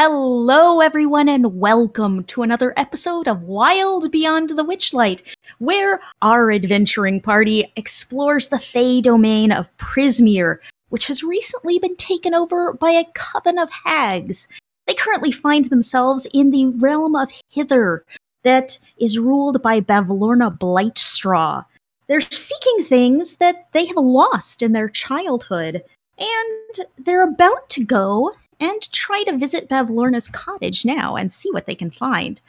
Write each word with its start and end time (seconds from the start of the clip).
Hello, 0.00 0.80
everyone, 0.80 1.28
and 1.28 1.58
welcome 1.58 2.22
to 2.26 2.42
another 2.42 2.72
episode 2.76 3.26
of 3.26 3.42
Wild 3.42 4.12
Beyond 4.12 4.50
the 4.50 4.64
Witchlight, 4.64 5.34
where 5.58 6.00
our 6.22 6.52
adventuring 6.52 7.20
party 7.20 7.72
explores 7.74 8.46
the 8.46 8.60
Fey 8.60 9.00
domain 9.00 9.50
of 9.50 9.76
Prismeer, 9.76 10.58
which 10.90 11.08
has 11.08 11.24
recently 11.24 11.80
been 11.80 11.96
taken 11.96 12.32
over 12.32 12.74
by 12.74 12.92
a 12.92 13.06
coven 13.16 13.58
of 13.58 13.70
hags. 13.72 14.46
They 14.86 14.94
currently 14.94 15.32
find 15.32 15.64
themselves 15.64 16.28
in 16.32 16.52
the 16.52 16.66
realm 16.66 17.16
of 17.16 17.32
Hither, 17.50 18.04
that 18.44 18.78
is 19.00 19.18
ruled 19.18 19.60
by 19.62 19.80
Bavlorna 19.80 20.56
Blightstraw. 20.56 21.64
They're 22.06 22.20
seeking 22.20 22.84
things 22.84 23.34
that 23.38 23.66
they 23.72 23.86
have 23.86 23.96
lost 23.96 24.62
in 24.62 24.74
their 24.74 24.90
childhood, 24.90 25.82
and 26.18 26.86
they're 26.98 27.28
about 27.28 27.68
to 27.70 27.84
go 27.84 28.32
and 28.60 28.90
try 28.92 29.22
to 29.24 29.36
visit 29.36 29.68
Bavlorna's 29.68 30.28
cottage 30.28 30.84
now 30.84 31.16
and 31.16 31.32
see 31.32 31.50
what 31.50 31.66
they 31.66 31.74
can 31.74 31.90
find. 31.90 32.40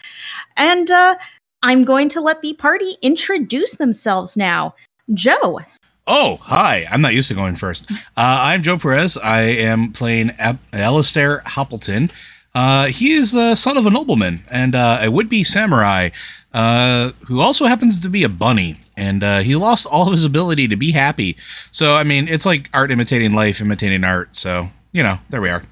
And 0.58 0.90
uh, 0.90 1.16
I'm 1.62 1.84
going 1.84 2.10
to 2.10 2.22
let 2.22 2.42
the 2.42 2.54
party 2.54 2.98
introduce 3.02 3.76
themselves 3.76 4.38
now. 4.38 4.76
Joe. 5.14 5.60
Oh, 6.08 6.38
hi. 6.42 6.86
I'm 6.90 7.02
not 7.02 7.14
used 7.14 7.28
to 7.28 7.36
going 7.36 7.56
first. 7.56 7.90
Uh, 7.92 7.96
I'm 8.16 8.64
Joe 8.64 8.78
Perez. 8.78 9.18
I 9.18 9.42
am 9.42 9.92
playing 9.92 10.32
Ab- 10.40 10.60
Alistair 10.74 11.44
Hoppleton. 11.46 12.12
Uh, 12.56 12.88
he 12.88 13.14
is 13.14 13.32
the 13.32 13.54
son 13.56 13.78
of 13.78 13.86
a 13.86 13.92
nobleman 13.92 14.42
and 14.52 14.74
uh, 14.74 15.00
a 15.02 15.12
would 15.12 15.30
be 15.30 15.44
samurai 15.44 16.10
uh, 16.52 17.12
who 17.28 17.40
also 17.42 17.66
happens 17.66 18.02
to 18.02 18.10
be 18.10 18.24
a 18.24 18.30
bunny. 18.30 18.80
And 18.98 19.24
uh, 19.24 19.40
he 19.40 19.56
lost 19.56 19.86
all 19.86 20.08
of 20.08 20.12
his 20.12 20.26
ability 20.26 20.68
to 20.68 20.76
be 20.76 20.92
happy. 20.92 21.38
So, 21.72 21.96
I 21.96 22.04
mean, 22.04 22.28
it's 22.28 22.46
like 22.46 22.70
art 22.74 22.92
imitating 22.92 23.34
life, 23.34 23.62
imitating 23.62 24.04
art. 24.04 24.36
So, 24.36 24.70
you 24.92 25.04
know, 25.04 25.20
there 25.30 25.42
we 25.42 25.50
are 25.50 25.64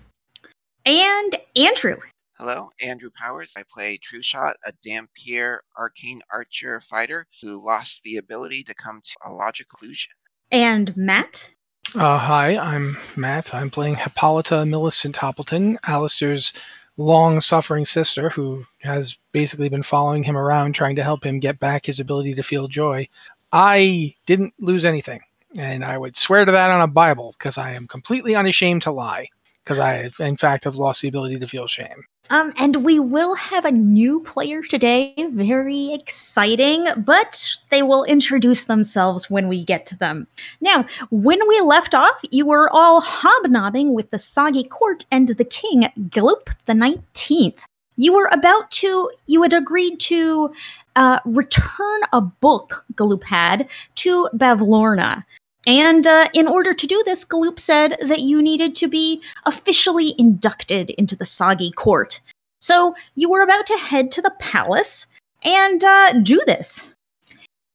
and 0.87 1.35
Andrew. 1.57 1.97
Hello, 2.39 2.69
Andrew 2.81 3.09
Powers. 3.13 3.53
I 3.57 3.63
play 3.69 3.97
True 3.97 4.21
Shot, 4.21 4.55
a 4.65 4.71
Dhampir 4.87 5.57
arcane 5.77 6.21
archer 6.31 6.79
fighter 6.79 7.25
who 7.41 7.63
lost 7.63 8.03
the 8.03 8.15
ability 8.15 8.63
to 8.63 8.73
come 8.73 9.01
to 9.03 9.29
a 9.29 9.33
logical 9.33 9.79
illusion. 9.81 10.13
And 10.49 10.95
Matt. 10.95 11.51
Uh, 11.93 12.17
hi, 12.17 12.57
I'm 12.57 12.95
Matt. 13.17 13.53
I'm 13.53 13.69
playing 13.69 13.95
Hippolyta 13.95 14.65
Millicent 14.65 15.17
Hoppleton, 15.17 15.77
Alistair's 15.85 16.53
long 16.95 17.41
suffering 17.41 17.85
sister, 17.85 18.29
who 18.29 18.63
has 18.79 19.17
basically 19.33 19.67
been 19.67 19.83
following 19.83 20.23
him 20.23 20.37
around 20.37 20.73
trying 20.73 20.95
to 20.95 21.03
help 21.03 21.25
him 21.25 21.41
get 21.41 21.59
back 21.59 21.85
his 21.85 21.99
ability 21.99 22.33
to 22.35 22.43
feel 22.43 22.69
joy. 22.69 23.07
I 23.51 24.15
didn't 24.25 24.53
lose 24.59 24.85
anything, 24.85 25.19
and 25.57 25.83
I 25.83 25.97
would 25.97 26.15
swear 26.15 26.45
to 26.45 26.51
that 26.51 26.71
on 26.71 26.81
a 26.81 26.87
Bible 26.87 27.35
because 27.37 27.57
I 27.57 27.73
am 27.73 27.87
completely 27.87 28.35
unashamed 28.35 28.83
to 28.83 28.91
lie 28.91 29.27
because 29.67 29.79
I, 29.79 30.09
in 30.23 30.37
fact, 30.37 30.63
have 30.63 30.77
lost 30.77 31.01
the 31.01 31.09
ability 31.09 31.39
to 31.39 31.47
feel 31.47 31.67
shame. 31.67 32.05
Um, 32.29 32.53
and 32.57 32.85
we 32.85 32.99
will 32.99 33.35
have 33.35 33.65
a 33.65 33.71
new 33.71 34.21
player 34.21 34.61
today. 34.61 35.13
Very 35.31 35.93
exciting, 35.93 36.87
but 36.97 37.49
they 37.69 37.83
will 37.83 38.05
introduce 38.05 38.63
themselves 38.63 39.29
when 39.29 39.49
we 39.49 39.65
get 39.65 39.85
to 39.87 39.97
them. 39.97 40.25
Now, 40.61 40.85
when 41.09 41.45
we 41.49 41.59
left 41.59 41.93
off, 41.93 42.15
you 42.31 42.45
were 42.45 42.69
all 42.71 43.01
hobnobbing 43.01 43.93
with 43.93 44.09
the 44.11 44.19
Soggy 44.19 44.63
Court 44.63 45.03
and 45.11 45.27
the 45.27 45.45
King, 45.45 45.87
Gloop 46.09 46.49
the 46.65 46.73
19th. 46.73 47.59
You 47.97 48.13
were 48.13 48.29
about 48.31 48.71
to, 48.71 49.11
you 49.25 49.41
had 49.41 49.53
agreed 49.53 49.99
to 50.01 50.53
uh, 50.95 51.19
return 51.25 52.01
a 52.13 52.21
book 52.21 52.85
Gloop 52.93 53.23
had 53.23 53.67
to 53.95 54.29
Bavlorna. 54.33 55.25
And 55.67 56.07
uh, 56.07 56.29
in 56.33 56.47
order 56.47 56.73
to 56.73 56.87
do 56.87 57.03
this, 57.05 57.25
Galoop 57.25 57.59
said 57.59 57.97
that 58.01 58.21
you 58.21 58.41
needed 58.41 58.73
to 58.77 58.87
be 58.87 59.21
officially 59.45 60.15
inducted 60.17 60.91
into 60.91 61.15
the 61.15 61.25
Soggy 61.25 61.71
court. 61.71 62.21
So 62.59 62.95
you 63.15 63.29
were 63.29 63.41
about 63.41 63.65
to 63.67 63.77
head 63.77 64.09
to 64.13 64.21
the 64.21 64.33
palace 64.39 65.07
and 65.43 65.83
uh, 65.83 66.13
do 66.23 66.41
this. 66.47 66.87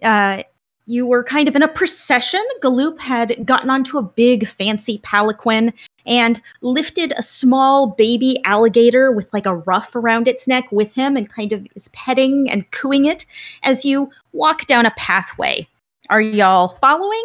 Uh, 0.03 0.43
you 0.87 1.07
were 1.07 1.23
kind 1.23 1.49
of 1.49 1.55
in 1.55 1.63
a 1.63 1.69
procession. 1.69 2.43
Galoop 2.63 2.99
had 2.99 3.47
gotten 3.47 3.71
onto 3.71 3.99
a 3.99 4.03
big, 4.03 4.49
fancy 4.49 4.99
palanquin 4.99 5.73
and 6.07 6.41
lifted 6.63 7.13
a 7.17 7.23
small 7.23 7.89
baby 7.89 8.41
alligator 8.45 9.13
with 9.13 9.33
like 9.33 9.47
a 9.47 9.55
ruff 9.55 9.95
around 9.95 10.27
its 10.27 10.49
neck 10.49 10.73
with 10.73 10.95
him 10.95 11.17
and 11.17 11.29
kind 11.29 11.53
of 11.53 11.67
is 11.77 11.89
petting 11.89 12.51
and 12.51 12.69
cooing 12.73 13.05
it 13.05 13.27
as 13.63 13.85
you 13.85 14.11
walk 14.33 14.67
down 14.67 14.87
a 14.87 14.91
pathway. 14.93 15.69
Are 16.11 16.21
y'all 16.21 16.69
following? 16.69 17.25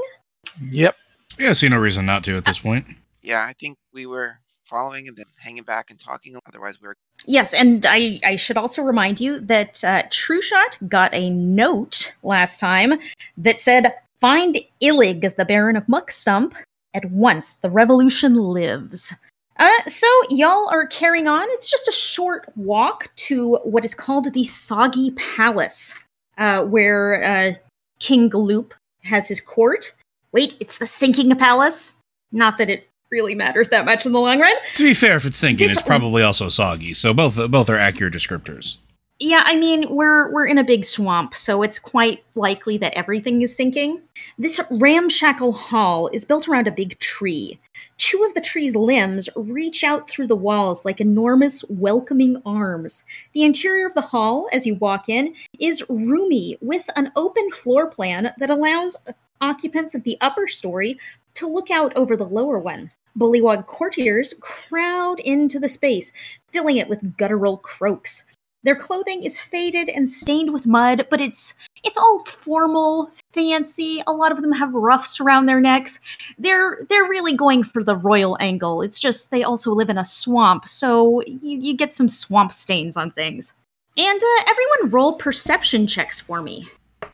Yep. 0.70 0.96
Yeah, 1.38 1.50
I 1.50 1.54
see 1.54 1.70
no 1.70 1.78
reason 1.78 2.06
not 2.06 2.24
to 2.26 2.36
at 2.38 2.46
this 2.46 2.60
point. 2.60 2.88
Yeah, 3.22 3.46
I 3.46 3.54
think 3.54 3.78
we 3.94 4.06
were 4.06 4.40
following 4.66 5.08
and 5.08 5.16
then 5.16 5.26
hanging 5.40 5.64
back 5.64 5.90
and 5.90 6.00
talking. 6.00 6.36
Otherwise, 6.48 6.82
we 6.82 6.88
were. 6.88 6.96
Yes, 7.26 7.54
and 7.54 7.86
I, 7.86 8.20
I 8.24 8.36
should 8.36 8.58
also 8.58 8.82
remind 8.82 9.20
you 9.20 9.40
that 9.42 9.84
uh, 9.84 10.04
True 10.10 10.42
Shot 10.42 10.78
got 10.88 11.14
a 11.14 11.30
note 11.30 12.16
last 12.24 12.60
time 12.60 12.94
that 13.38 13.62
said, 13.62 13.94
Find 14.20 14.58
Illig, 14.82 15.36
the 15.36 15.46
Baron 15.46 15.76
of 15.76 15.86
Muckstump, 15.86 16.56
at 16.94 17.12
once. 17.12 17.56
The 17.56 17.70
revolution 17.70 18.36
lives. 18.36 19.14
Uh, 19.60 19.84
so 19.88 20.08
y'all 20.30 20.70
are 20.70 20.86
carrying 20.86 21.28
on. 21.28 21.48
It's 21.52 21.70
just 21.70 21.88
a 21.88 21.92
short 21.92 22.52
walk 22.56 23.14
to 23.16 23.56
what 23.64 23.86
is 23.86 23.94
called 23.94 24.34
the 24.34 24.44
Soggy 24.44 25.12
Palace, 25.12 25.98
uh, 26.38 26.64
where 26.64 27.24
uh, 27.24 27.56
King 28.00 28.30
Galoop 28.30 28.72
has 29.04 29.28
his 29.28 29.42
court. 29.42 29.94
Wait, 30.38 30.56
it's 30.60 30.78
the 30.78 30.86
sinking 30.86 31.36
palace? 31.36 31.94
Not 32.32 32.60
that 32.60 32.70
it 32.70 32.88
really 33.10 33.34
matters 33.34 33.70
that 33.70 33.86
much 33.86 34.06
in 34.06 34.12
the 34.12 34.20
long 34.20 34.40
run. 34.40 34.54
To 34.76 34.84
be 34.84 34.94
fair, 34.94 35.16
if 35.16 35.26
it's 35.26 35.40
sinking, 35.40 35.66
this, 35.66 35.78
it's 35.78 35.82
probably 35.82 36.22
also 36.22 36.48
soggy. 36.48 36.94
So 36.94 37.12
both 37.12 37.50
both 37.50 37.72
are 37.72 37.78
accurate 37.80 38.14
descriptors. 38.14 38.78
Yeah, 39.18 39.42
I 39.44 39.56
mean, 39.56 39.88
we're 39.90 40.32
we're 40.32 40.46
in 40.46 40.60
a 40.60 40.64
big 40.64 40.86
swamp, 40.86 41.34
so 41.34 41.64
it's 41.64 41.80
quite 41.80 42.24
likely 42.36 42.78
that 42.78 42.94
everything 42.94 43.42
is 43.42 43.56
sinking. 43.56 44.00
This 44.38 44.60
ramshackle 44.70 45.54
hall 45.54 46.08
is 46.14 46.24
built 46.24 46.48
around 46.48 46.68
a 46.68 46.72
big 46.72 47.00
tree. 47.00 47.60
Two 47.98 48.24
of 48.28 48.36
the 48.36 48.42
tree's 48.42 48.76
limbs 48.76 49.28
reach 49.36 49.84
out 49.84 50.08
through 50.08 50.28
the 50.28 50.36
walls 50.36 50.86
like 50.86 51.02
enormous 51.02 51.66
welcoming 51.68 52.40
arms. 52.46 53.04
The 53.34 53.42
interior 53.42 53.88
of 53.88 53.96
the 53.96 54.02
hall, 54.02 54.48
as 54.54 54.68
you 54.68 54.76
walk 54.76 55.10
in, 55.10 55.34
is 55.60 55.84
roomy 55.90 56.60
with 56.62 56.88
an 56.96 57.12
open 57.16 57.50
floor 57.50 57.90
plan 57.90 58.32
that 58.38 58.52
allows 58.52 58.96
occupants 59.42 59.96
of 59.96 60.04
the 60.04 60.18
upper 60.22 60.48
story 60.48 61.00
to 61.36 61.48
look 61.48 61.72
out 61.72 61.96
over 61.96 62.18
the 62.18 62.28
lower 62.28 62.60
one. 62.60 62.92
Bullywog 63.18 63.66
courtiers 63.66 64.34
crowd 64.40 65.20
into 65.22 65.60
the 65.60 65.70
space, 65.70 66.14
filling 66.48 66.78
it 66.78 66.88
with 66.88 67.18
guttural 67.18 67.58
croaks. 67.58 68.24
Their 68.64 68.76
clothing 68.76 69.24
is 69.24 69.40
faded 69.40 69.88
and 69.90 70.10
stained 70.10 70.52
with 70.52 70.66
mud, 70.66 71.08
but 71.10 71.22
it's 71.22 71.54
it's 71.84 71.98
all 71.98 72.26
formal, 72.26 73.12
fancy. 73.32 74.02
A 74.08 74.12
lot 74.12 74.32
of 74.32 74.42
them 74.42 74.52
have 74.52 74.74
ruffs 74.74 75.22
around 75.22 75.46
their 75.46 75.62
necks. 75.62 76.00
They're 76.38 76.86
they're 76.90 77.08
really 77.08 77.34
going 77.34 77.64
for 77.64 77.84
the 77.84 77.96
royal 77.96 78.36
angle. 78.40 78.82
It's 78.82 79.00
just 79.00 79.32
they 79.32 79.44
also 79.44 79.72
live 79.72 79.90
in 79.90 79.98
a 79.98 80.06
swamp, 80.06 80.68
so 80.68 81.22
you, 81.22 81.60
you 81.60 81.74
get 81.76 81.94
some 81.94 82.10
swamp 82.10 82.52
stains 82.52 82.98
on 82.98 83.12
things. 83.12 83.54
And 83.96 84.22
uh, 84.22 84.44
everyone 84.48 84.92
roll 84.92 85.14
perception 85.14 85.88
checks 85.88 86.20
for 86.20 86.42
me. 86.42 86.68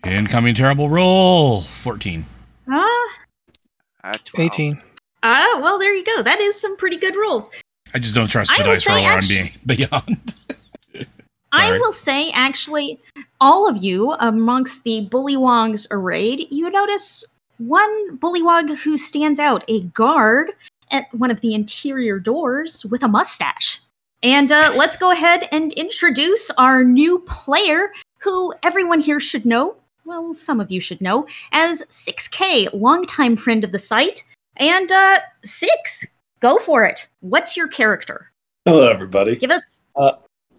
Incoming 0.05 0.53
terrible 0.55 0.89
roll. 0.89 1.61
14. 1.61 2.25
Ah. 2.69 3.09
Uh, 4.03 4.17
18. 4.37 4.81
Ah, 5.23 5.59
well, 5.61 5.79
there 5.79 5.93
you 5.93 6.03
go. 6.03 6.21
That 6.21 6.41
is 6.41 6.59
some 6.59 6.75
pretty 6.75 6.97
good 6.97 7.15
rolls. 7.15 7.49
I 7.93 7.99
just 7.99 8.13
don't 8.13 8.27
trust 8.27 8.51
the 8.51 8.63
I 8.63 8.67
will 8.67 8.73
dice 8.73 8.83
say 8.83 8.93
roller 8.95 9.09
actu- 9.09 9.33
on 9.33 9.39
being 9.39 9.51
beyond. 9.65 10.35
I 11.53 11.71
will 11.77 11.91
say, 11.91 12.31
actually, 12.31 12.99
all 13.39 13.69
of 13.69 13.77
you 13.77 14.13
amongst 14.13 14.83
the 14.83 15.07
Bullywogs 15.11 15.85
arrayed, 15.91 16.47
you 16.49 16.69
notice 16.71 17.23
one 17.59 18.17
Bullywog 18.17 18.75
who 18.77 18.97
stands 18.97 19.39
out, 19.39 19.63
a 19.67 19.81
guard 19.81 20.51
at 20.91 21.05
one 21.13 21.29
of 21.29 21.41
the 21.41 21.53
interior 21.53 22.19
doors 22.19 22.85
with 22.89 23.03
a 23.03 23.07
mustache. 23.07 23.79
And 24.23 24.51
uh, 24.51 24.73
let's 24.75 24.97
go 24.97 25.11
ahead 25.11 25.47
and 25.51 25.71
introduce 25.73 26.49
our 26.51 26.83
new 26.83 27.19
player, 27.19 27.93
who 28.19 28.53
everyone 28.63 28.99
here 28.99 29.19
should 29.19 29.45
know. 29.45 29.75
Well, 30.05 30.33
some 30.33 30.59
of 30.59 30.69
you 30.71 30.81
should 30.81 30.99
know 31.01 31.25
as 31.51 31.83
6K, 31.83 32.69
longtime 32.73 33.37
friend 33.37 33.63
of 33.63 33.71
the 33.71 33.79
site. 33.79 34.23
And 34.57 34.91
uh, 34.91 35.19
Six, 35.43 36.05
go 36.39 36.57
for 36.57 36.83
it. 36.83 37.07
What's 37.21 37.55
your 37.55 37.67
character? 37.67 38.31
Hello, 38.65 38.87
everybody. 38.87 39.35
Give 39.35 39.51
us 39.51 39.81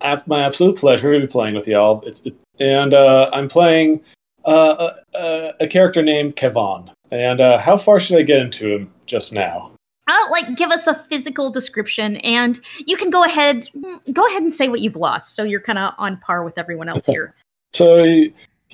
Ab- 0.00 0.26
my 0.26 0.42
absolute 0.42 0.76
pleasure 0.76 1.12
to 1.12 1.20
be 1.20 1.26
playing 1.26 1.54
with 1.54 1.68
y'all. 1.68 2.02
It's 2.06 2.22
it, 2.24 2.34
and 2.58 2.94
uh, 2.94 3.30
I'm 3.32 3.48
playing 3.48 4.00
uh, 4.46 4.90
a, 5.14 5.18
a, 5.18 5.54
a 5.60 5.66
character 5.66 6.02
named 6.02 6.36
Kevon. 6.36 6.90
And 7.10 7.40
uh, 7.40 7.58
how 7.58 7.76
far 7.76 8.00
should 8.00 8.18
I 8.18 8.22
get 8.22 8.40
into 8.40 8.74
him 8.74 8.92
just 9.06 9.32
now? 9.32 9.70
uh, 10.08 10.30
like 10.30 10.56
give 10.56 10.70
us 10.70 10.86
a 10.86 10.94
physical 10.94 11.50
description 11.50 12.16
and 12.18 12.60
you 12.86 12.96
can 12.96 13.10
go 13.10 13.24
ahead 13.24 13.68
mm, 13.76 14.12
go 14.12 14.26
ahead 14.26 14.42
and 14.42 14.52
say 14.52 14.68
what 14.68 14.80
you've 14.80 14.96
lost 14.96 15.34
so 15.34 15.42
you're 15.42 15.60
kind 15.60 15.78
of 15.78 15.94
on 15.98 16.18
par 16.18 16.44
with 16.44 16.58
everyone 16.58 16.88
else 16.88 17.06
here 17.14 17.34
So 17.72 17.96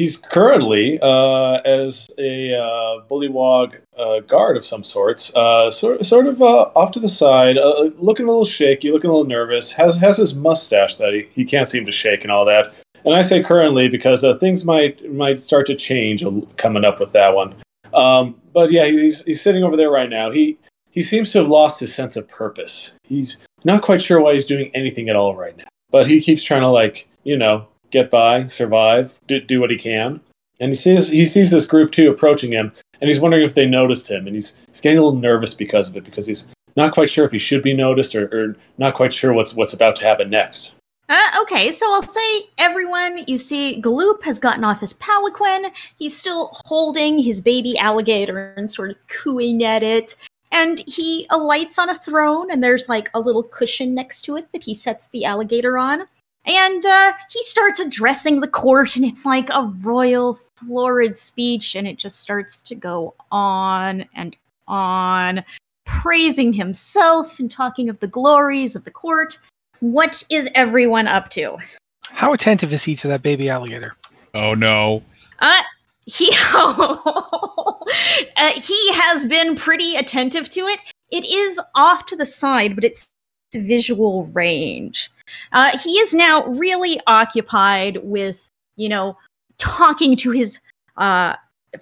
he's 0.00 0.16
currently 0.16 0.98
uh, 1.02 1.56
as 1.66 2.08
a 2.16 2.54
uh, 2.54 3.04
bullywog 3.10 3.78
uh, 3.98 4.20
guard 4.20 4.56
of 4.56 4.64
some 4.64 4.82
sorts, 4.82 5.34
uh, 5.36 5.70
sort 5.70 6.02
sort 6.06 6.26
of 6.26 6.40
uh, 6.40 6.70
off 6.74 6.90
to 6.92 7.00
the 7.00 7.08
side, 7.08 7.58
uh, 7.58 7.90
looking 7.98 8.24
a 8.24 8.30
little 8.30 8.46
shaky, 8.46 8.90
looking 8.90 9.10
a 9.10 9.12
little 9.12 9.28
nervous. 9.28 9.70
Has 9.72 9.96
has 9.96 10.16
his 10.16 10.34
mustache 10.34 10.96
that 10.96 11.12
he, 11.12 11.28
he 11.32 11.44
can't 11.44 11.68
seem 11.68 11.84
to 11.84 11.92
shake 11.92 12.22
and 12.22 12.32
all 12.32 12.46
that. 12.46 12.72
And 13.04 13.14
I 13.14 13.20
say 13.20 13.42
currently 13.42 13.88
because 13.88 14.24
things 14.40 14.64
might 14.64 15.12
might 15.12 15.38
start 15.38 15.66
to 15.66 15.74
change 15.74 16.24
coming 16.56 16.84
up 16.86 16.98
with 16.98 17.12
that 17.12 17.34
one. 17.34 17.54
Um, 17.92 18.40
but 18.54 18.70
yeah, 18.70 18.86
he's 18.86 19.22
he's 19.24 19.42
sitting 19.42 19.64
over 19.64 19.76
there 19.76 19.90
right 19.90 20.08
now. 20.08 20.30
He 20.30 20.56
he 20.92 21.02
seems 21.02 21.30
to 21.32 21.40
have 21.40 21.48
lost 21.48 21.78
his 21.78 21.94
sense 21.94 22.16
of 22.16 22.26
purpose. 22.26 22.92
He's 23.02 23.36
not 23.64 23.82
quite 23.82 24.00
sure 24.00 24.18
why 24.18 24.32
he's 24.32 24.46
doing 24.46 24.70
anything 24.74 25.10
at 25.10 25.16
all 25.16 25.36
right 25.36 25.56
now. 25.58 25.68
But 25.90 26.06
he 26.06 26.22
keeps 26.22 26.42
trying 26.42 26.62
to 26.62 26.68
like 26.68 27.06
you 27.24 27.36
know 27.36 27.68
get 27.90 28.10
by, 28.10 28.46
survive, 28.46 29.18
do, 29.26 29.40
do 29.40 29.60
what 29.60 29.70
he 29.70 29.76
can. 29.76 30.20
And 30.60 30.70
he 30.70 30.74
sees 30.74 31.08
he 31.08 31.24
sees 31.24 31.50
this 31.50 31.66
group 31.66 31.90
too 31.90 32.10
approaching 32.10 32.52
him, 32.52 32.72
and 33.00 33.08
he's 33.08 33.20
wondering 33.20 33.44
if 33.44 33.54
they 33.54 33.66
noticed 33.66 34.10
him, 34.10 34.26
and 34.26 34.34
he's 34.34 34.56
he's 34.68 34.80
getting 34.80 34.98
a 34.98 35.02
little 35.02 35.18
nervous 35.18 35.54
because 35.54 35.88
of 35.88 35.96
it 35.96 36.04
because 36.04 36.26
he's 36.26 36.48
not 36.76 36.92
quite 36.92 37.08
sure 37.08 37.24
if 37.24 37.32
he 37.32 37.38
should 37.38 37.62
be 37.62 37.74
noticed 37.74 38.14
or, 38.14 38.26
or 38.26 38.56
not 38.78 38.94
quite 38.94 39.12
sure 39.12 39.32
what's 39.32 39.54
what's 39.54 39.72
about 39.72 39.96
to 39.96 40.04
happen 40.04 40.28
next. 40.28 40.72
Uh, 41.08 41.40
okay, 41.42 41.72
so 41.72 41.92
I'll 41.92 42.02
say 42.02 42.48
everyone, 42.56 43.24
you 43.26 43.36
see, 43.36 43.82
Galoop 43.82 44.22
has 44.22 44.38
gotten 44.38 44.62
off 44.62 44.78
his 44.78 44.92
palanquin. 44.92 45.72
He's 45.98 46.16
still 46.16 46.50
holding 46.66 47.18
his 47.18 47.40
baby 47.40 47.76
alligator 47.76 48.54
and 48.56 48.70
sort 48.70 48.92
of 48.92 48.96
cooing 49.08 49.64
at 49.64 49.82
it. 49.82 50.14
And 50.52 50.80
he 50.86 51.26
alights 51.30 51.80
on 51.80 51.90
a 51.90 51.98
throne, 51.98 52.48
and 52.50 52.62
there's 52.62 52.88
like 52.88 53.10
a 53.12 53.18
little 53.18 53.42
cushion 53.42 53.92
next 53.92 54.22
to 54.22 54.36
it 54.36 54.52
that 54.52 54.62
he 54.62 54.74
sets 54.74 55.08
the 55.08 55.24
alligator 55.24 55.78
on. 55.78 56.06
And 56.46 56.84
uh, 56.86 57.12
he 57.30 57.42
starts 57.42 57.80
addressing 57.80 58.40
the 58.40 58.48
court, 58.48 58.96
and 58.96 59.04
it's 59.04 59.26
like 59.26 59.50
a 59.50 59.72
royal, 59.82 60.38
florid 60.56 61.16
speech, 61.16 61.74
and 61.74 61.86
it 61.86 61.98
just 61.98 62.20
starts 62.20 62.62
to 62.62 62.74
go 62.74 63.14
on 63.30 64.06
and 64.14 64.36
on, 64.66 65.44
praising 65.84 66.52
himself 66.52 67.38
and 67.38 67.50
talking 67.50 67.88
of 67.88 67.98
the 68.00 68.06
glories 68.06 68.74
of 68.74 68.84
the 68.84 68.90
court. 68.90 69.38
What 69.80 70.22
is 70.30 70.48
everyone 70.54 71.08
up 71.08 71.28
to? 71.30 71.58
How 72.02 72.32
attentive 72.32 72.72
is 72.72 72.84
he 72.84 72.96
to 72.96 73.08
that 73.08 73.22
baby 73.22 73.48
alligator? 73.48 73.96
Oh 74.34 74.54
no. 74.54 75.02
Uh, 75.40 75.62
he 76.06 76.30
uh, 76.54 78.50
he 78.54 78.92
has 78.94 79.24
been 79.24 79.56
pretty 79.56 79.96
attentive 79.96 80.48
to 80.50 80.60
it. 80.66 80.80
It 81.10 81.24
is 81.24 81.60
off 81.74 82.06
to 82.06 82.16
the 82.16 82.26
side, 82.26 82.74
but 82.74 82.84
it's 82.84 83.10
visual 83.54 84.26
range. 84.26 85.10
Uh, 85.52 85.76
he 85.78 85.92
is 85.98 86.14
now 86.14 86.44
really 86.46 87.00
occupied 87.06 87.98
with, 88.02 88.50
you 88.76 88.88
know, 88.88 89.16
talking 89.58 90.16
to 90.16 90.30
his 90.30 90.58
uh, 90.96 91.34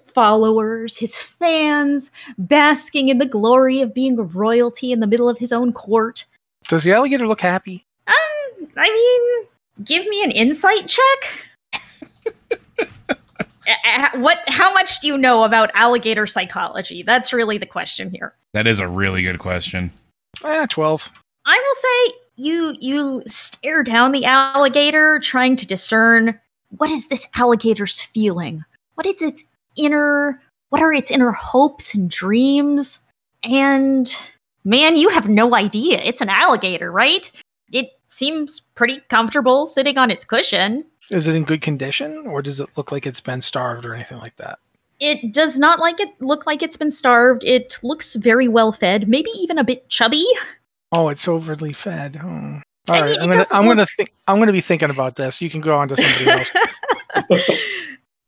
followers, 0.05 0.97
his 0.97 1.17
fans, 1.17 2.11
basking 2.37 3.09
in 3.09 3.17
the 3.17 3.25
glory 3.25 3.81
of 3.81 3.93
being 3.93 4.15
royalty 4.15 4.91
in 4.91 4.99
the 4.99 5.07
middle 5.07 5.29
of 5.29 5.37
his 5.37 5.51
own 5.51 5.73
court. 5.73 6.25
Does 6.67 6.83
the 6.83 6.93
alligator 6.93 7.27
look 7.27 7.41
happy? 7.41 7.85
Um, 8.07 8.67
I 8.77 8.89
mean, 8.89 9.85
give 9.85 10.05
me 10.07 10.23
an 10.23 10.31
insight 10.31 10.87
check. 10.87 11.81
Uh, 13.85 14.09
what? 14.15 14.43
How 14.47 14.73
much 14.73 14.99
do 14.99 15.05
you 15.05 15.15
know 15.15 15.43
about 15.43 15.69
alligator 15.75 16.25
psychology? 16.25 17.03
That's 17.03 17.31
really 17.31 17.59
the 17.59 17.67
question 17.67 18.09
here. 18.09 18.33
That 18.53 18.65
is 18.65 18.79
a 18.79 18.87
really 18.87 19.21
good 19.21 19.37
question. 19.37 19.91
Eh, 20.43 20.65
12. 20.67 21.11
I 21.45 21.55
will 21.55 21.75
say 21.75 22.17
you 22.39 22.75
you 22.79 23.21
stare 23.27 23.83
down 23.83 24.13
the 24.13 24.25
alligator, 24.25 25.19
trying 25.19 25.55
to 25.57 25.67
discern 25.67 26.39
what 26.77 26.89
is 26.89 27.07
this 27.07 27.27
alligator's 27.35 28.01
feeling. 28.01 28.63
What 28.95 29.05
is 29.05 29.21
its 29.21 29.43
inner? 29.77 30.41
What 30.69 30.81
are 30.81 30.93
its 30.93 31.11
inner 31.11 31.31
hopes 31.31 31.93
and 31.93 32.09
dreams? 32.09 32.99
And 33.43 34.09
man, 34.63 34.95
you 34.95 35.09
have 35.09 35.27
no 35.27 35.55
idea. 35.55 35.99
It's 36.01 36.21
an 36.21 36.29
alligator, 36.29 36.91
right? 36.91 37.29
It 37.71 37.89
seems 38.05 38.61
pretty 38.75 39.01
comfortable 39.09 39.67
sitting 39.67 39.97
on 39.97 40.09
its 40.09 40.25
cushion. 40.25 40.85
Is 41.11 41.27
it 41.27 41.35
in 41.35 41.43
good 41.43 41.61
condition, 41.61 42.25
or 42.27 42.41
does 42.41 42.59
it 42.59 42.69
look 42.75 42.91
like 42.91 43.05
it's 43.05 43.21
been 43.21 43.41
starved 43.41 43.85
or 43.85 43.93
anything 43.95 44.19
like 44.19 44.35
that? 44.37 44.59
It 44.99 45.33
does 45.33 45.57
not 45.57 45.79
like 45.79 45.99
it 45.99 46.09
look 46.19 46.45
like 46.45 46.61
it's 46.61 46.77
been 46.77 46.91
starved. 46.91 47.43
It 47.43 47.79
looks 47.83 48.15
very 48.15 48.47
well 48.47 48.71
fed, 48.71 49.07
maybe 49.07 49.31
even 49.31 49.57
a 49.57 49.63
bit 49.63 49.89
chubby. 49.89 50.25
Oh, 50.91 51.09
it's 51.09 51.27
overly 51.27 51.73
fed. 51.73 52.19
Oh. 52.23 52.61
All 52.87 52.95
I 52.95 53.01
right, 53.01 53.09
mean, 53.11 53.19
it 53.19 53.21
I'm 53.21 53.31
gonna 53.31 53.45
I'm 53.51 53.65
look- 53.67 53.75
gonna 53.77 53.85
think 53.97 54.13
I'm 54.27 54.39
gonna 54.39 54.51
be 54.51 54.61
thinking 54.61 54.89
about 54.89 55.15
this. 55.15 55.41
You 55.41 55.49
can 55.49 55.61
go 55.61 55.77
on 55.77 55.87
to 55.89 55.97
somebody 56.01 56.45
else. 57.29 57.49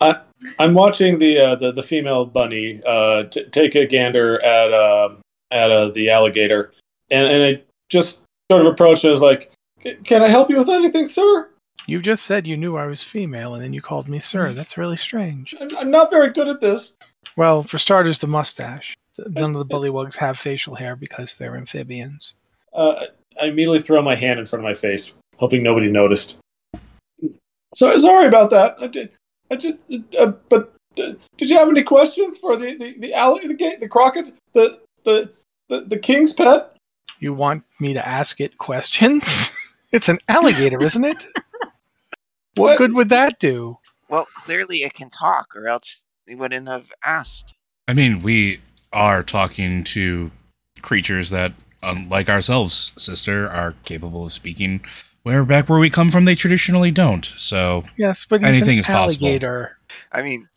I'm 0.59 0.73
watching 0.73 1.19
the 1.19 1.37
uh, 1.39 1.55
the, 1.55 1.71
the 1.71 1.83
female 1.83 2.25
bunny 2.25 2.81
uh, 2.87 3.23
t- 3.23 3.45
take 3.45 3.75
a 3.75 3.85
gander 3.85 4.41
at 4.43 4.73
uh, 4.73 5.09
at 5.51 5.71
uh, 5.71 5.89
the 5.89 6.09
alligator, 6.09 6.73
and 7.11 7.27
and 7.27 7.43
I 7.43 7.63
just 7.89 8.23
sort 8.51 8.65
of 8.65 8.71
approached 8.71 9.03
and 9.03 9.11
was 9.11 9.21
like, 9.21 9.51
"Can 10.03 10.21
I 10.23 10.27
help 10.27 10.49
you 10.49 10.57
with 10.57 10.69
anything, 10.69 11.05
sir?" 11.05 11.47
you 11.87 11.99
just 11.99 12.25
said 12.25 12.45
you 12.45 12.57
knew 12.57 12.77
I 12.77 12.85
was 12.85 13.03
female, 13.03 13.53
and 13.55 13.63
then 13.63 13.73
you 13.73 13.81
called 13.81 14.07
me 14.07 14.19
sir. 14.19 14.53
That's 14.53 14.77
really 14.77 14.97
strange. 14.97 15.55
I'm, 15.59 15.75
I'm 15.77 15.91
not 15.91 16.09
very 16.11 16.31
good 16.31 16.47
at 16.47 16.59
this. 16.61 16.93
Well, 17.35 17.63
for 17.63 17.77
starters, 17.77 18.19
the 18.19 18.27
mustache. 18.27 18.95
None 19.27 19.55
of 19.55 19.67
the 19.67 19.75
bullywogs 19.75 20.15
have 20.15 20.39
facial 20.39 20.73
hair 20.73 20.95
because 20.95 21.35
they're 21.37 21.57
amphibians. 21.57 22.35
Uh, 22.73 23.05
I 23.41 23.45
immediately 23.45 23.79
throw 23.79 24.01
my 24.01 24.15
hand 24.15 24.39
in 24.39 24.45
front 24.45 24.63
of 24.63 24.69
my 24.69 24.73
face, 24.73 25.13
hoping 25.37 25.63
nobody 25.63 25.89
noticed. 25.91 26.35
So 27.75 27.97
sorry 27.97 28.27
about 28.27 28.49
that. 28.51 28.75
I 28.79 28.87
did. 28.87 29.09
I 29.49 29.55
just. 29.55 29.81
Uh, 30.19 30.27
but 30.49 30.73
uh, 30.99 31.13
did 31.37 31.49
you 31.49 31.57
have 31.57 31.69
any 31.69 31.83
questions 31.83 32.37
for 32.37 32.57
the 32.57 32.75
the 32.75 32.95
the 32.99 33.13
alli- 33.13 33.47
the, 33.47 33.53
ga- 33.53 33.77
the 33.77 33.87
crockett 33.87 34.33
the 34.53 34.79
the 35.03 35.29
the, 35.69 35.81
the 35.81 35.97
king's 35.97 36.33
pet? 36.33 36.75
You 37.19 37.33
want 37.33 37.63
me 37.79 37.93
to 37.93 38.05
ask 38.05 38.41
it 38.41 38.57
questions? 38.57 39.51
it's 39.91 40.09
an 40.09 40.19
alligator, 40.27 40.81
isn't 40.81 41.05
it? 41.05 41.25
What 42.55 42.71
What? 42.71 42.77
good 42.79 42.93
would 42.95 43.07
that 43.09 43.39
do? 43.39 43.77
Well, 44.09 44.27
clearly 44.35 44.77
it 44.79 44.93
can 44.93 45.09
talk, 45.09 45.55
or 45.55 45.69
else 45.69 46.01
they 46.27 46.35
wouldn't 46.35 46.67
have 46.67 46.91
asked. 47.05 47.53
I 47.87 47.93
mean, 47.93 48.21
we 48.21 48.59
are 48.91 49.23
talking 49.23 49.85
to 49.85 50.31
creatures 50.81 51.29
that, 51.29 51.53
Um, 51.83 51.97
unlike 51.97 52.29
ourselves, 52.29 52.93
sister, 52.97 53.47
are 53.49 53.75
capable 53.85 54.25
of 54.25 54.31
speaking. 54.31 54.83
Where 55.23 55.43
back 55.45 55.69
where 55.69 55.79
we 55.79 55.89
come 55.89 56.09
from, 56.09 56.25
they 56.25 56.35
traditionally 56.35 56.91
don't. 56.91 57.25
So 57.37 57.83
Yes, 57.97 58.25
but 58.27 58.43
Anything 58.43 58.73
an 58.73 58.79
is 58.79 58.87
possible. 58.87 59.39
I 60.11 60.21
mean, 60.23 60.47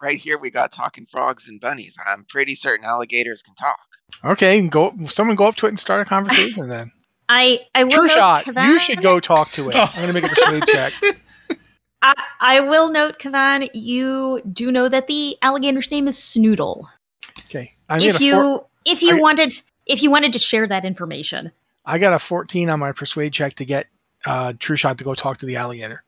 right 0.00 0.18
here 0.18 0.38
we 0.38 0.50
got 0.50 0.72
talking 0.72 1.06
frogs 1.06 1.48
and 1.48 1.60
bunnies. 1.60 1.96
I'm 2.06 2.24
pretty 2.24 2.54
certain 2.54 2.84
alligators 2.86 3.42
can 3.42 3.54
talk. 3.54 3.78
Okay, 4.24 4.60
go. 4.68 4.94
Someone 5.06 5.36
go 5.36 5.46
up 5.46 5.56
to 5.56 5.66
it 5.66 5.70
and 5.70 5.78
start 5.80 6.00
a 6.00 6.04
conversation 6.08 6.68
then. 6.68 6.92
I 7.28 7.60
I 7.74 7.84
will 7.84 7.90
True 7.90 8.06
note, 8.06 8.14
shot. 8.14 8.46
You 8.46 8.78
should 8.78 9.02
go 9.02 9.18
talk 9.20 9.50
to 9.52 9.68
it. 9.68 9.74
I'm 9.76 9.88
gonna 10.00 10.12
make 10.12 10.24
a 10.24 10.28
persuade 10.28 10.64
check. 10.66 10.92
I, 12.02 12.14
I 12.40 12.60
will 12.60 12.90
note, 12.92 13.18
Kavan, 13.18 13.68
you 13.74 14.40
do 14.52 14.70
know 14.70 14.88
that 14.88 15.08
the 15.08 15.36
alligator's 15.42 15.90
name 15.90 16.06
is 16.06 16.16
Snoodle. 16.16 16.84
Okay, 17.46 17.74
I 17.88 17.98
made 17.98 18.06
if 18.06 18.20
a 18.20 18.24
you 18.24 18.32
four, 18.32 18.66
if 18.84 19.02
you 19.02 19.16
I- 19.16 19.20
wanted 19.20 19.60
if 19.86 20.02
you 20.02 20.10
wanted 20.10 20.32
to 20.32 20.38
share 20.38 20.66
that 20.66 20.84
information. 20.84 21.52
I 21.84 21.98
got 21.98 22.12
a 22.12 22.18
14 22.18 22.68
on 22.68 22.80
my 22.80 22.92
persuade 22.92 23.32
check 23.32 23.54
to 23.54 23.64
get 23.64 23.86
uh, 24.26 24.54
True 24.58 24.76
Shot 24.76 24.98
to 24.98 25.04
go 25.04 25.14
talk 25.14 25.38
to 25.38 25.46
the 25.46 25.56
alligator. 25.56 26.02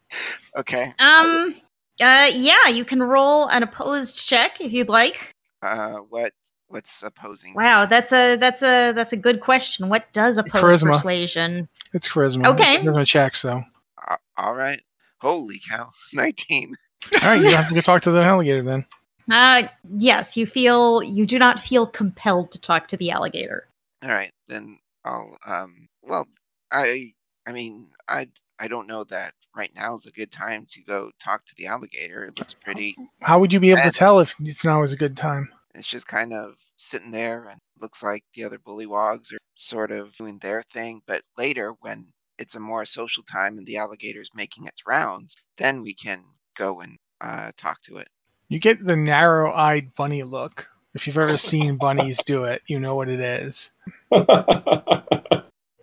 Okay. 0.56 0.92
Um 0.98 1.54
uh 2.00 2.30
yeah, 2.32 2.68
you 2.68 2.84
can 2.84 3.02
roll 3.02 3.46
an 3.48 3.62
opposed 3.62 4.26
check 4.26 4.60
if 4.60 4.72
you'd 4.72 4.88
like. 4.88 5.34
Uh, 5.62 5.96
what 6.08 6.32
what's 6.68 7.02
opposing? 7.02 7.54
Wow, 7.54 7.86
that's 7.86 8.12
a 8.12 8.36
that's 8.36 8.62
a 8.62 8.92
that's 8.92 9.12
a 9.12 9.16
good 9.16 9.40
question. 9.40 9.88
What 9.88 10.12
does 10.12 10.38
oppose 10.38 10.82
Charisma. 10.82 10.92
persuasion? 10.92 11.68
It's 11.92 12.08
charisma. 12.08 12.46
Okay. 12.48 12.76
It's 12.76 12.84
charisma 12.84 13.06
checks 13.06 13.42
though. 13.42 13.62
Uh, 14.08 14.16
all 14.36 14.54
right. 14.54 14.80
Holy 15.20 15.60
cow! 15.68 15.90
Nineteen. 16.12 16.74
All 17.22 17.28
right, 17.30 17.40
you 17.40 17.50
have 17.56 17.68
to 17.68 17.74
go 17.74 17.80
talk 17.80 18.02
to 18.02 18.10
the 18.10 18.22
alligator 18.22 18.62
then. 18.62 18.86
Uh 19.30 19.64
yes, 19.96 20.36
you 20.36 20.46
feel 20.46 21.02
you 21.02 21.26
do 21.26 21.38
not 21.38 21.60
feel 21.60 21.86
compelled 21.86 22.50
to 22.52 22.60
talk 22.60 22.88
to 22.88 22.96
the 22.96 23.10
alligator. 23.10 23.67
All 24.02 24.10
right, 24.10 24.32
then 24.48 24.78
I'll. 25.04 25.36
Um. 25.46 25.88
Well, 26.02 26.26
I. 26.72 27.12
I 27.46 27.52
mean, 27.52 27.90
I. 28.08 28.28
I 28.60 28.66
don't 28.66 28.88
know 28.88 29.04
that 29.04 29.32
right 29.56 29.70
now 29.74 29.96
is 29.96 30.06
a 30.06 30.10
good 30.10 30.32
time 30.32 30.66
to 30.70 30.82
go 30.82 31.10
talk 31.22 31.46
to 31.46 31.54
the 31.56 31.66
alligator. 31.66 32.24
It 32.24 32.38
looks 32.38 32.54
pretty. 32.54 32.96
How 33.20 33.38
would 33.38 33.52
you 33.52 33.60
be 33.60 33.70
able 33.70 33.82
to 33.82 33.90
tell 33.90 34.18
if 34.18 34.34
it's 34.40 34.64
now 34.64 34.82
is 34.82 34.92
a 34.92 34.96
good 34.96 35.16
time? 35.16 35.48
It's 35.74 35.86
just 35.86 36.08
kind 36.08 36.32
of 36.32 36.54
sitting 36.76 37.12
there 37.12 37.44
and 37.44 37.60
looks 37.80 38.02
like 38.02 38.24
the 38.34 38.42
other 38.42 38.58
bullywogs 38.58 39.32
are 39.32 39.38
sort 39.54 39.92
of 39.92 40.16
doing 40.16 40.38
their 40.38 40.64
thing. 40.72 41.02
But 41.06 41.22
later, 41.36 41.74
when 41.80 42.06
it's 42.38 42.56
a 42.56 42.60
more 42.60 42.84
social 42.84 43.22
time 43.22 43.58
and 43.58 43.66
the 43.66 43.76
alligator's 43.76 44.30
making 44.34 44.66
its 44.66 44.86
rounds, 44.86 45.36
then 45.56 45.82
we 45.82 45.94
can 45.94 46.24
go 46.56 46.80
and 46.80 46.96
uh, 47.20 47.52
talk 47.56 47.82
to 47.82 47.96
it. 47.96 48.08
You 48.48 48.58
get 48.58 48.84
the 48.84 48.96
narrow-eyed 48.96 49.94
bunny 49.94 50.22
look. 50.22 50.68
If 50.94 51.06
you've 51.06 51.18
ever 51.18 51.36
seen 51.36 51.76
bunnies 51.76 52.18
do 52.24 52.44
it, 52.44 52.62
you 52.66 52.80
know 52.80 52.94
what 52.94 53.08
it 53.08 53.20
is. 53.20 53.70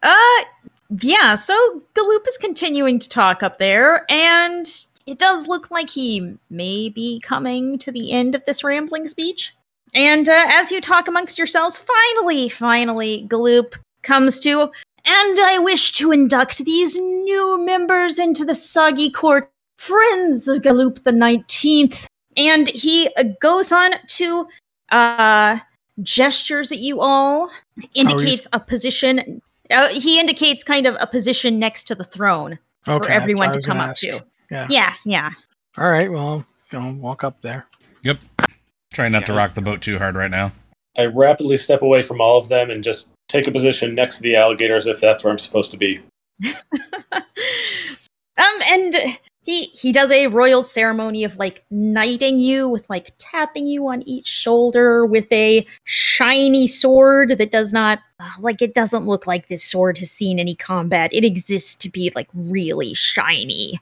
Uh 0.06 0.44
yeah, 1.02 1.34
so 1.34 1.82
Galoop 1.96 2.28
is 2.28 2.38
continuing 2.38 3.00
to 3.00 3.10
talk 3.10 3.42
up 3.42 3.58
there, 3.58 4.06
and 4.08 4.68
it 5.08 5.18
does 5.18 5.48
look 5.48 5.72
like 5.72 5.90
he 5.90 6.38
may 6.50 6.90
be 6.90 7.20
coming 7.22 7.80
to 7.80 7.92
the 7.92 8.12
end 8.12 8.36
of 8.36 8.46
this 8.46 8.64
rambling 8.64 9.08
speech. 9.08 9.56
And 9.94 10.28
uh, 10.30 10.46
as 10.48 10.72
you 10.72 10.82
talk 10.82 11.08
amongst 11.08 11.38
yourselves, 11.38 11.78
finally, 11.78 12.50
finally, 12.50 13.26
Galoop 13.28 13.76
comes 14.04 14.40
to, 14.42 14.62
and 14.62 15.40
I 15.40 15.58
wish 15.60 15.92
to 15.94 16.12
induct 16.12 16.60
these 16.60 16.96
new 16.96 17.64
members 17.64 18.20
into 18.20 18.46
the 18.46 18.56
Soggy 18.56 19.10
Court, 19.10 19.50
friends 19.78 20.48
of 20.48 20.62
Galoop 20.62 21.04
the 21.04 21.12
19th. 21.12 22.06
And 22.38 22.68
he 22.68 23.10
goes 23.40 23.72
on 23.72 23.94
to 24.08 24.48
uh, 24.92 25.60
gestures 26.02 26.72
at 26.72 26.80
you 26.80 27.02
all, 27.02 27.50
indicates 27.94 28.48
a 28.54 28.60
position. 28.60 29.42
Uh, 29.72 29.90
he 29.90 30.20
indicates 30.20 30.64
kind 30.64 30.86
of 30.86 30.96
a 31.00 31.08
position 31.08 31.60
next 31.60 31.86
to 31.86 31.96
the 31.96 32.04
throne 32.04 32.60
Okay. 32.88 33.06
for 33.06 33.12
everyone 33.12 33.52
to 33.52 33.62
come 33.62 33.80
up 33.80 33.92
ask. 33.92 34.02
to. 34.02 34.24
Yeah. 34.52 34.68
Yeah, 34.70 34.94
yeah. 35.06 35.32
All 35.78 35.90
right. 35.90 36.12
Well, 36.12 36.46
I'll 36.72 36.94
walk 36.94 37.24
up 37.24 37.42
there. 37.42 37.66
Yep. 38.04 38.20
Trying 38.94 39.12
not 39.12 39.26
to 39.26 39.34
rock 39.34 39.56
the 39.56 39.62
boat 39.62 39.82
too 39.82 39.98
hard 39.98 40.16
right 40.16 40.30
now. 40.30 40.52
I 40.98 41.06
rapidly 41.06 41.58
step 41.58 41.82
away 41.82 42.02
from 42.02 42.22
all 42.22 42.38
of 42.38 42.48
them 42.48 42.70
and 42.70 42.84
just 42.84 43.10
take 43.28 43.48
a 43.48 43.52
position 43.52 43.96
next 43.96 44.18
to 44.18 44.22
the 44.24 44.36
alligators 44.36 44.86
if 44.88 45.02
that's 45.02 45.24
where 45.24 45.32
I'm 45.34 45.40
supposed 45.40 45.72
to 45.72 45.78
be. 45.78 46.00
um, 47.12 47.24
and 48.38 48.96
he 49.46 49.66
he 49.68 49.92
does 49.92 50.12
a 50.12 50.26
royal 50.28 50.64
ceremony 50.64 51.24
of 51.24 51.38
like 51.38 51.64
knighting 51.70 52.40
you 52.40 52.68
with 52.68 52.90
like 52.90 53.12
tapping 53.20 53.68
you 53.68 53.88
on 53.88 54.02
each 54.08 54.28
shoulder 54.28 55.06
with 55.06 55.32
a 55.32 55.66
shiny 55.84 56.68
sword 56.68 57.38
that 57.38 57.52
does 57.52 57.72
not 57.72 58.00
uh, 58.20 58.32
like 58.40 58.62
it 58.64 58.74
doesn't 58.74 59.06
look 59.06 59.28
like 59.28 59.48
this 59.48 59.64
sword 59.64 60.00
has 60.00 60.10
seen 60.10 60.40
any 60.40 60.56
combat. 60.56 61.14
It 61.14 61.24
exists 61.24 61.76
to 61.76 61.90
be 61.90 62.12
like 62.16 62.28
really 62.34 62.96
shiny. 62.96 63.80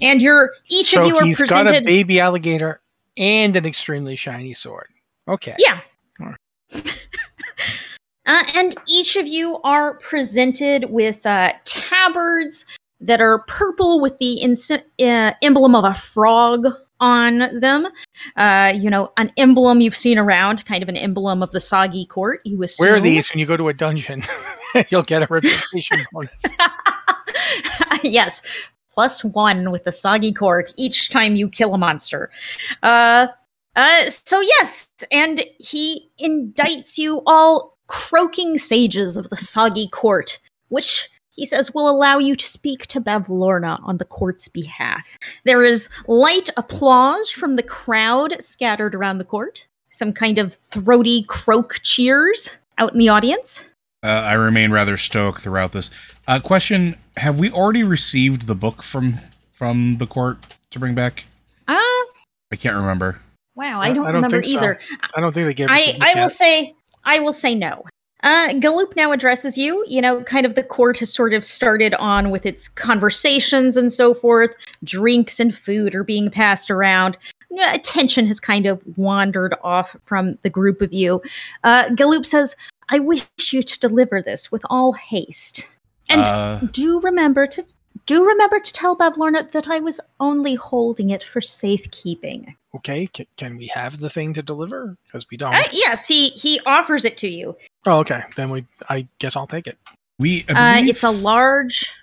And 0.00 0.22
you're 0.22 0.54
each 0.68 0.92
so 0.92 1.02
of 1.02 1.08
you 1.08 1.18
are 1.18 1.24
he's 1.24 1.38
got 1.38 1.66
a 1.66 1.68
presented. 1.68 1.84
baby 1.84 2.18
alligator 2.18 2.78
and 3.18 3.54
an 3.54 3.66
extremely 3.66 4.16
shiny 4.16 4.54
sword. 4.54 4.88
Okay. 5.28 5.54
Yeah. 5.58 5.80
Uh, 8.24 8.44
and 8.54 8.76
each 8.86 9.16
of 9.16 9.26
you 9.26 9.60
are 9.64 9.94
presented 9.94 10.84
with 10.90 11.26
uh, 11.26 11.52
tabards 11.64 12.64
that 13.02 13.20
are 13.20 13.40
purple 13.40 14.00
with 14.00 14.18
the 14.18 14.42
uh, 15.00 15.32
emblem 15.42 15.74
of 15.74 15.84
a 15.84 15.94
frog 15.94 16.66
on 17.02 17.58
them. 17.58 17.88
Uh, 18.36 18.72
you 18.74 18.88
know, 18.88 19.12
an 19.18 19.30
emblem 19.36 19.80
you've 19.80 19.96
seen 19.96 20.18
around, 20.18 20.64
kind 20.64 20.82
of 20.82 20.88
an 20.88 20.96
emblem 20.96 21.42
of 21.42 21.50
the 21.50 21.60
Soggy 21.60 22.06
Court. 22.06 22.40
You 22.44 22.62
assume. 22.62 22.88
Wear 22.88 23.00
these 23.00 23.30
when 23.30 23.40
you 23.40 23.46
go 23.46 23.56
to 23.56 23.68
a 23.68 23.74
dungeon. 23.74 24.22
You'll 24.90 25.02
get 25.02 25.22
a 25.22 25.26
reputation 25.28 26.06
bonus. 26.12 26.44
yes, 28.02 28.40
plus 28.90 29.24
one 29.24 29.70
with 29.70 29.84
the 29.84 29.92
Soggy 29.92 30.32
Court 30.32 30.72
each 30.76 31.10
time 31.10 31.36
you 31.36 31.48
kill 31.48 31.74
a 31.74 31.78
monster. 31.78 32.30
Uh, 32.82 33.26
uh, 33.74 34.10
so 34.10 34.40
yes, 34.40 34.88
and 35.10 35.44
he 35.58 36.10
indicts 36.20 36.96
you 36.98 37.22
all 37.26 37.76
croaking 37.88 38.58
sages 38.58 39.16
of 39.16 39.28
the 39.28 39.36
Soggy 39.36 39.88
Court, 39.88 40.38
which 40.68 41.08
he 41.32 41.46
says 41.46 41.74
will 41.74 41.88
allow 41.90 42.18
you 42.18 42.36
to 42.36 42.46
speak 42.46 42.86
to 42.88 43.00
Bavlorna 43.00 43.78
on 43.82 43.96
the 43.98 44.04
court's 44.04 44.48
behalf. 44.48 45.18
There 45.44 45.64
is 45.64 45.88
light 46.06 46.50
applause 46.56 47.30
from 47.30 47.56
the 47.56 47.62
crowd 47.62 48.34
scattered 48.40 48.94
around 48.94 49.18
the 49.18 49.24
court. 49.24 49.66
Some 49.90 50.12
kind 50.12 50.38
of 50.38 50.54
throaty 50.70 51.24
croak 51.24 51.80
cheers 51.82 52.50
out 52.78 52.92
in 52.92 52.98
the 52.98 53.08
audience. 53.08 53.64
Uh, 54.04 54.08
I 54.08 54.32
remain 54.34 54.72
rather 54.72 54.96
stoic 54.96 55.40
throughout 55.40 55.72
this. 55.72 55.90
Uh, 56.26 56.40
question: 56.40 56.96
Have 57.18 57.38
we 57.38 57.50
already 57.50 57.82
received 57.84 58.46
the 58.46 58.54
book 58.54 58.82
from 58.82 59.18
from 59.50 59.98
the 59.98 60.06
court 60.06 60.38
to 60.70 60.78
bring 60.78 60.94
back? 60.94 61.24
Uh, 61.68 61.74
I 62.50 62.56
can't 62.58 62.74
remember. 62.76 63.20
wow, 63.54 63.80
I- 63.80 63.88
I 63.90 63.92
don't, 63.92 64.04
I 64.06 64.12
don't 64.12 64.16
remember 64.16 64.42
think 64.42 64.52
so. 64.52 64.58
either. 64.58 64.78
I 65.16 65.20
don't 65.20 65.32
think 65.32 65.46
they 65.46 65.54
gave. 65.54 65.66
it 65.68 65.72
I, 65.72 65.92
to 65.92 65.98
I 66.00 66.20
will 66.22 66.28
say 66.30 66.74
I 67.04 67.18
will 67.20 67.32
say 67.32 67.54
no. 67.54 67.84
Uh, 68.22 68.48
Galoop 68.50 68.94
now 68.94 69.12
addresses 69.12 69.58
you. 69.58 69.84
You 69.88 70.00
know, 70.00 70.22
kind 70.22 70.46
of 70.46 70.54
the 70.54 70.62
court 70.62 70.98
has 70.98 71.12
sort 71.12 71.34
of 71.34 71.44
started 71.44 71.94
on 71.94 72.30
with 72.30 72.46
its 72.46 72.68
conversations 72.68 73.76
and 73.76 73.92
so 73.92 74.14
forth. 74.14 74.50
Drinks 74.84 75.40
and 75.40 75.54
food 75.54 75.94
are 75.94 76.04
being 76.04 76.30
passed 76.30 76.70
around. 76.70 77.18
Uh, 77.52 77.70
Attention 77.72 78.26
has 78.26 78.40
kind 78.40 78.66
of 78.66 78.80
wandered 78.96 79.54
off 79.62 79.96
from 80.02 80.38
the 80.42 80.50
group 80.50 80.80
of 80.80 80.92
you. 80.92 81.20
Uh, 81.64 81.88
Galoop 81.90 82.26
says, 82.26 82.56
"I 82.88 82.98
wish 82.98 83.26
you 83.50 83.62
to 83.62 83.78
deliver 83.80 84.22
this 84.22 84.50
with 84.50 84.62
all 84.70 84.92
haste, 84.92 85.68
and 86.08 86.22
uh, 86.22 86.60
do 86.70 87.00
remember 87.00 87.46
to 87.48 87.64
do 88.06 88.24
remember 88.26 88.58
to 88.60 88.72
tell 88.72 88.96
Bavlorna 88.96 89.50
that 89.52 89.68
I 89.68 89.80
was 89.80 90.00
only 90.20 90.54
holding 90.54 91.10
it 91.10 91.22
for 91.22 91.40
safekeeping." 91.40 92.56
Okay. 92.74 93.06
Can, 93.08 93.26
can 93.36 93.56
we 93.58 93.66
have 93.68 94.00
the 94.00 94.08
thing 94.08 94.32
to 94.34 94.42
deliver? 94.42 94.96
Because 95.04 95.26
we 95.30 95.36
don't. 95.36 95.54
Uh, 95.54 95.62
yes, 95.72 96.08
he 96.08 96.28
he 96.28 96.58
offers 96.66 97.04
it 97.04 97.16
to 97.18 97.28
you. 97.28 97.56
oh, 97.86 97.98
okay. 97.98 98.22
Then 98.36 98.50
we. 98.50 98.64
I 98.88 99.06
guess 99.18 99.36
I'll 99.36 99.46
take 99.46 99.66
it. 99.66 99.76
we. 100.18 100.44
I 100.48 100.80
Uh, 100.80 100.84
it's 100.86 101.02
a 101.02 101.10
large. 101.10 101.94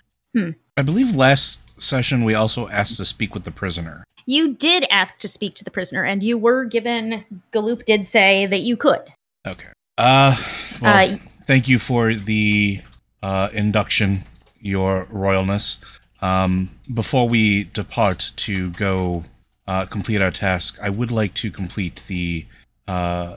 I 0.76 0.82
believe 0.82 1.14
last 1.16 1.60
session 1.80 2.24
we 2.24 2.34
also 2.34 2.68
asked 2.68 2.96
to 2.98 3.04
speak 3.04 3.34
with 3.34 3.42
the 3.44 3.50
prisoner. 3.50 4.04
You 4.26 4.54
did 4.54 4.86
ask 4.90 5.18
to 5.18 5.28
speak 5.28 5.54
to 5.56 5.64
the 5.64 5.70
prisoner, 5.72 6.04
and 6.04 6.22
you 6.22 6.38
were 6.38 6.64
given. 6.64 7.24
Galoop 7.52 7.84
did 7.84 8.06
say 8.06 8.46
that 8.46 8.60
you 8.60 8.76
could. 8.76 9.02
Okay. 9.46 9.68
Uh, 9.98 10.36
well, 10.80 10.96
Uh, 10.96 11.06
th- 11.06 11.20
thank 11.44 11.68
you 11.68 11.78
for 11.80 12.14
the 12.14 12.80
uh, 13.22 13.48
induction, 13.52 14.22
Your 14.60 15.06
Royalness. 15.06 15.78
Um, 16.22 16.70
before 16.92 17.28
we 17.28 17.64
depart 17.64 18.32
to 18.36 18.70
go 18.70 19.24
uh, 19.66 19.86
complete 19.86 20.20
our 20.20 20.30
task, 20.30 20.78
I 20.82 20.90
would 20.90 21.10
like 21.10 21.34
to 21.34 21.50
complete 21.50 22.04
the 22.06 22.46
uh, 22.86 23.36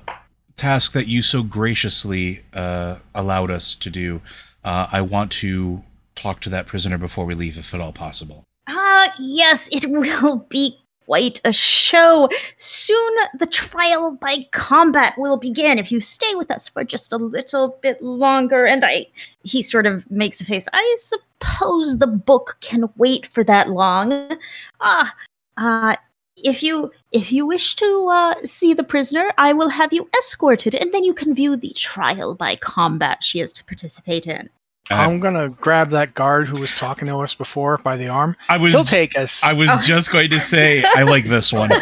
task 0.55 0.93
that 0.93 1.07
you 1.07 1.21
so 1.21 1.43
graciously 1.43 2.43
uh, 2.53 2.97
allowed 3.13 3.51
us 3.51 3.75
to 3.77 3.89
do. 3.89 4.21
Uh, 4.63 4.87
I 4.91 5.01
want 5.01 5.31
to 5.33 5.83
talk 6.15 6.39
to 6.41 6.49
that 6.49 6.65
prisoner 6.65 6.97
before 6.97 7.25
we 7.25 7.35
leave, 7.35 7.57
if 7.57 7.73
at 7.73 7.81
all 7.81 7.93
possible. 7.93 8.43
Ah, 8.67 9.13
yes, 9.19 9.69
it 9.71 9.85
will 9.89 10.45
be 10.49 10.77
quite 11.05 11.41
a 11.43 11.53
show. 11.53 12.29
Soon 12.57 13.15
the 13.37 13.47
trial 13.47 14.15
by 14.15 14.47
combat 14.51 15.13
will 15.17 15.37
begin 15.37 15.79
if 15.79 15.91
you 15.91 15.99
stay 15.99 16.35
with 16.35 16.51
us 16.51 16.67
for 16.69 16.83
just 16.83 17.13
a 17.13 17.17
little 17.17 17.77
bit 17.81 18.01
longer. 18.01 18.65
And 18.65 18.83
I. 18.83 19.07
He 19.43 19.61
sort 19.61 19.85
of 19.85 20.09
makes 20.09 20.39
a 20.39 20.45
face. 20.45 20.69
I 20.71 20.95
suppose 20.97 21.97
the 21.97 22.07
book 22.07 22.57
can 22.61 22.85
wait 22.95 23.25
for 23.25 23.43
that 23.43 23.69
long. 23.69 24.37
Ah, 24.79 25.13
uh, 25.57 25.95
if 26.37 26.63
you 26.63 26.91
if 27.11 27.31
you 27.31 27.45
wish 27.45 27.75
to 27.75 28.09
uh, 28.11 28.35
see 28.43 28.73
the 28.73 28.83
prisoner, 28.83 29.31
I 29.37 29.53
will 29.53 29.69
have 29.69 29.93
you 29.93 30.09
escorted, 30.17 30.75
and 30.75 30.93
then 30.93 31.03
you 31.03 31.13
can 31.13 31.35
view 31.35 31.55
the 31.55 31.73
trial 31.75 32.35
by 32.35 32.55
combat 32.55 33.23
she 33.23 33.39
is 33.39 33.53
to 33.53 33.65
participate 33.65 34.27
in. 34.27 34.49
Uh, 34.91 34.95
I'm 34.95 35.19
gonna 35.21 35.49
grab 35.49 35.91
that 35.91 36.13
guard 36.13 36.47
who 36.47 36.59
was 36.59 36.75
talking 36.75 37.07
to 37.07 37.17
us 37.19 37.33
before 37.33 37.77
by 37.77 37.95
the 37.95 38.09
arm. 38.09 38.35
I 38.49 38.57
was 38.57 38.73
He'll 38.73 38.83
take 38.83 39.17
us. 39.17 39.41
I 39.43 39.53
was 39.53 39.69
Oh. 39.71 39.79
just 39.81 40.11
going 40.11 40.29
to 40.31 40.39
say 40.41 40.83
I 40.83 41.03
like 41.03 41.25
this 41.25 41.51
one. 41.53 41.71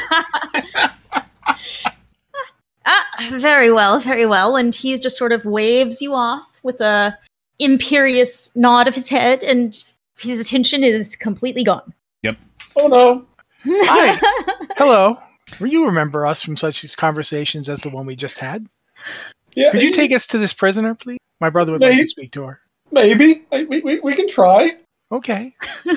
Ah, 2.84 3.06
very 3.34 3.72
well, 3.72 4.00
very 4.00 4.26
well. 4.26 4.56
And 4.56 4.74
he 4.74 4.98
just 4.98 5.16
sort 5.16 5.32
of 5.32 5.46
waves 5.46 6.02
you 6.02 6.16
off 6.16 6.60
with 6.64 6.82
a 6.82 7.16
imperious 7.60 8.54
nod 8.56 8.88
of 8.88 8.96
his 8.96 9.08
head, 9.08 9.44
and 9.44 9.82
his 10.18 10.40
attention 10.40 10.84
is 10.84 11.16
completely 11.16 11.64
gone. 11.64 11.94
Yep. 12.24 12.38
Oh 12.78 12.88
no! 12.88 13.26
Hi. 13.86 14.18
Hello. 14.78 15.16
Will 15.60 15.68
you 15.68 15.86
remember 15.86 16.26
us 16.26 16.42
from 16.42 16.58
such 16.58 16.98
conversations 16.98 17.70
as 17.70 17.82
the 17.82 17.90
one 17.90 18.06
we 18.08 18.16
just 18.16 18.40
had? 18.40 18.66
Yeah, 19.54 19.72
Could 19.72 19.84
you 19.84 19.92
take 19.92 20.12
us 20.12 20.26
to 20.28 20.38
this 20.40 20.54
prisoner, 20.54 20.96
please? 20.96 21.20
My 21.40 21.50
brother 21.52 21.74
would 21.74 21.82
like 21.82 21.92
Maybe. 21.92 22.04
to 22.04 22.08
speak 22.08 22.32
to 22.32 22.44
her. 22.44 22.62
Maybe 22.92 23.46
I, 23.52 23.64
we, 23.64 23.82
we 23.82 24.00
we 24.00 24.16
can 24.16 24.28
try. 24.28 24.72
Okay. 25.12 25.54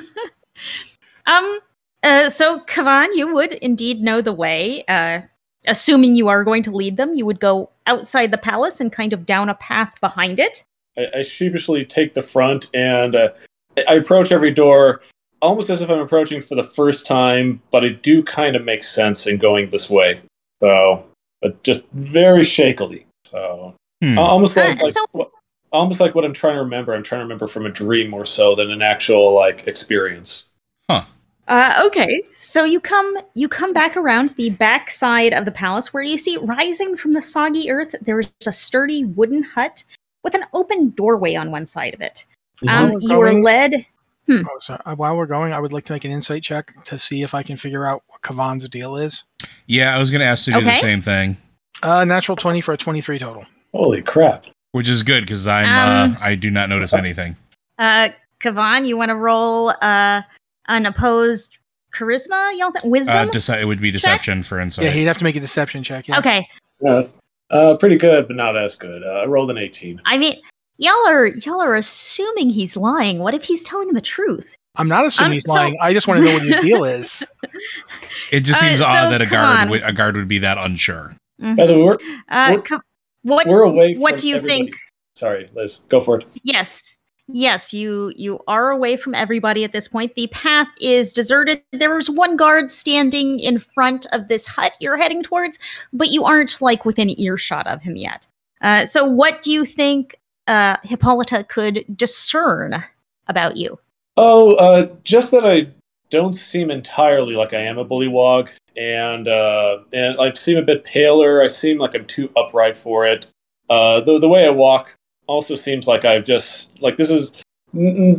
Um. 1.27 1.61
Uh, 2.03 2.29
so, 2.29 2.61
Kavan, 2.61 3.09
you 3.15 3.33
would 3.33 3.55
indeed 3.55 4.03
know 4.03 4.21
the 4.21 4.33
way. 4.33 4.85
Uh, 4.89 5.23
assuming 5.67 6.15
you 6.17 6.29
are 6.29 6.45
going 6.45 6.63
to 6.65 6.71
lead 6.71 6.99
them, 6.99 7.15
you 7.15 7.25
would 7.25 7.41
go 7.41 7.71
outside 7.87 8.31
the 8.31 8.37
palace 8.37 8.79
and 8.79 8.93
kind 8.93 9.15
of 9.15 9.25
down 9.25 9.49
a 9.49 9.55
path 9.55 9.99
behind 10.03 10.39
it. 10.39 10.65
I, 10.99 11.07
I 11.17 11.23
sheepishly 11.23 11.83
take 11.87 12.13
the 12.13 12.21
front 12.21 12.69
and 12.75 13.17
uh, 13.17 13.31
I- 13.79 13.85
I 13.89 13.95
approach 13.95 14.33
every 14.33 14.51
door 14.51 15.01
almost 15.41 15.71
as 15.71 15.81
if 15.81 15.89
I'm 15.89 15.99
approaching 15.99 16.43
for 16.43 16.55
the 16.57 16.63
first 16.63 17.07
time, 17.07 17.63
but 17.71 17.85
it 17.85 18.03
do 18.03 18.23
kind 18.23 18.55
of 18.55 18.63
make 18.65 18.85
sense 18.85 19.27
in 19.27 19.39
going 19.39 19.71
this 19.71 19.89
way. 19.89 20.21
So, 20.61 21.07
but 21.41 21.63
just 21.63 21.85
very 21.95 22.45
shakily. 22.45 23.07
So 23.25 23.75
Hmm. 24.03 24.19
almost 24.19 24.57
like, 24.59 24.79
Uh, 24.81 24.85
like 24.85 24.93
so- 24.93 25.07
what- 25.13 25.31
almost 25.75 26.01
like 26.01 26.15
what 26.15 26.25
I'm 26.25 26.33
trying 26.33 26.55
to 26.55 26.61
remember. 26.61 26.95
I'm 26.95 27.03
trying 27.03 27.19
to 27.21 27.25
remember 27.25 27.47
from 27.47 27.67
a 27.67 27.71
dream 27.71 28.09
more 28.11 28.25
so 28.25 28.55
than 28.55 28.71
an 28.71 28.81
actual 28.83 29.35
like 29.35 29.67
experience. 29.67 30.49
Huh. 30.89 31.05
Uh, 31.47 31.83
okay, 31.87 32.23
so 32.33 32.65
you 32.65 32.81
come 32.81 33.19
you 33.35 33.49
come 33.49 33.73
back 33.75 33.97
around 33.97 34.31
the 34.31 34.49
back 34.51 34.89
side 34.91 35.35
of 35.35 35.45
the 35.45 35.51
palace 35.53 35.93
where 35.93 36.03
you 36.03 36.17
see 36.17 36.39
rising 36.39 36.97
from 36.97 37.13
the 37.13 37.21
soggy 37.21 37.71
earth 37.71 37.95
there 38.01 38.21
is 38.21 38.31
a 38.47 38.53
sturdy 38.53 39.05
wooden 39.05 39.43
hut 39.43 39.85
with 40.23 40.35
an 40.35 40.45
open 40.55 40.89
doorway 40.91 41.35
on 41.35 41.51
one 41.51 41.67
side 41.67 41.93
of 41.93 42.01
it. 42.01 42.25
Um, 42.67 42.93
We're 42.95 43.01
you 43.01 43.21
are 43.21 43.31
going- 43.31 43.43
led. 43.43 43.87
Oh, 44.27 44.43
sorry. 44.59 44.81
Uh, 44.87 44.95
While 44.95 45.19
we're 45.19 45.27
going, 45.27 45.53
I 45.53 45.61
would 45.61 45.75
like 45.75 45.85
to 45.85 45.93
make 45.93 46.07
an 46.07 46.11
insight 46.11 46.43
check 46.43 46.73
to 46.85 46.99
see 46.99 47.21
if 47.21 47.35
I 47.35 47.43
can 47.43 47.59
figure 47.59 47.85
out 47.85 48.03
what 48.07 48.23
Kavan's 48.23 48.67
deal 48.71 48.97
is. 48.97 49.23
Yeah, 49.67 49.95
I 49.95 49.99
was 49.99 50.11
gonna 50.11 50.25
ask 50.25 50.47
to 50.47 50.53
do 50.53 50.63
the 50.63 50.75
same 50.77 51.03
thing, 51.03 51.37
Uh, 51.83 52.07
natural 52.07 52.37
20 52.37 52.63
for 52.63 52.73
a 52.73 52.77
23 52.79 53.19
total. 53.19 53.45
Holy 53.75 54.01
crap! 54.01 54.47
Which 54.75 54.89
is 54.89 55.05
good 55.05 55.21
because 55.23 55.47
I'm 55.47 55.67
Um, 55.67 56.17
uh, 56.17 56.19
I 56.21 56.35
do 56.35 56.51
not 56.51 56.69
notice 56.69 56.93
anything. 56.93 57.37
Uh, 57.79 58.09
Kavan, 58.41 58.87
you 58.89 58.97
want 58.97 59.11
to 59.11 59.15
roll 59.15 59.71
uh, 59.81 60.23
an 60.67 60.87
opposed 60.87 61.59
charisma? 61.95 62.53
You 62.55 62.59
don't 62.59 62.73
think 62.73 62.85
wisdom? 62.87 63.17
Uh, 63.29 63.31
dece- 63.31 63.61
it 63.63 63.67
would 63.67 63.81
be 63.81 63.93
deception 63.93 64.43
for 64.43 64.59
insight. 64.59 64.87
Yeah, 64.87 64.91
he'd 64.91 65.05
have 65.05 65.19
to 65.19 65.25
make 65.25 65.37
a 65.37 65.41
deception 65.41 65.85
check. 65.85 66.09
Yeah. 66.09 66.19
okay. 66.19 66.49
Uh, 66.85 67.05
uh, 67.51 67.77
pretty 67.77 67.97
good, 67.97 68.27
but 68.27 68.35
not 68.35 68.57
as 68.57 68.75
good. 68.75 69.05
Uh, 69.05 69.21
I 69.23 69.27
rolled 69.27 69.51
an 69.51 69.59
18. 69.59 70.01
I 70.07 70.19
mean, 70.19 70.35
y'all 70.79 71.07
are 71.09 71.27
y'all 71.29 71.63
are 71.63 71.77
assuming 71.77 72.51
he's 72.51 72.77
lying. 72.77 73.21
What 73.21 73.33
if 73.33 73.45
he's 73.45 73.63
telling 73.63 73.93
the 73.93 74.01
truth? 74.01 74.57
I'm 74.77 74.89
not 74.89 75.07
assuming 75.07 75.27
Um, 75.29 75.33
he's 75.35 75.47
so- 75.47 75.55
lying. 75.55 75.77
I 75.81 75.93
just 75.93 76.09
want 76.09 76.19
to 76.21 76.27
know 76.27 76.35
what 76.35 76.43
his 76.43 76.57
deal 76.57 76.85
is. 76.85 77.23
it 78.33 78.41
just 78.41 78.61
Uh, 78.61 78.67
seems 78.69 78.81
so 78.81 78.87
odd 78.87 79.11
that 79.13 79.23
a 79.23 79.27
guard 79.27 79.61
on. 79.61 79.71
would, 79.71 79.83
a 79.85 79.93
guard 79.93 80.17
would 80.17 80.27
be 80.27 80.39
that 80.41 80.59
unsure. 80.59 81.15
Mhm. 81.41 81.57
By 81.57 81.67
the 81.67 81.75
way, 81.75 81.83
we're, 81.85 81.99
Uh, 82.29 82.49
we're- 82.57 82.63
co- 82.63 82.81
what 83.25 83.47
we're 83.47 83.63
away. 83.63 83.95
what 83.95 84.13
from 84.13 84.19
do 84.19 84.29
you 84.29 84.37
everybody. 84.37 84.65
think? 84.65 84.77
Sorry, 85.17 85.51
Liz, 85.55 85.81
go 85.89 86.01
for 86.01 86.21
it. 86.21 86.27
Yes. 86.43 86.97
Yes, 87.27 87.73
you 87.73 88.13
you 88.17 88.41
are 88.47 88.71
away 88.71 88.97
from 88.97 89.15
everybody 89.15 89.65
at 89.65 89.73
this 89.73 89.89
point. 89.89 90.15
The 90.15 90.27
path 90.27 90.69
is 90.79 91.11
deserted. 91.11 91.63
There 91.73 91.97
is 91.99 92.11
one 92.11 92.37
guard 92.37 92.71
standing 92.71 93.41
in 93.41 93.59
front 93.59 94.07
of 94.13 94.29
this 94.29 94.45
hut 94.47 94.75
you're 94.79 94.99
heading 94.99 95.23
towards, 95.23 95.59
but 95.91 96.09
you 96.09 96.25
aren't 96.25 96.61
like 96.61 96.85
within 96.85 97.19
earshot 97.19 97.67
of 97.67 97.83
him 97.83 97.97
yet. 97.97 98.27
Uh, 98.61 98.85
so, 98.85 99.07
what 99.07 99.41
do 99.41 99.51
you 99.51 99.65
think 99.65 100.21
uh, 100.49 100.77
Hippolyta 100.83 101.45
could 101.49 101.87
discern 101.97 102.85
about 103.27 103.57
you? 103.57 103.79
Oh, 104.19 104.57
uh, 104.57 104.89
just 105.03 105.31
that 105.31 105.47
I 105.47 105.69
don't 106.11 106.35
seem 106.35 106.71
entirely 106.71 107.37
like 107.37 107.55
I 107.55 107.61
am 107.61 107.79
a 107.79 107.87
bullywog, 107.87 108.51
and 108.77 109.29
uh, 109.29 109.79
and 109.93 110.19
I 110.21 110.33
seem 110.33 110.59
a 110.59 110.63
bit 110.63 110.85
paler. 110.85 111.43
I 111.43 111.47
seem 111.49 111.79
like 111.79 111.95
I'm 111.95 112.07
too 112.07 112.31
upright 112.37 112.77
for 112.77 113.07
it. 113.07 113.27
Uh, 113.71 114.01
the 114.01 114.19
the 114.19 114.29
way 114.29 114.47
I 114.47 114.51
walk 114.51 114.95
also 115.27 115.55
seems 115.55 115.87
like 115.87 116.05
I've 116.05 116.25
just 116.25 116.71
like 116.81 116.97
this 116.97 117.11
is. 117.11 117.33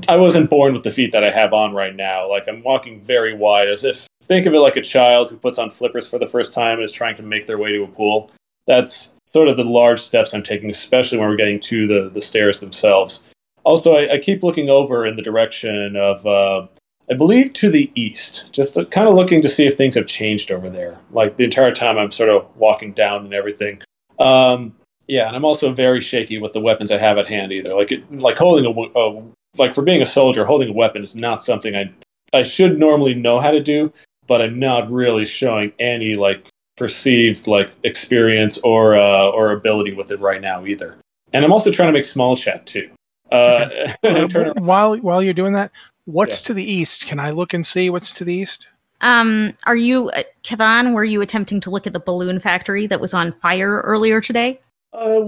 I 0.10 0.18
wasn't 0.18 0.50
born 0.50 0.74
with 0.74 0.84
the 0.84 0.92
feet 0.92 1.14
that 1.14 1.24
I 1.24 1.32
have 1.32 1.54
on 1.54 1.74
right 1.74 1.96
now. 1.96 2.30
Like 2.30 2.46
I'm 2.50 2.62
walking 2.62 3.00
very 3.00 3.34
wide, 3.34 3.70
as 3.70 3.86
if 3.86 4.06
think 4.22 4.46
of 4.46 4.54
it 4.54 4.60
like 4.60 4.76
a 4.76 4.82
child 4.82 5.30
who 5.30 5.38
puts 5.38 5.58
on 5.58 5.70
flippers 5.70 6.10
for 6.10 6.20
the 6.20 6.28
first 6.28 6.54
time 6.54 6.82
is 6.82 6.92
trying 6.92 7.16
to 7.16 7.24
make 7.24 7.48
their 7.48 7.58
way 7.58 7.72
to 7.72 7.84
a 7.84 7.88
pool. 7.88 8.30
That's 8.68 9.14
sort 9.32 9.48
of 9.48 9.56
the 9.56 9.64
large 9.64 10.02
steps 10.02 10.34
I'm 10.34 10.44
taking, 10.44 10.70
especially 10.70 11.20
when 11.20 11.30
we're 11.30 11.38
getting 11.38 11.62
to 11.62 11.88
the 11.88 12.10
the 12.10 12.20
stairs 12.20 12.60
themselves. 12.60 13.24
Also, 13.64 13.96
I, 13.96 14.14
I 14.14 14.18
keep 14.20 14.44
looking 14.44 14.70
over 14.70 15.06
in 15.06 15.16
the 15.16 15.22
direction 15.22 15.96
of, 15.96 16.24
uh, 16.26 16.68
I 17.10 17.14
believe, 17.14 17.54
to 17.54 17.70
the 17.70 17.92
east, 17.96 18.52
just 18.52 18.76
kind 18.92 19.08
of 19.08 19.14
looking 19.14 19.42
to 19.44 19.50
see 19.50 19.68
if 19.68 19.76
things 19.76 19.96
have 19.96 20.08
changed 20.08 20.52
over 20.52 20.70
there. 20.70 20.98
Like 21.12 21.38
the 21.38 21.44
entire 21.44 21.72
time 21.74 21.98
I'm 21.98 22.12
sort 22.12 22.30
of 22.30 22.48
walking 22.56 22.94
down 22.94 23.26
and 23.26 23.34
everything. 23.34 23.82
Um, 24.20 24.76
yeah, 25.08 25.28
and 25.28 25.36
I'm 25.36 25.46
also 25.46 25.72
very 25.72 26.02
shaky 26.02 26.40
with 26.40 26.54
the 26.54 26.60
weapons 26.60 26.92
I 26.92 26.98
have 26.98 27.18
at 27.20 27.28
hand 27.28 27.52
either. 27.52 27.76
Like, 27.76 27.92
it, 27.92 28.12
like 28.12 28.38
holding 28.38 28.66
a, 28.66 29.00
a- 29.00 29.24
like 29.58 29.76
for 29.76 29.84
being 29.84 30.02
a 30.02 30.06
soldier, 30.06 30.46
holding 30.46 30.70
a 30.70 30.74
weapon 30.74 31.04
is 31.04 31.16
not 31.16 31.44
something 31.44 31.76
I, 31.76 31.94
I 32.34 32.42
should 32.44 32.80
normally 32.80 33.14
know 33.14 33.40
how 33.40 33.52
to 33.52 33.62
do, 33.62 33.94
but 34.28 34.42
I'm 34.42 34.60
not 34.60 34.92
really 34.92 35.26
showing 35.26 35.72
any 35.80 36.16
like 36.16 36.48
perceived 36.76 37.48
like 37.48 37.70
experience 37.84 38.58
or 38.60 38.98
uh, 38.98 39.30
or 39.30 39.52
ability 39.52 39.94
with 39.94 40.12
it 40.12 40.20
right 40.20 40.42
now 40.42 40.66
either. 40.66 40.98
And 41.34 41.46
I'm 41.46 41.54
also 41.54 41.72
trying 41.72 41.90
to 41.90 41.94
make 41.94 42.06
small 42.06 42.36
chat 42.36 42.66
too. 42.66 42.90
Uh, 43.32 43.70
I 44.04 44.54
while 44.58 44.98
while 44.98 45.24
you're 45.24 45.34
doing 45.34 45.54
that, 45.54 45.72
what's 46.06 46.42
to 46.44 46.54
the 46.54 46.64
east? 46.64 47.06
Can 47.06 47.20
I 47.20 47.32
look 47.32 47.54
and 47.54 47.66
see 47.66 47.90
what's 47.90 48.12
to 48.14 48.24
the 48.24 48.34
east? 48.34 48.68
Um, 49.02 49.54
are 49.66 49.76
you, 49.76 50.10
uh, 50.12 50.24
Kavan, 50.44 50.94
were 50.94 51.04
you 51.04 51.22
attempting 51.22 51.60
to 51.62 51.70
look 51.70 51.86
at 51.86 51.94
the 51.94 52.00
balloon 52.00 52.40
factory 52.40 52.88
that 52.88 53.02
was 53.02 53.14
on 53.14 53.34
fire 53.34 53.82
earlier 53.82 54.22
today? 54.22 54.60
Uh, 54.94 55.22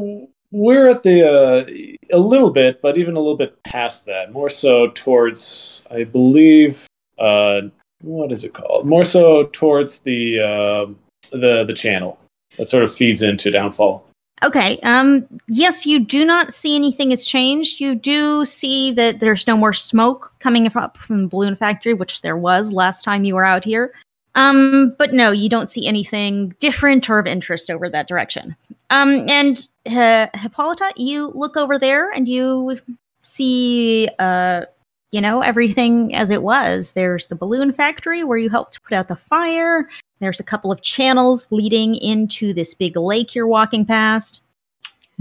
we're 0.52 0.90
at 0.90 1.04
the 1.04 1.28
uh, 1.30 2.16
a 2.16 2.20
little 2.20 2.52
bit, 2.52 2.82
but 2.82 2.98
even 2.98 3.16
a 3.16 3.20
little 3.20 3.36
bit 3.36 3.62
past 3.64 4.06
that. 4.06 4.32
More 4.32 4.50
so 4.50 4.90
towards, 4.92 5.84
I 5.92 6.06
believe, 6.06 6.88
uh, 7.20 7.62
what 8.02 8.32
is 8.32 8.44
it 8.46 8.54
called? 8.54 8.88
More 8.88 9.04
so 9.04 9.48
towards 9.52 10.00
the 10.00 10.40
uh, 10.40 10.86
the 11.32 11.66
the 11.66 11.74
channel 11.74 12.18
that 12.58 12.70
sort 12.70 12.84
of 12.84 12.94
feeds 12.94 13.22
into 13.22 13.52
Downfall. 13.52 14.07
Okay. 14.44 14.80
Um. 14.84 15.26
Yes, 15.48 15.86
you 15.86 16.00
do 16.00 16.24
not 16.24 16.54
see 16.54 16.76
anything 16.76 17.10
has 17.10 17.26
changed. 17.26 17.80
You 17.80 17.96
do 17.96 18.46
see 18.46 18.92
that 18.92 19.20
there's 19.20 19.48
no 19.48 19.58
more 19.58 19.74
smoke 19.74 20.32
coming 20.40 20.68
up 20.76 20.98
from 20.98 21.24
the 21.24 21.28
balloon 21.28 21.56
factory, 21.56 21.94
which 21.94 22.22
there 22.22 22.38
was 22.38 22.72
last 22.72 23.04
time 23.04 23.24
you 23.24 23.36
were 23.36 23.46
out 23.46 23.64
here. 23.64 23.94
Um. 24.36 24.94
But 24.98 25.14
no, 25.14 25.32
you 25.32 25.50
don't 25.50 25.70
see 25.72 25.88
anything 25.88 26.56
different 26.60 27.10
or 27.10 27.18
of 27.18 27.26
interest 27.26 27.72
over 27.72 27.90
that 27.90 28.08
direction. 28.08 28.56
Um. 28.92 29.28
And 29.28 29.68
uh, 29.88 30.28
Hippolyta, 30.36 30.94
you 30.98 31.32
look 31.34 31.58
over 31.58 31.80
there 31.80 32.12
and 32.12 32.28
you 32.28 32.78
see, 33.22 34.08
uh, 34.20 34.66
you 35.12 35.22
know, 35.22 35.42
everything 35.42 36.14
as 36.14 36.30
it 36.30 36.44
was. 36.44 36.92
There's 36.92 37.28
the 37.28 37.36
balloon 37.36 37.74
factory 37.74 38.24
where 38.24 38.38
you 38.38 38.50
helped 38.50 38.84
put 38.84 38.94
out 38.94 39.08
the 39.08 39.16
fire. 39.16 39.90
There's 40.20 40.40
a 40.40 40.44
couple 40.44 40.72
of 40.72 40.82
channels 40.82 41.48
leading 41.52 41.96
into 41.96 42.54
this 42.54 42.74
big 42.74 42.98
lake 42.98 43.36
you're 43.36 43.48
walking 43.48 43.86
past. 43.86 44.42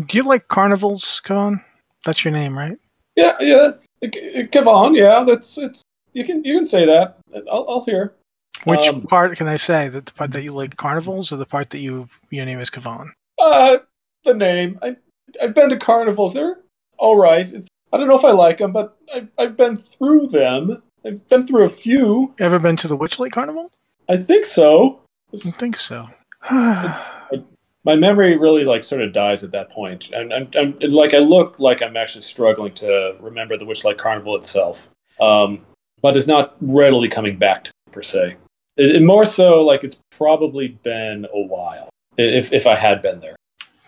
Do 0.07 0.17
you 0.17 0.25
like 0.25 0.49
carnivals, 0.49 1.21
Kavan? 1.25 1.63
That's 2.05 2.25
your 2.25 2.33
name, 2.33 2.57
right? 2.57 2.79
Yeah, 3.15 3.37
yeah. 3.41 3.71
Kevon, 4.03 4.97
yeah, 4.97 5.25
that's 5.25 5.59
it's. 5.59 5.83
You 6.13 6.25
can 6.25 6.45
you 6.45 6.55
can 6.55 6.65
say 6.65 6.85
that. 6.87 7.19
I'll, 7.51 7.67
I'll 7.69 7.85
hear. 7.85 8.15
Which 8.65 8.81
Um, 8.81 9.03
part 9.03 9.37
can 9.37 9.49
I 9.49 9.57
say? 9.57 9.89
That 9.89 10.07
the 10.07 10.13
part 10.13 10.31
that 10.33 10.43
you 10.43 10.53
like 10.53 10.77
carnivals, 10.77 11.33
or 11.33 11.37
the 11.37 11.47
part 11.47 11.71
that 11.71 11.79
you 11.79 12.09
your 12.31 12.47
name 12.47 12.61
is 12.61 12.71
Kavan? 12.71 13.11
Uh, 13.39 13.79
the 14.25 14.35
name. 14.35 14.79
I 14.83 14.97
I've 15.43 15.55
been 15.55 15.71
to 15.71 15.77
carnivals. 15.77 16.35
They're 16.35 16.59
all 16.99 17.19
right. 17.19 17.51
It's 17.51 17.69
I 17.93 17.99
don't 17.99 18.09
know 18.09 18.19
if 18.19 18.25
I 18.25 18.33
like 18.33 18.59
them, 18.59 18.73
but 18.73 18.97
I've 19.15 19.29
I've 19.39 19.57
been 19.57 19.77
through 19.77 20.29
them. 20.29 20.83
I've 21.05 21.27
been 21.29 21.47
through 21.47 21.65
a 21.65 21.69
few. 21.69 22.35
Ever 22.39 22.59
been 22.59 22.77
to 22.79 22.89
the 22.89 22.97
Witchlight 22.97 23.33
Carnival? 23.33 23.71
I 24.09 24.17
think 24.17 24.45
so. 24.45 25.03
I 25.33 25.51
think 25.51 25.77
so. 25.77 26.09
My 26.51 27.95
memory 27.95 28.37
really 28.37 28.65
like 28.65 28.83
sort 28.83 29.01
of 29.01 29.13
dies 29.13 29.45
at 29.45 29.53
that 29.53 29.71
point. 29.71 30.11
I'm, 30.17 30.33
I'm, 30.33 30.49
I'm 30.57 30.77
like 30.91 31.15
I 31.15 31.19
look 31.19 31.61
like 31.61 31.83
I'm 31.83 31.97
actually 31.97 32.23
struggling 32.23 32.73
to 32.75 33.17
remember 33.21 33.57
the 33.57 33.65
Witchlight 33.65 33.97
Carnival 33.97 34.35
itself, 34.35 34.89
um, 35.21 35.65
but 36.03 36.17
it's 36.17 36.27
not 36.27 36.57
readily 36.61 37.09
coming 37.09 37.39
back 37.39 37.65
to 37.65 37.71
me, 37.71 37.93
per 37.93 38.03
se. 38.03 38.37
It, 38.77 38.97
it 38.97 39.03
more 39.05 39.25
so 39.25 39.63
like 39.63 39.85
it's 39.85 40.01
probably 40.11 40.69
been 40.83 41.27
a 41.33 41.41
while 41.41 41.89
if 42.17 42.53
if 42.53 42.67
I 42.67 42.75
had 42.75 43.03
been 43.03 43.21
there. 43.21 43.37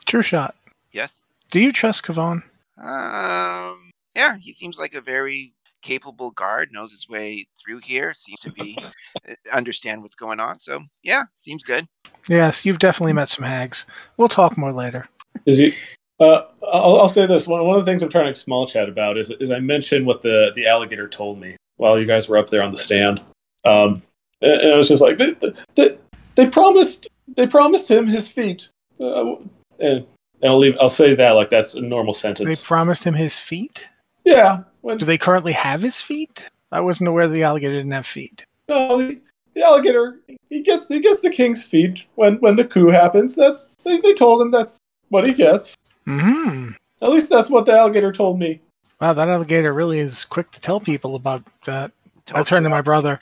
True 0.06 0.22
shot. 0.22 0.54
Yes. 0.92 1.20
Do 1.50 1.60
you 1.60 1.72
trust 1.72 2.04
Kavan? 2.04 2.42
Um. 2.80 3.90
Yeah, 4.14 4.36
he 4.36 4.52
seems 4.52 4.78
like 4.78 4.94
a 4.94 5.00
very 5.00 5.52
capable 5.82 6.30
guard. 6.32 6.70
Knows 6.72 6.92
his 6.92 7.08
way 7.08 7.46
through 7.62 7.78
here. 7.78 8.14
Seems 8.14 8.40
to 8.40 8.52
be 8.52 8.78
uh, 8.82 9.34
understand 9.52 10.02
what's 10.02 10.16
going 10.16 10.40
on. 10.40 10.58
So 10.58 10.80
yeah, 11.02 11.24
seems 11.34 11.62
good. 11.62 11.86
Yes, 12.28 12.64
you've 12.64 12.78
definitely 12.78 13.12
met 13.12 13.28
some 13.28 13.44
hags. 13.44 13.86
We'll 14.16 14.28
talk 14.28 14.56
more 14.56 14.72
later. 14.72 15.08
Is 15.46 15.58
he? 15.58 15.74
Uh, 16.20 16.42
I'll, 16.72 17.00
I'll 17.00 17.08
say 17.08 17.26
this. 17.26 17.46
One, 17.46 17.64
one 17.64 17.78
of 17.78 17.84
the 17.84 17.90
things 17.90 18.02
I'm 18.02 18.08
trying 18.08 18.32
to 18.32 18.38
small 18.38 18.66
chat 18.66 18.88
about 18.88 19.16
is, 19.16 19.30
is 19.30 19.50
I 19.50 19.60
mentioned 19.60 20.04
what 20.04 20.20
the, 20.20 20.52
the 20.54 20.66
alligator 20.66 21.08
told 21.08 21.38
me 21.40 21.56
while 21.76 21.98
you 21.98 22.06
guys 22.06 22.28
were 22.28 22.36
up 22.36 22.50
there 22.50 22.62
on 22.62 22.72
the 22.72 22.76
stand. 22.76 23.20
Um, 23.64 24.02
and, 24.42 24.60
and 24.60 24.72
I 24.72 24.76
was 24.76 24.88
just 24.88 25.02
like, 25.02 25.18
they, 25.18 25.36
they, 25.76 25.98
they 26.34 26.46
promised 26.48 27.08
they 27.36 27.46
promised 27.46 27.90
him 27.90 28.06
his 28.06 28.28
feet. 28.28 28.68
Uh, 29.00 29.36
and, 29.80 30.06
and 30.40 30.44
I'll 30.44 30.58
leave. 30.58 30.76
I'll 30.80 30.88
say 30.88 31.14
that 31.14 31.30
like 31.32 31.50
that's 31.50 31.74
a 31.74 31.80
normal 31.80 32.14
sentence. 32.14 32.60
They 32.60 32.66
promised 32.66 33.04
him 33.04 33.14
his 33.14 33.38
feet. 33.38 33.88
yeah. 34.24 34.62
When, 34.82 34.96
Do 34.98 35.04
they 35.04 35.18
currently 35.18 35.52
have 35.52 35.82
his 35.82 36.00
feet? 36.00 36.48
I 36.72 36.80
wasn't 36.80 37.08
aware 37.08 37.26
the 37.28 37.42
alligator 37.44 37.74
didn't 37.74 37.92
have 37.92 38.06
feet. 38.06 38.44
no, 38.68 38.98
the, 38.98 39.20
the 39.54 39.62
alligator 39.64 40.20
he 40.50 40.60
gets 40.60 40.88
he 40.88 41.00
gets 41.00 41.20
the 41.20 41.30
king's 41.30 41.64
feet 41.64 42.06
when 42.14 42.36
when 42.36 42.56
the 42.56 42.64
coup 42.64 42.88
happens. 42.88 43.34
That's 43.34 43.70
they, 43.84 43.98
they 44.00 44.14
told 44.14 44.40
him 44.42 44.50
that's 44.50 44.78
what 45.08 45.26
he 45.26 45.32
gets. 45.32 45.74
Hmm. 46.04 46.70
At 47.02 47.10
least 47.10 47.28
that's 47.30 47.50
what 47.50 47.66
the 47.66 47.72
alligator 47.72 48.12
told 48.12 48.38
me. 48.38 48.60
Wow, 49.00 49.12
that 49.14 49.28
alligator 49.28 49.72
really 49.72 49.98
is 50.00 50.24
quick 50.24 50.50
to 50.52 50.60
tell 50.60 50.80
people 50.80 51.14
about 51.14 51.42
that. 51.64 51.92
I 52.28 52.32
Told 52.32 52.46
turned 52.46 52.64
to 52.64 52.68
you. 52.68 52.74
my 52.74 52.82
brother. 52.82 53.18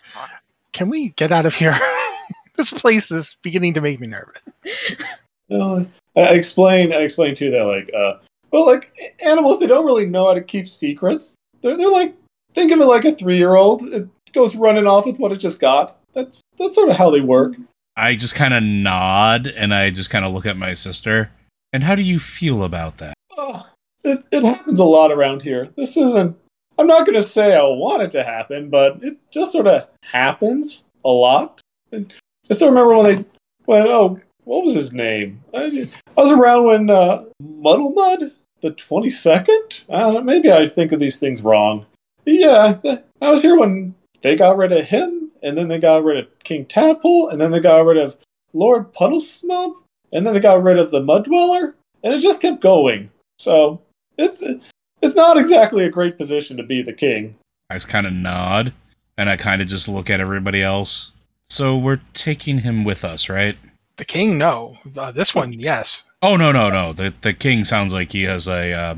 Can 0.72 0.88
we 0.88 1.10
get 1.10 1.30
out 1.32 1.46
of 1.46 1.54
here? 1.54 1.78
this 2.56 2.70
place 2.70 3.10
is 3.10 3.36
beginning 3.42 3.74
to 3.74 3.80
make 3.80 4.00
me 4.00 4.06
nervous. 4.08 4.40
I 5.50 5.86
I 6.16 6.22
explain. 6.30 6.92
I 6.92 6.96
explain 6.96 7.34
too 7.34 7.50
that 7.50 7.62
like, 7.64 7.90
uh, 7.94 8.14
well, 8.50 8.66
like 8.66 8.92
animals, 9.20 9.60
they 9.60 9.66
don't 9.66 9.84
really 9.86 10.06
know 10.06 10.26
how 10.26 10.34
to 10.34 10.40
keep 10.42 10.66
secrets. 10.66 11.34
They're 11.66 11.76
they're 11.76 11.90
like, 11.90 12.14
think 12.54 12.70
of 12.70 12.78
it 12.80 12.84
like 12.84 13.04
a 13.04 13.10
three 13.10 13.38
year 13.38 13.56
old. 13.56 13.82
It 13.88 14.08
goes 14.32 14.54
running 14.54 14.86
off 14.86 15.04
with 15.04 15.18
what 15.18 15.32
it 15.32 15.38
just 15.38 15.58
got. 15.58 15.98
That's 16.12 16.40
that's 16.60 16.76
sort 16.76 16.90
of 16.90 16.96
how 16.96 17.10
they 17.10 17.20
work. 17.20 17.54
I 17.96 18.14
just 18.14 18.36
kind 18.36 18.54
of 18.54 18.62
nod 18.62 19.48
and 19.48 19.74
I 19.74 19.90
just 19.90 20.08
kind 20.08 20.24
of 20.24 20.32
look 20.32 20.46
at 20.46 20.56
my 20.56 20.74
sister. 20.74 21.32
And 21.72 21.82
how 21.82 21.96
do 21.96 22.02
you 22.02 22.20
feel 22.20 22.62
about 22.62 22.98
that? 22.98 23.14
Oh, 23.36 23.66
it 24.04 24.22
it 24.30 24.44
happens 24.44 24.78
a 24.78 24.84
lot 24.84 25.10
around 25.10 25.42
here. 25.42 25.68
This 25.76 25.96
isn't 25.96 26.36
I'm 26.78 26.86
not 26.86 27.04
going 27.04 27.20
to 27.20 27.28
say 27.28 27.56
I 27.56 27.62
want 27.62 28.02
it 28.02 28.12
to 28.12 28.22
happen, 28.22 28.70
but 28.70 29.02
it 29.02 29.16
just 29.32 29.50
sort 29.50 29.66
of 29.66 29.88
happens 30.02 30.84
a 31.04 31.08
lot. 31.08 31.60
And 31.90 32.12
I 32.48 32.54
still 32.54 32.68
remember 32.68 32.96
when 32.96 33.16
they, 33.16 33.24
when 33.64 33.86
oh, 33.88 34.20
what 34.44 34.64
was 34.64 34.74
his 34.74 34.92
name? 34.92 35.42
I, 35.52 35.90
I 36.16 36.20
was 36.20 36.30
around 36.30 36.64
when 36.64 36.90
uh, 36.90 37.24
Muddle 37.40 37.90
Mud, 37.90 38.30
the 38.60 38.72
22nd. 38.72 39.84
I 39.92 40.20
maybe 40.20 40.52
I 40.52 40.66
think 40.66 40.92
of 40.92 41.00
these 41.00 41.18
things 41.18 41.42
wrong. 41.42 41.86
Yeah, 42.24 42.74
th- 42.82 43.02
I 43.20 43.30
was 43.30 43.42
here 43.42 43.58
when 43.58 43.94
they 44.22 44.34
got 44.34 44.56
rid 44.56 44.72
of 44.72 44.84
him, 44.84 45.30
and 45.42 45.56
then 45.56 45.68
they 45.68 45.78
got 45.78 46.04
rid 46.04 46.18
of 46.18 46.38
King 46.40 46.64
Tadpole, 46.66 47.28
and 47.28 47.40
then 47.40 47.50
they 47.50 47.60
got 47.60 47.84
rid 47.84 47.96
of 47.96 48.16
Lord 48.52 48.92
Puddle 48.92 49.20
Snub, 49.20 49.72
and 50.12 50.26
then 50.26 50.34
they 50.34 50.40
got 50.40 50.62
rid 50.62 50.78
of 50.78 50.90
the 50.90 51.00
Mud 51.00 51.24
Dweller, 51.24 51.76
and 52.02 52.14
it 52.14 52.20
just 52.20 52.42
kept 52.42 52.60
going. 52.60 53.10
So 53.38 53.80
it's 54.18 54.42
it's 55.02 55.14
not 55.14 55.36
exactly 55.36 55.84
a 55.84 55.90
great 55.90 56.18
position 56.18 56.56
to 56.56 56.62
be 56.62 56.82
the 56.82 56.92
king. 56.92 57.36
I 57.70 57.74
just 57.74 57.88
kind 57.88 58.06
of 58.06 58.12
nod, 58.12 58.72
and 59.16 59.28
I 59.28 59.36
kind 59.36 59.60
of 59.60 59.68
just 59.68 59.88
look 59.88 60.10
at 60.10 60.20
everybody 60.20 60.62
else. 60.62 61.12
So 61.48 61.76
we're 61.76 62.00
taking 62.12 62.60
him 62.60 62.82
with 62.82 63.04
us, 63.04 63.28
right? 63.28 63.56
The 63.96 64.04
king, 64.04 64.36
no. 64.36 64.78
Uh, 64.96 65.12
this 65.12 65.34
one, 65.34 65.52
yes. 65.52 66.04
Oh 66.22 66.36
no, 66.36 66.52
no, 66.52 66.70
no. 66.70 66.92
The 66.92 67.14
the 67.20 67.32
king 67.32 67.64
sounds 67.64 67.92
like 67.92 68.12
he 68.12 68.22
has 68.24 68.48
a 68.48 68.72
uh, 68.72 68.94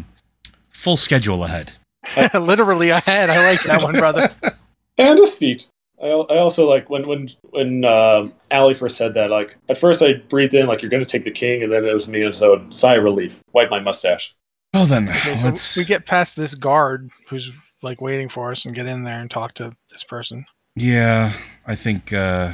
full 0.70 0.96
schedule 0.96 1.44
ahead. 1.44 1.72
Literally 2.34 2.90
ahead. 2.90 3.28
I 3.30 3.44
like 3.50 3.62
that 3.64 3.82
one, 3.82 3.94
brother. 3.96 4.30
and 4.98 5.18
his 5.18 5.34
feet. 5.34 5.68
I, 6.00 6.06
I 6.06 6.38
also 6.38 6.68
like 6.68 6.88
when 6.88 7.06
when 7.08 7.28
when 7.50 7.84
um, 7.84 8.32
Allie 8.50 8.74
first 8.74 8.96
said 8.96 9.14
that. 9.14 9.30
Like 9.30 9.56
at 9.68 9.78
first, 9.78 10.00
I 10.00 10.14
breathed 10.14 10.54
in 10.54 10.66
like 10.66 10.80
you're 10.80 10.90
going 10.90 11.04
to 11.04 11.10
take 11.10 11.24
the 11.24 11.30
king, 11.30 11.62
and 11.62 11.72
then 11.72 11.84
it 11.84 11.92
was 11.92 12.08
me 12.08 12.22
as 12.24 12.38
so 12.38 12.64
sigh 12.70 12.94
of 12.96 13.04
relief. 13.04 13.40
Wipe 13.52 13.70
my 13.70 13.80
mustache. 13.80 14.34
Well 14.72 14.86
then, 14.86 15.08
Okay, 15.08 15.34
so 15.34 15.46
let's. 15.46 15.76
we 15.76 15.84
get 15.84 16.06
past 16.06 16.36
this 16.36 16.54
guard 16.54 17.10
who's 17.28 17.50
like 17.82 18.00
waiting 18.00 18.28
for 18.28 18.52
us 18.52 18.64
and 18.64 18.74
get 18.74 18.86
in 18.86 19.02
there 19.02 19.20
and 19.20 19.30
talk 19.30 19.54
to 19.54 19.74
this 19.90 20.04
person. 20.04 20.44
Yeah, 20.76 21.32
I 21.66 21.74
think. 21.74 22.12
uh 22.12 22.52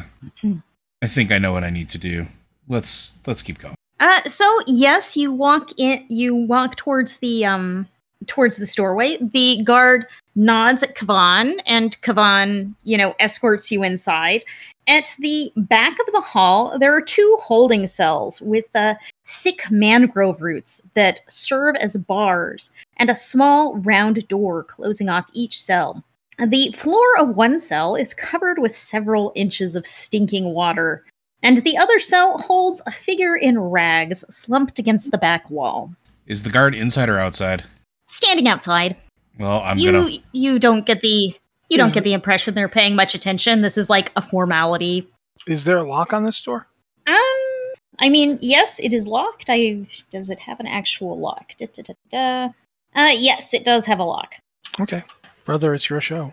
I 1.03 1.07
think 1.07 1.31
I 1.31 1.39
know 1.39 1.53
what 1.53 1.65
I 1.65 1.71
need 1.71 1.91
to 1.91 1.99
do. 1.99 2.27
Let's 2.67 3.17
let's 3.27 3.43
keep 3.43 3.59
going. 3.59 3.75
Uh, 4.01 4.23
so 4.23 4.61
yes, 4.67 5.17
you 5.17 5.33
walk 5.33 5.71
in. 5.79 6.05
You 6.09 6.35
walk 6.35 6.77
towards 6.77 7.19
the 7.19 7.45
um 7.45 7.89
towards 8.27 8.57
this 8.57 8.75
doorway. 8.75 9.19
The 9.21 9.63
guard 9.63 10.07
nods 10.35 10.83
at 10.83 10.97
Kavan, 10.97 11.61
and 11.67 12.01
Kavan, 12.03 12.75
you 12.85 12.97
know, 12.97 13.15
escorts 13.19 13.71
you 13.71 13.83
inside. 13.83 14.45
At 14.87 15.15
the 15.19 15.51
back 15.57 15.93
of 15.93 16.13
the 16.13 16.21
hall, 16.21 16.79
there 16.79 16.95
are 16.95 17.01
two 17.01 17.39
holding 17.41 17.87
cells 17.87 18.41
with 18.43 18.67
uh, 18.75 18.95
thick 19.27 19.63
mangrove 19.71 20.43
roots 20.43 20.83
that 20.95 21.21
serve 21.29 21.77
as 21.77 21.97
bars, 21.97 22.71
and 22.99 23.09
a 23.09 23.15
small 23.15 23.79
round 23.79 24.27
door 24.29 24.65
closing 24.65 25.09
off 25.09 25.27
each 25.33 25.61
cell. 25.61 26.05
The 26.45 26.73
floor 26.73 27.07
of 27.19 27.37
one 27.37 27.61
cell 27.61 27.95
is 27.95 28.13
covered 28.13 28.59
with 28.59 28.73
several 28.73 29.33
inches 29.37 29.77
of 29.77 29.87
stinking 29.87 30.53
water, 30.53 31.05
and 31.45 31.59
the 31.59 31.77
other 31.77 31.99
cell 32.01 32.39
holds 32.39 32.83
a 32.87 32.91
figure 32.91 33.37
in 33.37 33.59
rags 33.61 34.25
slumped 34.35 34.79
against 34.79 35.11
the 35.11 35.19
back 35.19 35.49
wall. 35.51 35.93
Is 36.27 36.43
the 36.43 36.51
guard 36.51 36.75
inside 36.75 37.09
or 37.09 37.19
outside? 37.19 37.65
Standing 38.09 38.49
outside. 38.49 38.97
Well, 39.39 39.61
I'm 39.61 39.77
you 39.79 39.93
gonna. 39.93 40.11
you 40.33 40.59
don't 40.59 40.87
get 40.87 41.01
the 41.03 41.37
you 41.69 41.79
don't 41.79 41.93
get 41.93 42.05
the 42.05 42.13
impression 42.15 42.55
they're 42.55 42.69
paying 42.69 42.97
much 42.97 43.15
attention. 43.15 43.61
This 43.61 43.77
is 43.77 43.91
like 43.91 44.11
a 44.17 44.23
formality. 44.23 45.09
Is 45.47 45.65
there 45.65 45.77
a 45.77 45.83
lock 45.83 46.13
on 46.13 46.25
this 46.25 46.41
door? 46.41 46.67
Um 47.07 47.15
I 47.99 48.09
mean, 48.09 48.39
yes, 48.41 48.81
it 48.81 48.93
is 48.93 49.07
locked. 49.07 49.47
I 49.49 49.87
does 50.11 50.31
it 50.31 50.41
have 50.41 50.61
an 50.61 50.67
actual 50.67 51.19
lock? 51.19 51.55
Da, 51.59 51.67
da, 51.67 51.83
da, 51.83 51.95
da. 52.11 52.45
Uh 52.95 53.13
yes, 53.13 53.53
it 53.53 53.65
does 53.65 53.87
have 53.87 53.99
a 53.99 54.05
lock. 54.05 54.37
Okay. 54.81 55.03
Brother, 55.45 55.75
it's 55.75 55.91
your 55.91 56.01
show. 56.01 56.33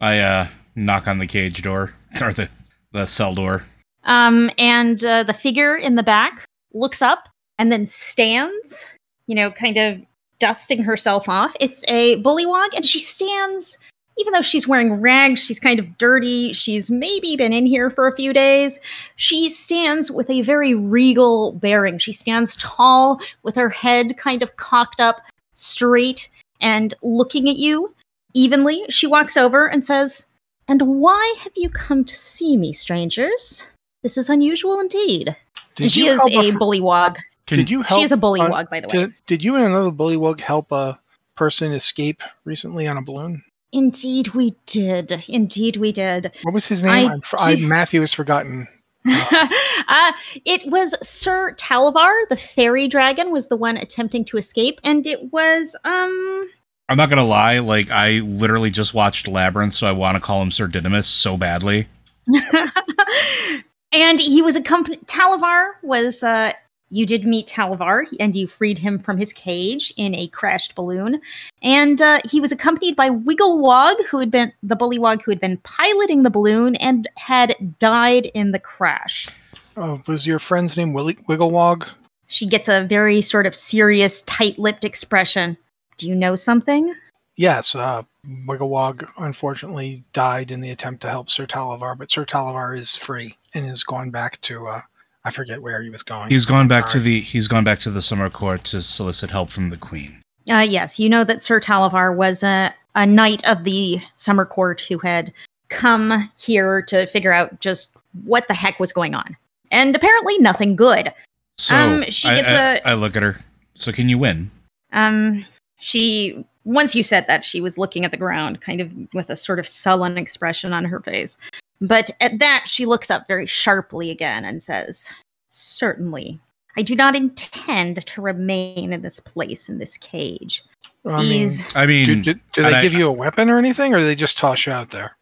I 0.00 0.18
uh 0.20 0.46
knock 0.76 1.08
on 1.08 1.18
the 1.18 1.26
cage 1.26 1.62
door 1.62 1.94
or 2.20 2.32
the 2.32 2.48
the 2.92 3.06
cell 3.06 3.34
door. 3.34 3.64
Um, 4.04 4.50
and 4.58 5.04
uh, 5.04 5.22
the 5.22 5.34
figure 5.34 5.76
in 5.76 5.94
the 5.94 6.02
back 6.02 6.44
looks 6.74 7.02
up 7.02 7.28
and 7.58 7.70
then 7.70 7.86
stands, 7.86 8.84
you 9.26 9.34
know, 9.34 9.50
kind 9.50 9.76
of 9.76 10.00
dusting 10.38 10.82
herself 10.82 11.28
off. 11.28 11.54
It's 11.60 11.84
a 11.86 12.20
bullywog, 12.22 12.74
and 12.74 12.84
she 12.84 12.98
stands, 12.98 13.78
even 14.18 14.32
though 14.32 14.40
she's 14.40 14.66
wearing 14.66 14.94
rags, 14.94 15.44
she's 15.44 15.60
kind 15.60 15.78
of 15.78 15.98
dirty. 15.98 16.52
She's 16.52 16.90
maybe 16.90 17.36
been 17.36 17.52
in 17.52 17.64
here 17.66 17.90
for 17.90 18.08
a 18.08 18.16
few 18.16 18.32
days. 18.32 18.80
She 19.16 19.48
stands 19.48 20.10
with 20.10 20.28
a 20.28 20.42
very 20.42 20.74
regal 20.74 21.52
bearing. 21.52 21.98
She 21.98 22.12
stands 22.12 22.56
tall 22.56 23.20
with 23.44 23.54
her 23.54 23.70
head 23.70 24.16
kind 24.16 24.42
of 24.42 24.56
cocked 24.56 25.00
up 25.00 25.20
straight 25.54 26.28
and 26.60 26.94
looking 27.02 27.48
at 27.48 27.56
you 27.56 27.94
evenly. 28.34 28.84
She 28.88 29.06
walks 29.06 29.36
over 29.36 29.70
and 29.70 29.84
says, 29.84 30.26
And 30.66 30.82
why 31.00 31.34
have 31.38 31.52
you 31.54 31.70
come 31.70 32.04
to 32.04 32.16
see 32.16 32.56
me, 32.56 32.72
strangers? 32.72 33.64
This 34.02 34.16
is 34.16 34.28
unusual 34.28 34.80
indeed. 34.80 35.36
Did 35.74 35.84
and 35.84 35.92
she 35.92 36.06
is 36.06 36.20
help 36.20 36.32
a 36.32 36.50
bullywog. 36.58 37.16
Can, 37.46 37.58
Did 37.58 37.70
you 37.70 37.82
help? 37.82 37.98
She 37.98 38.04
is 38.04 38.12
a 38.12 38.16
uh, 38.16 38.18
bullywog, 38.18 38.70
by 38.70 38.80
the 38.80 38.88
way. 38.88 39.04
Did, 39.04 39.14
did 39.26 39.44
you 39.44 39.56
and 39.56 39.64
another 39.64 39.90
bullywog 39.90 40.40
help 40.40 40.70
a 40.70 40.98
person 41.34 41.72
escape 41.72 42.22
recently 42.44 42.86
on 42.86 42.96
a 42.96 43.02
balloon? 43.02 43.42
Indeed, 43.72 44.28
we 44.28 44.54
did. 44.66 45.24
Indeed, 45.28 45.76
we 45.76 45.92
did. 45.92 46.30
What 46.42 46.54
was 46.54 46.66
his 46.66 46.82
name? 46.82 47.10
I 47.10 47.14
I, 47.14 47.20
fr- 47.20 47.36
I, 47.38 47.56
Matthew 47.56 48.00
has 48.00 48.12
forgotten. 48.12 48.68
uh, 49.08 50.12
it 50.44 50.70
was 50.70 50.94
Sir 51.06 51.54
Talavar, 51.58 52.28
the 52.28 52.36
fairy 52.36 52.86
dragon, 52.86 53.30
was 53.32 53.48
the 53.48 53.56
one 53.56 53.76
attempting 53.76 54.24
to 54.26 54.36
escape, 54.36 54.78
and 54.84 55.06
it 55.06 55.32
was 55.32 55.74
um. 55.84 56.50
I'm 56.88 56.98
not 56.98 57.08
gonna 57.08 57.24
lie. 57.24 57.60
Like 57.60 57.90
I 57.90 58.20
literally 58.20 58.70
just 58.70 58.92
watched 58.92 59.26
Labyrinth, 59.26 59.72
so 59.72 59.86
I 59.86 59.92
want 59.92 60.16
to 60.16 60.20
call 60.20 60.42
him 60.42 60.50
Sir 60.50 60.66
Didymus 60.66 61.06
so 61.06 61.36
badly. 61.36 61.88
and 63.92 64.18
he 64.18 64.42
was 64.42 64.56
accompanied. 64.56 65.06
Talavar 65.06 65.72
was. 65.82 66.22
Uh, 66.22 66.52
you 66.92 67.06
did 67.06 67.24
meet 67.24 67.46
Talavar, 67.46 68.04
and 68.20 68.36
you 68.36 68.46
freed 68.46 68.78
him 68.78 68.98
from 68.98 69.16
his 69.16 69.32
cage 69.32 69.94
in 69.96 70.14
a 70.14 70.28
crashed 70.28 70.74
balloon. 70.74 71.22
And 71.62 72.02
uh, 72.02 72.20
he 72.30 72.38
was 72.38 72.52
accompanied 72.52 72.96
by 72.96 73.08
Wigglewog, 73.08 73.94
who 74.10 74.18
had 74.18 74.30
been 74.30 74.52
the 74.62 74.76
bullywog 74.76 75.22
who 75.22 75.30
had 75.30 75.40
been 75.40 75.56
piloting 75.64 76.22
the 76.22 76.28
balloon 76.28 76.76
and 76.76 77.08
had 77.16 77.56
died 77.78 78.26
in 78.34 78.52
the 78.52 78.58
crash. 78.58 79.26
Oh, 79.74 80.02
was 80.06 80.26
your 80.26 80.38
friend's 80.38 80.76
name 80.76 80.92
Willy- 80.92 81.16
Wigglewog? 81.30 81.88
She 82.26 82.44
gets 82.44 82.68
a 82.68 82.84
very 82.84 83.22
sort 83.22 83.46
of 83.46 83.56
serious, 83.56 84.20
tight-lipped 84.22 84.84
expression. 84.84 85.56
Do 85.96 86.06
you 86.06 86.14
know 86.14 86.36
something? 86.36 86.94
Yes, 87.36 87.74
uh, 87.74 88.02
Wigglewog 88.46 89.08
unfortunately 89.16 90.04
died 90.12 90.50
in 90.50 90.60
the 90.60 90.70
attempt 90.70 91.00
to 91.02 91.08
help 91.08 91.30
Sir 91.30 91.46
Talavar, 91.46 91.96
but 91.96 92.10
Sir 92.10 92.26
Talavar 92.26 92.76
is 92.76 92.94
free 92.94 93.34
and 93.54 93.66
is 93.68 93.84
gone 93.84 94.10
back 94.10 94.40
to 94.42 94.66
uh, 94.68 94.80
I 95.24 95.30
forget 95.30 95.62
where 95.62 95.82
he 95.82 95.90
was 95.90 96.02
going. 96.02 96.30
He's 96.30 96.46
gone 96.46 96.68
back 96.68 96.86
to 96.88 96.98
the 97.00 97.20
he's 97.20 97.48
gone 97.48 97.64
back 97.64 97.78
to 97.80 97.90
the 97.90 98.02
summer 98.02 98.28
court 98.30 98.64
to 98.64 98.80
solicit 98.80 99.30
help 99.30 99.50
from 99.50 99.70
the 99.70 99.76
queen. 99.76 100.20
Uh, 100.50 100.66
yes, 100.68 100.98
you 100.98 101.08
know 101.08 101.22
that 101.24 101.40
Sir 101.42 101.60
Talavar 101.60 102.16
was 102.16 102.42
a, 102.42 102.70
a 102.96 103.06
knight 103.06 103.46
of 103.48 103.62
the 103.64 104.00
summer 104.16 104.44
court 104.44 104.80
who 104.80 104.98
had 104.98 105.32
come 105.68 106.30
here 106.36 106.82
to 106.82 107.06
figure 107.06 107.32
out 107.32 107.60
just 107.60 107.96
what 108.24 108.48
the 108.48 108.54
heck 108.54 108.80
was 108.80 108.92
going 108.92 109.14
on. 109.14 109.36
And 109.70 109.94
apparently 109.94 110.36
nothing 110.38 110.74
good. 110.76 111.12
So 111.58 111.76
Um, 111.76 112.04
she 112.10 112.28
gets 112.28 112.48
I- 112.50 112.74
a- 112.76 112.80
I 112.84 112.94
look 112.94 113.14
at 113.16 113.22
her. 113.22 113.36
So 113.74 113.92
can 113.92 114.08
you 114.08 114.18
win? 114.18 114.50
Um, 114.92 115.46
she, 115.78 116.44
once 116.64 116.94
you 116.94 117.02
said 117.02 117.26
that, 117.28 117.44
she 117.44 117.60
was 117.60 117.78
looking 117.78 118.04
at 118.04 118.10
the 118.10 118.16
ground, 118.18 118.60
kind 118.60 118.80
of 118.80 118.90
with 119.14 119.30
a 119.30 119.36
sort 119.36 119.58
of 119.58 119.66
sullen 119.66 120.18
expression 120.18 120.72
on 120.72 120.84
her 120.84 121.00
face. 121.00 121.38
But 121.82 122.10
at 122.20 122.38
that, 122.38 122.64
she 122.66 122.86
looks 122.86 123.10
up 123.10 123.26
very 123.26 123.44
sharply 123.46 124.10
again 124.10 124.44
and 124.44 124.62
says, 124.62 125.12
Certainly. 125.48 126.38
I 126.76 126.82
do 126.82 126.94
not 126.96 127.14
intend 127.14 128.06
to 128.06 128.22
remain 128.22 128.92
in 128.94 129.02
this 129.02 129.20
place, 129.20 129.68
in 129.68 129.76
this 129.78 129.98
cage. 129.98 130.62
I 131.04 131.18
mean, 131.18 131.28
These. 131.28 131.76
I 131.76 131.84
mean, 131.84 132.06
do, 132.06 132.14
do, 132.22 132.34
do 132.54 132.64
and 132.64 132.72
they 132.74 132.78
I- 132.78 132.82
give 132.82 132.94
you 132.94 133.08
a 133.08 133.12
weapon 133.12 133.50
or 133.50 133.58
anything, 133.58 133.92
or 133.92 133.98
do 133.98 134.06
they 134.06 134.14
just 134.14 134.38
toss 134.38 134.64
you 134.64 134.72
out 134.72 134.90
there? 134.92 135.16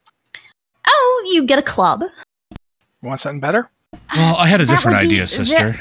Oh, 0.87 1.31
you 1.33 1.45
get 1.45 1.59
a 1.59 1.63
club. 1.63 2.05
Want 3.03 3.21
something 3.21 3.41
better? 3.41 3.71
well, 4.15 4.37
I 4.37 4.47
had 4.47 4.61
a 4.61 4.67
That 4.67 4.73
different 4.75 4.99
would 4.99 5.09
be 5.09 5.15
idea, 5.17 5.27
sister. 5.27 5.81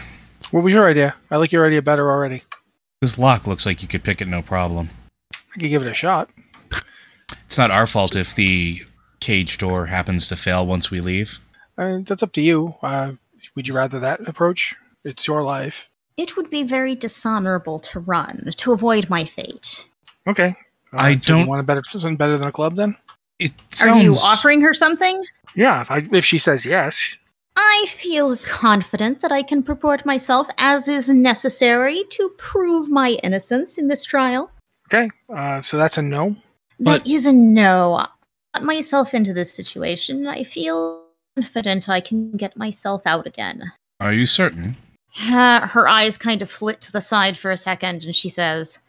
What 0.51 0.63
was 0.63 0.73
your 0.73 0.87
idea? 0.87 1.15
I 1.29 1.37
like 1.37 1.51
your 1.51 1.67
idea 1.67 1.81
better 1.81 2.09
already. 2.09 2.43
This 3.01 3.17
lock 3.19 3.45
looks 3.45 3.65
like 3.65 3.81
you 3.81 3.87
could 3.87 4.03
pick 4.03 4.21
it 4.21 4.27
no 4.27 4.41
problem. 4.41 4.89
I 5.33 5.59
could 5.59 5.69
give 5.69 5.81
it 5.81 5.87
a 5.87 5.93
shot. 5.93 6.29
It's 7.45 7.57
not 7.57 7.69
our 7.69 7.85
fault 7.85 8.15
if 8.15 8.33
the 8.33 8.81
cage 9.19 9.57
door 9.57 9.87
happens 9.87 10.27
to 10.29 10.35
fail 10.35 10.65
once 10.65 10.89
we 10.91 11.01
leave. 11.01 11.39
Uh, 11.77 11.99
that's 12.03 12.23
up 12.23 12.31
to 12.33 12.41
you. 12.41 12.75
Uh, 12.81 13.13
would 13.55 13.67
you 13.67 13.73
rather 13.73 13.99
that 13.99 14.27
approach? 14.27 14.75
It's 15.03 15.27
your 15.27 15.43
life. 15.43 15.87
It 16.17 16.35
would 16.35 16.49
be 16.49 16.63
very 16.63 16.95
dishonorable 16.95 17.79
to 17.79 17.99
run 17.99 18.51
to 18.57 18.73
avoid 18.73 19.09
my 19.09 19.23
fate. 19.23 19.85
Okay. 20.27 20.55
Uh, 20.91 20.97
I 20.97 21.13
so 21.19 21.35
don't- 21.37 21.47
want 21.47 21.61
a 21.61 21.63
better 21.63 21.81
something 21.83 22.17
better 22.17 22.37
than 22.37 22.47
a 22.47 22.51
club 22.51 22.75
then? 22.75 22.97
It 23.39 23.53
Sounds... 23.71 24.01
Are 24.01 24.03
you 24.03 24.15
offering 24.15 24.59
her 24.61 24.73
something? 24.73 25.23
Yeah. 25.55 25.81
If, 25.81 25.91
I, 25.91 26.03
if 26.11 26.25
she 26.25 26.37
says 26.37 26.65
yes, 26.65 27.15
I 27.55 27.85
feel 27.89 28.35
confident 28.37 29.21
that 29.21 29.31
I 29.31 29.43
can 29.43 29.63
purport 29.63 30.05
myself 30.05 30.47
as 30.57 30.87
is 30.89 31.07
necessary 31.09 32.03
to 32.11 32.29
prove 32.37 32.89
my 32.89 33.11
innocence 33.23 33.77
in 33.77 33.87
this 33.87 34.03
trial. 34.03 34.51
okay. 34.87 35.09
Uh, 35.33 35.61
so 35.61 35.77
that's 35.77 35.97
a 35.97 36.01
no. 36.01 36.35
That 36.79 37.03
But- 37.03 37.07
is 37.07 37.25
a 37.25 37.31
no. 37.33 38.05
Myself 38.61 39.13
into 39.13 39.33
this 39.33 39.53
situation. 39.53 40.27
I 40.27 40.43
feel 40.43 41.03
confident 41.35 41.87
I 41.87 42.01
can 42.01 42.31
get 42.31 42.57
myself 42.57 43.03
out 43.05 43.27
again. 43.27 43.71
Are 43.99 44.13
you 44.13 44.25
certain? 44.25 44.75
Uh, 45.19 45.67
her 45.67 45.87
eyes 45.87 46.17
kind 46.17 46.41
of 46.41 46.49
flit 46.49 46.81
to 46.81 46.91
the 46.91 47.01
side 47.01 47.37
for 47.37 47.51
a 47.51 47.57
second, 47.57 48.05
and 48.05 48.15
she 48.15 48.29
says, 48.29 48.79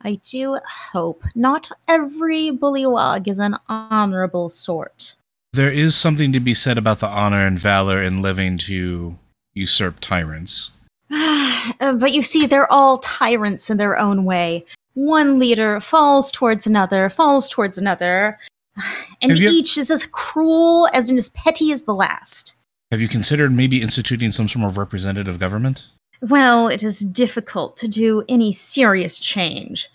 I 0.00 0.20
do 0.22 0.58
hope 0.92 1.24
not 1.34 1.70
every 1.86 2.50
bullywog 2.50 3.28
is 3.28 3.38
an 3.38 3.56
honorable 3.68 4.48
sort. 4.48 5.16
There 5.52 5.72
is 5.72 5.96
something 5.96 6.32
to 6.32 6.40
be 6.40 6.54
said 6.54 6.78
about 6.78 7.00
the 7.00 7.08
honor 7.08 7.44
and 7.44 7.58
valor 7.58 8.02
in 8.02 8.22
living 8.22 8.58
to 8.58 9.18
usurp 9.54 10.00
tyrants. 10.00 10.70
Uh, 11.80 11.92
but 11.92 12.12
you 12.12 12.22
see, 12.22 12.46
they're 12.46 12.72
all 12.72 12.98
tyrants 12.98 13.68
in 13.68 13.76
their 13.76 13.98
own 13.98 14.24
way. 14.24 14.64
One 14.94 15.38
leader 15.38 15.80
falls 15.80 16.32
towards 16.32 16.66
another, 16.66 17.10
falls 17.10 17.48
towards 17.48 17.76
another, 17.76 18.38
and 19.22 19.32
Have 19.32 19.40
you- 19.40 19.50
each 19.50 19.78
is 19.78 19.90
as 19.90 20.06
cruel 20.06 20.88
as 20.92 21.10
and 21.10 21.18
as 21.18 21.28
petty 21.30 21.72
as 21.72 21.84
the 21.84 21.94
last. 21.94 22.54
Have 22.90 23.00
you 23.00 23.08
considered 23.08 23.52
maybe 23.52 23.82
instituting 23.82 24.30
some 24.30 24.48
sort 24.48 24.64
of 24.64 24.78
representative 24.78 25.38
government? 25.38 25.84
Well, 26.22 26.68
it 26.68 26.82
is 26.82 27.00
difficult 27.00 27.76
to 27.78 27.88
do 27.88 28.24
any 28.28 28.52
serious 28.52 29.18
change. 29.18 29.88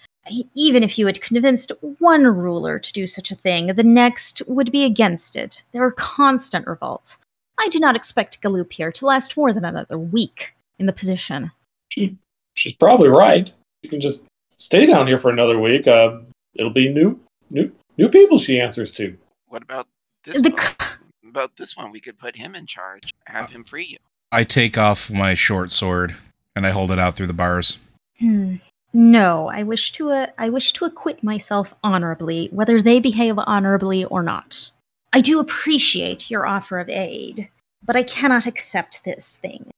Even 0.56 0.84
if 0.84 0.98
you 0.98 1.06
had 1.06 1.20
convinced 1.20 1.72
one 2.00 2.24
ruler 2.24 2.80
to 2.80 2.94
do 2.94 3.08
such 3.08 3.30
a 3.30 3.36
thing, 3.36 3.68
the 3.68 3.84
next 3.84 4.42
would 4.48 4.72
be 4.72 4.86
against 4.86 5.36
it. 5.36 5.64
There 5.74 5.84
are 5.84 5.92
constant 5.92 6.66
revolts. 6.66 7.18
I 7.60 7.68
do 7.70 7.80
not 7.80 7.96
expect 7.96 8.42
Galoop 8.42 8.72
here 8.72 8.92
to 8.92 9.06
last 9.06 9.36
more 9.36 9.52
than 9.52 9.66
another 9.66 9.98
week 9.98 10.56
in 10.80 10.86
the 10.86 10.94
position. 10.94 11.52
She, 11.90 12.16
she's 12.54 12.74
probably 12.74 13.10
right. 13.10 13.52
You 13.82 13.90
can 13.90 14.00
just 14.00 14.24
stay 14.58 14.86
down 14.86 15.08
here 15.08 15.18
for 15.18 15.30
another 15.30 15.60
week. 15.60 15.88
Uh, 15.88 16.20
it'll 16.54 16.72
be 16.72 16.88
new, 16.88 17.20
new, 17.50 17.72
new 17.98 18.10
people 18.10 18.38
she 18.38 18.60
answers 18.60 18.92
to. 18.94 19.18
What 19.48 19.64
about 19.64 19.88
this 20.24 20.42
The 20.42 20.50
one? 20.50 20.60
c- 20.60 21.30
about 21.30 21.58
this 21.58 21.76
one? 21.78 21.92
We 21.92 22.00
could 22.00 22.18
put 22.18 22.36
him 22.36 22.56
in 22.56 22.66
charge. 22.66 23.12
Have 23.26 23.50
him 23.50 23.64
free 23.64 23.86
you. 23.86 23.98
I 24.32 24.44
take 24.44 24.78
off 24.78 25.12
my 25.12 25.34
short 25.34 25.72
sword 25.72 26.16
and 26.56 26.66
I 26.66 26.72
hold 26.72 26.92
it 26.92 27.00
out 27.00 27.16
through 27.16 27.28
the 27.28 27.34
bars. 27.34 27.80
Hmm. 28.20 28.56
No, 28.96 29.50
I 29.50 29.64
wish 29.64 29.92
to 29.94 30.12
uh, 30.12 30.28
I 30.38 30.50
wish 30.50 30.72
to 30.74 30.86
acquit 30.86 31.24
myself 31.24 31.74
honorably, 31.84 32.50
whether 32.52 32.80
they 32.80 33.00
behave 33.00 33.40
honorably 33.40 34.06
or 34.06 34.22
not. 34.22 34.70
I 35.12 35.20
do 35.20 35.40
appreciate 35.40 36.30
your 36.30 36.46
offer 36.46 36.80
of 36.80 36.90
aid, 36.90 37.50
but 37.84 37.96
I 37.96 38.04
cannot 38.04 38.46
accept 38.46 39.04
this 39.04 39.38
thing. 39.38 39.72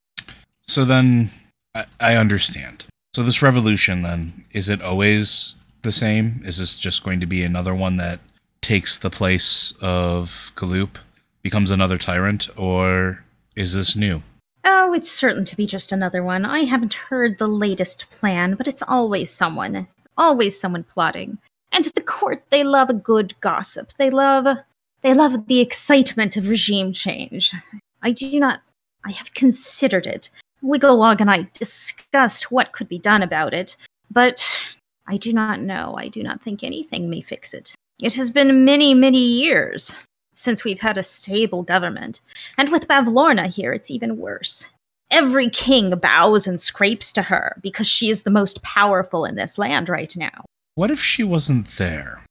So 0.68 0.84
then 0.84 1.30
I, 1.74 1.86
I 2.00 2.16
understand. 2.16 2.86
So 3.14 3.24
this 3.24 3.42
revolution 3.42 4.02
then, 4.02 4.44
is 4.52 4.68
it 4.68 4.82
always 4.82 5.56
the 5.86 5.94
same? 5.94 6.42
Is 6.44 6.58
this 6.58 6.76
just 6.76 7.06
going 7.06 7.22
to 7.22 7.26
be 7.26 7.44
another 7.44 7.74
one 7.74 7.96
that 7.96 8.20
takes 8.62 8.98
the 8.98 9.10
place 9.10 9.74
of 9.82 10.52
Galoop, 10.56 10.98
becomes 11.42 11.72
another 11.72 11.98
tyrant, 11.98 12.50
or 12.58 13.24
is 13.56 13.74
this 13.74 13.96
new? 13.96 14.24
Oh, 14.66 14.94
it's 14.94 15.12
certain 15.12 15.46
to 15.46 15.56
be 15.56 15.68
just 15.68 15.92
another 15.92 16.24
one. 16.24 16.44
I 16.44 16.62
haven't 16.62 16.96
heard 16.96 17.38
the 17.38 17.48
latest 17.48 18.10
plan, 18.10 18.56
but 18.56 18.68
it's 18.68 18.82
always 18.82 19.32
someone. 19.32 19.88
Always 20.18 20.60
someone 20.60 20.84
plotting. 20.84 21.38
And 21.72 21.86
the 21.86 22.02
court, 22.02 22.44
they 22.50 22.64
love 22.64 22.90
a 22.90 22.94
good 22.94 23.40
gossip. 23.40 23.94
They 23.98 24.10
love 24.10 24.58
they 25.02 25.14
love 25.14 25.46
the 25.46 25.62
excitement 25.62 26.36
of 26.36 26.50
regime 26.50 26.92
change. 26.92 27.54
I 28.02 28.12
do 28.12 28.40
not 28.40 28.62
I 29.06 29.12
have 29.12 29.36
considered 29.36 30.08
it. 30.08 30.32
Wigglewog 30.64 31.22
and 31.22 31.30
I 31.30 31.48
discussed 31.54 32.52
what 32.52 32.72
could 32.72 32.90
be 32.90 32.98
done 32.98 33.22
about 33.22 33.54
it, 33.54 33.78
but 34.10 34.60
I 35.08 35.18
do 35.18 35.32
not 35.34 35.62
know. 35.62 35.96
I 35.98 36.08
do 36.08 36.24
not 36.24 36.42
think 36.42 36.64
anything 36.64 37.10
may 37.10 37.22
fix 37.22 37.54
it. 37.54 37.74
It 38.02 38.16
has 38.16 38.30
been 38.30 38.66
many, 38.66 38.94
many 38.94 39.20
years 39.24 39.96
since 40.34 40.64
we've 40.64 40.82
had 40.82 40.98
a 40.98 41.04
stable 41.04 41.64
government. 41.64 42.22
And 42.58 42.72
with 42.72 42.88
Bavlorna 42.88 43.48
here, 43.48 43.72
it's 43.74 43.90
even 43.92 44.18
worse. 44.18 44.70
Every 45.12 45.50
king 45.50 45.92
bows 45.92 46.48
and 46.48 46.60
scrapes 46.60 47.14
to 47.14 47.22
her 47.24 47.58
because 47.62 47.88
she 47.88 48.10
is 48.10 48.24
the 48.24 48.32
most 48.32 48.62
powerful 48.64 49.24
in 49.24 49.36
this 49.36 49.58
land 49.58 49.88
right 49.88 50.14
now. 50.18 50.44
What 50.74 50.92
if 50.92 51.00
she 51.02 51.24
wasn't 51.24 51.68
there? 51.78 52.22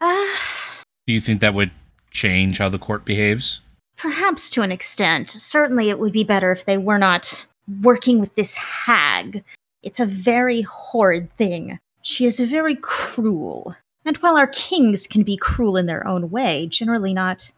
Ah, 0.00 0.80
Do 1.06 1.12
you 1.14 1.20
think 1.20 1.40
that 1.40 1.54
would 1.54 1.72
change 2.10 2.58
how 2.58 2.68
the 2.68 2.78
court 2.78 3.04
behaves? 3.04 3.60
perhaps 3.96 4.50
to 4.50 4.60
an 4.60 4.72
extent. 4.72 5.30
Certainly, 5.30 5.88
it 5.88 5.98
would 5.98 6.12
be 6.12 6.24
better 6.24 6.50
if 6.52 6.64
they 6.66 6.76
were 6.76 6.98
not 6.98 7.46
working 7.80 8.20
with 8.20 8.34
this 8.34 8.54
hag. 8.54 9.42
It's 9.82 10.00
a 10.00 10.04
very 10.04 10.62
horrid 10.62 11.34
thing. 11.36 11.78
She 12.04 12.26
is 12.26 12.38
very 12.38 12.76
cruel. 12.76 13.76
And 14.04 14.16
while 14.18 14.36
our 14.36 14.46
kings 14.46 15.06
can 15.06 15.22
be 15.22 15.36
cruel 15.36 15.76
in 15.76 15.86
their 15.86 16.06
own 16.06 16.30
way, 16.30 16.66
generally 16.66 17.14
not, 17.14 17.50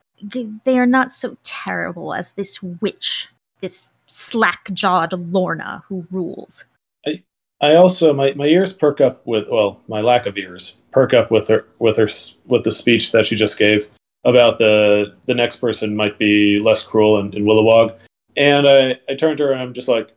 they 0.64 0.78
are 0.78 0.87
not 0.87 1.12
so 1.12 1.37
terrible 1.42 2.14
as 2.14 2.32
this 2.32 2.62
witch, 2.62 3.28
this 3.61 3.90
slack 4.06 4.72
jawed 4.72 5.12
Lorna 5.12 5.82
who 5.88 6.06
rules. 6.11 6.64
I, 7.06 7.22
I 7.61 7.74
also 7.74 8.12
my, 8.12 8.32
my 8.35 8.46
ears 8.46 8.72
perk 8.72 9.00
up 9.00 9.26
with 9.26 9.48
well 9.50 9.80
my 9.88 10.00
lack 10.00 10.26
of 10.26 10.38
ears 10.38 10.76
perk 10.92 11.12
up 11.12 11.30
with 11.30 11.48
her 11.48 11.66
with 11.78 11.96
her 11.96 12.09
with 12.46 12.64
the 12.64 12.70
speech 12.70 13.12
that 13.12 13.26
she 13.26 13.35
just 13.35 13.59
gave 13.59 13.88
about 14.24 14.59
the 14.59 15.14
the 15.26 15.35
next 15.35 15.56
person 15.56 15.96
might 15.96 16.18
be 16.18 16.61
less 16.61 16.85
cruel 16.85 17.18
in, 17.18 17.32
in 17.32 17.44
Willowog, 17.44 17.96
and 18.37 18.68
I 18.68 19.00
I 19.09 19.14
turned 19.14 19.38
to 19.38 19.44
her 19.44 19.52
and 19.52 19.61
I'm 19.61 19.72
just 19.72 19.88
like, 19.88 20.14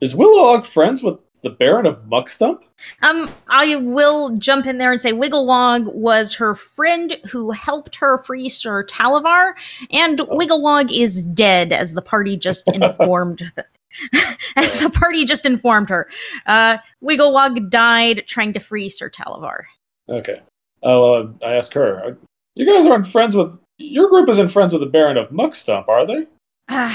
is 0.00 0.14
Willowog 0.14 0.64
friends 0.64 1.02
with 1.02 1.18
the 1.42 1.50
Baron 1.50 1.86
of 1.86 2.04
Muckstump? 2.04 2.62
Um, 3.02 3.28
I 3.48 3.76
will 3.76 4.36
jump 4.36 4.66
in 4.66 4.78
there 4.78 4.92
and 4.92 5.00
say 5.00 5.12
Wigglewog 5.12 5.92
was 5.94 6.34
her 6.34 6.54
friend 6.54 7.18
who 7.30 7.50
helped 7.50 7.96
her 7.96 8.18
free 8.18 8.48
Sir 8.48 8.84
Talavar, 8.84 9.52
and 9.90 10.18
Wigglewog 10.20 10.92
is 10.92 11.24
dead, 11.24 11.72
as 11.72 11.94
the 11.94 12.02
party 12.02 12.36
just 12.36 12.68
informed. 12.74 13.38
th- 13.38 13.66
as 14.56 14.78
the 14.80 14.90
party 14.90 15.24
just 15.24 15.46
informed 15.46 15.88
her, 15.88 16.08
uh, 16.46 16.78
Wigglewog 17.02 17.70
died 17.70 18.24
trying 18.26 18.52
to 18.52 18.60
free 18.60 18.88
Sir 18.88 19.10
Talavar. 19.10 19.64
Okay. 20.08 20.40
Oh, 20.82 21.14
uh, 21.14 21.32
I 21.42 21.54
asked 21.54 21.74
her. 21.74 22.16
You 22.54 22.66
guys 22.66 22.86
aren't 22.86 23.06
friends 23.06 23.34
with 23.34 23.58
your 23.78 24.08
group 24.08 24.28
isn't 24.28 24.48
friends 24.48 24.72
with 24.72 24.82
the 24.82 24.88
Baron 24.88 25.16
of 25.16 25.30
Muckstump, 25.30 25.88
are 25.88 26.04
they? 26.04 26.26
Uh, 26.68 26.94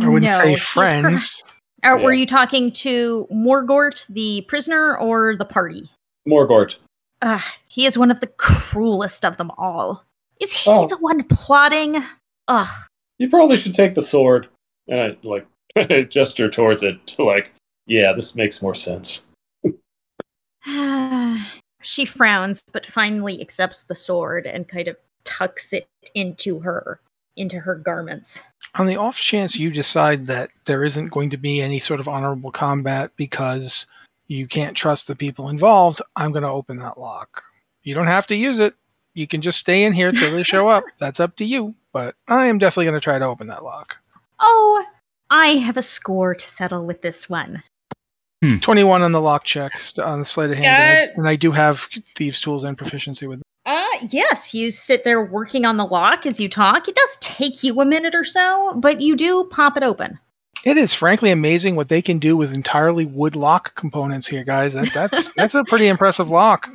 I 0.00 0.08
wouldn't 0.08 0.30
no, 0.30 0.36
say 0.36 0.50
he's 0.50 1.44
Uh, 1.84 1.98
Were 2.02 2.12
you 2.14 2.26
talking 2.26 2.72
to 2.72 3.26
Morgort, 3.32 4.06
the 4.08 4.42
prisoner, 4.48 4.96
or 4.96 5.36
the 5.36 5.44
party? 5.44 5.90
Morgort. 6.26 6.76
Uh, 7.22 7.40
he 7.68 7.86
is 7.86 7.98
one 7.98 8.10
of 8.10 8.20
the 8.20 8.26
cruelest 8.26 9.24
of 9.24 9.36
them 9.36 9.50
all. 9.58 10.04
Is 10.40 10.54
he 10.54 10.70
Oh. 10.70 10.88
the 10.88 10.96
one 10.98 11.22
plotting? 11.24 12.02
Ugh. 12.48 12.66
You 13.18 13.28
probably 13.28 13.56
should 13.56 13.74
take 13.74 13.94
the 13.94 14.02
sword. 14.02 14.48
And 14.88 15.00
I 15.00 15.16
like 15.22 15.46
gesture 16.10 16.50
towards 16.50 16.82
it 16.82 17.06
to 17.08 17.24
like, 17.24 17.52
yeah, 17.86 18.12
this 18.12 18.34
makes 18.34 18.60
more 18.62 18.74
sense. 18.74 19.26
she 21.82 22.04
frowns, 22.04 22.64
but 22.72 22.86
finally 22.86 23.40
accepts 23.40 23.82
the 23.84 23.94
sword 23.94 24.46
and 24.46 24.66
kind 24.68 24.88
of 24.88 24.96
tucks 25.24 25.72
it 25.72 25.86
into 26.14 26.60
her 26.60 27.00
into 27.36 27.58
her 27.60 27.74
garments. 27.74 28.40
On 28.76 28.86
the 28.86 28.96
off 28.96 29.16
chance 29.16 29.56
you 29.56 29.70
decide 29.70 30.26
that 30.26 30.50
there 30.64 30.82
isn't 30.84 31.08
going 31.08 31.30
to 31.30 31.36
be 31.36 31.60
any 31.60 31.78
sort 31.80 32.00
of 32.00 32.08
honorable 32.08 32.50
combat 32.50 33.10
because 33.16 33.86
you 34.26 34.46
can't 34.48 34.76
trust 34.76 35.06
the 35.06 35.14
people 35.14 35.48
involved, 35.48 36.00
I'm 36.16 36.32
going 36.32 36.42
to 36.42 36.48
open 36.48 36.78
that 36.78 36.98
lock. 36.98 37.42
You 37.82 37.94
don't 37.94 38.06
have 38.08 38.26
to 38.28 38.36
use 38.36 38.58
it. 38.58 38.74
You 39.14 39.26
can 39.28 39.42
just 39.42 39.60
stay 39.60 39.84
in 39.84 39.92
here 39.92 40.10
till 40.10 40.32
they 40.32 40.42
show 40.42 40.68
up. 40.68 40.82
That's 40.98 41.20
up 41.20 41.36
to 41.36 41.44
you. 41.44 41.74
But 41.92 42.16
I 42.26 42.46
am 42.46 42.58
definitely 42.58 42.86
going 42.86 42.94
to 42.94 43.00
try 43.00 43.18
to 43.18 43.24
open 43.26 43.46
that 43.46 43.62
lock. 43.62 43.96
Oh, 44.40 44.84
I 45.30 45.48
have 45.48 45.76
a 45.76 45.82
score 45.82 46.34
to 46.34 46.46
settle 46.48 46.84
with 46.84 47.02
this 47.02 47.28
one. 47.30 47.62
Hmm. 48.42 48.58
21 48.58 49.02
on 49.02 49.12
the 49.12 49.20
lock 49.20 49.44
check 49.44 49.72
on 50.02 50.18
the 50.18 50.24
sleight 50.24 50.50
of 50.50 50.56
hand. 50.56 50.66
and 50.66 51.10
I- 51.10 51.12
and 51.16 51.28
I 51.28 51.36
do 51.36 51.52
have 51.52 51.88
thieves' 52.16 52.40
tools 52.40 52.64
and 52.64 52.76
proficiency 52.76 53.26
with 53.28 53.38
them. 53.38 53.44
Uh, 53.66 53.86
yes, 54.10 54.52
you 54.52 54.70
sit 54.70 55.04
there 55.04 55.24
working 55.24 55.64
on 55.64 55.76
the 55.78 55.86
lock 55.86 56.26
as 56.26 56.38
you 56.38 56.48
talk. 56.48 56.86
It 56.88 56.94
does 56.94 57.16
take 57.20 57.62
you 57.62 57.80
a 57.80 57.84
minute 57.84 58.14
or 58.14 58.24
so, 58.24 58.74
but 58.78 59.00
you 59.00 59.16
do 59.16 59.44
pop 59.44 59.76
it 59.76 59.82
open. 59.82 60.18
It 60.64 60.76
is 60.76 60.94
frankly 60.94 61.30
amazing 61.30 61.76
what 61.76 61.88
they 61.88 62.02
can 62.02 62.18
do 62.18 62.36
with 62.36 62.52
entirely 62.54 63.04
wood 63.06 63.36
lock 63.36 63.74
components 63.74 64.26
here, 64.26 64.44
guys. 64.44 64.74
That, 64.74 64.92
that's 64.92 65.30
that's 65.36 65.54
a 65.54 65.64
pretty 65.64 65.88
impressive 65.88 66.30
lock. 66.30 66.70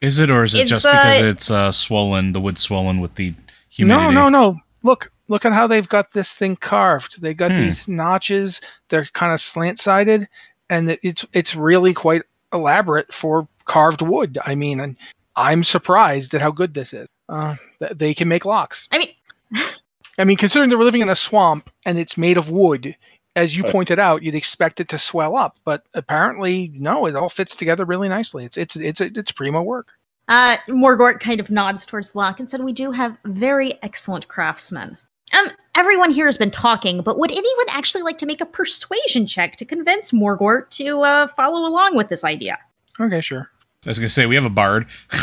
Is 0.00 0.18
it, 0.18 0.30
or 0.30 0.44
is 0.44 0.54
it 0.54 0.62
It's, 0.62 0.70
just 0.70 0.86
uh, 0.86 0.90
because 0.92 1.22
it's 1.22 1.50
uh, 1.50 1.72
swollen, 1.72 2.32
the 2.32 2.40
wood 2.40 2.58
swollen 2.58 3.00
with 3.00 3.14
the 3.14 3.34
humidity? 3.70 4.14
No, 4.14 4.28
no, 4.28 4.28
no. 4.28 4.58
Look, 4.82 5.10
look 5.28 5.46
at 5.46 5.52
how 5.52 5.66
they've 5.66 5.88
got 5.88 6.12
this 6.12 6.34
thing 6.34 6.56
carved. 6.56 7.22
They 7.22 7.32
got 7.32 7.50
Hmm. 7.52 7.60
these 7.60 7.88
notches. 7.88 8.60
They're 8.90 9.06
kind 9.06 9.32
of 9.32 9.40
slant 9.40 9.78
sided, 9.78 10.28
and 10.68 10.90
it- 10.90 11.00
it's 11.02 11.24
it's 11.32 11.54
really 11.56 11.94
quite 11.94 12.22
elaborate 12.52 13.12
for 13.12 13.48
carved 13.64 14.02
wood. 14.02 14.38
I 14.44 14.54
mean, 14.54 14.80
and 14.80 14.96
I'm 15.36 15.64
surprised 15.64 16.34
at 16.34 16.40
how 16.40 16.50
good 16.50 16.74
this 16.74 16.92
is. 16.92 17.08
Uh, 17.28 17.56
th- 17.80 17.92
they 17.92 18.14
can 18.14 18.28
make 18.28 18.44
locks. 18.44 18.88
I 18.92 18.98
mean, 18.98 19.08
I 20.18 20.24
mean, 20.24 20.36
considering 20.36 20.70
they're 20.70 20.78
living 20.78 21.00
in 21.00 21.08
a 21.08 21.16
swamp 21.16 21.70
and 21.84 21.98
it's 21.98 22.16
made 22.16 22.38
of 22.38 22.50
wood, 22.50 22.96
as 23.36 23.56
you 23.56 23.64
pointed 23.64 23.98
out, 23.98 24.22
you'd 24.22 24.34
expect 24.34 24.78
it 24.78 24.88
to 24.90 24.98
swell 24.98 25.36
up, 25.36 25.58
but 25.64 25.84
apparently, 25.94 26.70
no. 26.74 27.06
It 27.06 27.16
all 27.16 27.28
fits 27.28 27.56
together 27.56 27.84
really 27.84 28.08
nicely. 28.08 28.44
It's 28.44 28.56
it's 28.56 28.76
it's 28.76 29.00
it's 29.00 29.32
primo 29.32 29.62
work. 29.62 29.94
Uh, 30.28 30.56
Morgort 30.68 31.20
kind 31.20 31.40
of 31.40 31.50
nods 31.50 31.84
towards 31.84 32.10
the 32.10 32.18
lock 32.18 32.40
and 32.40 32.48
said, 32.48 32.62
We 32.62 32.72
do 32.72 32.92
have 32.92 33.18
very 33.24 33.74
excellent 33.82 34.28
craftsmen. 34.28 34.96
Um, 35.36 35.48
everyone 35.74 36.10
here 36.10 36.26
has 36.26 36.36
been 36.36 36.50
talking, 36.50 37.02
but 37.02 37.18
would 37.18 37.30
anyone 37.30 37.66
actually 37.68 38.02
like 38.02 38.18
to 38.18 38.26
make 38.26 38.40
a 38.40 38.46
persuasion 38.46 39.26
check 39.26 39.56
to 39.56 39.64
convince 39.64 40.12
Morgort 40.12 40.70
to 40.70 41.02
uh, 41.02 41.26
follow 41.28 41.66
along 41.68 41.96
with 41.96 42.08
this 42.08 42.24
idea? 42.24 42.58
Okay, 43.00 43.20
sure. 43.20 43.50
I 43.84 43.88
was 43.90 43.98
gonna 43.98 44.08
say 44.08 44.26
we 44.26 44.34
have 44.36 44.44
a 44.44 44.50
bard. 44.50 44.86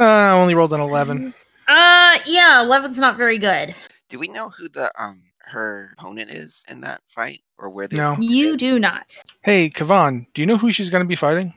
Uh, 0.00 0.04
I 0.04 0.30
only 0.30 0.54
rolled 0.54 0.72
an 0.72 0.80
11. 0.80 1.34
Uh, 1.66 2.18
yeah, 2.24 2.62
11's 2.64 2.98
not 2.98 3.16
very 3.16 3.36
good. 3.36 3.74
Do 4.08 4.20
we 4.20 4.28
know 4.28 4.48
who 4.50 4.68
the 4.68 4.92
um 4.96 5.22
her 5.40 5.90
opponent 5.98 6.30
is 6.30 6.62
in 6.70 6.82
that 6.82 7.00
fight, 7.08 7.40
or 7.58 7.68
where 7.68 7.88
they? 7.88 7.96
No. 7.96 8.14
You 8.20 8.56
do 8.56 8.78
not. 8.78 9.12
Hey, 9.42 9.68
Kavan, 9.68 10.26
do 10.34 10.40
you 10.42 10.46
know 10.46 10.56
who 10.56 10.70
she's 10.70 10.88
going 10.88 11.02
to 11.02 11.08
be 11.08 11.16
fighting? 11.16 11.52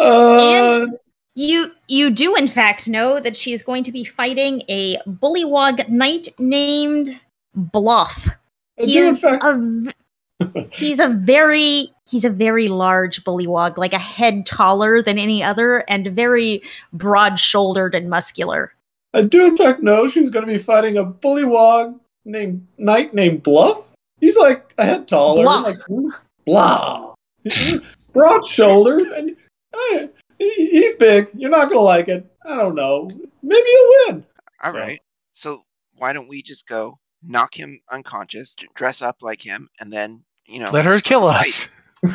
Uh, 0.00 0.86
You 1.36 1.70
you 1.86 2.10
do 2.10 2.34
in 2.34 2.48
fact 2.48 2.88
know 2.88 3.20
that 3.20 3.36
she 3.36 3.52
is 3.52 3.62
going 3.62 3.84
to 3.84 3.92
be 3.92 4.02
fighting 4.02 4.62
a 4.68 4.96
bullywog 5.06 5.88
knight 5.88 6.26
named 6.40 7.20
Bluff. 7.54 8.26
I 8.80 8.86
He 8.86 8.94
do, 8.94 9.06
is 9.06 9.20
fact- 9.20 9.44
a 9.44 9.54
v- 9.56 9.92
he's 10.72 10.98
a 10.98 11.08
very 11.08 11.90
he's 12.08 12.24
a 12.24 12.30
very 12.30 12.68
large 12.68 13.22
bullywog, 13.24 13.76
like 13.78 13.92
a 13.92 13.98
head 13.98 14.46
taller 14.46 15.02
than 15.02 15.18
any 15.18 15.42
other, 15.42 15.78
and 15.88 16.06
very 16.08 16.62
broad 16.92 17.38
shouldered 17.40 17.94
and 17.94 18.08
muscular. 18.10 18.72
I 19.12 19.22
do 19.22 19.46
in 19.46 19.56
fact 19.56 19.82
know 19.82 20.06
she's 20.08 20.30
going 20.30 20.46
to 20.46 20.52
be 20.52 20.58
fighting 20.58 20.96
a 20.96 21.04
bullywog 21.04 21.98
named 22.24 22.66
knight 22.78 23.14
named 23.14 23.42
Bloth. 23.42 23.90
He's 24.20 24.36
like 24.36 24.72
a 24.78 24.84
head 24.84 25.06
taller, 25.08 25.42
Blah. 25.44 25.60
like 25.60 25.78
blah, 26.46 27.14
broad 28.12 28.44
shouldered, 28.46 29.08
and 29.08 29.36
uh, 29.74 30.06
he, 30.38 30.50
he's 30.70 30.94
big. 30.96 31.28
You're 31.34 31.50
not 31.50 31.66
going 31.66 31.78
to 31.78 31.80
like 31.80 32.08
it. 32.08 32.26
I 32.44 32.56
don't 32.56 32.74
know. 32.74 33.10
Maybe 33.42 33.66
you'll 33.66 33.92
win. 34.14 34.24
All 34.62 34.72
So- 34.72 34.78
right. 34.78 35.00
So 35.32 35.64
why 35.96 36.12
don't 36.12 36.28
we 36.28 36.42
just 36.42 36.66
go 36.68 36.98
knock 37.22 37.54
him 37.58 37.80
unconscious, 37.90 38.54
dress 38.74 39.02
up 39.02 39.16
like 39.22 39.42
him, 39.42 39.68
and 39.80 39.92
then 39.92 40.24
you 40.46 40.58
know 40.60 40.70
Let 40.70 40.84
her 40.84 40.98
kill 41.00 41.24
us. 41.26 41.68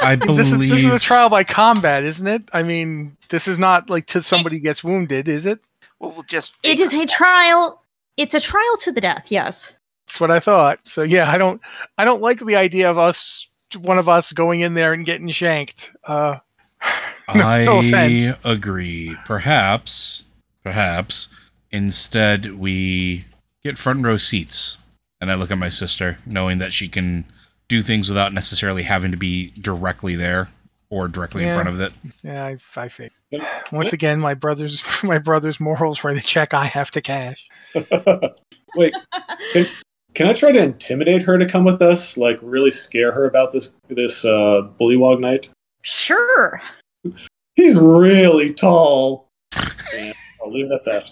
I 0.00 0.16
believe 0.16 0.36
This 0.36 0.52
is 0.52 0.58
this 0.58 0.84
is 0.84 0.92
a 0.92 0.98
trial 0.98 1.28
by 1.30 1.44
combat, 1.44 2.04
isn't 2.04 2.26
it? 2.26 2.42
I 2.52 2.62
mean, 2.62 3.16
this 3.30 3.46
is 3.48 3.58
not 3.58 3.88
like 3.88 4.06
till 4.06 4.22
somebody 4.22 4.58
gets 4.58 4.82
wounded, 4.84 5.28
is 5.28 5.46
it? 5.46 5.60
well, 6.00 6.10
we'll 6.10 6.22
just. 6.24 6.54
It 6.62 6.70
figure 6.70 6.84
is 6.84 6.92
a 6.94 7.02
out. 7.02 7.08
trial. 7.08 7.82
It's 8.16 8.34
a 8.34 8.40
trial 8.40 8.76
to 8.82 8.92
the 8.92 9.00
death. 9.00 9.26
Yes. 9.28 9.72
That's 10.06 10.20
what 10.20 10.30
I 10.30 10.40
thought. 10.40 10.80
So 10.84 11.02
yeah, 11.02 11.30
I 11.30 11.38
don't 11.38 11.60
I 11.96 12.04
don't 12.04 12.20
like 12.20 12.40
the 12.44 12.56
idea 12.56 12.90
of 12.90 12.98
us 12.98 13.48
one 13.78 13.98
of 13.98 14.08
us 14.08 14.32
going 14.32 14.60
in 14.60 14.74
there 14.74 14.92
and 14.92 15.06
getting 15.06 15.28
shanked. 15.30 15.92
Uh 16.04 16.38
no 17.34 17.42
I 17.44 17.60
offense. 17.60 18.36
agree. 18.44 19.16
Perhaps, 19.24 20.24
perhaps 20.62 21.28
instead 21.70 22.58
we 22.58 23.24
get 23.64 23.78
front 23.78 24.04
row 24.04 24.16
seats. 24.16 24.78
And 25.20 25.30
I 25.30 25.34
look 25.36 25.50
at 25.50 25.58
my 25.58 25.68
sister, 25.68 26.18
knowing 26.26 26.58
that 26.58 26.72
she 26.72 26.88
can 26.88 27.24
do 27.68 27.82
things 27.82 28.08
without 28.08 28.32
necessarily 28.32 28.82
having 28.82 29.10
to 29.10 29.16
be 29.16 29.50
directly 29.58 30.16
there 30.16 30.48
or 30.90 31.08
directly 31.08 31.44
in 31.44 31.52
front 31.52 31.68
of 31.68 31.80
it. 31.80 31.92
yeah, 32.22 32.44
I, 32.44 32.58
I 32.76 32.88
think. 32.88 33.12
Once 33.72 33.92
again, 33.92 34.20
my 34.20 34.34
brother's 34.34 34.84
my 35.02 35.18
brother's 35.18 35.58
morals 35.58 36.04
write 36.04 36.16
a 36.16 36.20
check 36.20 36.54
I 36.54 36.66
have 36.66 36.90
to 36.92 37.00
cash. 37.00 37.48
Wait, 38.76 38.94
can, 39.52 39.66
can 40.14 40.28
I 40.28 40.32
try 40.32 40.52
to 40.52 40.58
intimidate 40.58 41.22
her 41.22 41.38
to 41.38 41.46
come 41.46 41.64
with 41.64 41.82
us? 41.82 42.16
Like 42.16 42.38
really 42.42 42.70
scare 42.70 43.12
her 43.12 43.24
about 43.24 43.52
this 43.52 43.72
this 43.88 44.24
uh, 44.24 44.68
bullywog 44.78 45.20
night? 45.20 45.48
Sure. 45.82 46.60
He's 47.56 47.74
really 47.74 48.52
tall. 48.52 49.28
And 49.94 50.14
I'll 50.42 50.50
leave 50.50 50.66
it 50.66 50.72
at 50.72 50.84
that. 50.86 51.10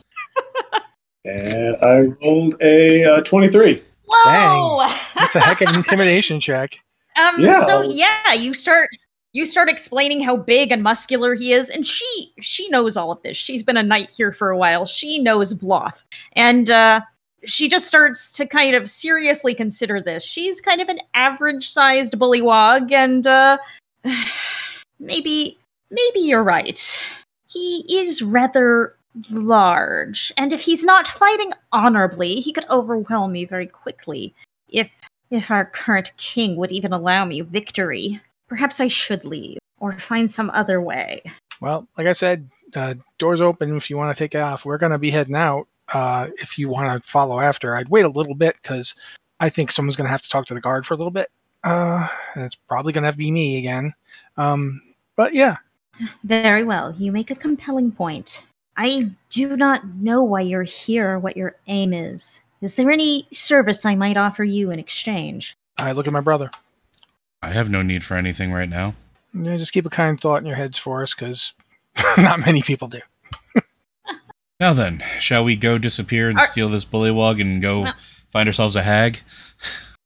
And 1.25 1.77
I 1.83 1.99
rolled 2.25 2.57
a 2.61 3.05
uh, 3.05 3.21
twenty-three. 3.23 3.83
Whoa. 4.07 4.93
That's 5.15 5.35
a 5.37 5.41
heck 5.41 5.61
of 5.61 5.69
an 5.69 5.75
intimidation 5.77 6.41
check. 6.41 6.79
Um, 7.15 7.35
Yeah. 7.43 7.63
so 7.65 7.83
yeah, 7.83 8.33
you 8.33 8.55
start 8.55 8.89
you 9.35 9.45
start 9.45 9.69
explaining 9.69 10.23
how 10.23 10.35
big 10.35 10.73
and 10.73 10.83
muscular 10.83 11.35
he 11.35 11.53
is, 11.53 11.69
and 11.69 11.87
she 11.87 12.33
she 12.41 12.71
knows 12.71 12.97
all 12.97 13.13
of 13.13 13.23
this. 13.23 13.37
She's 13.37 13.63
been 13.63 13.77
a 13.77 13.83
knight 13.83 14.11
here 14.11 14.33
for 14.33 14.49
a 14.49 14.57
while. 14.57 14.87
She 14.87 15.19
knows 15.19 15.53
Bloth. 15.53 16.05
And 16.33 16.71
uh 16.71 17.03
she 17.45 17.69
just 17.69 17.87
starts 17.87 18.33
to 18.33 18.47
kind 18.47 18.75
of 18.75 18.89
seriously 18.89 19.53
consider 19.53 20.01
this. 20.01 20.25
She's 20.25 20.59
kind 20.59 20.81
of 20.81 20.89
an 20.89 21.01
average 21.13 21.69
sized 21.69 22.19
bullywog, 22.19 22.93
and 22.93 23.27
uh 23.27 23.59
maybe 24.99 25.59
maybe 25.91 26.21
you're 26.21 26.45
right. 26.45 27.05
He 27.47 27.85
is 27.95 28.23
rather 28.23 28.97
large, 29.31 30.33
and 30.37 30.53
if 30.53 30.61
he's 30.61 30.85
not 30.85 31.09
fighting 31.09 31.53
honorably, 31.73 32.37
he 32.37 32.53
could 32.53 32.69
overwhelm 32.71 33.33
me 33.33 33.45
very 33.45 33.67
quickly. 33.67 34.35
If 34.69 34.91
if 35.31 35.51
our 35.51 35.67
current 35.67 36.13
king 36.19 36.57
would 36.57 36.73
even 36.73 36.93
allow 36.93 37.25
me 37.25 37.41
victory, 37.41 38.21
perhaps 38.49 38.81
I 38.81 38.89
should 38.89 39.25
leave 39.25 39.59
or 39.79 39.99
find 39.99 40.31
some 40.31 40.51
other 40.51 40.81
way. 40.81 41.23
Well, 41.61 41.89
like 41.97 42.07
I 42.07 42.13
said, 42.13 42.49
uh, 42.75 42.95
doors 43.19 43.41
open 43.41 43.77
if 43.77 43.89
you 43.89 43.97
want 43.97 44.15
to 44.15 44.19
take 44.19 44.35
off. 44.35 44.65
We're 44.65 44.79
going 44.79 44.93
to 44.93 44.99
be 44.99 45.11
heading 45.11 45.35
out. 45.35 45.69
Uh, 45.93 46.29
if 46.41 46.59
you 46.59 46.69
want 46.69 47.03
to 47.03 47.09
follow 47.09 47.41
after, 47.41 47.77
I'd 47.77 47.89
wait 47.89 48.05
a 48.05 48.11
little 48.11 48.35
bit 48.35 48.57
because 48.63 48.95
I 49.41 49.49
think 49.49 49.71
someone's 49.71 49.97
going 49.97 50.07
to 50.07 50.11
have 50.13 50.23
to 50.23 50.29
talk 50.29 50.47
to 50.47 50.55
the 50.55 50.61
guard 50.61 50.87
for 50.87 50.95
a 50.95 50.97
little 50.97 51.11
bit. 51.11 51.31
Uh, 51.65 52.09
and 52.35 52.45
it's 52.45 52.55
probably 52.55 52.93
going 52.93 53.03
to 53.03 53.09
have 53.09 53.15
to 53.15 53.19
be 53.19 53.31
me 53.31 53.59
again. 53.59 53.95
Um, 54.37 54.83
but 55.17 55.35
yeah, 55.35 55.57
Very 56.25 56.65
well, 56.65 56.95
you 56.99 57.13
make 57.13 57.31
a 57.31 57.35
compelling 57.35 57.93
point. 57.93 58.45
I 58.77 59.11
do 59.29 59.57
not 59.57 59.87
know 59.87 60.23
why 60.25 60.41
you're 60.41 60.63
here 60.63 61.11
or 61.13 61.19
what 61.19 61.37
your 61.37 61.57
aim 61.67 61.93
is. 61.93 62.41
Is 62.61 62.75
there 62.75 62.91
any 62.91 63.27
service 63.33 63.85
I 63.85 63.95
might 63.97 64.17
offer 64.17 64.45
you 64.45 64.71
in 64.71 64.79
exchange? 64.79 65.57
I 65.79 65.93
look 65.93 66.07
at 66.07 66.13
my 66.13 66.21
brother. 66.21 66.51
I 67.43 67.51
have 67.51 67.69
no 67.71 67.83
need 67.83 68.05
for 68.05 68.17
anything 68.17 68.53
right 68.53 68.69
now. 68.69 68.95
Yeah, 69.35 69.57
just 69.57 69.73
keep 69.73 69.87
a 69.87 69.91
kind 69.91 70.19
thought 70.21 70.37
in 70.39 70.47
your 70.47 70.57
heads 70.57 70.79
for 70.79 71.03
us 71.03 71.13
because 71.15 71.53
not 72.17 72.41
many 72.41 72.63
people 72.63 72.89
do. 72.89 73.01
Now 74.61 74.73
then, 74.73 75.03
shall 75.19 75.43
we 75.43 75.57
go 75.57 75.77
disappear 75.77 76.29
and 76.29 76.39
Are- 76.39 76.45
steal 76.45 76.69
this 76.69 76.85
bullywog 76.85 77.41
and 77.41 77.61
go 77.61 77.85
No. 77.85 77.93
find 78.31 78.49
ourselves 78.49 78.77
a 78.77 78.83
hag? 78.83 79.19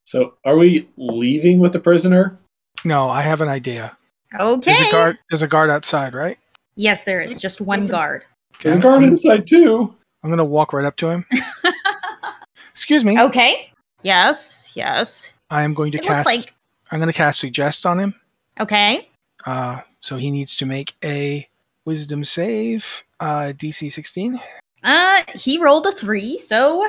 So, 0.05 0.35
are 0.45 0.57
we 0.57 0.89
leaving 0.97 1.59
with 1.59 1.73
the 1.75 1.81
prisoner? 1.81 2.39
No, 2.85 3.11
I 3.11 3.21
have 3.23 3.41
an 3.43 3.49
idea. 3.49 3.97
Okay. 4.39 4.73
There's 4.73 4.89
a 4.89 4.93
guard. 4.93 5.19
There's 5.29 5.43
a 5.43 5.49
guard 5.49 5.69
outside, 5.69 6.15
right? 6.15 6.39
Yes, 6.77 7.05
there 7.05 7.21
is 7.21 7.37
just 7.37 7.61
one 7.61 7.87
guard. 7.87 8.25
There's 8.63 8.77
a 8.77 8.79
guard 8.79 9.03
inside 9.05 9.47
too. 9.47 9.95
I'm 10.23 10.31
going 10.31 10.39
to 10.39 10.45
walk 10.45 10.73
right 10.73 10.85
up 10.85 10.97
to 10.97 11.09
him. 11.09 11.25
Excuse 12.73 13.05
me. 13.05 13.19
Okay. 13.19 13.71
Yes, 14.03 14.71
yes. 14.75 15.33
I 15.51 15.63
am 15.63 15.75
going 15.75 15.93
to 15.93 15.99
It 15.99 16.05
cast. 16.05 16.27
looks 16.27 16.39
like 16.45 16.55
I'm 16.91 16.99
going 16.99 17.09
to 17.11 17.17
cast 17.17 17.41
suggest 17.41 17.87
on 17.87 17.99
him. 17.99 18.15
okay. 18.61 19.09
Uh, 19.45 19.81
so 20.01 20.17
he 20.17 20.31
needs 20.31 20.57
to 20.57 20.67
make 20.67 20.95
a 21.05 21.49
wisdom 21.85 22.25
save, 22.25 23.05
uh, 23.21 23.53
DC 23.57 23.93
16. 23.93 24.41
Uh 24.83 25.23
he 25.35 25.59
rolled 25.63 25.87
a 25.87 25.93
3, 25.93 26.39
so 26.39 26.87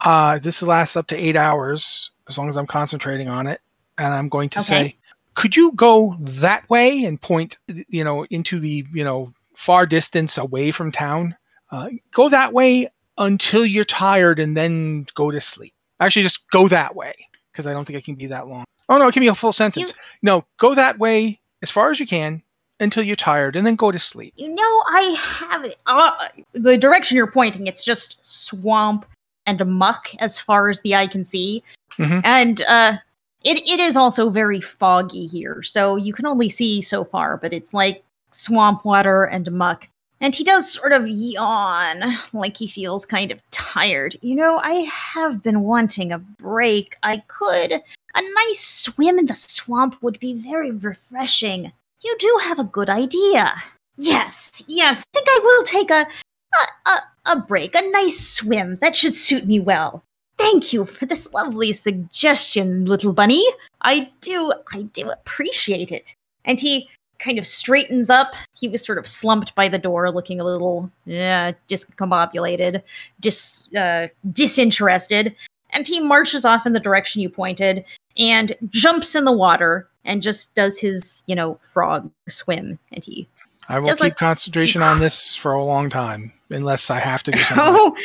Uh, 0.00 0.38
this 0.38 0.60
lasts 0.62 0.96
up 0.96 1.06
to 1.08 1.16
eight 1.16 1.36
hours 1.36 2.10
as 2.28 2.36
long 2.38 2.48
as 2.48 2.56
I'm 2.56 2.66
concentrating 2.66 3.28
on 3.28 3.46
it. 3.46 3.60
And 3.98 4.12
I'm 4.12 4.28
going 4.28 4.48
to 4.50 4.58
Okay. 4.60 4.66
say, 4.66 4.96
could 5.34 5.56
you 5.56 5.72
go 5.72 6.14
that 6.20 6.68
way 6.68 7.04
and 7.04 7.20
point, 7.20 7.58
you 7.88 8.02
know, 8.04 8.24
into 8.30 8.58
the, 8.60 8.84
you 8.92 9.04
know, 9.04 9.32
far 9.60 9.84
distance 9.84 10.38
away 10.38 10.70
from 10.70 10.90
town? 10.90 11.36
Uh, 11.70 11.90
go 12.12 12.30
that 12.30 12.54
way 12.54 12.88
until 13.18 13.66
you're 13.66 13.84
tired 13.84 14.40
and 14.40 14.56
then 14.56 15.06
go 15.14 15.30
to 15.30 15.40
sleep. 15.40 15.74
Actually, 16.00 16.22
just 16.22 16.48
go 16.50 16.66
that 16.68 16.96
way 16.96 17.14
because 17.52 17.66
I 17.66 17.72
don't 17.74 17.84
think 17.84 17.98
it 17.98 18.04
can 18.04 18.14
be 18.14 18.26
that 18.28 18.48
long. 18.48 18.64
Oh, 18.88 18.96
no, 18.96 19.06
it 19.06 19.12
can 19.12 19.20
be 19.20 19.28
a 19.28 19.34
full 19.34 19.52
sentence. 19.52 19.92
No, 20.22 20.44
go 20.56 20.74
that 20.74 20.98
way 20.98 21.38
as 21.62 21.70
far 21.70 21.90
as 21.90 22.00
you 22.00 22.06
can 22.06 22.42
until 22.80 23.02
you're 23.02 23.16
tired 23.16 23.54
and 23.54 23.66
then 23.66 23.76
go 23.76 23.92
to 23.92 23.98
sleep. 23.98 24.32
You 24.36 24.48
know, 24.48 24.82
I 24.88 25.02
have 25.20 25.64
it. 25.66 25.76
Uh, 25.86 26.28
the 26.54 26.78
direction 26.78 27.18
you're 27.18 27.30
pointing, 27.30 27.66
it's 27.66 27.84
just 27.84 28.18
swamp 28.24 29.04
and 29.44 29.64
muck 29.66 30.08
as 30.18 30.38
far 30.38 30.70
as 30.70 30.80
the 30.80 30.96
eye 30.96 31.06
can 31.06 31.22
see. 31.22 31.62
Mhm. 31.98 32.22
And 32.24 32.62
uh, 32.62 32.96
it, 33.44 33.58
it 33.68 33.78
is 33.78 33.94
also 33.94 34.30
very 34.30 34.60
foggy 34.62 35.26
here. 35.26 35.62
So 35.62 35.96
you 35.96 36.14
can 36.14 36.24
only 36.24 36.48
see 36.48 36.80
so 36.80 37.04
far, 37.04 37.36
but 37.36 37.52
it's 37.52 37.74
like 37.74 38.02
swamp 38.30 38.84
water 38.84 39.24
and 39.24 39.50
muck. 39.52 39.88
And 40.20 40.34
he 40.34 40.44
does 40.44 40.70
sort 40.70 40.92
of 40.92 41.08
yawn, 41.08 42.02
like 42.32 42.56
he 42.56 42.68
feels 42.68 43.06
kind 43.06 43.30
of 43.30 43.40
tired. 43.50 44.16
You 44.20 44.34
know, 44.34 44.58
I 44.58 44.88
have 44.90 45.42
been 45.42 45.62
wanting 45.62 46.12
a 46.12 46.18
break. 46.18 46.96
I 47.02 47.22
could. 47.26 47.72
A 48.14 48.22
nice 48.22 48.60
swim 48.60 49.18
in 49.18 49.26
the 49.26 49.34
swamp 49.34 49.96
would 50.02 50.20
be 50.20 50.34
very 50.34 50.72
refreshing. 50.72 51.72
You 52.02 52.16
do 52.18 52.38
have 52.42 52.58
a 52.58 52.64
good 52.64 52.90
idea. 52.90 53.54
Yes, 53.96 54.62
yes. 54.66 55.04
I 55.14 55.18
think 55.18 55.28
I 55.28 55.40
will 55.42 55.62
take 55.62 55.90
a, 55.90 56.06
a 56.06 56.90
a 56.90 57.02
a 57.26 57.36
break, 57.36 57.74
a 57.74 57.90
nice 57.90 58.18
swim. 58.18 58.78
That 58.80 58.96
should 58.96 59.14
suit 59.14 59.46
me 59.46 59.60
well. 59.60 60.02
Thank 60.38 60.72
you 60.72 60.86
for 60.86 61.04
this 61.04 61.32
lovely 61.34 61.72
suggestion, 61.72 62.86
little 62.86 63.12
bunny. 63.12 63.46
I 63.82 64.10
do 64.20 64.52
I 64.72 64.82
do 64.82 65.10
appreciate 65.10 65.92
it. 65.92 66.14
And 66.44 66.58
he 66.58 66.88
kind 67.20 67.38
of 67.38 67.46
straightens 67.46 68.10
up. 68.10 68.32
He 68.58 68.66
was 68.68 68.84
sort 68.84 68.98
of 68.98 69.06
slumped 69.06 69.54
by 69.54 69.68
the 69.68 69.78
door, 69.78 70.10
looking 70.10 70.40
a 70.40 70.44
little 70.44 70.90
yeah, 71.04 71.52
discombobulated, 71.68 72.82
dis, 73.20 73.72
uh, 73.74 74.08
disinterested. 74.32 75.34
And 75.70 75.86
he 75.86 76.00
marches 76.00 76.44
off 76.44 76.66
in 76.66 76.72
the 76.72 76.80
direction 76.80 77.22
you 77.22 77.28
pointed 77.28 77.84
and 78.16 78.54
jumps 78.70 79.14
in 79.14 79.24
the 79.24 79.32
water 79.32 79.88
and 80.04 80.22
just 80.22 80.54
does 80.54 80.80
his, 80.80 81.22
you 81.26 81.36
know, 81.36 81.54
frog 81.56 82.10
swim. 82.28 82.78
And 82.92 83.04
he 83.04 83.28
I 83.68 83.78
will 83.78 83.86
keep 83.86 84.00
like- 84.00 84.16
concentration 84.16 84.82
on 84.82 84.98
this 84.98 85.36
for 85.36 85.52
a 85.52 85.62
long 85.64 85.90
time, 85.90 86.32
unless 86.48 86.90
I 86.90 86.98
have 86.98 87.22
to 87.24 87.30
do 87.32 87.38
something. 87.38 87.64
oh, 87.64 87.96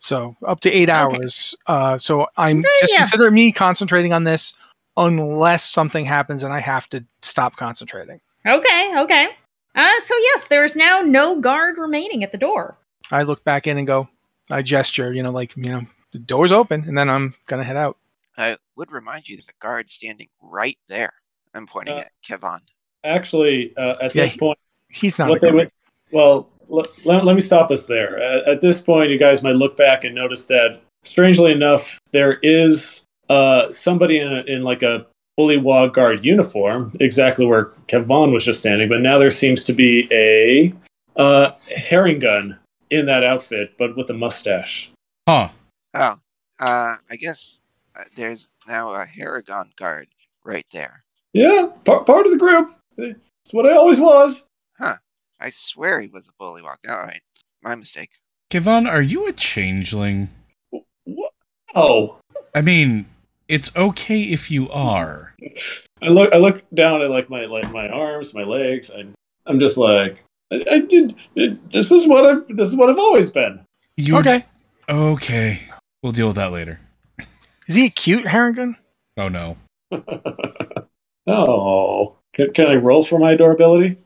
So 0.00 0.36
up 0.46 0.60
to 0.60 0.70
eight 0.70 0.88
hours. 0.88 1.54
Uh, 1.66 1.98
so 1.98 2.28
I'm 2.38 2.60
Okay, 2.60 2.68
just 2.80 2.92
yes. 2.92 3.10
consider 3.10 3.30
me 3.30 3.52
concentrating 3.52 4.12
on 4.12 4.24
this 4.24 4.56
unless 4.96 5.68
something 5.68 6.04
happens 6.04 6.42
and 6.42 6.52
I 6.52 6.60
have 6.60 6.88
to 6.90 7.04
stop 7.20 7.56
concentrating. 7.56 8.20
Okay, 8.46 8.92
okay. 8.98 9.28
Uh, 9.74 10.00
so 10.00 10.14
yes, 10.18 10.44
there 10.48 10.64
is 10.64 10.76
now 10.76 11.00
no 11.00 11.40
guard 11.40 11.78
remaining 11.78 12.22
at 12.24 12.32
the 12.32 12.38
door. 12.38 12.76
I 13.10 13.22
look 13.22 13.42
back 13.44 13.66
in 13.66 13.78
and 13.78 13.86
go, 13.86 14.08
I 14.50 14.62
gesture, 14.62 15.12
you 15.12 15.22
know, 15.22 15.30
like, 15.30 15.56
you 15.56 15.70
know, 15.70 15.82
the 16.12 16.18
door's 16.18 16.52
open 16.52 16.84
and 16.86 16.96
then 16.96 17.08
I'm 17.08 17.34
going 17.46 17.60
to 17.60 17.64
head 17.64 17.76
out. 17.76 17.96
I 18.36 18.56
would 18.76 18.92
remind 18.92 19.28
you 19.28 19.36
there's 19.36 19.48
a 19.48 19.52
guard 19.60 19.88
standing 19.90 20.28
right 20.40 20.78
there. 20.88 21.12
I'm 21.54 21.66
pointing 21.66 21.94
Uh, 21.94 21.98
at 22.00 22.10
Kevon. 22.26 22.60
Actually, 23.04 23.76
uh, 23.76 23.96
at 24.00 24.14
Yeah, 24.14 24.24
this 24.24 24.36
point, 24.36 24.58
He's 24.88 25.18
not. 25.18 25.28
what 25.30 25.38
a 25.38 25.40
they 25.40 25.46
guard. 25.48 25.54
would 25.56 25.70
well 26.10 26.48
let, 26.68 26.86
let, 27.06 27.24
let 27.24 27.34
me 27.34 27.40
stop 27.40 27.70
us 27.70 27.86
there 27.86 28.18
at, 28.22 28.46
at 28.48 28.60
this 28.60 28.82
point 28.82 29.10
you 29.10 29.18
guys 29.18 29.42
might 29.42 29.56
look 29.56 29.76
back 29.76 30.04
and 30.04 30.14
notice 30.14 30.44
that 30.46 30.82
strangely 31.02 31.50
enough 31.52 31.98
there 32.12 32.34
is 32.42 33.06
uh, 33.30 33.70
somebody 33.70 34.18
in, 34.18 34.30
a, 34.30 34.42
in 34.42 34.62
like 34.62 34.82
a 34.82 35.06
bullywog 35.38 35.92
guard 35.94 36.24
uniform 36.24 36.94
exactly 37.00 37.46
where 37.46 37.66
kevon 37.88 38.32
was 38.32 38.44
just 38.44 38.60
standing 38.60 38.88
but 38.88 39.00
now 39.00 39.18
there 39.18 39.30
seems 39.30 39.64
to 39.64 39.72
be 39.72 40.06
a 40.12 40.72
uh, 41.16 41.52
Harengon 41.76 42.58
in 42.90 43.06
that 43.06 43.22
outfit 43.24 43.74
but 43.78 43.96
with 43.96 44.10
a 44.10 44.14
mustache 44.14 44.90
Huh. 45.28 45.50
Oh, 45.94 46.14
uh, 46.58 46.96
I 47.10 47.16
guess 47.16 47.60
uh, 47.96 48.02
there's 48.16 48.50
now 48.66 48.92
a 48.94 49.04
Harengon 49.06 49.74
guard 49.76 50.08
right 50.44 50.66
there. 50.72 51.04
yeah 51.32 51.68
par- 51.84 52.04
part 52.04 52.26
of 52.26 52.32
the 52.32 52.38
group 52.38 52.74
it's 52.96 53.52
what 53.52 53.66
i 53.66 53.72
always 53.74 54.00
was 54.00 54.42
Huh. 54.78 54.96
I 55.40 55.50
swear 55.50 56.00
he 56.00 56.08
was 56.08 56.28
a 56.28 56.32
bullywog. 56.42 56.76
All 56.88 56.98
right, 57.00 57.20
my 57.62 57.74
mistake. 57.74 58.10
Kevon, 58.50 58.88
are 58.88 59.02
you 59.02 59.26
a 59.26 59.32
changeling? 59.32 60.28
what? 61.04 61.32
oh 61.74 62.16
I 62.54 62.60
mean, 62.62 63.06
it's 63.52 63.70
okay 63.76 64.22
if 64.22 64.50
you 64.50 64.66
are. 64.70 65.34
I 66.00 66.08
look 66.08 66.32
I 66.32 66.38
look 66.38 66.62
down 66.72 67.02
at 67.02 67.10
like 67.10 67.28
my 67.28 67.44
like 67.44 67.70
my 67.70 67.86
arms, 67.86 68.34
my 68.34 68.44
legs, 68.44 68.88
and 68.88 69.12
I'm 69.46 69.60
just 69.60 69.76
like 69.76 70.24
I, 70.50 70.64
I 70.70 70.78
did 70.80 71.14
it, 71.36 71.70
this 71.70 71.92
is 71.92 72.08
what 72.08 72.24
I've 72.24 72.56
this 72.56 72.68
is 72.68 72.76
what 72.76 72.88
I've 72.88 72.98
always 72.98 73.30
been. 73.30 73.62
You 73.98 74.16
Okay. 74.16 74.46
Okay. 74.88 75.60
We'll 76.02 76.12
deal 76.12 76.28
with 76.28 76.36
that 76.36 76.50
later. 76.50 76.80
Is 77.68 77.76
he 77.76 77.84
a 77.84 77.90
cute 77.90 78.24
Harengon? 78.24 78.76
Oh 79.18 79.28
no. 79.28 79.58
oh. 81.26 82.16
Can, 82.34 82.54
can 82.54 82.66
I 82.68 82.76
roll 82.76 83.02
for 83.02 83.18
my 83.18 83.32
adorability? 83.32 83.98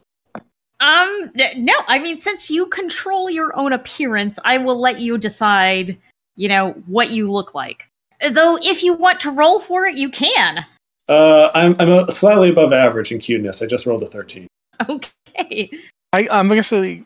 Um, 0.80 1.30
no, 1.56 1.74
I 1.86 2.00
mean, 2.00 2.18
since 2.18 2.50
you 2.50 2.66
control 2.66 3.30
your 3.30 3.56
own 3.56 3.72
appearance, 3.72 4.40
I 4.44 4.58
will 4.58 4.78
let 4.78 5.00
you 5.00 5.16
decide, 5.16 5.96
you 6.34 6.48
know, 6.48 6.72
what 6.86 7.12
you 7.12 7.30
look 7.30 7.54
like. 7.54 7.88
Though, 8.30 8.58
if 8.62 8.82
you 8.82 8.94
want 8.94 9.20
to 9.20 9.30
roll 9.30 9.60
for 9.60 9.84
it, 9.84 9.98
you 9.98 10.08
can. 10.10 10.64
Uh, 11.08 11.50
I'm 11.54 11.76
I'm 11.78 11.92
a 11.92 12.10
slightly 12.10 12.50
above 12.50 12.72
average 12.72 13.12
in 13.12 13.18
cuteness. 13.18 13.62
I 13.62 13.66
just 13.66 13.86
rolled 13.86 14.02
a 14.02 14.06
13. 14.06 14.46
Okay. 14.88 15.70
I, 16.12 16.28
I'm 16.30 16.48
going 16.48 16.60
to 16.60 16.62
say 16.62 17.02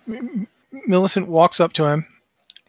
Millicent 0.86 1.28
walks 1.28 1.60
up 1.60 1.72
to 1.74 1.84
him, 1.84 2.06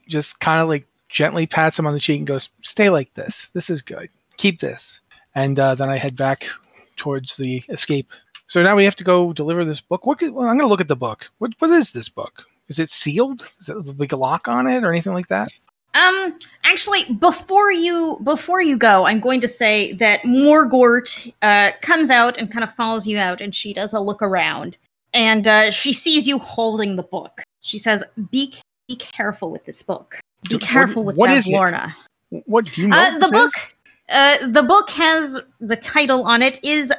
just 0.07 0.39
kind 0.39 0.61
of 0.61 0.69
like 0.69 0.87
gently 1.09 1.45
pats 1.45 1.77
him 1.77 1.85
on 1.85 1.93
the 1.93 1.99
cheek 1.99 2.17
and 2.17 2.27
goes, 2.27 2.49
Stay 2.61 2.89
like 2.89 3.13
this. 3.13 3.49
This 3.49 3.69
is 3.69 3.81
good. 3.81 4.09
Keep 4.37 4.59
this. 4.59 5.01
And 5.35 5.59
uh, 5.59 5.75
then 5.75 5.89
I 5.89 5.97
head 5.97 6.15
back 6.15 6.47
towards 6.95 7.37
the 7.37 7.63
escape. 7.69 8.11
So 8.47 8.61
now 8.61 8.75
we 8.75 8.83
have 8.85 8.95
to 8.97 9.03
go 9.03 9.33
deliver 9.33 9.63
this 9.63 9.81
book. 9.81 10.05
What? 10.05 10.19
Could, 10.19 10.33
well, 10.33 10.47
I'm 10.47 10.57
going 10.57 10.65
to 10.65 10.69
look 10.69 10.81
at 10.81 10.87
the 10.87 10.95
book. 10.95 11.29
What? 11.37 11.53
What 11.59 11.71
is 11.71 11.93
this 11.93 12.09
book? 12.09 12.43
Is 12.67 12.79
it 12.79 12.89
sealed? 12.89 13.41
Is 13.59 13.69
it 13.69 13.99
like 13.99 14.11
a 14.11 14.17
lock 14.17 14.47
on 14.47 14.67
it 14.67 14.83
or 14.83 14.91
anything 14.91 15.13
like 15.13 15.27
that? 15.27 15.49
Um, 15.93 16.37
actually, 16.63 17.03
before 17.15 17.71
you 17.71 18.19
before 18.23 18.61
you 18.61 18.77
go, 18.77 19.05
I'm 19.05 19.19
going 19.19 19.41
to 19.41 19.47
say 19.47 19.91
that 19.93 20.21
Morgort 20.21 21.33
uh, 21.41 21.71
comes 21.81 22.09
out 22.09 22.37
and 22.37 22.51
kind 22.51 22.63
of 22.63 22.73
follows 22.75 23.05
you 23.05 23.17
out, 23.17 23.41
and 23.41 23.53
she 23.53 23.73
does 23.73 23.93
a 23.93 23.99
look 23.99 24.21
around, 24.21 24.77
and 25.13 25.47
uh, 25.47 25.71
she 25.71 25.91
sees 25.93 26.27
you 26.27 26.39
holding 26.39 26.95
the 26.95 27.03
book. 27.03 27.41
She 27.61 27.77
says, 27.77 28.03
"Be 28.31 28.53
be 28.87 28.95
careful 28.95 29.51
with 29.51 29.65
this 29.65 29.81
book. 29.81 30.17
Be 30.47 30.55
What- 30.55 30.61
careful 30.63 31.03
with 31.03 31.17
what 31.17 31.27
that 31.27 31.37
is 31.37 31.47
it? 31.47 31.51
Lorna." 31.53 31.95
What 32.45 32.65
do 32.65 32.81
you 32.81 32.87
know? 32.87 32.97
Uh, 32.97 33.11
the 33.15 33.19
this 33.19 33.31
book, 33.31 33.51
is? 33.67 33.75
uh, 34.09 34.47
the 34.47 34.63
book 34.63 34.89
has 34.91 35.41
the 35.59 35.75
title 35.75 36.23
on 36.23 36.41
it. 36.41 36.57
Is 36.63 36.93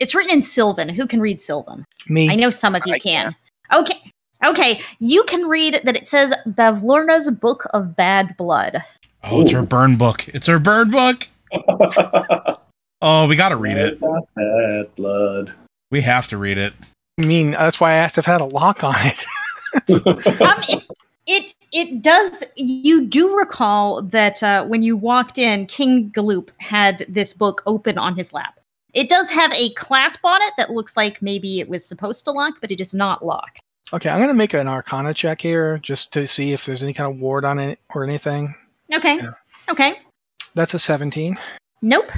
it's 0.00 0.12
written 0.16 0.32
in 0.32 0.42
Sylvan? 0.42 0.88
Who 0.88 1.06
can 1.06 1.20
read 1.20 1.40
Sylvan? 1.40 1.84
Me. 2.08 2.28
I 2.28 2.34
know 2.34 2.50
some 2.50 2.74
of 2.74 2.82
you 2.84 2.94
I 2.94 2.98
can. 2.98 3.36
Okay, 3.72 4.10
okay, 4.44 4.80
you 4.98 5.24
can 5.24 5.48
read 5.48 5.80
that. 5.84 5.96
It 5.96 6.08
says 6.08 6.34
Bavlorna's 6.46 7.30
Book 7.30 7.66
of 7.72 7.96
Bad 7.96 8.36
Blood. 8.36 8.82
Oh, 9.22 9.42
it's 9.42 9.52
her 9.52 9.62
burn 9.62 9.96
book. 9.96 10.28
It's 10.28 10.46
her 10.46 10.58
burn 10.58 10.90
book. 10.90 11.28
Oh, 13.06 13.26
we 13.26 13.36
gotta 13.36 13.56
read 13.56 13.76
it. 13.76 14.00
Bad 14.00 14.94
blood. 14.96 15.52
We 15.90 16.00
have 16.00 16.26
to 16.28 16.38
read 16.38 16.56
it. 16.56 16.72
I 17.20 17.26
mean, 17.26 17.50
that's 17.50 17.78
why 17.78 17.92
I 17.92 17.96
asked 17.96 18.16
if 18.16 18.26
it 18.26 18.30
had 18.30 18.40
a 18.40 18.46
lock 18.46 18.82
on 18.82 18.94
it. 18.98 19.26
um, 20.40 20.64
it, 20.66 20.86
it 21.26 21.54
it 21.70 22.02
does. 22.02 22.44
You 22.56 23.04
do 23.04 23.36
recall 23.36 24.00
that 24.00 24.42
uh, 24.42 24.64
when 24.64 24.82
you 24.82 24.96
walked 24.96 25.36
in, 25.36 25.66
King 25.66 26.08
Gullop 26.08 26.50
had 26.56 27.04
this 27.06 27.34
book 27.34 27.62
open 27.66 27.98
on 27.98 28.16
his 28.16 28.32
lap. 28.32 28.58
It 28.94 29.10
does 29.10 29.28
have 29.28 29.52
a 29.52 29.68
clasp 29.74 30.24
on 30.24 30.40
it 30.40 30.54
that 30.56 30.70
looks 30.70 30.96
like 30.96 31.20
maybe 31.20 31.60
it 31.60 31.68
was 31.68 31.84
supposed 31.84 32.24
to 32.24 32.30
lock, 32.30 32.54
but 32.62 32.70
it 32.70 32.80
is 32.80 32.94
not 32.94 33.22
locked. 33.22 33.60
Okay, 33.94 34.10
I'm 34.10 34.18
going 34.18 34.26
to 34.26 34.34
make 34.34 34.54
an 34.54 34.66
Arcana 34.66 35.14
check 35.14 35.40
here 35.40 35.78
just 35.78 36.12
to 36.14 36.26
see 36.26 36.52
if 36.52 36.66
there's 36.66 36.82
any 36.82 36.92
kind 36.92 37.08
of 37.08 37.20
ward 37.20 37.44
on 37.44 37.60
it 37.60 37.78
or 37.94 38.02
anything. 38.02 38.52
Okay. 38.92 39.18
Yeah. 39.18 39.34
Okay. 39.68 40.00
That's 40.54 40.74
a 40.74 40.80
17. 40.80 41.38
Nope. 41.80 42.10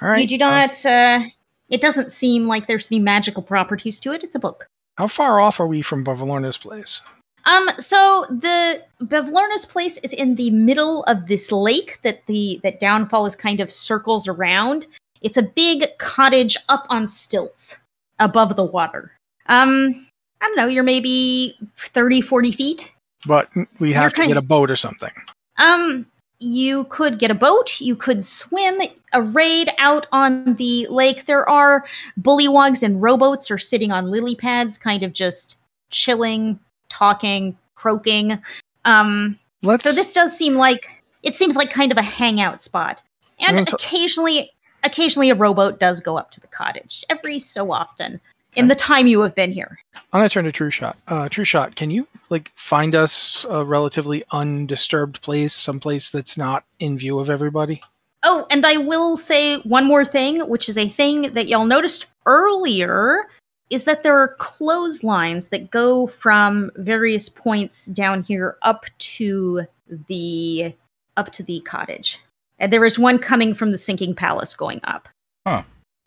All 0.00 0.08
right. 0.08 0.20
You 0.20 0.28
do 0.28 0.38
not. 0.38 0.86
Uh, 0.86 1.22
it 1.70 1.80
doesn't 1.80 2.12
seem 2.12 2.46
like 2.46 2.68
there's 2.68 2.92
any 2.92 3.00
magical 3.00 3.42
properties 3.42 3.98
to 4.00 4.12
it. 4.12 4.22
It's 4.22 4.36
a 4.36 4.38
book. 4.38 4.68
How 4.96 5.08
far 5.08 5.40
off 5.40 5.58
are 5.58 5.66
we 5.66 5.82
from 5.82 6.04
Bavlorna's 6.04 6.56
place? 6.56 7.02
Um, 7.46 7.68
so 7.78 8.24
the 8.30 8.84
Bavlorna's 9.00 9.66
place 9.66 9.98
is 9.98 10.12
in 10.12 10.36
the 10.36 10.50
middle 10.50 11.02
of 11.04 11.26
this 11.26 11.50
lake 11.50 11.98
that 12.02 12.24
the 12.26 12.60
that 12.62 12.78
downfall 12.78 13.26
is 13.26 13.34
kind 13.34 13.58
of 13.58 13.72
circles 13.72 14.28
around. 14.28 14.86
It's 15.20 15.36
a 15.36 15.42
big 15.42 15.86
cottage 15.98 16.56
up 16.68 16.86
on 16.90 17.08
stilts 17.08 17.78
above 18.20 18.54
the 18.54 18.64
water. 18.64 19.12
Um, 19.46 20.07
I 20.40 20.46
don't 20.46 20.56
know, 20.56 20.66
you're 20.66 20.84
maybe 20.84 21.56
30, 21.76 22.20
40 22.20 22.52
feet. 22.52 22.92
But 23.26 23.50
we 23.78 23.92
have 23.92 24.12
to 24.14 24.26
get 24.26 24.36
a 24.36 24.42
boat 24.42 24.70
or 24.70 24.76
something. 24.76 25.10
Um, 25.58 26.06
you 26.38 26.84
could 26.84 27.18
get 27.18 27.30
a 27.30 27.34
boat, 27.34 27.80
you 27.80 27.96
could 27.96 28.24
swim 28.24 28.80
a 29.12 29.22
raid 29.22 29.70
out 29.78 30.06
on 30.12 30.54
the 30.54 30.86
lake. 30.88 31.26
There 31.26 31.48
are 31.48 31.84
bullywogs 32.20 32.82
and 32.82 33.02
rowboats 33.02 33.50
are 33.50 33.58
sitting 33.58 33.90
on 33.90 34.10
lily 34.10 34.36
pads, 34.36 34.78
kind 34.78 35.02
of 35.02 35.12
just 35.12 35.56
chilling, 35.90 36.60
talking, 36.88 37.56
croaking. 37.74 38.40
Um, 38.84 39.36
Let's. 39.62 39.82
so 39.82 39.92
this 39.92 40.14
does 40.14 40.36
seem 40.36 40.54
like 40.54 40.90
it 41.24 41.34
seems 41.34 41.56
like 41.56 41.70
kind 41.70 41.90
of 41.90 41.98
a 41.98 42.02
hangout 42.02 42.62
spot. 42.62 43.02
And 43.40 43.68
occasionally 43.68 44.50
occasionally 44.84 45.30
a 45.30 45.34
rowboat 45.34 45.80
does 45.80 46.00
go 46.00 46.16
up 46.16 46.30
to 46.32 46.40
the 46.40 46.46
cottage 46.46 47.04
every 47.08 47.38
so 47.38 47.72
often 47.72 48.20
in 48.54 48.68
the 48.68 48.74
time 48.74 49.06
you 49.06 49.20
have 49.20 49.34
been 49.34 49.52
here. 49.52 49.78
I'm 49.94 50.20
gonna 50.20 50.28
turn 50.28 50.44
to 50.44 50.52
True 50.52 50.70
Shot. 50.70 50.96
Uh, 51.06 51.28
True 51.28 51.44
Shot, 51.44 51.76
can 51.76 51.90
you 51.90 52.06
like 52.30 52.50
find 52.56 52.94
us 52.94 53.46
a 53.48 53.64
relatively 53.64 54.24
undisturbed 54.32 55.20
place, 55.22 55.54
someplace 55.54 56.10
that's 56.10 56.36
not 56.36 56.64
in 56.78 56.98
view 56.98 57.18
of 57.18 57.30
everybody? 57.30 57.82
Oh, 58.24 58.46
and 58.50 58.66
I 58.66 58.78
will 58.78 59.16
say 59.16 59.58
one 59.58 59.86
more 59.86 60.04
thing, 60.04 60.40
which 60.48 60.68
is 60.68 60.76
a 60.76 60.88
thing 60.88 61.34
that 61.34 61.48
y'all 61.48 61.66
noticed 61.66 62.06
earlier, 62.26 63.26
is 63.70 63.84
that 63.84 64.02
there 64.02 64.18
are 64.18 64.34
clotheslines 64.38 65.50
that 65.50 65.70
go 65.70 66.06
from 66.06 66.70
various 66.76 67.28
points 67.28 67.86
down 67.86 68.22
here 68.22 68.56
up 68.62 68.86
to 68.98 69.66
the 70.08 70.74
up 71.16 71.30
to 71.32 71.42
the 71.42 71.60
cottage. 71.60 72.18
And 72.58 72.72
there 72.72 72.84
is 72.84 72.98
one 72.98 73.18
coming 73.18 73.54
from 73.54 73.70
the 73.70 73.78
sinking 73.78 74.14
palace 74.14 74.54
going 74.54 74.80
up. 74.84 75.08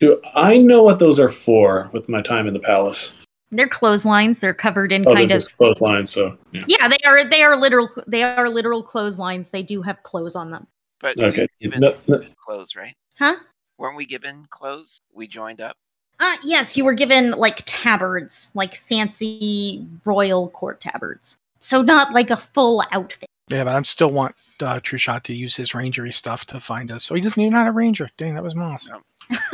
Do 0.01 0.19
I 0.35 0.57
know 0.57 0.81
what 0.83 0.99
those 0.99 1.19
are 1.19 1.29
for 1.29 1.89
with 1.93 2.09
my 2.09 2.21
time 2.21 2.47
in 2.47 2.53
the 2.53 2.59
palace? 2.59 3.13
They're 3.51 3.67
clotheslines. 3.67 4.39
They're 4.39 4.53
covered 4.53 4.91
in 4.91 5.07
Oh, 5.07 5.13
kind 5.13 5.31
of 5.31 5.35
just 5.37 5.55
clotheslines, 5.57 6.09
so 6.11 6.37
yeah. 6.51 6.63
yeah. 6.67 6.87
They 6.87 6.97
are 7.05 7.23
they 7.23 7.43
are 7.43 7.55
literal 7.55 7.87
they 8.07 8.23
are 8.23 8.49
literal 8.49 8.81
clotheslines. 8.81 9.49
They 9.51 9.61
do 9.61 9.81
have 9.83 10.01
clothes 10.03 10.35
on 10.35 10.49
them. 10.51 10.67
But 10.99 11.17
we 11.17 11.25
Okay. 11.25 11.41
were 11.41 11.47
given 11.59 11.79
No, 11.81 11.95
no. 12.07 12.23
clothes, 12.43 12.75
right? 12.75 12.95
Huh? 13.19 13.35
Weren't 13.77 13.95
we 13.97 14.05
given 14.05 14.45
clothes? 14.49 14.99
We 15.13 15.27
joined 15.27 15.61
up. 15.61 15.75
Uh, 16.19 16.35
yes, 16.43 16.77
you 16.77 16.85
were 16.85 16.93
given 16.93 17.31
like 17.31 17.61
tabards, 17.65 18.51
like 18.53 18.77
fancy 18.89 19.85
royal 20.05 20.49
court 20.49 20.79
tabards. 20.81 21.37
So 21.59 21.81
not 21.81 22.13
like 22.13 22.29
a 22.29 22.37
full 22.37 22.83
outfit. 22.91 23.27
Yeah, 23.49 23.63
but 23.65 23.75
I'm 23.75 23.83
still 23.83 24.11
want 24.11 24.35
uh, 24.61 24.79
True 24.81 24.97
Shot 24.99 25.23
to 25.25 25.33
use 25.33 25.55
his 25.55 25.71
rangery 25.71 26.13
stuff 26.13 26.45
to 26.47 26.59
find 26.59 26.91
us. 26.91 27.03
So 27.03 27.15
he 27.15 27.21
doesn't 27.21 27.39
even 27.41 27.53
have 27.53 27.67
a 27.67 27.71
ranger. 27.71 28.09
Dang, 28.17 28.33
that 28.35 28.43
was 28.43 28.55
Moss. 28.55 28.87
No. 28.89 29.01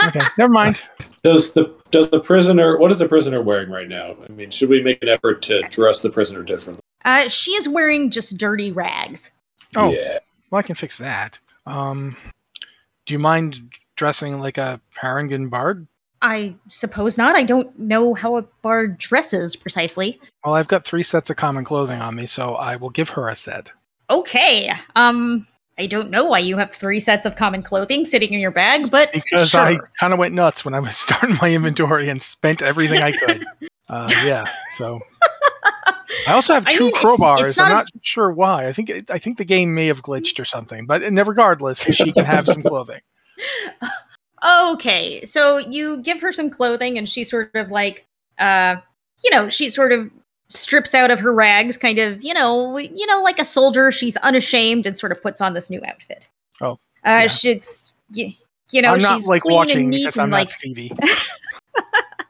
Okay, 0.06 0.22
never 0.38 0.52
mind. 0.52 0.82
Does 1.24 1.52
the 1.52 1.76
does 1.92 2.10
the 2.10 2.20
prisoner 2.22 2.78
what 2.78 2.90
is 2.92 3.00
the 3.00 3.08
prisoner 3.08 3.42
wearing 3.42 3.70
right 3.70 3.90
now? 3.90 4.16
I 4.24 4.32
mean, 4.32 4.50
should 4.50 4.70
we 4.70 4.82
make 4.82 5.02
an 5.02 5.10
effort 5.10 5.42
to 5.44 5.62
dress 5.64 6.02
the 6.02 6.10
prisoner 6.10 6.42
differently? 6.42 6.82
Uh, 7.04 7.28
she 7.28 7.52
is 7.52 7.68
wearing 7.68 8.12
just 8.12 8.38
dirty 8.38 8.72
rags. 8.72 9.32
Oh, 9.76 9.92
yeah. 9.92 10.20
well, 10.52 10.60
I 10.60 10.62
can 10.62 10.76
fix 10.76 10.98
that. 11.00 11.40
Um, 11.66 12.16
do 13.06 13.14
you 13.14 13.20
mind 13.20 13.74
dressing 13.96 14.40
like 14.40 14.58
a 14.58 14.80
Harengon 14.98 15.50
bard? 15.50 15.88
I 16.22 16.56
suppose 16.70 17.18
not. 17.18 17.36
I 17.36 17.44
don't 17.44 17.78
know 17.78 18.14
how 18.14 18.38
a 18.38 18.42
bard 18.62 18.98
dresses 18.98 19.56
precisely. 19.56 20.20
Well, 20.46 20.56
I've 20.56 20.68
got 20.68 20.86
three 20.86 21.04
sets 21.04 21.30
of 21.30 21.36
common 21.36 21.66
clothing 21.66 22.00
on 22.02 22.16
me, 22.16 22.26
so 22.26 22.56
I 22.56 22.76
will 22.76 22.90
give 22.90 23.10
her 23.10 23.28
a 23.30 23.36
set. 23.36 23.72
Okay. 24.10 24.72
Um, 24.96 25.46
I 25.80 25.86
don't 25.88 26.10
know 26.10 26.26
why 26.26 26.40
you 26.40 26.58
have 26.58 26.72
three 26.72 27.00
sets 27.00 27.26
of 27.26 27.36
common 27.36 27.62
clothing 27.64 28.04
sitting 28.06 28.34
in 28.34 28.40
your 28.40 28.52
bag, 28.52 28.90
but 28.90 29.12
Because 29.14 29.50
sure. 29.52 29.62
I 29.62 29.78
kind 30.00 30.12
of 30.14 30.20
went 30.20 30.34
nuts 30.34 30.66
when 30.66 30.74
I 30.74 30.80
was 30.80 30.98
starting 30.98 31.38
my 31.42 31.54
inventory 31.54 32.10
and 32.10 32.22
spent 32.22 32.62
everything 32.62 33.02
I 33.02 33.12
could. 33.12 33.46
Uh, 33.90 34.06
yeah, 34.26 34.44
so 34.76 35.00
I 36.28 36.34
also 36.34 36.54
have 36.54 36.68
I 36.68 36.74
two 36.76 36.88
mean, 36.88 36.90
it's- 36.90 37.02
crowbars. 37.06 37.42
it's 37.46 37.58
I'm 37.58 37.70
not 37.72 37.86
a- 37.86 38.00
sure 38.02 38.30
why. 38.30 38.68
I 38.68 38.74
think 38.74 38.90
it, 38.90 39.10
I 39.10 39.18
think 39.18 39.38
the 39.38 39.46
game 39.46 39.74
may 39.74 39.88
have 39.88 40.02
glitched 40.02 40.42
or 40.42 40.44
something, 40.44 40.86
but 40.86 41.02
regardless, 41.04 41.80
she 41.84 42.12
can 42.12 42.26
have 42.26 42.48
some 42.48 42.62
clothing. 42.64 43.00
Okay, 44.46 45.24
so 45.26 45.58
you 45.58 46.02
give 46.02 46.22
her 46.22 46.32
some 46.32 46.50
clothing, 46.50 46.98
and 46.98 47.08
she 47.10 47.24
sort 47.24 47.56
of 47.56 47.72
like, 47.72 48.06
uh, 48.38 48.76
you 49.24 49.32
know, 49.32 49.50
she 49.50 49.70
sort 49.70 49.92
of 49.92 50.12
strips 50.50 50.96
out 50.96 51.12
of 51.12 51.20
her 51.20 51.34
rags, 51.34 51.78
kind 51.78 52.00
of, 52.00 52.24
you 52.24 52.34
know, 52.34 52.78
you 52.78 53.06
know, 53.06 53.22
like 53.22 53.40
a 53.40 53.46
soldier. 53.46 53.92
She's 53.92 54.18
unashamed 54.18 54.86
and 54.86 54.98
sort 54.98 55.12
of 55.12 55.22
puts 55.22 55.42
on 55.42 55.54
this 55.54 55.70
new 55.70 55.82
outfit. 55.86 56.30
Oh, 56.62 56.72
uh, 56.72 56.76
yeah. 57.04 57.28
she's, 57.28 57.94
you, 58.12 58.32
you 58.72 58.82
know, 58.82 58.94
I'm 58.94 59.00
not 59.00 59.18
she's 59.18 59.28
like 59.28 59.44
clean 59.44 59.56
watching 59.56 59.80
and 59.82 59.90
neat 59.90 60.06
because 60.06 60.18
and 60.18 60.24
I'm 60.24 60.32
like, 60.32 60.48
not 60.48 60.52
Stevie. 60.52 60.92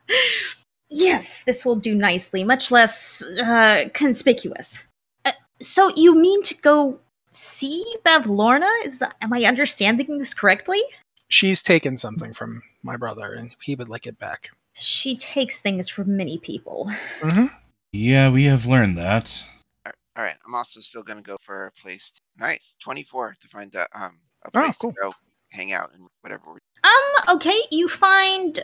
yes, 0.89 1.43
this 1.43 1.65
will 1.65 1.75
do 1.75 1.95
nicely, 1.95 2.43
much 2.43 2.71
less 2.71 3.23
uh, 3.43 3.85
conspicuous. 3.93 4.85
Uh, 5.25 5.31
so 5.61 5.91
you 5.95 6.15
mean 6.15 6.41
to 6.43 6.55
go 6.55 6.99
see 7.33 7.85
Bavlorna? 8.05 8.69
Is 8.85 8.99
that? 8.99 9.15
Am 9.21 9.33
I 9.33 9.43
understanding 9.43 10.17
this 10.17 10.33
correctly? 10.33 10.81
She's 11.29 11.61
taken 11.61 11.97
something 11.97 12.33
from 12.33 12.63
my 12.83 12.95
brother, 12.95 13.33
and 13.33 13.55
he 13.61 13.75
would 13.75 13.89
like 13.89 14.07
it 14.07 14.17
back. 14.17 14.49
She 14.73 15.17
takes 15.17 15.59
things 15.59 15.89
from 15.89 16.15
many 16.15 16.37
people. 16.37 16.91
hmm 17.21 17.47
Yeah, 17.91 18.29
we 18.29 18.43
have 18.45 18.65
learned 18.65 18.97
that. 18.97 19.43
All 19.85 20.23
right, 20.23 20.35
I'm 20.45 20.55
also 20.55 20.79
still 20.81 21.03
gonna 21.03 21.21
go 21.21 21.37
for 21.41 21.67
a 21.67 21.71
place. 21.71 22.11
Nice, 22.39 22.75
24 22.81 23.37
to 23.39 23.47
find 23.47 23.73
a 23.75 23.87
um 23.93 24.19
a 24.43 24.47
Oh, 24.47 24.51
place 24.51 24.77
cool. 24.77 24.91
to 24.93 24.97
go 25.01 25.13
hang 25.51 25.71
out 25.73 25.91
and 25.93 26.07
whatever. 26.21 26.43
We're, 26.47 26.57
Um, 26.83 27.35
okay, 27.37 27.59
you 27.71 27.87
find 27.87 28.59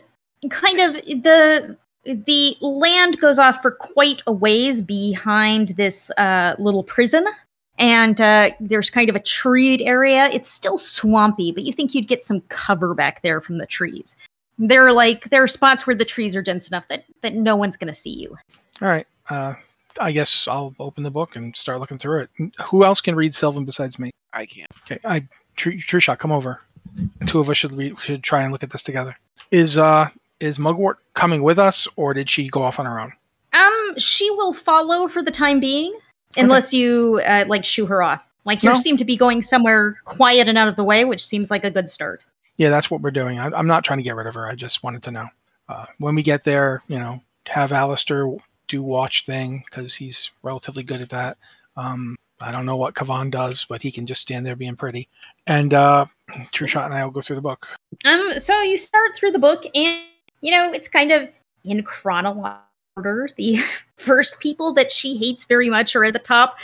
kind 0.50 0.80
of 0.80 0.94
the 1.24 1.78
the 2.06 2.58
land 2.60 3.20
goes 3.22 3.40
off 3.40 3.62
for 3.62 3.72
quite 3.72 4.22
a 4.28 4.32
ways 4.32 4.82
behind 4.82 5.70
this 5.70 6.10
uh 6.18 6.56
little 6.60 6.84
prison. 6.84 7.26
And 7.80 8.22
uh, 8.22 8.52
there's 8.60 8.92
kind 8.92 9.10
of 9.10 9.16
a 9.16 9.20
treed 9.20 9.82
area. 9.82 10.30
It's 10.32 10.48
still 10.48 10.78
swampy, 10.78 11.52
but 11.52 11.64
you 11.64 11.74
think 11.74 11.96
you'd 11.96 12.08
get 12.08 12.22
some 12.24 12.42
cover 12.50 12.94
back 12.94 13.24
there 13.24 13.42
from 13.42 13.58
the 13.58 13.66
trees. 13.66 14.16
There 14.60 14.86
are 14.86 14.92
like 14.94 15.30
there 15.32 15.42
are 15.42 15.48
spots 15.48 15.88
where 15.88 15.96
the 15.96 16.06
trees 16.06 16.36
are 16.36 16.44
dense 16.44 16.68
enough 16.68 16.88
that 16.90 17.06
that 17.22 17.34
no 17.34 17.56
one's 17.56 17.76
going 17.78 17.88
to 17.88 17.94
see 17.94 18.12
you. 18.12 18.38
All 18.82 18.90
right. 18.90 19.08
Uh, 19.30 19.54
I 20.00 20.12
guess 20.12 20.48
I'll 20.48 20.76
open 20.80 21.04
the 21.04 21.12
book 21.12 21.36
and 21.36 21.56
start 21.56 21.80
looking 21.80 21.98
through 21.98 22.22
it. 22.24 22.52
Who 22.66 22.84
else 22.84 23.00
can 23.02 23.16
read 23.16 23.34
Sylvan 23.36 23.64
besides 23.66 24.00
me? 24.00 24.12
I 24.34 24.46
can't. 24.46 24.70
Okay, 24.86 25.00
I 25.06 25.28
True, 25.56 25.78
True 25.78 26.00
Shot, 26.00 26.20
come 26.20 26.32
over. 26.32 26.62
The 27.20 27.26
two 27.26 27.40
of 27.40 27.50
us 27.50 27.58
should 27.58 27.72
read, 27.74 28.00
should 28.00 28.24
try 28.24 28.42
and 28.42 28.52
look 28.52 28.64
at 28.64 28.72
this 28.72 28.84
together. 28.84 29.16
Is 29.52 29.78
uh 29.78 30.10
is 30.40 30.58
Morgort 30.58 30.96
coming 31.14 31.44
with 31.44 31.60
us, 31.60 31.88
or 31.96 32.14
did 32.14 32.30
she 32.30 32.50
go 32.50 32.64
off 32.64 32.80
on 32.80 32.86
her 32.86 33.00
own? 33.00 33.14
Um, 33.54 33.94
she 34.00 34.30
will 34.32 34.52
follow 34.54 35.08
for 35.08 35.22
the 35.24 35.32
time 35.32 35.60
being, 35.60 35.98
unless 36.38 36.74
you 36.74 37.22
uh, 37.26 37.46
like 37.48 37.64
shoo 37.64 37.86
her 37.86 38.02
off. 38.04 38.26
Like 38.46 38.62
you 38.64 38.70
No. 38.70 38.76
seem 38.76 38.98
to 38.98 39.06
be 39.06 39.16
going 39.16 39.42
somewhere 39.42 39.96
quiet 40.06 40.50
and 40.50 40.58
out 40.58 40.68
of 40.68 40.76
the 40.76 40.84
way, 40.84 41.06
which 41.06 41.24
seems 41.26 41.50
like 41.52 41.64
a 41.64 41.72
good 41.72 41.88
start. 41.88 42.26
Yeah, 42.58 42.70
that's 42.70 42.92
what 42.92 43.02
we're 43.02 43.12
doing. 43.12 43.40
I, 43.40 43.46
I'm 43.46 43.68
not 43.68 43.84
trying 43.86 44.00
to 44.00 44.04
get 44.04 44.16
rid 44.16 44.28
of 44.28 44.34
her. 44.34 44.48
I 44.48 44.56
just 44.56 44.84
wanted 44.84 45.04
to 45.04 45.12
know. 45.12 45.28
Uh, 45.70 45.86
when 46.00 46.14
we 46.16 46.24
get 46.24 46.44
there, 46.44 46.84
you 46.88 47.00
know, 47.00 47.22
have 47.48 47.72
Alistair 47.72 48.28
do 48.68 48.82
watch 48.82 49.26
thing 49.26 49.64
because 49.66 49.94
he's 49.94 50.32
relatively 50.42 50.84
good 50.84 51.02
at 51.02 51.10
that. 51.10 51.38
Um, 51.76 52.16
I 52.42 52.52
don't 52.52 52.66
know 52.66 52.76
what 52.76 52.94
Kavan 52.94 53.32
does, 53.32 53.66
but 53.66 53.82
he 53.82 53.92
can 53.92 54.06
just 54.06 54.22
stand 54.22 54.46
there 54.46 54.56
being 54.56 54.76
pretty. 54.76 55.08
And 55.48 55.74
uh, 55.74 56.06
True 56.52 56.68
Shot 56.68 56.86
and 56.86 56.94
I 56.94 57.04
will 57.04 57.12
go 57.12 57.22
through 57.22 57.38
the 57.38 57.42
book. 57.42 57.68
Um, 58.06 58.38
so 58.38 58.60
you 58.62 58.78
start 58.78 59.16
through 59.16 59.32
the 59.32 59.40
book, 59.40 59.66
and 59.76 60.04
you 60.42 60.52
know 60.52 60.72
it's 60.72 60.88
kind 60.88 61.12
of 61.12 61.30
in 61.64 61.84
chronological 61.84 62.62
order. 62.98 63.30
The 63.38 63.60
first 63.98 64.40
people 64.40 64.74
that 64.74 64.92
she 64.92 65.18
hates 65.18 65.46
very 65.46 65.70
much 65.70 65.96
are 65.96 66.04
at 66.04 66.14
the 66.14 66.20
top, 66.20 66.60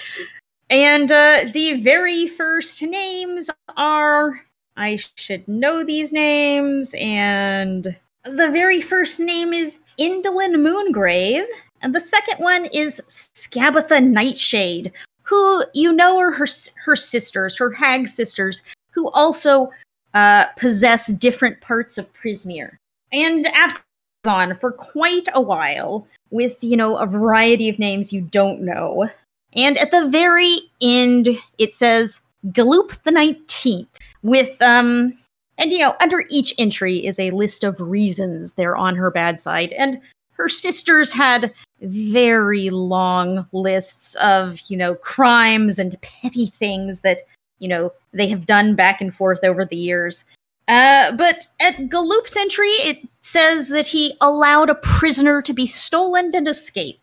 and 0.70 1.12
uh, 1.12 1.46
the 1.54 1.82
very 1.82 2.28
first 2.28 2.82
names 2.82 3.50
are. 3.78 4.42
I 4.78 4.98
should 5.16 5.46
know 5.46 5.84
these 5.84 6.14
names, 6.14 6.96
and 6.98 7.98
the 8.24 8.50
very 8.52 8.82
first 8.82 9.20
name 9.20 9.54
is 9.54 9.80
Endelyn 10.00 10.56
Moongrave, 10.62 11.46
and 11.82 11.94
the 11.96 12.02
second 12.02 12.38
one 12.44 12.66
is 12.74 13.02
Skabatha 13.08 14.04
Nightshade, 14.04 14.92
who 15.24 15.64
you 15.74 15.94
know 15.94 16.18
are 16.18 16.32
her 16.32 16.48
her 16.86 16.96
sisters, 16.96 17.58
her 17.58 17.72
hag 17.72 18.08
sisters, 18.08 18.64
who 18.92 19.10
also 19.12 19.72
uh, 20.14 20.46
possess 20.58 21.08
different 21.14 21.62
parts 21.62 21.98
of 21.98 22.12
Prismeer. 22.14 22.78
And 23.12 23.46
after 23.48 23.82
on 24.28 24.56
for 24.56 24.72
quite 24.72 25.28
a 25.34 25.42
while 25.42 26.06
with, 26.30 26.64
you 26.64 26.76
know, 26.76 26.98
a 26.98 27.06
variety 27.06 27.70
of 27.70 27.80
names 27.80 28.12
you 28.12 28.22
don't 28.22 28.62
know. 28.62 29.10
And 29.54 29.78
at 29.78 29.92
the 29.92 30.08
very 30.08 30.58
end, 30.82 31.30
it 31.58 31.74
says 31.74 32.22
Gullop 32.52 32.92
the 33.04 33.12
19th 33.12 33.88
with, 34.22 34.62
um, 34.62 35.18
and 35.58 35.72
you 35.72 35.80
know, 35.80 35.96
under 36.02 36.26
each 36.30 36.54
entry 36.58 37.06
is 37.06 37.20
a 37.20 37.32
list 37.32 37.64
of 37.64 37.80
reasons 37.80 38.54
they're 38.54 38.78
on 38.78 38.96
her 38.96 39.12
bad 39.12 39.40
side. 39.40 39.74
And 39.74 40.02
her 40.40 40.50
sisters 40.50 41.12
had 41.12 41.54
very 41.82 42.70
long 42.70 43.46
lists 43.52 44.16
of, 44.16 44.60
you 44.68 44.78
know, 44.78 44.96
crimes 44.96 45.78
and 45.78 46.00
petty 46.02 46.48
things 46.48 47.02
that 47.02 47.22
you 47.60 47.68
know 47.68 47.92
they 48.14 48.28
have 48.28 48.46
done 48.46 48.74
back 48.74 49.02
and 49.02 49.14
forth 49.16 49.44
over 49.44 49.66
the 49.66 49.76
years. 49.78 50.24
Uh, 50.68 51.12
but 51.14 51.48
at 51.60 51.90
Gullop's 51.90 52.38
entry, 52.38 52.68
it 52.68 53.08
says 53.22 53.70
that 53.70 53.88
he 53.88 54.16
allowed 54.22 54.70
a 54.70 54.76
prisoner 54.76 55.42
to 55.42 55.54
be 55.54 55.66
stolen 55.66 56.32
and 56.34 56.48
escape. 56.48 57.00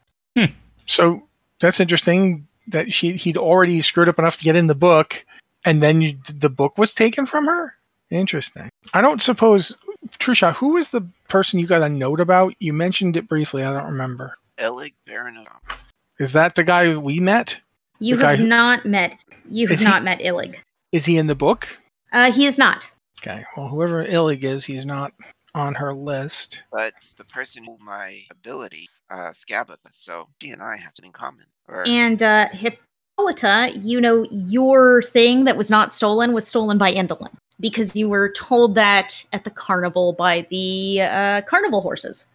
So 0.86 1.22
that's 1.60 1.80
interesting 1.80 2.46
that 2.68 2.92
she 2.92 3.16
he'd 3.16 3.36
already 3.36 3.82
screwed 3.82 4.08
up 4.08 4.18
enough 4.18 4.38
to 4.38 4.44
get 4.44 4.56
in 4.56 4.68
the 4.68 4.74
book, 4.74 5.24
and 5.64 5.82
then 5.82 6.00
you, 6.00 6.16
the 6.32 6.48
book 6.48 6.78
was 6.78 6.94
taken 6.94 7.26
from 7.26 7.46
her. 7.46 7.74
Interesting. 8.10 8.70
I 8.94 9.02
don't 9.02 9.20
suppose, 9.20 9.76
Trisha, 10.18 10.54
who 10.54 10.74
was 10.74 10.90
the 10.90 11.02
person 11.28 11.58
you 11.60 11.66
got 11.66 11.82
a 11.82 11.88
note 11.88 12.20
about? 12.20 12.54
You 12.58 12.72
mentioned 12.72 13.16
it 13.16 13.28
briefly. 13.28 13.62
I 13.64 13.72
don't 13.72 13.84
remember. 13.92 14.36
Elig 14.58 14.94
Baron 15.06 15.36
of 15.36 15.46
Is 16.18 16.32
that 16.32 16.54
the 16.54 16.64
guy 16.64 16.96
we 16.96 17.20
met? 17.20 17.58
You 17.98 18.16
The 18.16 18.22
guy 18.22 18.30
have 18.32 18.38
who- 18.40 18.46
not 18.46 18.86
met. 18.86 19.18
You 19.50 19.66
have 19.68 19.74
Is 19.74 19.80
he- 19.80 19.86
not 19.86 20.02
met 20.04 20.20
Illig. 20.20 20.56
Is 20.92 21.04
he 21.06 21.18
in 21.18 21.26
the 21.26 21.34
book? 21.34 21.68
Uh, 22.12 22.30
he 22.32 22.46
is 22.46 22.56
not. 22.58 22.88
Okay. 23.20 23.44
Well, 23.56 23.68
whoever 23.68 24.04
Illig 24.04 24.44
is, 24.44 24.64
he's 24.64 24.86
not 24.86 25.12
on 25.54 25.74
her 25.74 25.94
list. 25.94 26.62
but 26.70 26.92
the 27.16 27.24
person 27.24 27.64
who 27.64 27.78
my 27.78 28.22
ability, 28.30 28.88
uh, 29.10 29.32
Skabatha, 29.32 29.76
so 29.92 30.28
she 30.42 30.50
and 30.50 30.62
I 30.62 30.76
have 30.76 30.92
something 30.96 31.06
in 31.06 31.12
common. 31.12 31.46
Or 31.68 31.82
And 31.86 32.22
uh, 32.22 32.48
Hippolyta, 33.18 33.72
you 33.80 34.00
know, 34.00 34.26
your 34.30 35.02
thing 35.02 35.44
that 35.44 35.56
was 35.56 35.70
not 35.70 35.90
stolen 35.90 36.32
was 36.32 36.46
stolen 36.46 36.76
by 36.76 36.92
Endelyn 36.92 37.30
because 37.58 37.96
you 37.96 38.08
were 38.08 38.30
told 38.32 38.74
that 38.74 39.24
at 39.32 39.44
the 39.44 39.50
carnival 39.50 40.12
by 40.12 40.46
the 40.50 41.00
uh, 41.02 41.40
carnival 41.42 41.80
horses. 41.80 42.26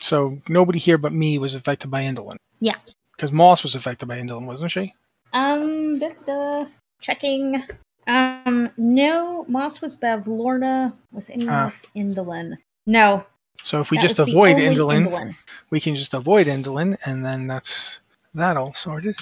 So 0.00 0.38
nobody 0.48 0.78
here 0.78 0.98
but 0.98 1.12
me 1.12 1.38
was 1.38 1.54
affected 1.54 1.90
by 1.90 2.02
Endelyn. 2.02 2.36
Yeah. 2.60 2.76
Because 3.16 3.30
Moss 3.30 3.62
was 3.62 3.74
affected 3.74 4.06
by 4.06 4.16
Endelyn, 4.18 4.46
wasn't 4.46 4.72
she? 4.72 4.94
Um, 5.32 5.98
da, 5.98 6.08
da, 6.08 6.24
da. 6.24 6.66
checking. 7.00 7.62
Um, 8.06 8.70
no, 8.78 9.44
Moss 9.46 9.80
was 9.80 9.94
Bev. 9.94 10.26
Lorna 10.26 10.92
was 11.12 11.30
anyone 11.30 11.54
else 11.54 11.86
Endelyn? 11.94 12.56
No, 12.86 13.24
So 13.62 13.80
if 13.80 13.90
we 13.90 13.98
that 13.98 14.02
just 14.02 14.18
avoid 14.18 14.56
Endelyn, 14.56 15.06
Endelyn. 15.06 15.36
we 15.68 15.78
can 15.80 15.94
just 15.94 16.14
avoid 16.14 16.46
Endelyn, 16.46 16.96
and 17.04 17.24
then 17.24 17.46
that's 17.46 18.00
that 18.34 18.56
all 18.56 18.72
sorted. 18.74 19.16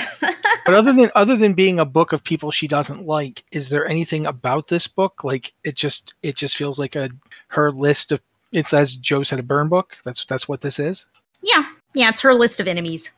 but 0.20 0.74
other 0.74 0.92
than 0.92 1.10
other 1.14 1.36
than 1.36 1.54
being 1.54 1.78
a 1.78 1.84
book 1.84 2.12
of 2.12 2.24
people 2.24 2.50
she 2.50 2.68
doesn't 2.68 3.06
like, 3.06 3.44
is 3.52 3.68
there 3.68 3.86
anything 3.86 4.26
about 4.26 4.68
this 4.68 4.86
book 4.86 5.24
like 5.24 5.52
it 5.64 5.76
just 5.76 6.14
it 6.22 6.36
just 6.36 6.56
feels 6.56 6.78
like 6.78 6.96
a 6.96 7.10
her 7.48 7.70
list 7.72 8.12
of 8.12 8.20
It's 8.52 8.72
as 8.72 8.96
Joe 8.96 9.22
said, 9.22 9.38
a 9.38 9.42
burn 9.42 9.68
book. 9.68 9.96
That's 10.04 10.24
that's 10.24 10.48
what 10.48 10.60
this 10.60 10.78
is. 10.78 11.06
Yeah, 11.42 11.64
yeah, 11.94 12.08
it's 12.08 12.20
her 12.20 12.34
list 12.34 12.60
of 12.60 12.68
enemies. 12.68 13.10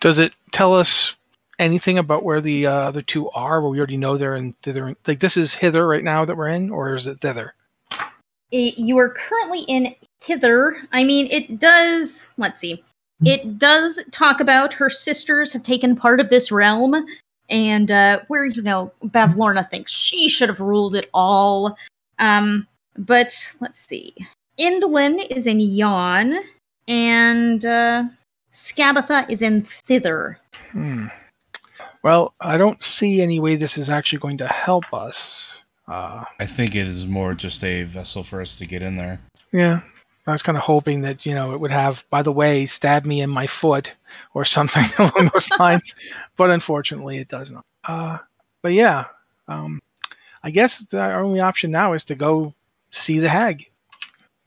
Does 0.00 0.18
it 0.18 0.32
tell 0.52 0.74
us 0.74 1.16
anything 1.58 1.98
about 1.98 2.24
where 2.24 2.40
the 2.40 2.66
uh, 2.66 2.90
the 2.90 3.02
two 3.02 3.30
are? 3.30 3.60
Well, 3.60 3.70
we 3.70 3.78
already 3.78 3.96
know 3.96 4.16
they're 4.16 4.36
in 4.36 4.52
thither. 4.54 4.96
Like 5.06 5.20
this 5.20 5.36
is 5.36 5.54
hither 5.54 5.86
right 5.86 6.04
now 6.04 6.24
that 6.24 6.36
we're 6.36 6.48
in, 6.48 6.70
or 6.70 6.94
is 6.94 7.06
it 7.06 7.20
thither? 7.20 7.54
It, 8.50 8.78
you 8.78 8.98
are 8.98 9.08
currently 9.08 9.62
in 9.62 9.94
hither. 10.24 10.76
I 10.92 11.04
mean, 11.04 11.28
it 11.30 11.58
does. 11.58 12.28
Let's 12.36 12.60
see. 12.60 12.82
It 13.26 13.58
does 13.58 14.04
talk 14.10 14.40
about 14.40 14.74
her 14.74 14.90
sisters 14.90 15.52
have 15.52 15.62
taken 15.62 15.96
part 15.96 16.20
of 16.20 16.30
this 16.30 16.52
realm, 16.52 16.94
and 17.48 17.90
uh, 17.90 18.20
where 18.28 18.46
you 18.46 18.62
know 18.62 18.92
Bavlorna 19.04 19.68
thinks 19.70 19.92
she 19.92 20.28
should 20.28 20.48
have 20.48 20.60
ruled 20.60 20.94
it 20.94 21.08
all. 21.14 21.76
Um, 22.18 22.66
but 22.96 23.34
let's 23.60 23.78
see. 23.78 24.14
Endelyn 24.58 25.26
is 25.30 25.46
in 25.46 25.60
Yon, 25.60 26.40
and 26.86 27.64
uh, 27.64 28.04
Skabatha 28.52 29.28
is 29.30 29.42
in 29.42 29.62
Thither. 29.62 30.38
Hmm. 30.70 31.06
Well, 32.02 32.34
I 32.40 32.58
don't 32.58 32.82
see 32.82 33.22
any 33.22 33.40
way 33.40 33.56
this 33.56 33.78
is 33.78 33.88
actually 33.88 34.18
going 34.18 34.36
to 34.38 34.46
help 34.46 34.92
us. 34.92 35.62
Uh, 35.88 36.24
I 36.38 36.46
think 36.46 36.74
it 36.74 36.86
is 36.86 37.06
more 37.06 37.34
just 37.34 37.64
a 37.64 37.84
vessel 37.84 38.22
for 38.22 38.40
us 38.40 38.58
to 38.58 38.66
get 38.66 38.82
in 38.82 38.96
there. 38.96 39.20
yeah, 39.52 39.80
I 40.26 40.32
was 40.32 40.42
kind 40.42 40.56
of 40.56 40.64
hoping 40.64 41.02
that 41.02 41.26
you 41.26 41.34
know 41.34 41.52
it 41.52 41.60
would 41.60 41.70
have, 41.70 42.04
by 42.10 42.22
the 42.22 42.32
way, 42.32 42.66
stab 42.66 43.04
me 43.04 43.20
in 43.20 43.30
my 43.30 43.46
foot 43.46 43.94
or 44.32 44.44
something 44.44 44.84
along 44.98 45.30
those 45.32 45.50
lines, 45.58 45.94
but 46.36 46.50
unfortunately, 46.50 47.18
it 47.18 47.28
does 47.28 47.50
not. 47.50 47.64
Uh, 47.84 48.18
but 48.62 48.72
yeah, 48.72 49.04
um, 49.48 49.80
I 50.42 50.50
guess 50.50 50.78
the 50.78 51.00
our 51.00 51.20
only 51.20 51.40
option 51.40 51.70
now 51.70 51.92
is 51.92 52.04
to 52.06 52.14
go 52.14 52.54
see 52.90 53.18
the 53.18 53.28
hag, 53.28 53.66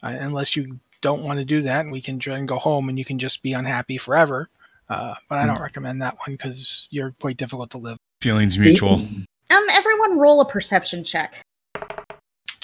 uh, 0.01 0.15
unless 0.19 0.55
you 0.55 0.79
don't 1.01 1.23
want 1.23 1.39
to 1.39 1.45
do 1.45 1.61
that, 1.61 1.81
and 1.81 1.91
we 1.91 2.01
can 2.01 2.17
try 2.17 2.37
and 2.37 2.47
go 2.47 2.57
home, 2.57 2.89
and 2.89 2.97
you 2.97 3.05
can 3.05 3.19
just 3.19 3.43
be 3.43 3.53
unhappy 3.53 3.97
forever. 3.97 4.49
Uh, 4.89 5.15
but 5.29 5.37
I 5.37 5.45
don't 5.45 5.59
recommend 5.59 6.01
that 6.01 6.17
one 6.17 6.33
because 6.33 6.87
you're 6.91 7.11
quite 7.19 7.37
difficult 7.37 7.71
to 7.71 7.77
live. 7.77 7.97
Feelings 8.21 8.57
mutual. 8.57 8.93
Um, 9.49 9.65
everyone 9.71 10.17
roll 10.17 10.39
a 10.41 10.45
perception 10.45 11.03
check. 11.03 11.43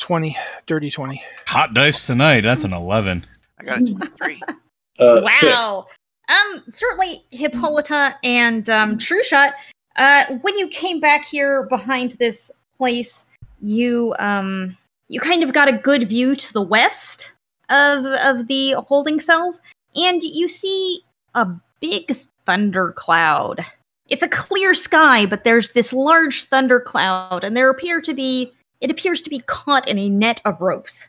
20, 0.04 0.38
dirty 0.66 0.92
20. 0.92 1.24
Hot 1.48 1.74
dice 1.74 2.06
tonight. 2.06 2.42
That's 2.42 2.66
an 2.66 2.74
11. 2.74 3.26
I 3.58 3.64
got 3.64 3.82
a 3.82 3.86
23. 3.86 4.42
Uh, 5.00 5.26
six. 5.26 5.44
wow. 5.44 5.88
Um, 6.30 6.64
certainly 6.70 7.24
Hippolyta 7.32 8.16
and 8.24 8.70
um, 8.70 9.00
True 9.00 9.24
Shot. 9.24 9.56
Uh, 9.96 10.26
when 10.44 10.56
you 10.56 10.68
came 10.68 11.00
back 11.00 11.26
here 11.26 11.64
behind 11.64 12.12
this 12.14 12.52
place, 12.78 13.28
you 13.60 14.14
um, 14.20 14.78
you 15.08 15.20
kind 15.20 15.42
of 15.42 15.52
got 15.52 15.68
a 15.68 15.74
good 15.74 16.08
view 16.08 16.36
to 16.36 16.54
the 16.54 16.62
west 16.62 17.32
of 17.70 18.06
of 18.06 18.48
the 18.48 18.74
holding 18.88 19.20
cells, 19.20 19.64
and 19.96 20.22
you 20.22 20.48
see 20.48 21.02
a 21.34 21.48
big 21.80 22.16
thunder 22.46 22.92
cloud. 22.92 23.66
It's 24.10 24.24
a 24.24 24.30
clear 24.30 24.76
sky, 24.76 25.26
but 25.26 25.44
there's 25.44 25.72
this 25.72 25.92
large 25.92 26.44
thunder 26.44 26.80
cloud, 26.80 27.44
and 27.44 27.58
there 27.58 27.72
appear 27.72 28.00
to 28.02 28.14
be 28.14 28.54
it 28.84 28.92
appears 28.92 29.22
to 29.24 29.30
be 29.30 29.40
caught 29.40 29.88
in 29.88 29.98
a 29.98 30.10
net 30.10 30.42
of 30.46 30.62
ropes. 30.62 31.08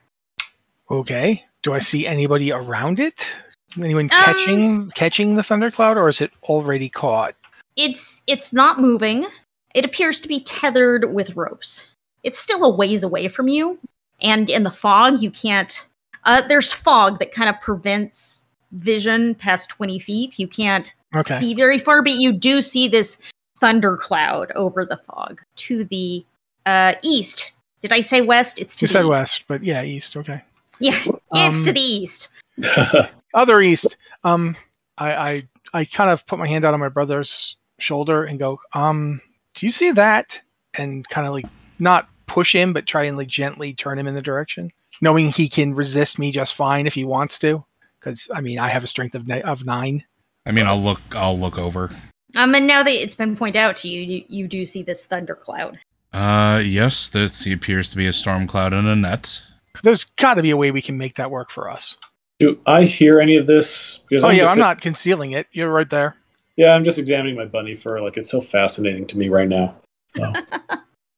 Okay. 0.91 1.45
Do 1.63 1.75
I 1.75 1.81
see 1.81 2.07
anybody 2.07 2.53
around 2.53 3.01
it? 3.01 3.35
Anyone 3.77 4.05
Um, 4.05 4.09
catching 4.25 4.91
catching 4.91 5.35
the 5.35 5.43
thundercloud, 5.43 5.99
or 5.99 6.09
is 6.09 6.21
it 6.21 6.31
already 6.45 6.89
caught? 6.89 7.35
It's 7.77 8.23
it's 8.27 8.53
not 8.53 8.79
moving. 8.81 9.27
It 9.75 9.85
appears 9.85 10.21
to 10.21 10.29
be 10.29 10.41
tethered 10.41 11.13
with 11.13 11.35
ropes. 11.35 11.91
It's 12.23 12.39
still 12.39 12.65
a 12.65 12.75
ways 12.75 13.03
away 13.03 13.27
from 13.29 13.49
you, 13.49 13.79
and 14.23 14.49
in 14.49 14.63
the 14.63 14.71
fog, 14.71 15.21
you 15.21 15.31
can't. 15.31 15.87
Uh, 16.25 16.41
there's 16.43 16.71
fog 16.71 17.19
that 17.19 17.33
kind 17.33 17.49
of 17.51 17.61
prevents 17.61 18.47
vision 18.73 19.35
past 19.35 19.71
twenty 19.71 19.99
feet. 19.99 20.39
You 20.39 20.47
can't 20.47 20.93
Okay. 21.15 21.35
see 21.35 21.55
very 21.55 21.79
far, 21.79 22.03
but 22.03 22.13
you 22.13 22.33
do 22.39 22.63
see 22.63 22.87
this 22.89 23.19
thunder 23.59 23.97
cloud 23.97 24.53
over 24.55 24.85
the 24.85 24.97
fog 24.99 25.41
to 25.57 25.85
the 25.85 26.25
uh, 26.67 26.95
east. 27.03 27.53
Did 27.85 27.93
I 27.93 28.01
say 28.01 28.23
west? 28.23 28.59
It's 28.59 28.75
to 28.77 28.85
you 28.85 28.89
the 28.89 28.93
said 28.93 29.01
east. 29.03 29.11
west, 29.11 29.45
but 29.47 29.63
yeah, 29.63 29.83
east. 29.83 30.17
Okay. 30.17 30.41
Yeah, 30.79 30.99
it's 31.35 31.61
to 31.61 31.69
Um, 31.69 31.75
the 31.75 31.81
east. 31.83 32.29
Other 33.35 33.61
east. 33.61 33.99
Um, 34.25 34.57
I 34.97 35.13
I 35.15 35.49
I 35.75 35.85
kind 35.85 36.09
of 36.09 36.25
put 36.27 36.39
my 36.39 36.49
hand 36.49 36.65
out 36.65 36.73
on 36.73 36.81
my 36.81 36.89
brother's 36.89 37.59
shoulder 37.79 38.25
and 38.25 38.39
go, 38.39 38.59
um, 38.73 39.21
do 39.55 39.67
you 39.67 39.71
see 39.71 39.91
that? 39.91 40.41
And 40.79 41.07
kind 41.11 41.27
of 41.27 41.35
like 41.35 41.45
not 41.79 42.09
push 42.27 42.55
him, 42.55 42.73
but 42.73 42.87
try 42.87 43.05
and 43.05 43.19
like 43.19 43.29
gently 43.29 43.75
turn 43.75 43.99
him 43.99 44.07
in 44.07 44.15
the 44.15 44.23
direction, 44.23 44.73
knowing 45.03 45.31
he 45.31 45.47
can 45.47 45.75
resist 45.75 46.19
me 46.19 46.33
just 46.33 46.55
fine 46.55 46.87
if 46.87 46.95
he 46.95 47.05
wants 47.05 47.39
to. 47.41 47.63
Because 48.01 48.31
I 48.35 48.41
mean, 48.41 48.59
I 48.59 48.69
have 48.69 48.83
a 48.83 48.87
strength 48.87 49.15
of 49.15 49.29
ni- 49.29 49.43
of 49.43 49.67
nine. 49.67 50.03
I 50.47 50.53
mean, 50.53 50.67
I'll 50.67 50.81
look. 50.81 51.03
I'll 51.15 51.39
look 51.39 51.59
over. 51.59 51.91
Um, 52.35 52.55
and 52.55 52.67
now 52.67 52.83
that 52.83 52.91
it's 52.93 53.15
been 53.15 53.37
pointed 53.37 53.59
out 53.59 53.77
to 53.77 53.89
you, 53.89 54.01
you, 54.01 54.25
you 54.29 54.49
do 54.49 54.65
see 54.65 54.83
this 54.83 55.05
thunder 55.05 55.35
cloud. 55.35 55.79
Uh, 56.15 56.61
yes, 56.65 57.09
this 57.09 57.45
appears 57.47 57.91
to 57.91 57.97
be 57.97 58.07
a 58.07 58.13
storm 58.13 58.47
cloud 58.47 58.73
in 58.73 58.87
a 58.87 58.95
net. 58.95 59.43
There's 59.83 60.05
got 60.05 60.35
to 60.35 60.43
be 60.43 60.51
a 60.51 60.57
way 60.57 60.71
we 60.71 60.81
can 60.81 60.97
make 60.97 61.17
that 61.17 61.31
work 61.31 61.51
for 61.51 61.69
us. 61.69 61.99
Do 62.39 62.59
I 62.67 62.85
hear 62.85 63.21
any 63.21 63.37
of 63.37 63.47
this? 63.47 63.99
Because 64.09 64.25
Oh 64.25 64.31
yeah, 64.31 64.47
I'm 64.47 64.59
not 64.59 64.81
concealing 64.81 65.33
it. 65.33 65.49
You're 65.53 65.73
right 65.73 65.91
there. 65.91 66.17
Yeah, 66.57 66.71
I'm 66.75 66.85
just 66.85 66.99
examining 66.99 67.37
my 67.37 67.45
bunny 67.47 67.75
fur. 67.75 68.01
Like 68.01 68.17
it's 68.17 68.31
so 68.31 68.41
fascinating 68.41 69.07
to 69.09 69.19
me 69.19 69.29
right 69.29 69.49
now. 69.49 69.77
So. 70.17 70.33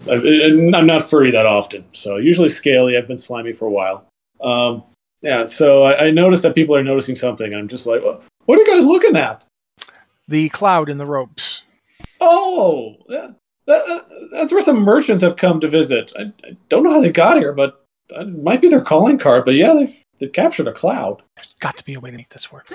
I, 0.09 0.12
and 0.14 0.74
I'm 0.74 0.86
not 0.86 1.03
furry 1.03 1.30
that 1.32 1.47
often, 1.47 1.84
so 1.92 2.16
usually 2.16 2.49
scaly. 2.49 2.97
I've 2.97 3.09
been 3.09 3.18
slimy 3.18 3.53
for 3.53 3.66
a 3.66 3.70
while. 3.70 4.07
Um, 4.40 4.82
yeah, 5.20 5.44
so 5.47 5.82
I, 5.82 6.07
I 6.07 6.11
noticed 6.11 6.42
that 6.42 6.55
people 6.55 6.76
are 6.76 6.82
noticing 6.82 7.16
something. 7.16 7.55
I'm 7.55 7.68
just 7.68 7.86
like, 7.86 8.03
"What- 8.03 8.22
what 8.44 8.59
are 8.59 8.62
you 8.62 8.72
guys 8.72 8.86
looking 8.86 9.16
at? 9.16 9.42
The 10.28 10.49
cloud 10.51 10.88
in 10.88 10.99
the 10.99 11.07
ropes. 11.07 11.62
Oh, 12.20 12.94
yeah, 13.09 13.28
that, 13.28 13.36
that's 13.66 14.52
where 14.52 14.60
some 14.60 14.80
merchants 14.80 15.22
have 15.22 15.36
come 15.36 15.60
to 15.60 15.68
visit. 15.68 16.12
I, 16.18 16.32
I 16.44 16.56
don't 16.68 16.82
know 16.82 16.92
how 16.92 17.00
they 17.00 17.10
got 17.10 17.36
here, 17.36 17.52
but 17.52 17.84
it 18.10 18.42
might 18.42 18.60
be 18.60 18.68
their 18.68 18.80
calling 18.80 19.18
card. 19.18 19.44
But 19.44 19.54
yeah, 19.54 19.74
they've 19.74 20.02
they've 20.18 20.32
captured 20.32 20.68
a 20.68 20.72
cloud. 20.72 21.22
There's 21.36 21.54
got 21.60 21.76
to 21.76 21.84
be 21.84 21.94
a 21.94 22.00
way 22.00 22.10
to 22.10 22.16
make 22.16 22.30
this 22.30 22.50
work. 22.52 22.72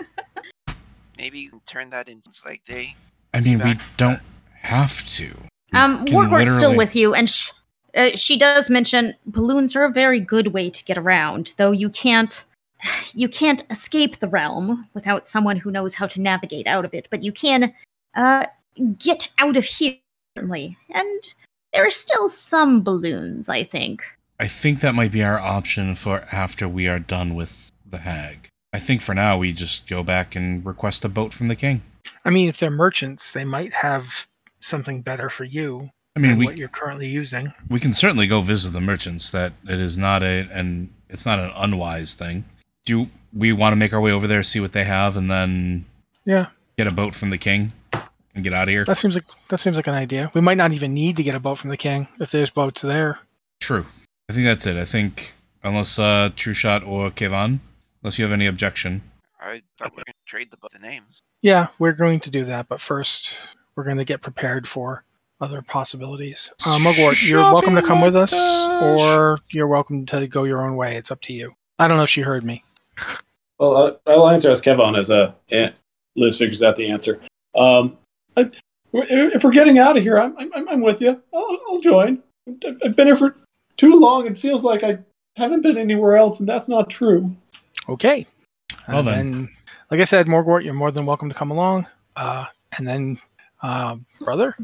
Maybe 1.18 1.40
you 1.40 1.50
can 1.52 1.62
turn 1.66 1.90
that 1.92 2.10
into 2.10 2.30
like 2.46 2.62
they. 2.66 2.96
I 3.34 3.40
mean, 3.40 3.60
we 3.60 3.76
don't 3.98 4.22
have 4.56 5.06
to. 5.12 5.26
We 5.72 5.80
Um, 5.80 6.06
can 6.06 6.14
Morgort's 6.14 6.56
still 6.56 6.76
with 6.76 6.96
you, 6.96 7.14
and 7.14 7.30
sh- 7.30 7.52
uh, 7.96 8.10
she 8.16 8.38
does 8.38 8.70
mention 8.70 9.16
balloons 9.26 9.76
are 9.76 9.84
a 9.84 9.92
very 9.92 10.20
good 10.20 10.48
way 10.48 10.70
to 10.70 10.84
get 10.84 10.98
around, 10.98 11.54
though 11.58 11.72
you 11.72 11.90
can't 11.90 12.44
you 13.14 13.30
can't 13.30 13.64
escape 13.70 14.18
the 14.18 14.28
realm 14.28 14.88
without 14.94 15.28
someone 15.28 15.58
who 15.58 15.70
knows 15.72 15.94
how 15.94 16.08
to 16.08 16.20
navigate 16.20 16.66
out 16.68 16.84
of 16.84 16.94
it. 16.94 17.08
But 17.12 17.24
you 17.24 17.32
can 17.32 17.74
uh, 18.16 18.46
get 18.98 19.30
out 19.38 19.56
of 19.56 19.66
here, 19.66 19.98
certainly. 20.36 20.78
and 20.90 21.34
there 21.74 21.86
are 21.86 21.92
still 21.92 22.28
some 22.30 22.84
balloons. 22.84 23.50
I 23.50 23.64
think. 23.64 24.04
I 24.40 24.48
think 24.48 24.80
that 24.82 24.96
might 24.96 25.12
be 25.12 25.24
our 25.24 25.40
option 25.40 25.96
for 25.96 26.26
after 26.32 26.68
we 26.68 26.88
are 26.88 27.00
done 27.00 27.36
with 27.36 27.72
the 27.88 28.00
hag. 28.00 28.50
I 28.74 28.80
think 28.80 29.02
for 29.02 29.14
now 29.14 29.38
we 29.38 29.54
just 29.54 29.88
go 29.88 30.04
back 30.04 30.36
and 30.36 30.66
request 30.66 31.06
a 31.06 31.10
boat 31.10 31.34
from 31.34 31.48
the 31.48 31.56
king. 31.56 31.82
I 32.26 32.30
mean, 32.30 32.50
if 32.50 32.58
they're 32.58 32.72
merchants, 32.72 33.32
they 33.32 33.46
might 33.46 33.74
have 33.74 34.28
something 34.60 35.02
better 35.02 35.30
for 35.30 35.44
you 35.44 35.92
I 36.16 36.20
mean, 36.20 36.32
than 36.32 36.40
we 36.40 36.46
what 36.46 36.58
you're 36.58 36.70
currently 36.70 37.08
using. 37.08 37.54
we 37.70 37.80
can 37.80 37.94
certainly 37.94 38.28
go 38.28 38.42
visit 38.42 38.72
the 38.72 38.82
merchants. 38.82 39.30
That 39.32 39.54
it 39.68 39.80
is 39.80 39.98
not 39.98 40.24
a 40.24 40.48
and 40.52 40.90
it's 41.10 41.26
not 41.26 41.40
an 41.40 41.52
unwise 41.56 42.14
thing. 42.14 42.46
Do 42.86 43.08
we 43.34 43.54
want 43.54 43.74
to 43.74 43.78
make 43.78 43.94
our 43.94 44.02
way 44.02 44.12
over 44.12 44.28
there, 44.28 44.44
see 44.44 44.60
what 44.60 44.74
they 44.74 44.84
have, 44.86 45.16
and 45.16 45.30
then 45.30 45.86
Yeah, 46.26 46.48
get 46.78 46.88
a 46.88 46.92
boat 46.92 47.14
from 47.16 47.30
the 47.30 47.38
king 47.38 47.74
and 48.36 48.44
get 48.44 48.54
out 48.54 48.68
of 48.68 48.72
here? 48.72 48.86
that 48.86 48.98
seems 48.98 49.16
like 49.16 49.26
that 49.50 49.60
seems 49.60 49.76
like 49.78 49.88
an 49.88 49.94
idea. 49.94 50.32
We 50.34 50.42
might 50.42 50.58
not 50.58 50.72
even 50.74 50.94
need 50.94 51.18
to 51.18 51.24
get 51.24 51.36
a 51.36 51.40
boat 51.40 51.58
from 51.58 51.70
the 51.70 51.78
king 51.78 52.08
if 52.20 52.32
there's 52.32 52.50
boats 52.52 52.82
there. 52.82 53.20
True. 53.60 53.86
I 54.30 54.34
think 54.34 54.46
that's 54.46 54.66
it. 54.66 54.78
I 54.78 54.86
think 54.86 55.34
unless 55.64 56.00
uh, 56.00 56.30
True 56.36 56.54
Shot 56.54 56.84
or 56.84 57.12
Kevan, 57.12 57.60
unless 58.04 58.18
you 58.18 58.26
have 58.26 58.32
any 58.32 58.48
objection. 58.48 59.02
I 59.40 59.62
thought 59.78 59.92
we 59.92 59.98
were 59.98 60.04
going 60.06 60.06
to 60.06 60.14
trade 60.26 60.52
the, 60.52 60.58
the 60.72 60.80
names. 60.80 61.22
Yeah, 61.42 61.68
we're 61.80 61.94
going 61.94 62.20
to 62.22 62.30
do 62.30 62.46
that, 62.46 62.68
but 62.68 62.80
first 62.80 63.38
we're 63.76 63.84
going 63.84 63.98
to 63.98 64.06
get 64.06 64.22
prepared 64.22 64.68
for 64.68 65.04
other 65.40 65.64
possibilities. 65.64 66.52
Uh, 66.66 66.78
Morgort, 66.78 67.28
you're 67.28 67.42
welcome 67.42 67.74
to 67.76 67.82
come 67.82 68.02
with 68.02 68.16
us, 68.16 68.32
or 68.34 69.40
you're 69.50 69.68
welcome 69.68 70.06
to 70.06 70.28
go 70.28 70.44
your 70.44 70.64
own 70.64 70.76
way. 70.76 70.96
It's 70.96 71.10
up 71.10 71.22
to 71.22 71.34
you. 71.34 71.54
I 71.80 71.88
don't 71.88 71.98
know 71.98 72.04
if 72.04 72.10
she 72.12 72.22
heard 72.22 72.44
me. 72.44 72.64
Well, 73.58 74.00
I- 74.08 74.12
I'll 74.12 74.30
answer 74.30 74.52
as 74.52 74.62
Kevon 74.62 74.98
as 75.00 75.10
uh, 75.10 75.34
Liz 76.16 76.38
figures 76.38 76.62
out 76.62 76.76
the 76.76 76.92
answer. 76.92 77.20
Um, 77.56 77.98
I, 78.38 78.50
if 78.94 79.44
we're 79.44 79.52
getting 79.52 79.78
out 79.80 79.98
of 79.98 80.04
here, 80.04 80.18
I'm, 80.20 80.36
I'm, 80.38 80.68
I'm 80.70 80.82
with 80.82 81.02
you. 81.02 81.22
I'll, 81.34 81.58
I'll 81.70 81.80
join. 81.82 82.22
I've 82.48 82.78
I've 82.84 82.96
been 82.96 83.08
here 83.08 83.16
for 83.16 83.36
too 83.78 83.94
long. 83.96 84.28
It 84.28 84.38
feels 84.38 84.64
like 84.64 84.84
I 84.84 85.00
haven't 85.36 85.62
been 85.62 85.78
anywhere 85.78 86.18
else, 86.18 86.40
and 86.40 86.50
that's 86.50 86.68
not 86.68 86.90
true. 86.90 87.36
Okay. 87.88 88.26
Well 88.88 89.00
And 89.00 89.08
then. 89.08 89.50
like 89.90 90.00
I 90.00 90.06
said, 90.06 90.28
Morgort, 90.28 90.64
you're 90.64 90.74
more 90.74 90.92
than 90.92 91.06
welcome 91.06 91.30
to 91.30 91.36
come 91.36 91.52
along. 91.52 91.88
Uh, 92.16 92.46
and 92.78 92.88
then, 92.88 93.20
uh, 93.62 93.96
brother, 94.20 94.56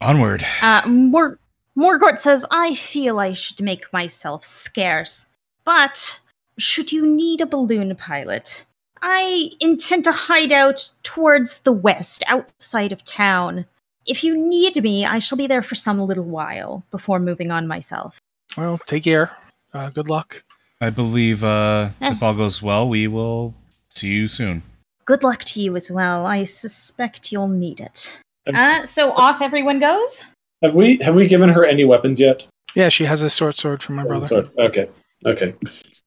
Onward. 0.00 0.44
Uh, 0.62 0.82
Mor- 0.86 1.38
Morgort 1.76 2.20
says, 2.20 2.44
I 2.50 2.74
feel 2.74 3.18
I 3.18 3.32
should 3.32 3.60
make 3.60 3.92
myself 3.92 4.44
scarce, 4.44 5.26
but 5.64 6.20
should 6.58 6.92
you 6.92 7.06
need 7.06 7.40
a 7.40 7.46
balloon 7.46 7.94
pilot, 7.96 8.64
I 9.06 9.50
intend 9.60 10.04
to 10.04 10.12
hide 10.12 10.50
out 10.50 10.90
towards 11.02 11.58
the 11.58 11.72
west, 11.72 12.24
outside 12.26 12.90
of 12.90 13.04
town. 13.04 13.66
If 14.06 14.24
you 14.24 14.34
need 14.34 14.82
me, 14.82 15.04
I 15.04 15.18
shall 15.18 15.36
be 15.36 15.46
there 15.46 15.62
for 15.62 15.74
some 15.74 15.98
little 15.98 16.24
while 16.24 16.82
before 16.90 17.18
moving 17.18 17.50
on 17.50 17.68
myself. 17.68 18.18
Well, 18.56 18.78
take 18.86 19.04
care. 19.04 19.30
Uh, 19.74 19.90
good 19.90 20.08
luck. 20.08 20.42
I 20.80 20.88
believe 20.88 21.44
uh, 21.44 21.90
Eh. 22.00 22.12
if 22.12 22.22
all 22.22 22.34
goes 22.34 22.62
well, 22.62 22.88
we 22.88 23.06
will 23.06 23.54
see 23.90 24.08
you 24.08 24.26
soon. 24.26 24.62
Good 25.04 25.22
luck 25.22 25.44
to 25.44 25.60
you 25.60 25.76
as 25.76 25.90
well. 25.90 26.24
I 26.24 26.44
suspect 26.44 27.30
you'll 27.30 27.48
need 27.48 27.80
it. 27.80 28.10
Uh, 28.46 28.84
so 28.86 29.12
off 29.12 29.42
everyone 29.42 29.80
goes? 29.80 30.24
Have 30.62 30.74
we 30.74 30.96
have 31.02 31.14
we 31.14 31.26
given 31.26 31.50
her 31.50 31.66
any 31.66 31.84
weapons 31.84 32.18
yet? 32.20 32.46
Yeah, 32.74 32.88
she 32.88 33.04
has 33.04 33.22
a 33.22 33.28
short 33.28 33.56
sword 33.56 33.82
from 33.82 33.96
my 33.96 34.04
brother. 34.04 34.26
Sorry. 34.26 34.48
Okay. 34.58 34.88
Okay. 35.26 35.54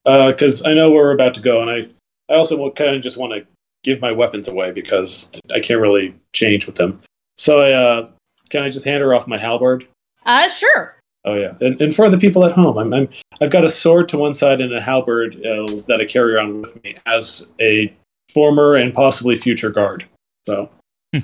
Because 0.03 0.65
I 0.65 0.73
know 0.73 0.89
we're 0.89 1.11
about 1.11 1.33
to 1.35 1.41
go, 1.41 1.61
and 1.61 1.69
I 1.69 1.87
I 2.29 2.35
also 2.35 2.57
will 2.57 2.71
kind 2.71 2.95
of 2.95 3.01
just 3.01 3.17
want 3.17 3.33
to 3.33 3.45
give 3.83 4.01
my 4.01 4.11
weapons 4.11 4.47
away 4.47 4.71
because 4.71 5.31
I 5.53 5.59
can't 5.59 5.79
really 5.79 6.13
change 6.33 6.65
with 6.65 6.75
them. 6.75 7.01
So 7.37 7.59
I 7.59 7.71
uh, 7.73 8.09
can 8.49 8.63
I 8.63 8.69
just 8.69 8.85
hand 8.85 9.01
her 9.01 9.13
off 9.13 9.27
my 9.27 9.37
halberd? 9.37 9.87
Uh, 10.25 10.47
sure. 10.49 10.95
Oh 11.25 11.35
yeah, 11.35 11.53
and, 11.61 11.79
and 11.81 11.95
for 11.95 12.09
the 12.09 12.17
people 12.17 12.45
at 12.45 12.51
home, 12.53 12.77
I'm, 12.77 12.93
I'm 12.93 13.09
I've 13.41 13.51
got 13.51 13.63
a 13.63 13.69
sword 13.69 14.07
to 14.09 14.17
one 14.17 14.33
side 14.33 14.61
and 14.61 14.73
a 14.73 14.81
halberd 14.81 15.35
uh, 15.45 15.81
that 15.87 15.99
I 16.01 16.05
carry 16.05 16.35
around 16.35 16.61
with 16.61 16.83
me 16.83 16.95
as 17.05 17.47
a 17.59 17.93
former 18.33 18.75
and 18.75 18.93
possibly 18.93 19.37
future 19.39 19.69
guard. 19.69 20.05
So 20.45 20.69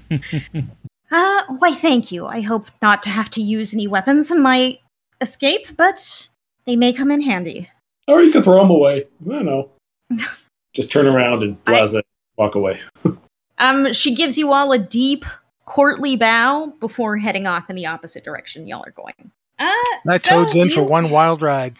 Uh, 1.11 1.43
why 1.59 1.71
thank 1.71 2.11
you. 2.11 2.25
I 2.25 2.41
hope 2.41 2.65
not 2.81 3.03
to 3.03 3.09
have 3.09 3.29
to 3.31 3.41
use 3.41 3.73
any 3.73 3.85
weapons 3.85 4.31
in 4.31 4.41
my 4.41 4.79
escape, 5.21 5.67
but 5.77 6.27
they 6.65 6.75
may 6.75 6.91
come 6.91 7.11
in 7.11 7.21
handy. 7.21 7.69
or 8.07 8.23
you 8.23 8.31
could 8.31 8.43
throw 8.43 8.59
them 8.61 8.71
away. 8.71 9.05
I 9.29 9.29
don't 9.29 9.45
know. 9.45 9.69
just 10.73 10.91
turn 10.91 11.07
around 11.07 11.43
and 11.43 11.57
I- 11.67 12.03
walk 12.37 12.55
away. 12.55 12.81
Um, 13.59 13.93
she 13.93 14.15
gives 14.15 14.35
you 14.35 14.51
all 14.51 14.71
a 14.71 14.79
deep, 14.79 15.25
courtly 15.65 16.15
bow 16.17 16.73
before 16.79 17.17
heading 17.17 17.45
off 17.45 17.69
in 17.69 17.75
the 17.75 17.85
opposite 17.85 18.23
direction 18.23 18.67
y'all 18.67 18.83
are 18.85 18.91
going. 18.91 19.31
Uh, 19.59 19.71
That 20.05 20.21
so 20.21 20.43
toad's 20.43 20.55
in 20.55 20.71
for 20.71 20.83
one 20.83 21.11
wild 21.11 21.41
ride. 21.43 21.75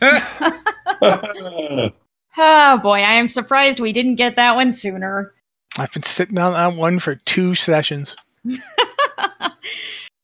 Oh 2.40 2.78
boy, 2.78 3.00
I 3.00 3.14
am 3.14 3.28
surprised 3.28 3.80
we 3.80 3.92
didn't 3.92 4.14
get 4.14 4.36
that 4.36 4.54
one 4.54 4.70
sooner. 4.70 5.34
I've 5.76 5.90
been 5.90 6.04
sitting 6.04 6.38
on 6.38 6.52
that 6.52 6.78
one 6.78 7.00
for 7.00 7.16
two 7.16 7.56
sessions. 7.56 8.14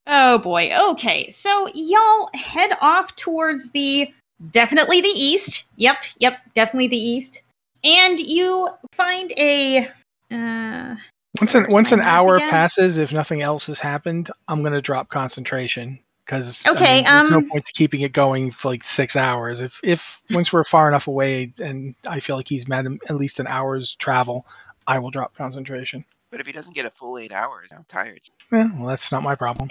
oh 0.07 0.39
boy. 0.39 0.71
Okay, 0.91 1.29
so 1.31 1.69
y'all 1.75 2.31
head 2.35 2.77
off 2.81 3.17
towards 3.17 3.73
the 3.73 4.13
definitely 4.51 5.01
the 5.01 5.09
east. 5.09 5.65
Yep, 5.77 6.05
yep, 6.19 6.39
definitely 6.55 6.87
the 6.87 6.97
east. 6.97 7.43
And 7.85 8.19
you 8.19 8.71
find 8.93 9.33
a 9.37 9.89
uh 10.31 10.97
Once 11.41 11.55
an 11.55 11.67
once 11.69 11.93
an 11.93 12.01
hour 12.01 12.37
again? 12.37 12.51
passes, 12.51 12.99
if 12.99 13.13
nothing 13.13 13.43
else 13.43 13.67
has 13.67 13.79
happened, 13.79 14.31
I'm 14.49 14.63
gonna 14.63 14.81
drop 14.83 15.11
concentration 15.11 15.99
because 16.25 16.67
Okay, 16.67 17.03
there's 17.03 17.31
no 17.31 17.39
um, 17.39 17.51
point 17.51 17.67
to 17.67 17.73
keeping 17.73 18.01
it 18.01 18.13
going 18.13 18.51
for 18.51 18.69
like 18.69 18.85
six 18.85 19.17
hours. 19.17 19.61
If 19.61 19.81
if 19.83 20.23
once 20.31 20.53
we're 20.53 20.65
far 20.65 20.89
enough 20.89 21.07
away 21.07 21.53
and 21.59 21.95
I 22.07 22.21
feel 22.21 22.37
like 22.37 22.49
he's 22.49 22.67
mad 22.67 22.87
at 23.09 23.17
least 23.17 23.39
an 23.41 23.47
hour's 23.49 23.95
travel, 23.97 24.47
I 24.87 24.99
will 24.99 25.11
drop 25.11 25.35
concentration. 25.37 26.05
But 26.31 26.41
if 26.41 26.47
he 26.47 26.53
doesn't 26.53 26.75
get 26.75 26.87
a 26.87 26.91
full 26.91 27.19
eight 27.19 27.33
hours, 27.33 27.69
I'm 27.77 27.85
tired. 27.87 28.21
Yeah, 28.51 28.69
well, 28.77 28.89
that's 28.89 29.13
not 29.13 29.23
my 29.23 29.35
problem. 29.35 29.69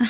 um, 0.00 0.08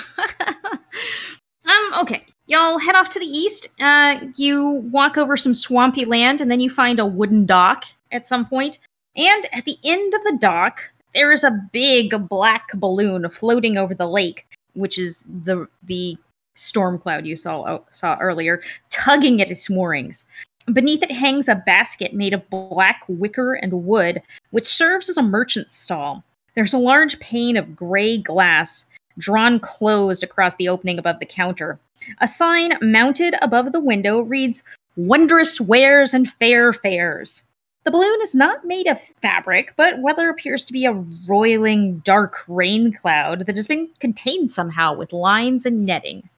okay. 2.01 2.25
Y'all 2.47 2.79
head 2.79 2.95
off 2.95 3.09
to 3.11 3.19
the 3.19 3.27
east. 3.27 3.69
Uh, 3.81 4.19
you 4.37 4.83
walk 4.93 5.17
over 5.17 5.37
some 5.37 5.55
swampy 5.55 6.05
land, 6.05 6.41
and 6.41 6.51
then 6.51 6.61
you 6.61 6.69
find 6.69 6.99
a 6.99 7.07
wooden 7.07 7.47
dock 7.47 7.85
at 8.11 8.27
some 8.27 8.47
point. 8.47 8.79
And 9.17 9.47
at 9.53 9.65
the 9.65 9.77
end 9.85 10.15
of 10.15 10.23
the 10.25 10.37
dock, 10.41 10.81
there 11.15 11.33
is 11.33 11.45
a 11.45 11.61
big 11.73 12.29
black 12.29 12.69
balloon 12.75 13.29
floating 13.29 13.79
over 13.79 13.95
the 13.95 14.09
lake, 14.09 14.47
which 14.75 14.99
is 14.99 15.25
the 15.45 15.69
the 15.85 16.17
storm 16.55 16.99
cloud 16.99 17.27
you 17.27 17.37
saw 17.37 17.63
uh, 17.63 17.79
saw 17.91 18.17
earlier, 18.21 18.63
tugging 18.91 19.41
at 19.41 19.51
its 19.51 19.71
moorings. 19.71 20.25
Beneath 20.73 21.03
it 21.03 21.11
hangs 21.11 21.49
a 21.49 21.57
basket 21.57 22.15
made 22.15 22.33
of 22.33 22.49
black 22.49 23.03
wicker 23.09 23.55
and 23.55 23.85
wood, 23.85 24.23
which 24.51 24.65
serves 24.65 25.09
as 25.09 25.17
a 25.17 25.23
merchant's 25.23 25.75
stall. 25.75 26.25
There's 26.55 26.75
a 26.75 26.79
large 26.79 27.19
pane 27.19 27.57
of 27.57 27.75
gray 27.75 28.19
glass 28.19 28.87
drawn 29.19 29.61
closed 29.61 30.23
across 30.23 30.57
the 30.57 30.69
opening 30.69 30.99
above 30.99 31.19
the 31.19 31.27
counter. 31.27 31.79
A 32.21 32.29
sign 32.29 32.73
mounted 32.81 33.35
above 33.43 33.73
the 33.73 33.81
window 33.81 34.21
reads 34.21 34.63
Wondrous 34.97 35.61
Wares 35.61 36.15
and 36.15 36.31
Fair 36.31 36.73
Fares. 36.73 37.45
The 37.85 37.91
balloon 37.91 38.21
is 38.23 38.35
not 38.35 38.65
made 38.65 38.87
of 38.87 39.01
fabric, 39.21 39.75
but 39.77 39.97
rather 40.05 40.29
appears 40.29 40.65
to 40.67 40.73
be 40.73 40.85
a 40.85 41.05
roiling 41.29 41.99
dark 42.01 42.45
rain 42.47 42.93
cloud 42.93 43.47
that 43.47 43.57
has 43.57 43.67
been 43.67 43.89
contained 43.99 44.53
somehow 44.53 44.95
with 44.95 45.13
lines 45.13 45.67
and 45.67 45.85
netting. 45.85 46.29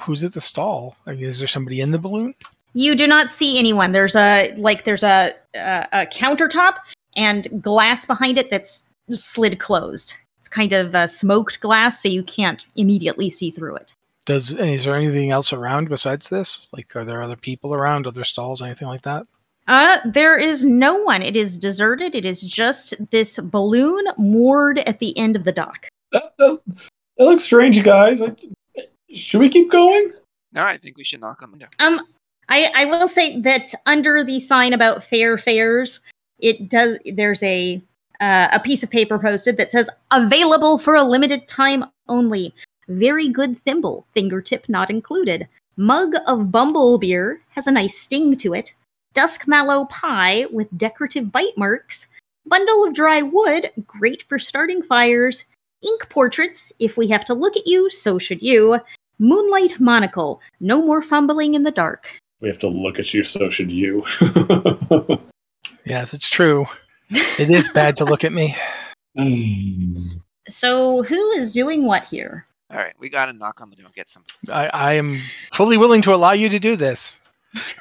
Who's 0.00 0.22
at 0.22 0.34
the 0.34 0.40
stall? 0.40 0.96
Like, 1.06 1.18
is 1.18 1.38
there 1.38 1.48
somebody 1.48 1.80
in 1.80 1.92
the 1.92 1.98
balloon? 1.98 2.34
You 2.74 2.94
do 2.94 3.06
not 3.06 3.30
see 3.30 3.58
anyone. 3.58 3.92
There's 3.92 4.16
a 4.16 4.54
like 4.56 4.84
there's 4.84 5.02
a 5.02 5.32
a, 5.54 5.88
a 5.92 6.06
countertop 6.06 6.76
and 7.16 7.62
glass 7.62 8.04
behind 8.04 8.38
it 8.38 8.50
that's 8.50 8.84
slid 9.12 9.58
closed. 9.58 10.14
It's 10.42 10.48
kind 10.48 10.72
of 10.72 10.92
uh, 10.92 11.06
smoked 11.06 11.60
glass, 11.60 12.02
so 12.02 12.08
you 12.08 12.24
can't 12.24 12.66
immediately 12.74 13.30
see 13.30 13.52
through 13.52 13.76
it. 13.76 13.94
Does 14.26 14.50
is 14.50 14.84
there 14.84 14.96
anything 14.96 15.30
else 15.30 15.52
around 15.52 15.88
besides 15.88 16.30
this? 16.30 16.68
Like, 16.72 16.96
are 16.96 17.04
there 17.04 17.22
other 17.22 17.36
people 17.36 17.72
around, 17.72 18.08
other 18.08 18.24
stalls, 18.24 18.60
anything 18.60 18.88
like 18.88 19.02
that? 19.02 19.24
Uh, 19.68 19.98
there 20.04 20.36
is 20.36 20.64
no 20.64 20.96
one. 20.96 21.22
It 21.22 21.36
is 21.36 21.60
deserted. 21.60 22.16
It 22.16 22.24
is 22.24 22.40
just 22.40 22.94
this 23.12 23.38
balloon 23.38 24.04
moored 24.18 24.80
at 24.80 24.98
the 24.98 25.16
end 25.16 25.36
of 25.36 25.44
the 25.44 25.52
dock. 25.52 25.86
that, 26.10 26.32
that, 26.38 26.58
that 26.66 27.24
looks 27.24 27.44
strange, 27.44 27.80
guys. 27.84 28.20
I, 28.20 28.34
should 29.14 29.38
we 29.38 29.48
keep 29.48 29.70
going? 29.70 30.10
No, 30.52 30.64
I 30.64 30.76
think 30.76 30.96
we 30.96 31.04
should 31.04 31.20
knock 31.20 31.40
on 31.40 31.52
the 31.52 31.58
window. 31.58 31.68
Um, 31.78 32.00
I 32.48 32.68
I 32.74 32.84
will 32.86 33.06
say 33.06 33.40
that 33.42 33.72
under 33.86 34.24
the 34.24 34.40
sign 34.40 34.72
about 34.72 35.04
fair 35.04 35.38
fares, 35.38 36.00
it 36.40 36.68
does. 36.68 36.98
There's 37.14 37.44
a 37.44 37.80
uh, 38.22 38.48
a 38.52 38.60
piece 38.60 38.84
of 38.84 38.90
paper 38.90 39.18
posted 39.18 39.56
that 39.56 39.72
says 39.72 39.90
available 40.12 40.78
for 40.78 40.94
a 40.94 41.02
limited 41.02 41.48
time 41.48 41.84
only. 42.08 42.54
Very 42.88 43.28
good 43.28 43.58
thimble, 43.64 44.06
fingertip 44.14 44.68
not 44.68 44.90
included. 44.90 45.48
Mug 45.76 46.14
of 46.28 46.52
bumble 46.52 46.98
beer 46.98 47.40
has 47.50 47.66
a 47.66 47.72
nice 47.72 47.98
sting 47.98 48.36
to 48.36 48.54
it. 48.54 48.72
Dusk 49.12 49.48
mallow 49.48 49.86
pie 49.86 50.46
with 50.52 50.78
decorative 50.78 51.32
bite 51.32 51.58
marks. 51.58 52.06
Bundle 52.46 52.86
of 52.86 52.94
dry 52.94 53.22
wood, 53.22 53.70
great 53.86 54.22
for 54.28 54.38
starting 54.38 54.82
fires. 54.82 55.44
Ink 55.82 56.08
portraits, 56.08 56.72
if 56.78 56.96
we 56.96 57.08
have 57.08 57.24
to 57.24 57.34
look 57.34 57.56
at 57.56 57.66
you, 57.66 57.90
so 57.90 58.18
should 58.18 58.40
you. 58.40 58.78
Moonlight 59.18 59.80
monocle, 59.80 60.40
no 60.60 60.84
more 60.84 61.02
fumbling 61.02 61.54
in 61.54 61.64
the 61.64 61.72
dark. 61.72 62.08
We 62.40 62.48
have 62.48 62.60
to 62.60 62.68
look 62.68 63.00
at 63.00 63.12
you, 63.12 63.24
so 63.24 63.50
should 63.50 63.72
you. 63.72 64.04
Yes, 65.84 66.14
it's 66.14 66.28
true. 66.28 66.66
It 67.38 67.50
is 67.50 67.68
bad 67.68 67.96
to 67.96 68.04
look 68.04 68.24
at 68.24 68.32
me. 68.32 68.56
So, 70.48 71.02
who 71.02 71.30
is 71.32 71.52
doing 71.52 71.86
what 71.86 72.04
here? 72.04 72.46
All 72.70 72.78
right, 72.78 72.94
we 72.98 73.10
got 73.10 73.26
to 73.26 73.32
knock 73.34 73.60
on 73.60 73.70
the 73.70 73.76
door 73.76 73.86
and 73.86 73.94
get 73.94 74.08
some. 74.08 74.24
I, 74.50 74.68
I 74.68 74.92
am 74.94 75.20
fully 75.52 75.76
willing 75.76 76.00
to 76.02 76.14
allow 76.14 76.32
you 76.32 76.48
to 76.48 76.58
do 76.58 76.74
this. 76.76 77.20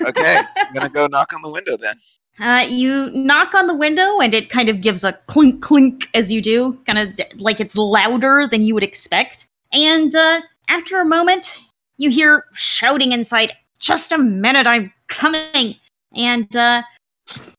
Okay, 0.01 0.37
I'm 0.57 0.73
gonna 0.73 0.89
go 0.89 1.07
knock 1.07 1.33
on 1.33 1.41
the 1.41 1.49
window 1.49 1.77
then. 1.77 1.95
Uh, 2.39 2.65
you 2.67 3.09
knock 3.11 3.53
on 3.53 3.67
the 3.67 3.73
window, 3.73 4.19
and 4.19 4.33
it 4.33 4.49
kind 4.49 4.67
of 4.67 4.81
gives 4.81 5.03
a 5.03 5.13
clink 5.27 5.61
clink 5.61 6.09
as 6.13 6.31
you 6.31 6.41
do, 6.41 6.73
kind 6.85 6.99
of 6.99 7.15
d- 7.15 7.25
like 7.37 7.61
it's 7.61 7.77
louder 7.77 8.47
than 8.51 8.63
you 8.63 8.73
would 8.73 8.83
expect. 8.83 9.47
And 9.71 10.13
uh, 10.13 10.41
after 10.67 10.99
a 10.99 11.05
moment, 11.05 11.61
you 11.97 12.09
hear 12.09 12.45
shouting 12.53 13.11
inside, 13.13 13.53
Just 13.79 14.11
a 14.11 14.17
minute, 14.17 14.67
I'm 14.67 14.91
coming. 15.07 15.75
And 16.13 16.53
uh, 16.55 16.83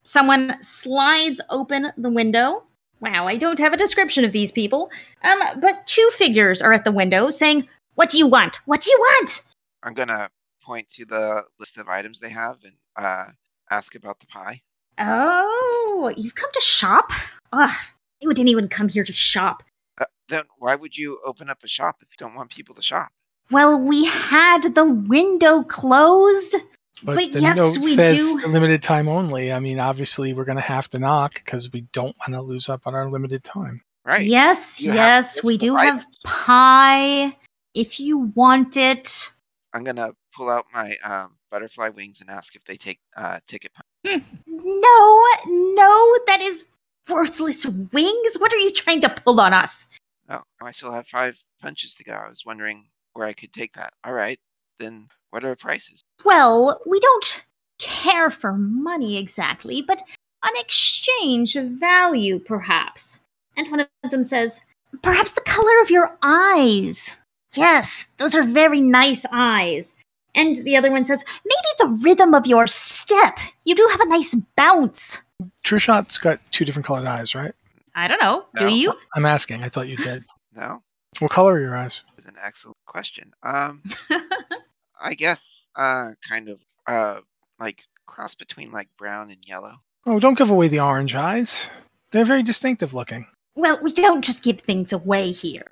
someone 0.05 0.63
slides 0.63 1.41
open 1.51 1.93
the 1.97 2.11
window. 2.11 2.65
Wow, 3.01 3.27
I 3.27 3.37
don't 3.37 3.59
have 3.59 3.73
a 3.73 3.77
description 3.77 4.25
of 4.25 4.33
these 4.33 4.53
people. 4.53 4.91
Um, 5.25 5.41
but 5.61 5.87
two 5.87 6.09
figures 6.13 6.63
are 6.63 6.73
at 6.73 6.85
the 6.85 6.93
window 6.93 7.31
saying, 7.31 7.69
What 7.95 8.11
do 8.11 8.19
you 8.19 8.27
want? 8.27 8.61
What 8.65 8.81
do 8.81 8.91
you 8.91 8.99
want? 8.99 9.43
I'm 9.83 9.95
gonna 9.95 10.31
point 10.63 10.89
to 10.91 11.05
the 11.05 11.45
list 11.59 11.79
of 11.79 11.89
items 11.89 12.21
they 12.21 12.31
have 12.31 12.59
and 12.63 12.75
uh, 12.97 13.27
ask 13.71 13.95
about 13.95 14.21
the 14.21 14.27
pie. 14.27 14.63
Oh, 14.99 16.13
you've 16.17 16.35
come 16.35 16.51
to 16.53 16.61
shop? 16.61 17.11
Ugh, 17.53 17.71
I 17.71 18.35
didn't 18.35 18.49
even 18.49 18.69
come 18.69 18.89
here 18.89 19.05
to 19.05 19.13
shop. 19.13 19.63
Uh, 20.01 20.05
then 20.29 20.45
why 20.59 20.75
would 20.75 20.97
you 20.97 21.19
open 21.27 21.51
up 21.51 21.63
a 21.65 21.69
shop 21.69 21.97
if 22.03 22.09
you 22.11 22.17
don't 22.19 22.35
want 22.35 22.51
people 22.51 22.75
to 22.75 22.83
shop? 22.83 23.13
Well, 23.51 23.79
we 23.79 24.05
had 24.07 24.75
the 24.75 24.85
window 24.85 25.63
closed. 25.63 26.57
But, 27.05 27.17
But 27.17 27.33
the 27.33 27.41
yes, 27.41 27.57
note 27.57 27.79
we 27.79 27.95
says 27.95 28.19
do- 28.19 28.47
limited 28.47 28.83
time 28.83 29.09
only. 29.09 29.53
I 29.53 29.59
mean, 29.59 29.81
obviously, 29.81 30.33
we're 30.35 30.45
going 30.45 30.57
to 30.57 30.63
have 30.63 30.89
to 30.91 30.99
knock 30.99 31.35
because 31.35 31.73
we 31.73 31.83
don't 31.93 32.17
want 32.19 32.33
to 32.35 32.43
lose 32.43 32.69
up 32.69 32.87
on 32.87 32.95
our 32.95 33.11
limited 33.11 33.43
time. 33.45 33.83
Right. 34.05 34.27
Yes, 34.27 34.81
You 34.81 34.93
yes, 34.93 35.43
we 35.45 35.55
of 35.55 35.61
do 35.61 35.77
have 35.77 36.05
pie 36.25 37.37
if 37.75 38.01
you 38.01 38.33
want 38.35 38.77
it. 38.77 39.31
I'm 39.73 39.85
gonna 39.85 40.11
pull 40.35 40.51
out 40.51 40.67
my 40.75 40.97
um, 41.05 41.37
butterfly 41.51 41.89
wings 41.91 42.21
and 42.21 42.29
ask 42.29 42.57
if 42.57 42.65
they 42.65 42.77
take 42.77 42.99
uh, 43.17 43.39
ticket. 43.47 43.71
No, 44.05 45.25
no, 45.47 46.19
that 46.27 46.39
is 46.41 46.67
worthless 47.09 47.65
wings. 47.65 48.37
What 48.39 48.53
are 48.53 48.59
you 48.59 48.73
trying 48.73 49.01
to 49.03 49.09
pull 49.09 49.41
on 49.41 49.53
us? 49.55 49.87
Oh, 50.29 50.43
I 50.61 50.73
still 50.73 50.93
have 50.93 51.07
five 51.07 51.41
punches 51.61 51.95
to 51.95 52.05
go. 52.05 52.13
I 52.13 52.29
was 52.29 52.45
wondering 52.45 52.87
where 53.13 53.27
I 53.27 53.33
could 53.33 53.53
take 53.53 53.75
that. 53.75 53.93
All 54.05 54.13
right, 54.13 54.39
then 54.79 55.09
what 55.33 55.45
are 55.45 55.51
the 55.51 55.57
prices? 55.57 56.03
Well, 56.25 56.81
we 56.87 57.01
don't 57.01 57.45
care 57.79 58.31
for 58.31 58.53
money 58.53 59.17
exactly, 59.17 59.81
but 59.83 60.03
an 60.45 60.53
exchange 60.57 61.57
of 61.57 61.67
value, 61.71 62.39
perhaps. 62.39 63.19
And 63.57 63.69
one 63.71 63.81
of 63.81 64.11
them 64.11 64.25
says, 64.25 64.61
Perhaps 65.03 65.33
the 65.33 65.41
color 65.41 65.81
of 65.83 65.91
your 65.91 66.17
eyes. 66.23 67.11
Yes, 67.55 68.11
those 68.19 68.35
are 68.35 68.45
very 68.45 68.81
nice 68.81 69.25
eyes. 69.33 69.95
And 70.35 70.57
the 70.57 70.77
other 70.77 70.91
one 70.91 71.05
says, 71.07 71.25
Maybe 71.47 71.69
the 71.79 71.99
rhythm 72.05 72.35
of 72.35 72.47
your 72.47 72.67
step. 72.67 73.39
You 73.65 73.75
do 73.75 73.89
have 73.91 74.01
a 74.01 74.09
nice 74.09 74.35
bounce. 74.55 75.23
True 75.65 75.79
Shot's 75.79 76.19
got 76.19 76.41
two 76.51 76.67
different 76.67 76.85
colored 76.87 77.07
eyes, 77.07 77.35
right? 77.35 77.55
I 77.95 78.07
don't 78.07 78.21
know. 78.21 78.45
No. 78.55 78.69
Do 78.69 78.75
you? 78.75 78.95
I'm 79.17 79.25
asking. 79.25 79.63
I 79.63 79.71
thought 79.71 79.89
you 79.89 79.97
did. 79.97 80.25
No, 80.55 80.83
what 81.21 81.31
color 81.31 81.55
are 81.55 81.61
your 81.61 81.75
eyes? 81.75 82.05
is 82.23 82.27
an 82.27 82.37
excellent 82.45 82.77
question. 82.85 83.33
Um, 83.43 83.83
I 85.03 85.15
guess 85.15 85.67
uh, 85.77 86.13
kind 86.27 86.49
of 86.49 86.61
uh, 86.87 87.21
like 87.59 87.85
cross 88.07 88.35
between 88.35 88.71
like 88.73 88.89
brown 88.97 89.31
and 89.31 89.39
yellow. 89.47 89.75
Oh, 90.07 90.19
don't 90.19 90.39
give 90.39 90.51
away 90.51 90.69
the 90.69 90.81
orange 90.81 91.15
eyes. 91.15 91.71
They're 92.11 92.25
very 92.25 92.43
distinctive 92.43 92.95
looking. 92.95 93.27
Well, 93.55 93.79
we 93.83 93.93
don't 93.93 94.25
just 94.25 94.43
give 94.43 94.61
things 94.61 94.93
away 94.93 95.31
here. 95.31 95.67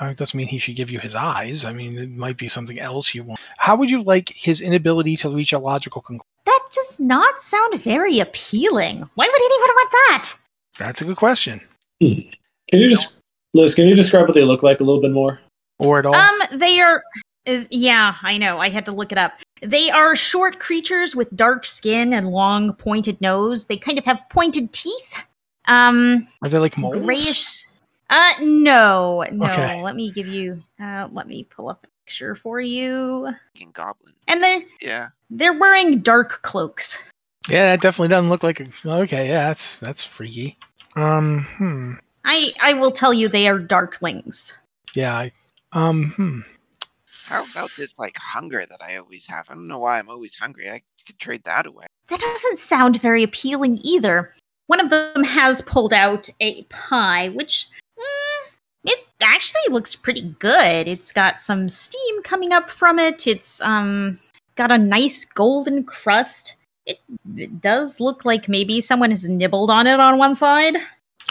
Uh, 0.00 0.06
it 0.06 0.16
doesn't 0.16 0.36
mean 0.36 0.48
he 0.48 0.58
should 0.58 0.76
give 0.76 0.90
you 0.90 0.98
his 0.98 1.14
eyes. 1.14 1.64
I 1.64 1.72
mean, 1.72 1.98
it 1.98 2.10
might 2.10 2.36
be 2.36 2.48
something 2.48 2.80
else 2.80 3.14
you 3.14 3.22
want. 3.22 3.40
How 3.58 3.76
would 3.76 3.90
you 3.90 4.02
like 4.02 4.32
his 4.34 4.60
inability 4.60 5.16
to 5.18 5.28
reach 5.28 5.52
a 5.52 5.58
logical 5.58 6.02
conclusion? 6.02 6.26
That 6.46 6.62
does 6.72 6.98
not 6.98 7.40
sound 7.40 7.80
very 7.80 8.18
appealing. 8.18 9.08
Why 9.14 9.26
would 9.26 9.42
anyone 9.42 9.68
want 9.68 9.90
that? 9.92 10.34
That's 10.78 11.00
a 11.00 11.04
good 11.04 11.16
question. 11.16 11.60
Can 12.00 12.24
you 12.72 12.88
just, 12.88 13.14
Liz? 13.52 13.74
Can 13.74 13.86
you 13.86 13.94
describe 13.94 14.26
what 14.26 14.34
they 14.34 14.44
look 14.44 14.64
like 14.64 14.80
a 14.80 14.84
little 14.84 15.00
bit 15.00 15.12
more? 15.12 15.40
Or 15.78 16.00
at 16.00 16.06
all? 16.06 16.14
Um, 16.16 16.38
they 16.52 16.80
are. 16.80 17.02
Uh, 17.46 17.64
yeah, 17.70 18.16
I 18.22 18.38
know. 18.38 18.58
I 18.58 18.68
had 18.68 18.86
to 18.86 18.92
look 18.92 19.12
it 19.12 19.18
up. 19.18 19.32
They 19.62 19.90
are 19.90 20.16
short 20.16 20.58
creatures 20.58 21.14
with 21.14 21.34
dark 21.36 21.64
skin 21.64 22.12
and 22.12 22.30
long 22.30 22.74
pointed 22.74 23.20
nose. 23.20 23.66
They 23.66 23.76
kind 23.76 23.98
of 23.98 24.04
have 24.04 24.20
pointed 24.30 24.72
teeth. 24.72 25.22
Um, 25.66 26.26
are 26.42 26.48
they 26.48 26.58
like 26.58 26.76
moles? 26.76 26.96
grayish. 26.98 27.66
Uh, 28.10 28.32
no, 28.42 29.24
no. 29.32 29.46
Okay. 29.46 29.82
Let 29.82 29.96
me 29.96 30.10
give 30.10 30.26
you. 30.26 30.62
Uh, 30.80 31.08
let 31.12 31.26
me 31.26 31.44
pull 31.44 31.68
up 31.68 31.86
a 31.86 31.88
picture 32.04 32.34
for 32.34 32.60
you. 32.60 33.30
King 33.54 33.70
goblins. 33.72 34.16
And 34.28 34.42
they're 34.42 34.62
Yeah, 34.80 35.08
they're 35.30 35.58
wearing 35.58 36.00
dark 36.00 36.42
cloaks. 36.42 37.02
Yeah, 37.48 37.66
that 37.66 37.82
definitely 37.82 38.08
doesn't 38.08 38.30
look 38.30 38.42
like 38.42 38.60
a. 38.60 38.68
Okay, 38.84 39.28
yeah, 39.28 39.48
that's 39.48 39.76
that's 39.78 40.04
freaky. 40.04 40.58
Um, 40.96 41.46
hmm. 41.56 41.92
I 42.24 42.52
I 42.62 42.74
will 42.74 42.92
tell 42.92 43.12
you 43.12 43.28
they 43.28 43.48
are 43.48 43.58
darklings. 43.58 44.52
Yeah, 44.94 45.14
I, 45.14 45.32
um, 45.72 46.12
hmm. 46.16 46.40
How 47.24 47.44
about 47.50 47.70
this 47.76 47.98
like 47.98 48.16
hunger 48.18 48.64
that 48.68 48.82
I 48.82 48.96
always 48.96 49.26
have? 49.26 49.46
I 49.48 49.54
don't 49.54 49.68
know 49.68 49.78
why 49.78 49.98
I'm 49.98 50.08
always 50.08 50.36
hungry. 50.36 50.68
I 50.70 50.82
could 51.06 51.18
trade 51.18 51.42
that 51.44 51.66
away. 51.66 51.86
That 52.08 52.20
doesn't 52.20 52.58
sound 52.58 53.00
very 53.00 53.22
appealing 53.22 53.80
either. 53.82 54.32
One 54.66 54.80
of 54.80 54.90
them 54.90 55.24
has 55.24 55.60
pulled 55.62 55.92
out 55.92 56.28
a 56.40 56.62
pie, 56.64 57.28
which 57.30 57.68
mm, 57.98 58.50
it 58.84 59.06
actually 59.22 59.62
looks 59.70 59.94
pretty 59.94 60.34
good. 60.38 60.86
It's 60.88 61.12
got 61.12 61.40
some 61.40 61.68
steam 61.68 62.22
coming 62.22 62.52
up 62.52 62.70
from 62.70 62.98
it. 62.98 63.26
It's 63.26 63.60
um 63.62 64.18
got 64.56 64.70
a 64.70 64.78
nice 64.78 65.24
golden 65.24 65.84
crust. 65.84 66.56
It, 66.86 66.98
it 67.36 67.60
does 67.62 67.98
look 68.00 68.24
like 68.26 68.48
maybe 68.48 68.80
someone 68.82 69.10
has 69.10 69.26
nibbled 69.26 69.70
on 69.70 69.86
it 69.86 69.98
on 70.00 70.18
one 70.18 70.34
side. 70.34 70.76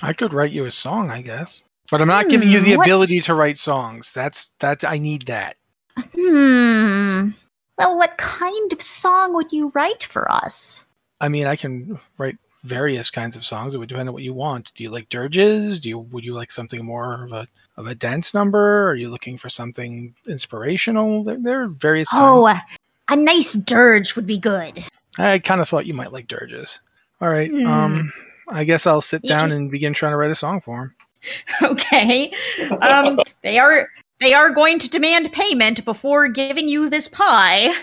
I 0.01 0.13
could 0.13 0.33
write 0.33 0.51
you 0.51 0.65
a 0.65 0.71
song, 0.71 1.11
I 1.11 1.21
guess, 1.21 1.61
but 1.91 2.01
I'm 2.01 2.07
not 2.07 2.29
giving 2.29 2.49
you 2.49 2.59
Hmm, 2.59 2.65
the 2.65 2.77
what- 2.77 2.87
ability 2.87 3.21
to 3.21 3.35
write 3.35 3.57
songs. 3.59 4.11
That's 4.13 4.49
that. 4.59 4.83
I 4.83 4.97
need 4.97 5.27
that. 5.27 5.55
Hmm. 5.97 7.29
Well, 7.77 7.97
what 7.97 8.17
kind 8.17 8.71
of 8.73 8.81
song 8.81 9.33
would 9.33 9.51
you 9.51 9.69
write 9.69 10.03
for 10.03 10.31
us? 10.31 10.85
I 11.21 11.27
mean, 11.29 11.47
I 11.47 11.55
can 11.55 11.99
write 12.17 12.37
various 12.63 13.09
kinds 13.09 13.35
of 13.35 13.43
songs. 13.43 13.75
It 13.75 13.77
would 13.77 13.89
depend 13.89 14.09
on 14.09 14.13
what 14.13 14.23
you 14.23 14.33
want. 14.33 14.71
Do 14.75 14.83
you 14.83 14.89
like 14.89 15.09
dirges? 15.09 15.79
Do 15.79 15.89
you 15.89 15.99
would 15.99 16.23
you 16.23 16.33
like 16.33 16.51
something 16.51 16.83
more 16.85 17.23
of 17.23 17.33
a 17.33 17.47
of 17.77 17.87
a 17.87 17.95
dance 17.95 18.33
number? 18.33 18.89
Are 18.89 18.95
you 18.95 19.09
looking 19.09 19.37
for 19.37 19.49
something 19.49 20.13
inspirational? 20.27 21.23
There, 21.23 21.37
there 21.39 21.61
are 21.63 21.67
various. 21.67 22.07
Oh, 22.13 22.45
kinds. 22.47 22.61
a 23.09 23.15
nice 23.15 23.53
dirge 23.53 24.15
would 24.15 24.27
be 24.27 24.37
good. 24.37 24.79
I 25.17 25.39
kind 25.39 25.61
of 25.61 25.67
thought 25.69 25.85
you 25.85 25.93
might 25.93 26.13
like 26.13 26.27
dirges. 26.27 26.79
All 27.21 27.29
right. 27.29 27.49
Hmm. 27.51 27.65
Um, 27.67 28.13
I 28.49 28.63
guess 28.63 28.85
I'll 28.87 29.01
sit 29.01 29.21
Yeah. 29.23 29.35
down 29.37 29.51
and 29.51 29.71
begin 29.71 29.93
trying 29.93 30.11
to 30.13 30.17
write 30.17 30.31
a 30.31 30.35
song 30.35 30.61
for 30.61 30.77
him. 30.83 30.95
Okay. 31.61 32.33
Um, 32.81 33.17
they 33.43 33.57
are 33.57 33.87
they 34.23 34.33
are 34.33 34.49
going 34.49 34.79
to 34.79 34.89
demand 34.89 35.31
payment 35.31 35.83
before 35.85 36.27
giving 36.27 36.67
you 36.69 36.89
this 36.89 37.07
pie. 37.07 37.73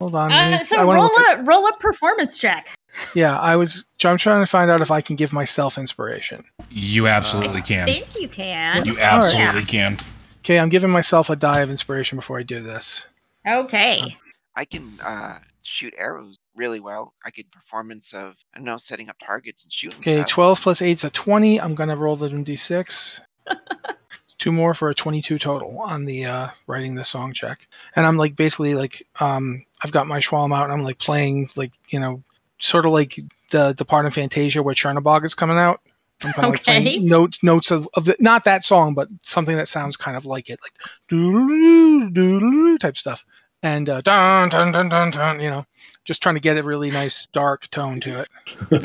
Hold 0.00 0.14
on. 0.14 0.30
Uh, 0.32 0.36
let 0.36 0.50
me- 0.50 0.56
I 0.58 0.62
so 0.62 0.84
roll 0.84 1.02
look 1.04 1.20
at- 1.28 1.40
a 1.40 1.42
roll 1.42 1.66
a 1.66 1.76
performance 1.78 2.36
check. 2.36 2.68
yeah, 3.14 3.38
I 3.38 3.56
was. 3.56 3.84
I'm 4.04 4.16
trying 4.16 4.40
to 4.42 4.46
find 4.46 4.70
out 4.70 4.80
if 4.80 4.90
I 4.90 5.00
can 5.00 5.16
give 5.16 5.32
myself 5.32 5.76
inspiration. 5.76 6.44
You 6.70 7.06
absolutely 7.08 7.60
Uh, 7.60 7.64
can. 7.64 7.86
think 7.86 8.06
you 8.20 8.28
can. 8.28 8.84
You 8.86 8.92
All 8.92 8.96
right. 8.98 9.04
absolutely 9.34 9.64
can. 9.64 9.98
Okay, 10.44 10.58
I'm 10.58 10.68
giving 10.68 10.90
myself 10.90 11.28
a 11.30 11.36
die 11.36 11.60
of 11.60 11.70
inspiration 11.70 12.16
before 12.16 12.38
I 12.38 12.42
do 12.44 12.60
this. 12.60 13.04
Okay. 13.46 14.16
I 14.56 14.64
can 14.64 14.98
uh, 15.04 15.38
shoot 15.62 15.94
arrows 15.98 16.36
really 16.54 16.80
well. 16.80 17.12
I 17.24 17.30
could 17.30 17.50
performance 17.50 18.12
of 18.14 18.34
I 18.54 18.58
don't 18.58 18.64
know 18.64 18.78
setting 18.78 19.08
up 19.08 19.16
targets 19.24 19.62
and 19.64 19.72
shooting. 19.72 19.98
Okay, 20.00 20.14
stuff. 20.16 20.28
12 20.28 20.60
plus 20.62 20.82
8 20.82 20.90
is 20.98 21.04
a 21.04 21.10
20. 21.10 21.60
I'm 21.60 21.74
going 21.74 21.88
to 21.90 21.96
roll 21.96 22.16
the 22.16 22.28
d6. 22.28 23.20
Two 24.38 24.52
more 24.52 24.72
for 24.72 24.88
a 24.88 24.94
22 24.94 25.38
total 25.38 25.80
on 25.80 26.04
the 26.04 26.24
uh, 26.24 26.48
writing 26.66 26.94
the 26.94 27.04
song 27.04 27.32
check. 27.32 27.66
And 27.96 28.06
I'm 28.06 28.16
like 28.16 28.36
basically 28.36 28.74
like, 28.74 29.06
um, 29.20 29.64
I've 29.82 29.92
got 29.92 30.06
my 30.06 30.20
schwalm 30.20 30.54
out 30.56 30.64
and 30.64 30.72
I'm 30.72 30.82
like 30.82 30.98
playing 30.98 31.50
like, 31.56 31.72
you 31.88 31.98
know, 31.98 32.22
sort 32.58 32.86
of 32.86 32.92
like 32.92 33.18
the, 33.50 33.74
the 33.76 33.84
part 33.84 34.06
in 34.06 34.12
Fantasia 34.12 34.62
where 34.62 34.74
Chernobog 34.74 35.24
is 35.24 35.34
coming 35.34 35.58
out. 35.58 35.80
I'm 36.24 36.32
kind 36.32 36.46
of 36.46 36.52
like 36.52 36.68
Okay. 36.68 36.98
notes, 36.98 37.42
notes 37.42 37.70
of, 37.70 37.88
of 37.94 38.04
the, 38.04 38.16
not 38.20 38.44
that 38.44 38.64
song, 38.64 38.94
but 38.94 39.08
something 39.22 39.56
that 39.56 39.68
sounds 39.68 39.96
kind 39.96 40.16
of 40.16 40.26
like 40.26 40.50
it, 40.50 40.58
like 40.62 40.72
doo-doo-doo, 41.08 42.10
doo-doo-doo 42.10 42.78
type 42.78 42.96
stuff. 42.96 43.24
And 43.62 43.88
uh, 43.88 44.00
dun, 44.02 44.48
dun, 44.50 44.70
dun, 44.70 44.88
dun, 44.88 45.10
dun, 45.10 45.40
you 45.40 45.50
know, 45.50 45.66
just 46.08 46.22
trying 46.22 46.36
to 46.36 46.40
get 46.40 46.56
a 46.56 46.62
really 46.62 46.90
nice 46.90 47.26
dark 47.26 47.70
tone 47.70 48.00
to 48.00 48.20
it. 48.20 48.28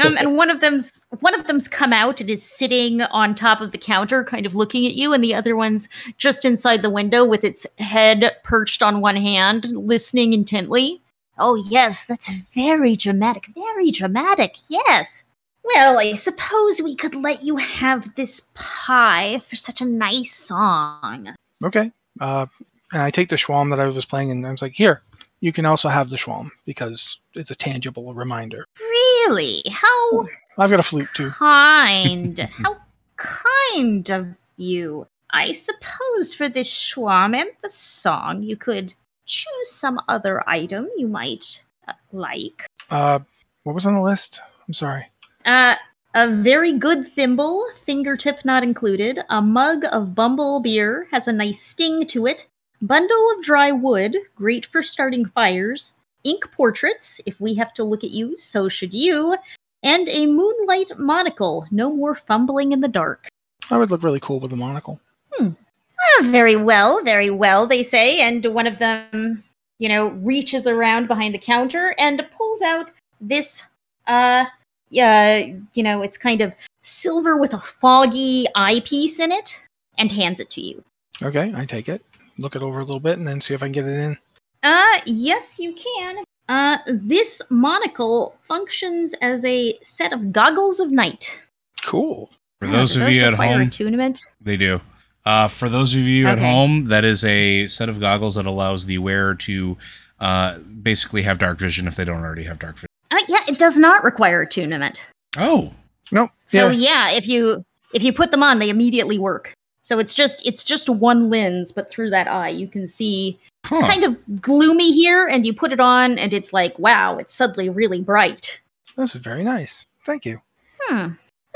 Um, 0.04 0.18
and 0.18 0.36
one 0.36 0.50
of 0.50 0.60
them's 0.60 1.06
one 1.22 1.34
of 1.34 1.48
them's 1.48 1.70
come 1.70 1.94
out 1.94 2.20
and 2.20 2.30
is 2.30 2.44
sitting 2.44 3.02
on 3.02 3.34
top 3.34 3.62
of 3.62 3.72
the 3.72 3.78
counter, 3.78 4.26
kind 4.26 4.46
of 4.46 4.56
looking 4.56 4.86
at 4.86 4.96
you, 4.96 5.14
and 5.14 5.24
the 5.24 5.34
other 5.34 5.56
one's 5.56 5.88
just 6.18 6.44
inside 6.44 6.82
the 6.82 6.90
window 6.90 7.24
with 7.24 7.46
its 7.46 7.66
head 7.80 8.36
perched 8.44 8.84
on 8.84 9.00
one 9.00 9.16
hand, 9.16 9.68
listening 9.72 10.34
intently. 10.34 11.02
Oh 11.40 11.56
yes, 11.56 12.06
that's 12.06 12.30
very 12.54 12.98
dramatic. 12.98 13.48
Very 13.56 13.90
dramatic. 13.90 14.58
Yes. 14.68 15.24
Well, 15.64 16.00
I 16.00 16.16
suppose 16.16 16.82
we 16.82 16.94
could 16.94 17.16
let 17.16 17.42
you 17.42 17.56
have 17.56 18.14
this 18.16 18.50
pie 18.54 19.40
for 19.48 19.56
such 19.56 19.80
a 19.80 19.86
nice 19.86 20.36
song. 20.36 21.34
Okay. 21.64 21.90
Uh, 22.20 22.48
and 22.92 23.02
I 23.02 23.12
take 23.12 23.30
the 23.30 23.38
Schwalm 23.38 23.70
that 23.70 23.80
I 23.80 23.86
was 23.86 24.04
playing, 24.04 24.30
and 24.30 24.46
I 24.46 24.52
was 24.52 24.62
like, 24.62 24.74
"Here, 24.74 25.02
you 25.44 25.52
can 25.52 25.66
also 25.66 25.90
have 25.90 26.10
the 26.10 26.16
Schwalm 26.16 26.52
because 26.66 27.20
it's 27.34 27.52
a 27.52 27.56
tangible 27.56 28.14
reminder." 28.14 28.66
Really? 28.80 29.62
How 29.70 30.26
I've 30.58 30.70
got 30.70 30.80
a 30.80 30.84
flute 30.84 31.10
too. 31.14 31.30
kind. 31.32 32.40
How 32.64 32.78
kind 33.18 34.10
of 34.10 34.28
you. 34.56 35.08
I 35.32 35.52
suppose 35.52 36.34
for 36.34 36.48
this 36.48 36.72
Schwam 36.72 37.36
and 37.36 37.50
the 37.62 37.70
song, 37.70 38.44
you 38.44 38.56
could 38.56 38.94
choose 39.26 39.72
some 39.72 40.00
other 40.08 40.48
item 40.48 40.88
you 40.96 41.08
might 41.08 41.64
uh, 41.88 41.94
like. 42.14 42.68
Uh, 42.90 43.20
what 43.64 43.76
was 43.76 43.86
on 43.86 43.96
the 43.96 44.02
list? 44.02 44.42
I'm 44.68 44.74
sorry. 44.74 45.08
Uh, 45.44 45.76
a 46.14 46.30
very 46.30 46.72
good 46.72 47.08
thimble, 47.08 47.66
fingertip 47.84 48.46
not 48.46 48.62
included. 48.62 49.20
A 49.30 49.42
mug 49.42 49.84
of 49.92 50.14
Bumble 50.14 50.60
beer 50.60 51.08
has 51.12 51.28
a 51.28 51.34
nice 51.34 51.62
sting 51.62 52.06
to 52.08 52.28
it. 52.28 52.48
Bundle 52.84 53.32
of 53.34 53.42
dry 53.42 53.72
wood, 53.72 54.18
great 54.36 54.66
for 54.66 54.84
starting 54.84 55.24
fires. 55.24 55.94
Ink 56.26 56.52
portraits, 56.52 57.22
if 57.26 57.40
we 57.40 57.54
have 57.54 57.74
to 57.76 57.84
look 57.86 58.04
at 58.04 58.12
you, 58.12 58.38
so 58.38 58.68
should 58.68 58.94
you. 58.94 59.38
And 59.84 60.10
a 60.10 60.26
moonlight 60.26 60.92
monocle, 60.98 61.66
no 61.72 61.96
more 61.96 62.14
fumbling 62.14 62.74
in 62.74 62.82
the 62.82 62.90
dark. 62.90 63.30
I 63.72 63.78
would 63.78 63.90
look 63.90 64.04
really 64.04 64.20
cool 64.20 64.42
with 64.42 64.52
a 64.52 64.58
monocle. 64.58 65.00
Hmm. 65.32 65.52
Ah, 65.98 66.24
very 66.24 66.58
well, 66.58 67.02
very 67.06 67.30
well, 67.30 67.68
they 67.68 67.84
say. 67.84 68.20
And 68.20 68.46
one 68.48 68.68
of 68.68 68.80
them, 68.80 69.42
you 69.80 69.88
know, 69.88 70.08
reaches 70.08 70.68
around 70.68 71.08
behind 71.08 71.34
the 71.34 71.40
counter 71.40 71.96
and 71.98 72.28
pulls 72.38 72.62
out 72.62 72.92
this, 73.22 73.64
uh, 74.08 74.44
yeah, 74.90 75.54
you 75.74 75.84
know, 75.84 76.02
it's 76.02 76.18
kind 76.18 76.42
of 76.42 76.54
silver 76.82 77.38
with 77.38 77.54
a 77.54 77.60
foggy 77.60 78.46
eyepiece 78.56 79.22
in 79.22 79.32
it 79.32 79.58
and 79.98 80.12
hands 80.12 80.42
it 80.42 80.50
to 80.50 80.62
you. 80.62 80.84
Okay, 81.22 81.54
I 81.56 81.66
take 81.66 81.88
it, 81.88 82.02
look 82.38 82.56
it 82.56 82.62
over 82.62 82.80
a 82.80 82.84
little 82.84 83.00
bit, 83.00 83.18
and 83.18 83.28
then 83.28 83.42
see 83.42 83.54
if 83.54 83.62
I 83.62 83.68
can 83.68 83.72
get 83.74 83.86
it 83.86 84.00
in. 84.00 84.18
Uh, 84.64 85.00
yes, 85.06 85.60
you 85.60 85.74
can. 85.74 86.24
Uh, 86.50 86.78
this 86.88 87.42
monocle 87.50 88.38
functions 88.48 89.14
as 89.22 89.44
a 89.46 89.78
set 89.82 90.14
of 90.14 90.32
goggles 90.32 90.80
of 90.80 90.92
night. 90.92 91.42
Cool. 91.84 92.30
For 92.60 92.68
those 92.68 92.94
do 92.94 93.04
of 93.04 93.10
you 93.10 93.24
at 93.24 93.34
home, 93.34 93.62
attunement. 93.62 94.22
they 94.42 94.58
do. 94.58 94.82
Uh, 95.26 95.48
for 95.48 95.70
those 95.70 95.96
of 95.96 96.02
you 96.02 96.28
at 96.28 96.40
home, 96.40 96.86
that 96.86 97.06
is 97.06 97.24
a 97.24 97.68
set 97.68 97.88
of 97.88 98.00
goggles 98.00 98.36
that 98.36 98.46
allows 98.46 98.86
the 98.86 98.98
wearer 98.98 99.36
to 99.36 99.78
uh, 100.20 100.60
basically 100.60 101.22
have 101.22 101.40
dark 101.40 101.60
vision 101.60 101.88
if 101.88 101.96
they 101.96 102.04
don't 102.04 102.24
already 102.24 102.44
have 102.44 102.60
dark 102.60 102.76
vision. 102.76 102.88
Uh, 103.12 103.20
yeah, 103.30 103.40
it 103.48 103.58
does 103.58 103.78
not 103.78 104.04
require 104.04 104.42
attunement. 104.42 105.06
Oh, 105.38 105.74
Nope. 106.12 106.32
So 106.46 106.70
yeah. 106.70 107.10
yeah, 107.10 107.18
if 107.18 107.28
you 107.28 107.66
if 107.94 108.04
you 108.04 108.14
put 108.14 108.32
them 108.32 108.44
on, 108.44 108.60
they 108.60 108.70
immediately 108.70 109.18
work. 109.18 109.54
So 109.84 110.00
it's 110.00 110.16
just 110.16 110.46
it's 110.48 110.64
just 110.64 110.90
one 110.90 111.30
lens, 111.30 111.72
but 111.72 111.90
through 111.90 112.10
that 112.12 112.28
eye, 112.28 112.50
you 112.50 112.68
can 112.68 112.88
see 112.88 113.38
huh. 113.66 113.76
it's 113.76 113.86
kind 113.86 114.04
of 114.06 114.42
gloomy 114.42 114.94
here, 114.94 115.28
and 115.28 115.46
you 115.46 115.54
put 115.54 115.74
it 115.74 115.80
on, 115.80 116.18
and 116.18 116.34
it's 116.34 116.54
like, 116.54 116.78
wow, 116.80 117.18
it's 117.18 117.34
suddenly 117.34 117.70
really 117.70 118.02
bright. 118.02 118.62
This 118.96 119.14
is 119.14 119.22
very 119.22 119.44
nice. 119.44 119.86
Thank 120.06 120.26
you. 120.26 120.42
Hmm. 120.82 121.10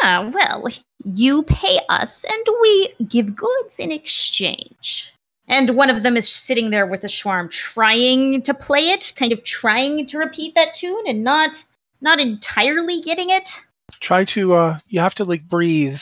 Ah, 0.03 0.29
well, 0.31 0.67
you 1.03 1.43
pay 1.43 1.79
us, 1.89 2.25
and 2.25 2.45
we 2.61 2.93
give 3.07 3.35
goods 3.35 3.79
in 3.79 3.91
exchange. 3.91 5.13
And 5.47 5.75
one 5.77 5.89
of 5.89 6.03
them 6.03 6.17
is 6.17 6.27
sitting 6.27 6.71
there 6.71 6.85
with 6.85 7.01
the 7.01 7.07
shawm, 7.07 7.49
trying 7.49 8.41
to 8.41 8.53
play 8.53 8.89
it, 8.89 9.13
kind 9.15 9.31
of 9.31 9.43
trying 9.45 10.05
to 10.07 10.17
repeat 10.17 10.53
that 10.55 10.73
tune, 10.73 11.03
and 11.07 11.23
not 11.23 11.63
not 12.01 12.19
entirely 12.19 12.99
getting 12.99 13.29
it. 13.29 13.49
Try 14.01 14.25
to 14.25 14.53
uh 14.53 14.79
you 14.89 14.99
have 14.99 15.15
to 15.15 15.23
like 15.23 15.47
breathe 15.47 16.01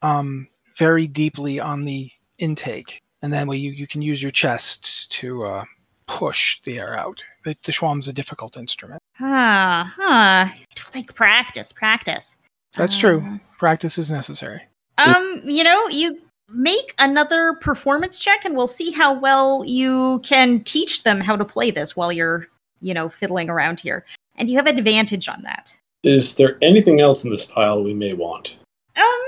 um 0.00 0.48
very 0.76 1.06
deeply 1.06 1.60
on 1.60 1.82
the 1.82 2.10
intake. 2.38 3.02
And 3.22 3.32
then 3.32 3.48
you, 3.50 3.70
you 3.70 3.86
can 3.86 4.02
use 4.02 4.22
your 4.22 4.30
chest 4.30 5.10
to 5.12 5.44
uh 5.44 5.64
push 6.06 6.60
the 6.60 6.78
air 6.78 6.96
out. 6.96 7.24
The, 7.44 7.56
the 7.64 7.72
shawm's 7.72 8.06
a 8.06 8.12
difficult 8.12 8.56
instrument. 8.56 9.02
Ah, 9.20 9.92
huh. 9.96 10.54
It'll 10.76 10.90
take 10.92 11.12
practice, 11.14 11.72
practice. 11.72 12.36
That's 12.76 12.96
Uh, 12.96 13.00
true. 13.00 13.40
Practice 13.58 13.98
is 13.98 14.10
necessary. 14.10 14.60
Um, 14.98 15.42
you 15.44 15.64
know, 15.64 15.88
you 15.88 16.20
make 16.48 16.94
another 17.00 17.54
performance 17.60 18.20
check 18.20 18.44
and 18.44 18.54
we'll 18.54 18.68
see 18.68 18.92
how 18.92 19.18
well 19.18 19.64
you 19.64 20.20
can 20.20 20.62
teach 20.62 21.02
them 21.02 21.20
how 21.20 21.36
to 21.36 21.44
play 21.44 21.72
this 21.72 21.96
while 21.96 22.12
you're, 22.12 22.46
you 22.80 22.94
know, 22.94 23.08
fiddling 23.08 23.50
around 23.50 23.80
here. 23.80 24.04
And 24.36 24.48
you 24.48 24.56
have 24.56 24.68
advantage 24.68 25.28
on 25.28 25.42
that. 25.42 25.76
Is 26.04 26.36
there 26.36 26.56
anything 26.62 27.00
else 27.00 27.24
in 27.24 27.30
this 27.30 27.46
pile 27.46 27.82
we 27.82 27.94
may 27.94 28.12
want? 28.12 28.56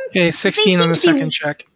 Okay, 0.08 0.30
16 0.30 0.80
on 0.80 0.90
the 0.90 0.96
to 0.96 1.00
be- 1.00 1.06
second 1.06 1.30
check. 1.30 1.66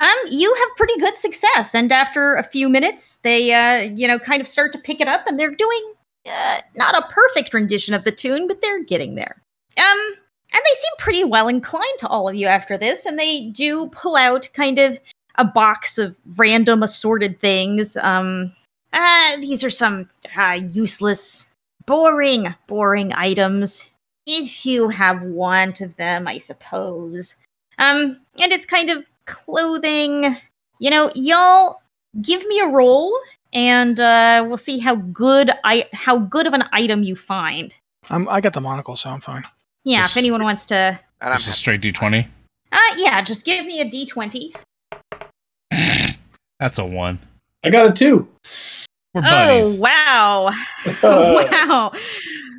um, 0.00 0.16
you 0.30 0.54
have 0.54 0.76
pretty 0.76 0.98
good 0.98 1.18
success, 1.18 1.74
and 1.74 1.92
after 1.92 2.36
a 2.36 2.42
few 2.42 2.68
minutes, 2.68 3.18
they, 3.22 3.52
uh, 3.52 3.82
you 3.94 4.08
know, 4.08 4.18
kind 4.18 4.40
of 4.40 4.48
start 4.48 4.72
to 4.72 4.78
pick 4.78 5.00
it 5.00 5.08
up, 5.08 5.26
and 5.26 5.38
they're 5.38 5.54
doing 5.54 5.94
uh, 6.26 6.60
not 6.74 6.96
a 6.96 7.06
perfect 7.12 7.54
rendition 7.54 7.94
of 7.94 8.04
the 8.04 8.12
tune, 8.12 8.46
but 8.46 8.60
they're 8.60 8.84
getting 8.84 9.14
there. 9.14 9.42
Um, 9.78 10.14
and 10.52 10.62
they 10.64 10.74
seem 10.74 10.92
pretty 10.98 11.24
well 11.24 11.48
inclined 11.48 11.98
to 11.98 12.08
all 12.08 12.28
of 12.28 12.34
you 12.34 12.46
after 12.46 12.78
this, 12.78 13.06
and 13.06 13.18
they 13.18 13.48
do 13.50 13.88
pull 13.88 14.16
out 14.16 14.48
kind 14.54 14.78
of 14.78 14.98
a 15.36 15.44
box 15.44 15.98
of 15.98 16.16
random 16.36 16.82
assorted 16.82 17.40
things. 17.40 17.96
Um, 17.96 18.52
uh, 18.92 19.36
these 19.36 19.62
are 19.62 19.70
some 19.70 20.08
uh, 20.36 20.60
useless, 20.72 21.54
boring, 21.86 22.54
boring 22.66 23.12
items. 23.12 23.92
If 24.26 24.66
you 24.66 24.88
have 24.88 25.22
want 25.22 25.80
of 25.80 25.96
them, 25.96 26.26
I 26.26 26.38
suppose. 26.38 27.36
Um, 27.78 28.16
and 28.40 28.52
it's 28.52 28.66
kind 28.66 28.90
of 28.90 29.04
clothing. 29.26 30.36
You 30.80 30.90
know, 30.90 31.10
y'all 31.14 31.80
give 32.22 32.46
me 32.46 32.60
a 32.60 32.66
roll, 32.66 33.16
and 33.52 33.98
uh, 34.00 34.44
we'll 34.46 34.56
see 34.56 34.78
how 34.78 34.96
good 34.96 35.50
I 35.64 35.86
how 35.92 36.18
good 36.18 36.46
of 36.46 36.52
an 36.54 36.64
item 36.72 37.02
you 37.02 37.16
find. 37.16 37.72
I'm, 38.10 38.28
I 38.28 38.40
got 38.40 38.52
the 38.52 38.60
monocle, 38.60 38.96
so 38.96 39.10
I'm 39.10 39.20
fine. 39.20 39.42
Yeah, 39.84 40.02
Just- 40.02 40.16
if 40.16 40.20
anyone 40.20 40.42
wants 40.42 40.66
to, 40.66 40.74
And 41.20 41.32
I'm 41.32 41.36
just 41.36 41.48
a 41.48 41.52
straight 41.52 41.80
d20. 41.80 42.26
uh, 42.72 42.78
yeah, 42.96 43.20
just 43.22 43.44
give 43.44 43.64
me 43.66 43.80
a 43.80 43.84
d20. 43.84 44.54
That's 46.60 46.78
a 46.78 46.84
one. 46.84 47.18
I 47.64 47.70
got 47.70 47.90
a 47.90 47.92
two. 47.92 48.28
We're 49.14 49.22
buddies. 49.22 49.78
Oh 49.80 49.82
wow, 49.82 50.50
wow, 51.02 51.92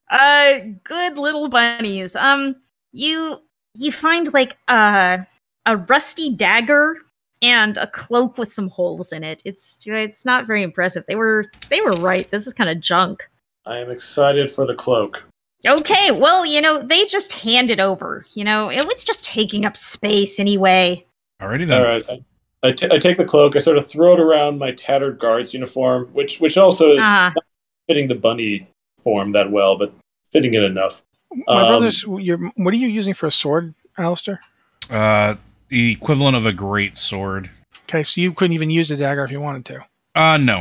uh, 0.10 0.54
good 0.84 1.18
little 1.18 1.48
bunnies. 1.50 2.16
Um, 2.16 2.56
you 2.92 3.42
you 3.76 3.92
find 3.92 4.32
like 4.34 4.58
a 4.68 5.26
a 5.66 5.78
rusty 5.78 6.34
dagger 6.34 6.98
and 7.42 7.78
a 7.78 7.88
cloak 7.88 8.38
with 8.38 8.52
some 8.52 8.70
holes 8.70 9.12
in 9.14 9.24
it. 9.24 9.42
It's 9.46 9.80
it's 9.86 10.26
not 10.26 10.48
very 10.48 10.64
impressive. 10.64 11.06
They 11.08 11.16
were 11.16 11.46
they 11.70 11.82
were 11.82 11.92
right. 11.94 12.30
This 12.32 12.48
is 12.48 12.54
kind 12.54 12.70
of 12.70 12.80
junk. 12.80 13.30
I 13.66 13.78
am 13.78 13.90
excited 13.92 14.50
for 14.50 14.66
the 14.66 14.76
cloak. 14.76 15.24
Okay, 15.68 16.12
well, 16.12 16.46
you 16.46 16.62
know, 16.62 16.82
they 16.82 17.04
just 17.06 17.34
hand 17.34 17.70
it 17.70 17.80
over. 17.82 18.26
You 18.34 18.46
know, 18.46 18.72
it 18.72 18.86
was 18.88 19.04
just 19.04 19.26
taking 19.26 19.66
up 19.66 19.76
space 19.76 20.40
anyway. 20.40 21.06
Alrighty 21.42 21.68
then. 21.68 21.82
All 21.82 21.88
right. 21.88 22.10
I, 22.10 22.68
I, 22.68 22.72
t- 22.72 22.88
I 22.90 22.98
take 22.98 23.18
the 23.18 23.26
cloak. 23.26 23.56
I 23.56 23.60
sort 23.60 23.78
of 23.78 23.86
throw 23.88 24.14
it 24.14 24.20
around 24.22 24.58
my 24.58 24.72
tattered 24.72 25.20
guard's 25.20 25.54
uniform, 25.54 26.08
which 26.14 26.40
which 26.40 26.58
also 26.58 26.94
is 26.96 27.02
Ah. 27.04 27.32
not 27.36 27.44
fitting 27.88 28.08
the 28.08 28.16
bunny 28.16 28.68
form 29.04 29.34
that 29.34 29.52
well, 29.52 29.78
but 29.78 29.94
fitting 30.32 30.54
it 30.54 30.64
enough. 30.64 31.02
My 31.32 31.62
Um, 31.62 31.68
brother's, 31.68 32.04
you're, 32.04 32.38
what 32.56 32.74
are 32.74 32.78
you 32.78 32.88
using 32.88 33.14
for 33.14 33.28
a 33.28 33.32
sword, 33.32 33.74
Alistair? 33.98 34.40
Uh, 34.90 35.36
the 35.70 35.92
equivalent 35.92 36.36
of 36.36 36.46
a 36.46 36.54
great 36.54 36.98
sword. 36.98 37.50
Okay, 37.84 38.04
so 38.04 38.20
you 38.22 38.34
couldn't 38.34 38.54
even 38.54 38.70
use 38.70 38.90
the 38.90 38.98
dagger 38.98 39.24
if 39.24 39.32
you 39.32 39.40
wanted 39.40 39.66
to. 39.66 39.86
Uh, 40.16 40.38
no. 40.38 40.58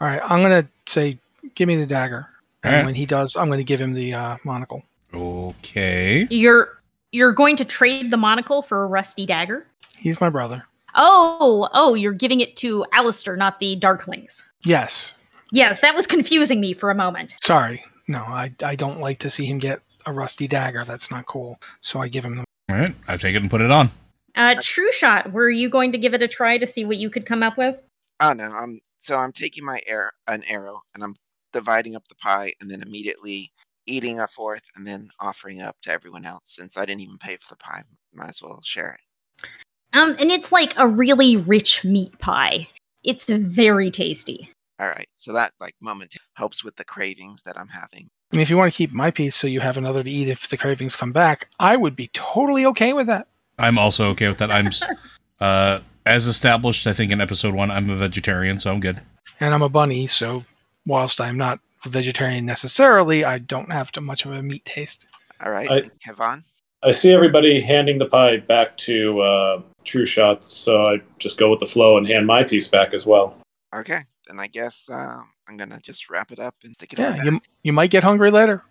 All 0.00 0.08
right, 0.08 0.20
I'm 0.22 0.42
going 0.42 0.62
to 0.62 0.68
say, 0.86 1.18
give 1.54 1.68
me 1.68 1.76
the 1.76 1.86
dagger. 1.86 2.26
And 2.62 2.72
Alright. 2.72 2.86
when 2.86 2.94
he 2.94 3.06
does, 3.06 3.36
I'm 3.36 3.46
going 3.46 3.58
to 3.58 3.64
give 3.64 3.80
him 3.80 3.94
the 3.94 4.12
uh, 4.12 4.36
monocle. 4.44 4.82
Okay. 5.14 6.26
You're 6.30 6.78
you're 7.12 7.32
going 7.32 7.56
to 7.56 7.64
trade 7.64 8.10
the 8.10 8.16
monocle 8.16 8.62
for 8.62 8.84
a 8.84 8.86
rusty 8.86 9.26
dagger. 9.26 9.66
He's 9.98 10.20
my 10.20 10.28
brother. 10.28 10.64
Oh, 10.94 11.68
oh, 11.72 11.94
you're 11.94 12.12
giving 12.12 12.40
it 12.40 12.56
to 12.58 12.84
Alistair, 12.92 13.36
not 13.36 13.58
the 13.60 13.78
Darklings. 13.80 14.42
Yes. 14.62 15.14
Yes, 15.52 15.80
that 15.80 15.94
was 15.96 16.06
confusing 16.06 16.60
me 16.60 16.72
for 16.72 16.90
a 16.90 16.94
moment. 16.94 17.34
Sorry. 17.40 17.84
No, 18.06 18.20
I, 18.20 18.52
I 18.62 18.76
don't 18.76 19.00
like 19.00 19.18
to 19.20 19.30
see 19.30 19.46
him 19.46 19.58
get 19.58 19.80
a 20.06 20.12
rusty 20.12 20.48
dagger. 20.48 20.84
That's 20.84 21.10
not 21.10 21.26
cool. 21.26 21.60
So 21.80 22.00
I 22.00 22.08
give 22.08 22.24
him 22.24 22.36
the. 22.36 22.44
All 22.70 22.76
right. 22.76 22.94
I 23.08 23.16
take 23.16 23.34
it 23.34 23.42
and 23.42 23.50
put 23.50 23.60
it 23.60 23.70
on. 23.70 23.90
Uh, 24.36 24.54
True 24.60 24.92
Shot, 24.92 25.32
were 25.32 25.50
you 25.50 25.68
going 25.68 25.92
to 25.92 25.98
give 25.98 26.14
it 26.14 26.22
a 26.22 26.28
try 26.28 26.56
to 26.58 26.66
see 26.66 26.84
what 26.84 26.98
you 26.98 27.10
could 27.10 27.26
come 27.26 27.42
up 27.42 27.56
with? 27.58 27.76
Oh 28.20 28.32
no, 28.32 28.44
I'm 28.44 28.80
so 29.00 29.16
I'm 29.16 29.32
taking 29.32 29.64
my 29.64 29.80
air 29.86 30.12
an 30.28 30.42
arrow 30.48 30.82
and 30.94 31.02
I'm 31.02 31.16
dividing 31.52 31.96
up 31.96 32.06
the 32.08 32.14
pie 32.16 32.52
and 32.60 32.70
then 32.70 32.82
immediately 32.82 33.50
eating 33.86 34.20
a 34.20 34.28
fourth 34.28 34.62
and 34.76 34.86
then 34.86 35.08
offering 35.18 35.60
up 35.60 35.76
to 35.82 35.90
everyone 35.90 36.24
else 36.24 36.42
since 36.44 36.76
I 36.76 36.84
didn't 36.84 37.00
even 37.00 37.18
pay 37.18 37.36
for 37.40 37.54
the 37.54 37.56
pie. 37.56 37.82
Might 38.14 38.30
as 38.30 38.42
well 38.42 38.60
share 38.64 38.92
it. 38.92 39.48
Um, 39.92 40.14
and 40.20 40.30
it's 40.30 40.52
like 40.52 40.78
a 40.78 40.86
really 40.86 41.36
rich 41.36 41.84
meat 41.84 42.16
pie. 42.20 42.68
It's 43.02 43.28
very 43.28 43.90
tasty. 43.90 44.52
All 44.78 44.86
right, 44.86 45.08
so 45.16 45.32
that 45.32 45.52
like 45.60 45.74
moment 45.80 46.14
helps 46.34 46.62
with 46.62 46.76
the 46.76 46.84
cravings 46.84 47.42
that 47.42 47.58
I'm 47.58 47.68
having. 47.68 48.08
I 48.32 48.36
mean, 48.36 48.42
if 48.42 48.50
you 48.50 48.56
want 48.56 48.72
to 48.72 48.76
keep 48.76 48.92
my 48.92 49.10
piece 49.10 49.34
so 49.34 49.48
you 49.48 49.60
have 49.60 49.76
another 49.76 50.02
to 50.02 50.10
eat 50.10 50.28
if 50.28 50.48
the 50.48 50.56
cravings 50.56 50.94
come 50.94 51.10
back, 51.10 51.48
I 51.58 51.76
would 51.76 51.96
be 51.96 52.08
totally 52.12 52.64
okay 52.66 52.92
with 52.92 53.08
that. 53.08 53.26
I'm 53.58 53.76
also 53.76 54.08
okay 54.10 54.28
with 54.28 54.38
that. 54.38 54.52
I'm, 54.52 54.70
uh, 55.40 55.80
as 56.06 56.26
established, 56.26 56.86
I 56.86 56.92
think 56.92 57.10
in 57.10 57.20
episode 57.20 57.54
one, 57.54 57.70
I'm 57.70 57.90
a 57.90 57.96
vegetarian, 57.96 58.60
so 58.60 58.70
I'm 58.70 58.80
good. 58.80 59.00
And 59.40 59.52
I'm 59.52 59.62
a 59.62 59.68
bunny, 59.68 60.06
so 60.06 60.44
whilst 60.86 61.20
I'm 61.20 61.36
not 61.36 61.58
a 61.84 61.88
vegetarian 61.88 62.46
necessarily, 62.46 63.24
I 63.24 63.38
don't 63.38 63.72
have 63.72 63.90
too 63.90 64.00
much 64.00 64.24
of 64.24 64.32
a 64.32 64.42
meat 64.42 64.64
taste. 64.64 65.06
All 65.44 65.50
right, 65.50 65.70
I- 65.70 65.90
Kevon. 66.06 66.44
I 66.82 66.92
see 66.92 67.12
everybody 67.12 67.60
handing 67.60 67.98
the 67.98 68.06
pie 68.06 68.38
back 68.38 68.74
to 68.78 69.20
uh, 69.20 69.62
True 69.84 70.06
Shot, 70.06 70.46
so 70.46 70.86
I 70.86 71.02
just 71.18 71.36
go 71.36 71.50
with 71.50 71.60
the 71.60 71.66
flow 71.66 71.98
and 71.98 72.08
hand 72.08 72.26
my 72.26 72.42
piece 72.42 72.68
back 72.68 72.94
as 72.94 73.04
well. 73.04 73.36
Okay, 73.74 73.98
then 74.26 74.40
I 74.40 74.46
guess 74.46 74.88
um, 74.90 75.28
I'm 75.50 75.56
gonna 75.56 75.80
just 75.82 76.08
wrap 76.08 76.30
it 76.30 76.38
up 76.38 76.54
and 76.62 76.72
stick 76.74 76.92
it 76.92 77.00
in 77.00 77.04
Yeah, 77.04 77.16
my 77.16 77.24
you, 77.24 77.40
you 77.64 77.72
might 77.72 77.90
get 77.90 78.04
hungry 78.04 78.30
later. 78.30 78.62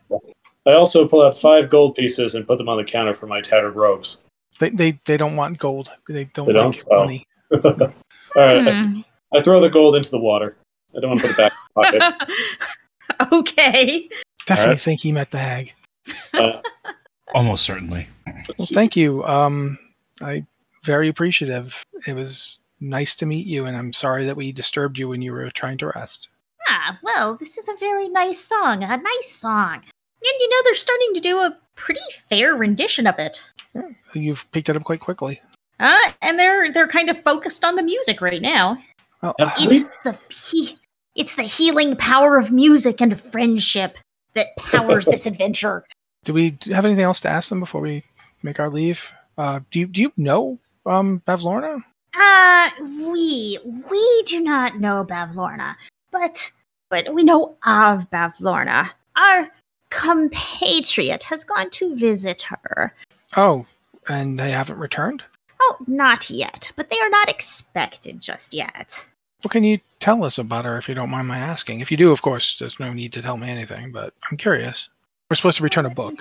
I 0.66 0.72
also 0.74 1.06
pull 1.06 1.22
out 1.22 1.38
five 1.38 1.70
gold 1.70 1.96
pieces 1.96 2.36
and 2.36 2.48
put 2.48 2.58
them 2.58 2.70
on 2.70 2.78
the 2.78 2.86
counter 2.86 3.14
for 3.14 3.28
my 3.28 3.42
tattered 3.42 3.76
robes. 3.76 4.22
They, 4.60 4.70
they, 4.70 5.00
they 5.06 5.18
don't 5.18 5.36
want 5.36 5.58
gold. 5.58 5.92
They 6.08 6.26
don't 6.26 6.48
They 6.48 6.54
don't? 6.54 6.76
like 6.76 6.86
Oh. 6.90 7.00
money. 7.00 7.28
All 7.52 7.62
right, 8.38 8.66
I, 8.68 8.84
Hmm. 8.84 9.00
I 9.34 9.42
throw 9.42 9.60
the 9.60 9.70
gold 9.70 9.96
into 9.96 10.10
the 10.10 10.20
water. 10.20 10.56
I 10.96 11.02
don't 11.02 11.10
want 11.10 11.22
to 11.22 11.28
put 11.28 11.34
it 11.34 11.38
back 11.38 11.52
in 11.52 12.00
my 12.00 12.16
pocket. 12.18 13.32
okay. 13.34 14.10
Definitely 14.46 14.70
Alright. 14.72 14.82
think 14.82 15.02
he 15.02 15.12
met 15.12 15.32
the 15.32 15.38
hag. 15.38 15.74
Uh, 16.34 16.62
Almost 17.34 17.64
certainly. 17.66 18.08
Well, 18.26 18.68
thank 18.72 18.96
you. 18.96 19.24
Um, 19.26 19.78
I 20.22 20.46
very 20.84 21.10
appreciative. 21.10 21.84
It 22.08 22.14
was 22.14 22.60
nice 22.80 23.16
to 23.18 23.26
meet 23.26 23.46
you, 23.46 23.66
and 23.66 23.76
I'm 23.78 23.92
sorry 23.94 24.26
that 24.26 24.36
we 24.38 24.52
disturbed 24.54 24.98
you 24.98 25.10
when 25.10 25.22
you 25.22 25.32
were 25.34 25.50
trying 25.52 25.78
to 25.80 25.92
rest. 25.94 26.30
Ah, 26.72 27.00
well, 27.02 27.36
this 27.36 27.58
is 27.58 27.68
a 27.68 27.74
very 27.80 28.10
nice 28.10 28.40
song. 28.40 28.84
A 28.84 28.98
nice 28.98 29.32
song. 29.32 29.76
And 29.76 30.34
you 30.40 30.50
know, 30.50 30.58
they're 30.64 30.76
starting 30.76 31.14
to 31.16 31.20
do 31.20 31.40
a 31.40 31.58
pretty 31.76 32.02
fair 32.30 32.56
rendition 32.56 33.08
of 33.08 33.18
it. 33.18 33.42
You've 34.14 34.50
picked 34.52 34.70
it 34.70 34.76
up 34.76 34.84
quite 34.84 35.00
quickly. 35.00 35.42
Uh, 35.80 35.98
and 36.22 36.38
they're 36.38 36.72
they're 36.74 36.88
kind 36.88 37.10
of 37.10 37.22
focused 37.24 37.64
on 37.66 37.76
the 37.76 37.84
music 37.84 38.22
right 38.22 38.42
now. 38.42 38.78
Well, 39.24 39.34
Yeah. 39.40 39.54
It's 39.58 39.90
the 40.04 40.18
he- 40.30 40.78
it's 41.16 41.36
the 41.36 41.44
healing 41.44 41.96
power 41.96 42.38
of 42.38 42.52
music 42.52 43.02
and 43.02 43.20
friendship. 43.20 43.98
that 44.36 44.56
powers 44.58 45.06
this 45.08 45.26
adventure. 45.32 45.84
Do 46.24 46.34
we 46.34 46.58
have 46.70 46.86
anything 46.86 47.04
else 47.04 47.20
to 47.22 47.30
ask 47.30 47.50
them 47.50 47.60
before 47.60 47.82
we 47.82 48.04
make 48.44 48.60
our 48.60 48.70
leave? 48.70 49.12
Uh, 49.38 49.62
do 49.72 49.80
you 49.80 49.88
do 49.88 50.02
you 50.02 50.14
know 50.18 50.60
um 50.86 51.22
Bavlorna? 51.28 51.84
Uh, 52.14 52.70
we 53.12 53.58
we 53.90 54.24
do 54.28 54.40
not 54.42 54.80
know 54.80 55.04
Bavlorna, 55.06 55.76
but 56.12 56.52
but 56.90 57.14
we 57.14 57.24
know 57.24 57.56
of 57.66 58.10
Bavlorna. 58.10 58.90
Our 59.16 59.50
compatriot 59.90 61.24
has 61.24 61.44
gone 61.44 61.70
to 61.72 61.96
visit 61.96 62.44
her. 62.44 62.94
Oh, 63.36 63.66
and 64.08 64.38
they 64.38 64.52
haven't 64.52 64.80
returned. 64.80 65.24
Oh, 65.62 65.78
not 65.88 66.30
yet, 66.30 66.72
but 66.76 66.90
they 66.90 67.00
are 67.00 67.10
not 67.10 67.30
expected 67.30 68.20
just 68.20 68.54
yet. 68.54 69.08
What 69.42 69.52
can 69.52 69.64
you 69.64 69.80
tell 70.00 70.24
us 70.24 70.38
about 70.38 70.66
her, 70.66 70.78
if 70.78 70.90
you 70.90 70.96
don't 70.96 71.10
mind 71.10 71.28
my 71.28 71.38
asking? 71.38 71.80
If 71.80 71.92
you 71.92 71.98
do, 71.98 72.12
of 72.12 72.22
course, 72.22 72.58
there's 72.58 72.80
no 72.80 72.92
need 72.92 73.14
to 73.14 73.22
tell 73.22 73.38
me 73.38 73.50
anything. 73.50 73.92
But 73.92 74.14
I'm 74.30 74.38
curious. 74.38 74.90
We're 75.30 75.36
supposed 75.36 75.58
to 75.58 75.64
return 75.64 75.86
a 75.86 75.90
book. 75.90 76.20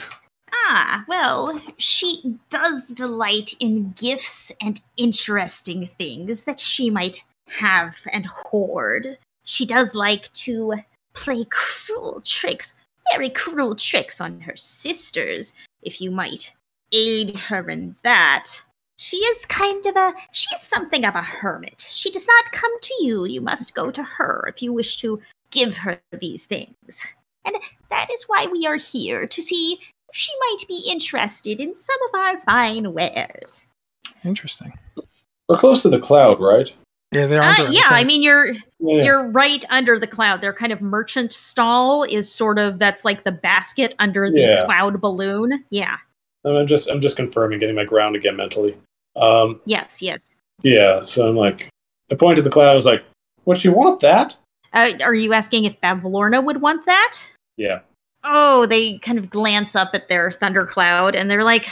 Ah, 0.53 1.05
well, 1.09 1.61
she 1.79 2.39
does 2.51 2.89
delight 2.89 3.55
in 3.59 3.93
gifts 3.93 4.53
and 4.61 4.81
interesting 4.97 5.89
things 5.99 6.45
that 6.45 6.61
she 6.61 6.91
might 6.91 7.25
have 7.49 7.97
and 8.13 8.27
hoard. 8.27 9.19
She 9.49 9.65
does 9.65 9.95
like 9.95 10.31
to 10.35 10.75
play 11.15 11.47
cruel 11.49 12.21
tricks, 12.23 12.75
very 13.11 13.31
cruel 13.31 13.75
tricks 13.75 14.21
on 14.21 14.41
her 14.41 14.57
sisters, 14.57 15.55
if 15.83 16.03
you 16.03 16.11
might 16.11 16.53
aid 16.93 17.35
her 17.39 17.71
in 17.71 17.97
that. 18.03 18.45
She 18.99 19.17
is 19.17 19.47
kind 19.47 19.87
of 19.87 19.97
a, 19.97 20.13
She 20.33 20.55
is 20.55 20.61
something 20.61 21.07
of 21.07 21.15
a 21.15 21.23
hermit. 21.23 21.81
She 21.89 22.11
does 22.11 22.27
not 22.27 22.53
come 22.53 22.79
to 22.79 22.95
you. 23.01 23.25
You 23.25 23.41
must 23.41 23.75
go 23.75 23.91
to 23.91 24.03
her 24.03 24.45
if 24.49 24.61
you 24.61 24.75
wish 24.75 24.97
to 24.97 25.19
give 25.51 25.79
her 25.79 25.99
these 26.21 26.45
things. 26.45 27.07
And 27.47 27.57
that 27.89 28.11
is 28.11 28.25
why 28.25 28.49
we 28.53 28.67
are 28.67 28.77
here 28.77 29.27
to 29.27 29.43
see 29.43 29.79
if 30.11 30.15
she 30.15 30.33
might 30.41 30.69
be 30.69 30.85
interested 30.91 31.59
in 31.59 31.75
some 31.75 31.97
of 32.09 32.21
our 32.21 32.41
fine 32.43 32.93
wares. 32.93 33.67
Interesting. 34.25 34.75
We're 35.49 35.57
close 35.57 35.81
to 35.83 35.89
the 35.89 36.01
cloud, 36.01 36.39
right? 36.39 36.71
Yeah, 37.13 37.27
they're 37.27 37.43
Uh, 37.43 37.71
yeah, 37.71 37.87
I 37.87 38.05
mean 38.05 38.23
you're 38.23 38.53
Yeah. 38.81 39.03
you're 39.03 39.29
right 39.29 39.65
under 39.71 39.99
the 39.99 40.07
cloud. 40.07 40.41
Their 40.43 40.53
kind 40.53 40.73
of 40.73 40.81
merchant 40.83 41.33
stall 41.33 42.05
is 42.05 42.31
sort 42.33 42.59
of 42.59 42.79
that's 42.79 43.05
like 43.05 43.25
the 43.25 43.33
basket 43.33 43.95
under 43.99 44.31
the 44.31 44.41
Yeah. 44.41 44.65
cloud 44.67 45.01
balloon. 45.01 45.65
Yeah. 45.71 45.97
I'm 46.45 46.67
just 46.67 46.89
I'm 46.89 47.01
just 47.01 47.17
confirming, 47.17 47.59
getting 47.61 47.75
my 47.75 47.85
ground 47.85 48.15
again 48.15 48.37
mentally. 48.37 48.77
Um, 49.17 49.61
Yes, 49.65 50.03
yes. 50.03 50.35
yeah. 50.63 51.01
So 51.01 51.29
I'm 51.29 51.37
like, 51.37 51.69
I 52.11 52.15
point 52.15 52.37
to 52.37 52.43
the 52.43 52.51
cloud. 52.51 52.69
I 52.71 52.75
was 52.75 52.87
like, 52.87 53.03
"Would 53.47 53.59
she 53.59 53.69
want 53.69 54.01
that?" 54.01 54.37
Uh, 54.73 54.93
are 55.03 55.15
you 55.15 55.33
asking 55.33 55.65
if 55.65 55.81
Bavlorna 55.81 56.45
would 56.45 56.61
want 56.61 56.85
that? 56.87 57.19
Yeah. 57.57 57.81
Oh, 58.23 58.67
they 58.67 58.99
kind 58.99 59.19
of 59.19 59.31
glance 59.31 59.75
up 59.75 59.91
at 59.95 60.09
their 60.09 60.31
thundercloud 60.31 61.17
and 61.17 61.31
they're 61.31 61.45
like, 61.45 61.67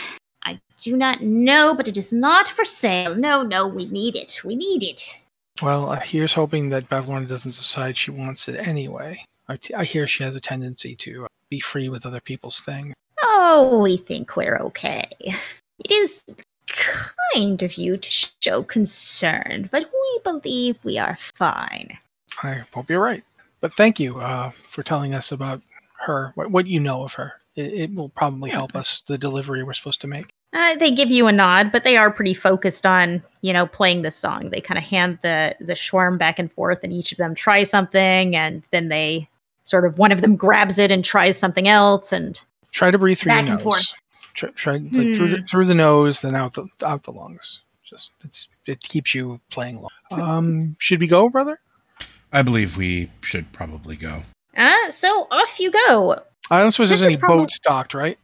I 0.44 0.58
do 0.78 0.96
not 0.96 1.20
know, 1.20 1.74
but 1.74 1.88
it 1.88 1.96
is 1.96 2.12
not 2.12 2.48
for 2.48 2.64
sale. 2.64 3.14
No, 3.14 3.42
no, 3.42 3.66
we 3.66 3.84
need 3.86 4.16
it. 4.16 4.40
We 4.44 4.56
need 4.56 4.82
it. 4.82 5.18
Well, 5.62 5.92
here's 5.94 6.34
hoping 6.34 6.68
that 6.70 6.88
Bavlorna 6.88 7.28
doesn't 7.28 7.54
decide 7.54 7.96
she 7.96 8.10
wants 8.10 8.48
it 8.48 8.56
anyway. 8.56 9.24
I, 9.48 9.56
t- 9.56 9.74
I 9.74 9.84
hear 9.84 10.06
she 10.06 10.22
has 10.24 10.36
a 10.36 10.40
tendency 10.40 10.94
to 10.96 11.24
uh, 11.24 11.28
be 11.48 11.60
free 11.60 11.88
with 11.88 12.04
other 12.04 12.20
people's 12.20 12.60
things. 12.60 12.94
Oh, 13.22 13.78
we 13.80 13.96
think 13.96 14.36
we're 14.36 14.58
okay. 14.58 15.08
It 15.20 15.90
is 15.90 16.22
kind 16.66 17.62
of 17.62 17.74
you 17.74 17.96
to 17.96 18.28
show 18.42 18.62
concern, 18.62 19.68
but 19.72 19.90
we 19.90 20.20
believe 20.24 20.78
we 20.82 20.98
are 20.98 21.16
fine. 21.36 21.96
I 22.42 22.64
hope 22.74 22.90
you're 22.90 23.00
right. 23.02 23.24
But 23.60 23.72
thank 23.72 23.98
you 23.98 24.18
uh, 24.18 24.50
for 24.70 24.82
telling 24.82 25.14
us 25.14 25.32
about 25.32 25.62
her, 26.00 26.32
what, 26.34 26.50
what 26.50 26.66
you 26.66 26.80
know 26.80 27.04
of 27.04 27.14
her. 27.14 27.34
It, 27.56 27.72
it 27.72 27.94
will 27.94 28.10
probably 28.10 28.50
help 28.50 28.74
us 28.76 29.02
the 29.06 29.18
delivery 29.18 29.62
we're 29.64 29.72
supposed 29.74 30.00
to 30.02 30.06
make. 30.06 30.26
Uh, 30.52 30.76
they 30.76 30.90
give 30.90 31.10
you 31.10 31.26
a 31.26 31.32
nod, 31.32 31.72
but 31.72 31.84
they 31.84 31.96
are 31.96 32.10
pretty 32.10 32.32
focused 32.34 32.86
on, 32.86 33.22
you 33.42 33.52
know, 33.52 33.66
playing 33.66 34.02
this 34.02 34.16
song. 34.16 34.50
They 34.50 34.60
kind 34.60 34.78
of 34.78 34.84
hand 34.84 35.18
the 35.22 35.54
the 35.60 35.74
shawm 35.74 36.18
back 36.18 36.38
and 36.38 36.50
forth, 36.52 36.80
and 36.82 36.92
each 36.92 37.12
of 37.12 37.18
them 37.18 37.34
tries 37.34 37.68
something, 37.68 38.34
and 38.36 38.62
then 38.70 38.88
they 38.88 39.28
sort 39.64 39.84
of 39.84 39.98
one 39.98 40.12
of 40.12 40.20
them 40.22 40.36
grabs 40.36 40.78
it 40.78 40.90
and 40.92 41.04
tries 41.04 41.36
something 41.36 41.66
else, 41.68 42.12
and 42.12 42.40
Try 42.70 42.90
to 42.90 42.98
breathe 42.98 43.18
through 43.18 43.30
Back 43.30 43.46
your 43.46 43.54
and 43.56 43.64
nose. 43.64 43.74
forth. 43.74 43.94
Try, 44.34 44.50
try 44.50 44.72
like 44.76 44.92
through 45.14 45.28
the 45.28 45.36
Hmm. 45.38 45.44
through 45.44 45.64
the 45.64 45.74
nose, 45.74 46.20
then 46.20 46.36
out 46.36 46.52
the 46.54 46.66
out 46.84 47.04
the 47.04 47.12
lungs. 47.12 47.60
Just 47.84 48.12
it's 48.24 48.48
it 48.66 48.80
keeps 48.80 49.14
you 49.14 49.40
playing 49.50 49.80
long. 49.80 50.20
Um, 50.20 50.76
should 50.78 51.00
we 51.00 51.06
go, 51.06 51.28
brother? 51.28 51.58
I 52.32 52.42
believe 52.42 52.76
we 52.76 53.10
should 53.22 53.50
probably 53.52 53.96
go. 53.96 54.22
uh, 54.56 54.90
so 54.90 55.26
off 55.30 55.58
you 55.60 55.70
go. 55.70 56.18
I 56.50 56.60
don't 56.60 56.70
suppose 56.72 56.90
This 56.90 57.00
there's 57.00 57.14
any 57.14 57.20
probably- 57.20 57.42
boats 57.44 57.58
docked, 57.60 57.94
right? 57.94 58.18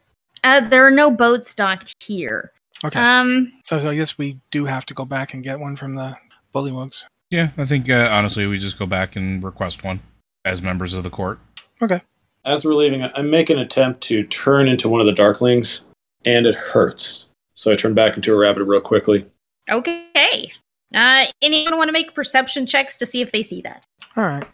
Uh, 0.45 0.61
there 0.61 0.85
are 0.87 0.91
no 0.91 1.11
boats 1.11 1.55
docked 1.55 1.95
here. 2.03 2.53
Okay, 2.85 2.99
Um, 2.99 3.53
so, 3.65 3.79
so 3.79 3.91
I 3.91 3.95
guess 3.95 4.19
we 4.19 4.39
do 4.51 4.65
have 4.65 4.85
to 4.87 4.95
go 4.95 5.05
back 5.05 5.35
and 5.35 5.43
get 5.45 5.61
one 5.61 5.77
from 5.77 5.95
the 5.95 6.17
bullywogs. 6.55 7.03
Yeah, 7.31 7.51
I 7.57 7.65
think 7.65 7.89
uh, 7.89 8.09
honestly 8.11 8.47
we 8.47 8.59
just 8.59 8.79
go 8.79 8.87
back 8.87 9.15
and 9.17 9.43
request 9.43 9.85
one 9.85 10.01
as 10.45 10.61
members 10.61 10.95
of 10.95 11.05
the 11.05 11.11
court. 11.11 11.39
Okay. 11.81 12.01
As 12.45 12.65
we're 12.65 12.75
leaving, 12.75 13.05
I 13.05 13.23
make 13.23 13.51
an 13.51 13.59
attempt 13.61 14.01
to 14.05 14.25
turn 14.25 14.67
into 14.67 14.89
one 14.89 15.01
of 15.01 15.07
the 15.07 15.13
Darklings, 15.15 15.83
and 16.25 16.45
it 16.45 16.57
hurts. 16.57 17.29
So 17.55 17.71
I 17.71 17.77
turn 17.77 17.95
back 17.95 18.17
into 18.17 18.35
a 18.35 18.37
rabbit 18.37 18.65
real 18.65 18.81
quickly. 18.81 19.27
okay. 19.71 20.51
Uh, 20.93 21.27
anyone 21.41 21.77
want 21.79 21.89
to 21.89 21.93
make 21.93 22.15
perception 22.15 22.67
checks 22.67 22.97
to 22.99 23.07
see 23.07 23.21
if 23.23 23.31
they 23.33 23.43
see 23.45 23.61
that? 23.63 23.87
All 24.17 24.25
right, 24.25 24.45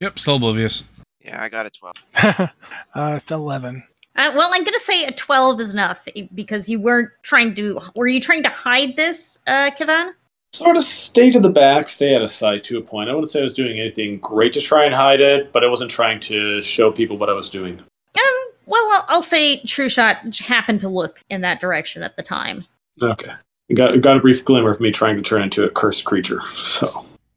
Yep, 0.00 0.18
still 0.18 0.36
oblivious. 0.36 0.84
Yeah, 1.20 1.42
I 1.42 1.48
got 1.48 1.66
a 1.66 1.70
12. 1.70 1.96
uh, 2.94 3.14
it's 3.16 3.30
eleven. 3.30 3.84
Uh, 4.16 4.32
well, 4.34 4.50
I'm 4.52 4.64
gonna 4.64 4.78
say 4.78 5.04
a 5.04 5.12
12 5.12 5.60
is 5.60 5.72
enough 5.72 6.06
eh, 6.16 6.26
because 6.34 6.68
you 6.68 6.80
weren't 6.80 7.10
trying 7.22 7.54
to. 7.54 7.80
Were 7.96 8.08
you 8.08 8.20
trying 8.20 8.42
to 8.42 8.48
hide 8.48 8.96
this, 8.96 9.38
uh, 9.46 9.70
Kivan? 9.78 10.12
Sort 10.52 10.76
of 10.76 10.82
stay 10.82 11.30
to 11.30 11.38
the 11.38 11.48
back, 11.48 11.86
stay 11.88 12.16
out 12.16 12.22
of 12.22 12.30
sight 12.30 12.64
to 12.64 12.78
a 12.78 12.82
point. 12.82 13.08
I 13.08 13.12
wouldn't 13.12 13.30
say 13.30 13.38
I 13.38 13.42
was 13.44 13.54
doing 13.54 13.78
anything 13.78 14.18
great 14.18 14.52
to 14.54 14.60
try 14.60 14.84
and 14.84 14.92
hide 14.92 15.20
it, 15.20 15.52
but 15.52 15.62
I 15.62 15.68
wasn't 15.68 15.92
trying 15.92 16.18
to 16.20 16.60
show 16.60 16.90
people 16.90 17.16
what 17.18 17.30
I 17.30 17.34
was 17.34 17.48
doing. 17.48 17.78
Um, 17.78 18.50
well, 18.66 18.84
I'll, 18.92 19.04
I'll 19.08 19.22
say 19.22 19.62
True 19.62 19.88
Shot 19.88 20.36
happened 20.38 20.80
to 20.80 20.88
look 20.88 21.22
in 21.30 21.40
that 21.42 21.60
direction 21.60 22.02
at 22.02 22.16
the 22.16 22.22
time. 22.24 22.66
Okay. 23.00 23.30
You 23.68 23.76
Got, 23.76 24.00
got 24.00 24.16
a 24.16 24.20
brief 24.20 24.44
glimmer 24.44 24.72
of 24.72 24.80
me 24.80 24.90
trying 24.90 25.14
to 25.14 25.22
turn 25.22 25.42
into 25.42 25.62
a 25.64 25.70
cursed 25.70 26.04
creature. 26.04 26.42
So 26.54 26.88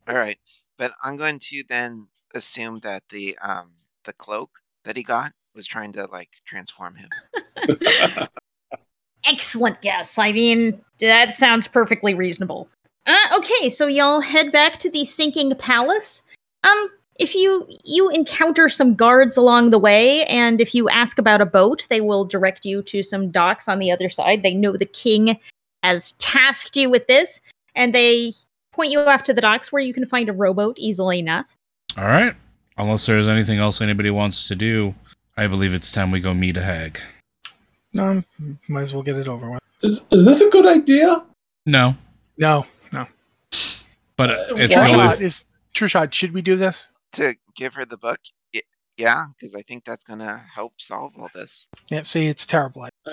All 0.08 0.16
right, 0.16 0.40
but 0.80 0.92
I'm 1.04 1.16
going 1.16 1.38
to 1.38 1.64
then 1.70 2.08
assume 2.34 2.80
that 2.84 3.04
the 3.10 3.38
um 3.42 3.72
the 4.06 4.14
cloak 4.14 4.60
that 4.86 4.98
he 4.98 5.04
got 5.04 5.32
was 5.56 5.68
trying 5.68 5.92
to 5.94 6.08
like 6.12 6.30
transform 6.46 6.96
him. 6.96 7.10
Excellent 9.26 9.82
guess. 9.82 10.18
I 10.18 10.32
mean, 10.32 10.82
that 11.00 11.34
sounds 11.34 11.68
perfectly 11.68 12.14
reasonable. 12.14 12.68
Uh, 13.06 13.38
okay, 13.38 13.70
so 13.70 13.88
y'all 13.88 14.22
head 14.22 14.52
back 14.52 14.78
to 14.78 14.90
the 14.90 15.06
sinking 15.06 15.54
palace. 15.56 16.24
Um, 16.64 16.90
if 17.20 17.36
you 17.36 17.68
you 17.84 18.10
encounter 18.10 18.70
some 18.70 18.96
guards 18.96 19.38
along 19.38 19.70
the 19.70 19.80
way, 19.80 20.26
and 20.26 20.60
if 20.60 20.74
you 20.74 20.90
ask 20.90 21.18
about 21.18 21.42
a 21.42 21.46
boat, 21.46 21.86
they 21.90 22.02
will 22.02 22.26
direct 22.26 22.66
you 22.66 22.82
to 22.84 23.04
some 23.04 23.32
docks 23.32 23.68
on 23.68 23.80
the 23.80 23.92
other 23.92 24.10
side. 24.10 24.44
They 24.44 24.54
know 24.54 24.76
the 24.76 24.86
king 24.86 25.40
has 25.84 26.14
tasked 26.14 26.76
you 26.76 26.90
with 26.90 27.08
this, 27.08 27.40
and 27.76 27.94
they 27.94 28.34
point 28.72 28.92
you 28.92 29.00
off 29.00 29.24
to 29.24 29.34
the 29.34 29.42
docks 29.42 29.72
where 29.72 29.82
you 29.82 29.94
can 29.94 30.06
find 30.06 30.30
a 30.30 30.34
rowboat 30.34 30.78
easily 30.80 31.20
enough. 31.20 31.46
All 31.98 32.06
right. 32.06 32.34
Unless 32.78 33.06
there's 33.06 33.28
anything 33.28 33.60
else 33.60 33.82
anybody 33.82 34.10
wants 34.10 34.48
to 34.48 34.56
do, 34.56 34.96
I 35.38 35.48
believe 35.48 35.74
it's 35.74 35.92
time 35.92 36.12
we 36.12 36.20
go 36.20 36.34
meet 36.34 36.58
a 36.58 36.62
hag. 36.64 37.00
Um, 38.00 38.26
might 38.68 38.82
as 38.82 38.94
well 38.94 39.04
get 39.04 39.18
it 39.18 39.28
over 39.28 39.52
with. 39.52 39.60
is, 39.84 40.04
is 40.12 40.26
this 40.26 40.42
a 40.42 40.50
good 40.50 40.66
idea? 40.66 41.24
No, 41.66 41.96
No, 42.40 42.66
no. 42.92 43.06
but 44.18 44.32
Uh, 44.32 44.46
it's 44.56 44.74
True 44.74 44.84
the 44.84 44.90
only. 44.90 44.94
shot 45.06 45.22
is 45.22 45.46
true 45.74 45.88
shot. 45.88 46.14
Should 46.14 46.34
we 46.34 46.42
do 46.42 46.56
this? 46.56 46.88
To 47.14 47.36
give 47.56 47.76
her 47.76 47.86
the 47.86 47.98
book? 47.98 48.20
Yeah, 48.98 49.24
because 49.36 49.56
I 49.56 49.62
think 49.64 49.86
that's 49.86 50.04
gonna 50.04 50.38
help 50.54 50.74
solve 50.80 51.14
all 51.18 51.30
this. 51.34 51.66
Yeah. 51.90 52.04
See, 52.04 52.28
it's 52.28 52.46
terrible. 52.46 52.88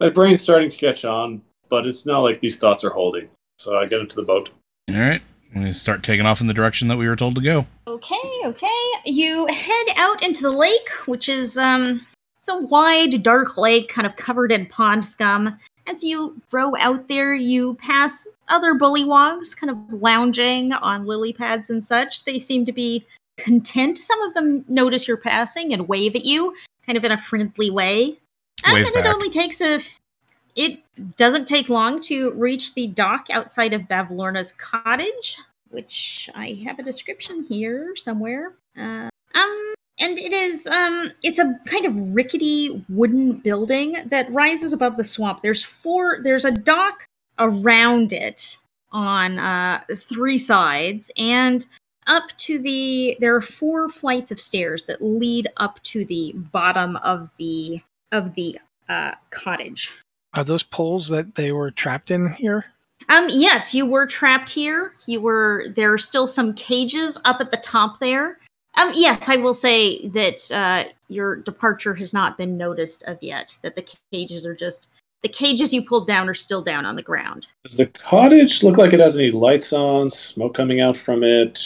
My 0.00 0.08
brain's 0.08 0.40
starting 0.40 0.70
to 0.70 0.76
catch 0.76 1.04
on, 1.04 1.42
but 1.68 1.84
it's 1.86 2.06
not 2.06 2.20
like 2.20 2.40
these 2.40 2.56
thoughts 2.58 2.84
are 2.84 2.90
holding. 2.90 3.28
So 3.58 3.76
I 3.76 3.86
get 3.86 4.00
into 4.00 4.14
the 4.16 4.22
boat. 4.22 4.50
All 4.88 4.96
right. 5.00 5.20
We 5.54 5.72
start 5.72 6.02
taking 6.02 6.26
off 6.26 6.40
in 6.40 6.46
the 6.46 6.54
direction 6.54 6.88
that 6.88 6.96
we 6.96 7.08
were 7.08 7.16
told 7.16 7.34
to 7.34 7.40
go. 7.40 7.66
Okay, 7.86 8.16
okay. 8.44 8.80
You 9.04 9.46
head 9.46 9.86
out 9.96 10.22
into 10.22 10.42
the 10.42 10.50
lake, 10.50 10.88
which 11.06 11.28
is 11.28 11.58
um 11.58 12.06
it's 12.38 12.48
a 12.48 12.58
wide, 12.58 13.22
dark 13.22 13.58
lake 13.58 13.88
kind 13.88 14.06
of 14.06 14.16
covered 14.16 14.50
in 14.50 14.66
pond 14.66 15.04
scum. 15.04 15.58
As 15.86 16.02
you 16.02 16.40
row 16.52 16.74
out 16.76 17.08
there, 17.08 17.34
you 17.34 17.74
pass 17.74 18.26
other 18.48 18.74
bullywogs 18.74 19.56
kind 19.56 19.70
of 19.70 19.76
lounging 19.90 20.72
on 20.72 21.04
lily 21.04 21.32
pads 21.32 21.68
and 21.68 21.84
such. 21.84 22.24
They 22.24 22.38
seem 22.38 22.64
to 22.64 22.72
be 22.72 23.04
content. 23.36 23.98
Some 23.98 24.22
of 24.22 24.34
them 24.34 24.64
notice 24.68 25.06
you're 25.06 25.16
passing 25.16 25.74
and 25.74 25.88
wave 25.88 26.14
at 26.14 26.24
you, 26.24 26.54
kind 26.86 26.96
of 26.96 27.04
in 27.04 27.12
a 27.12 27.18
friendly 27.18 27.70
way. 27.70 28.18
And 28.64 28.74
Wave 28.74 28.92
then 28.92 29.06
it 29.06 29.08
only 29.08 29.30
takes 29.30 29.60
a 29.60 29.80
it 30.56 30.80
doesn't 31.16 31.46
take 31.46 31.68
long 31.68 32.00
to 32.02 32.32
reach 32.32 32.74
the 32.74 32.88
dock 32.88 33.26
outside 33.30 33.72
of 33.72 33.88
Bavlorna's 33.88 34.52
cottage, 34.52 35.36
which 35.70 36.28
I 36.34 36.60
have 36.64 36.78
a 36.78 36.82
description 36.82 37.44
here 37.44 37.94
somewhere. 37.96 38.54
Uh, 38.76 39.08
um, 39.34 39.74
and 40.00 40.18
it 40.18 40.32
is 40.32 40.66
um 40.66 41.12
it's 41.22 41.38
a 41.38 41.58
kind 41.66 41.84
of 41.84 42.14
rickety 42.14 42.84
wooden 42.88 43.32
building 43.34 43.96
that 44.06 44.32
rises 44.32 44.72
above 44.72 44.96
the 44.96 45.04
swamp 45.04 45.42
there's 45.42 45.62
four 45.62 46.20
there's 46.22 46.44
a 46.44 46.50
dock 46.50 47.04
around 47.38 48.12
it 48.12 48.56
on 48.92 49.38
uh 49.38 49.80
three 49.94 50.38
sides 50.38 51.10
and 51.16 51.66
up 52.06 52.24
to 52.38 52.58
the 52.58 53.16
there 53.20 53.36
are 53.36 53.42
four 53.42 53.88
flights 53.88 54.32
of 54.32 54.40
stairs 54.40 54.84
that 54.84 55.02
lead 55.02 55.46
up 55.58 55.80
to 55.82 56.04
the 56.06 56.32
bottom 56.34 56.96
of 56.96 57.30
the 57.38 57.80
of 58.10 58.34
the 58.34 58.58
uh 58.88 59.12
cottage 59.30 59.92
Are 60.34 60.44
those 60.44 60.62
poles 60.62 61.08
that 61.08 61.34
they 61.34 61.52
were 61.52 61.70
trapped 61.70 62.10
in 62.10 62.32
here? 62.34 62.66
um 63.08 63.28
yes 63.30 63.74
you 63.74 63.86
were 63.86 64.06
trapped 64.06 64.50
here 64.50 64.94
you 65.06 65.20
were 65.20 65.66
there 65.74 65.92
are 65.92 65.98
still 65.98 66.26
some 66.26 66.52
cages 66.54 67.18
up 67.24 67.40
at 67.40 67.50
the 67.50 67.56
top 67.58 67.98
there 67.98 68.38
um 68.76 68.92
yes 68.94 69.28
i 69.28 69.36
will 69.36 69.54
say 69.54 70.06
that 70.08 70.50
uh 70.52 70.84
your 71.08 71.36
departure 71.36 71.94
has 71.94 72.12
not 72.12 72.36
been 72.36 72.56
noticed 72.56 73.02
of 73.04 73.18
yet 73.22 73.56
that 73.62 73.74
the 73.74 73.86
cages 74.12 74.44
are 74.44 74.54
just 74.54 74.88
the 75.22 75.28
cages 75.28 75.72
you 75.72 75.82
pulled 75.84 76.06
down 76.06 76.28
are 76.28 76.34
still 76.34 76.62
down 76.62 76.86
on 76.86 76.96
the 76.96 77.02
ground 77.02 77.48
Does 77.64 77.76
the 77.76 77.86
cottage 77.86 78.62
look 78.62 78.78
like 78.78 78.92
it 78.92 79.00
has 79.00 79.16
any 79.16 79.30
lights 79.30 79.72
on, 79.72 80.08
smoke 80.08 80.54
coming 80.54 80.80
out 80.80 80.96
from 80.96 81.22
it, 81.22 81.60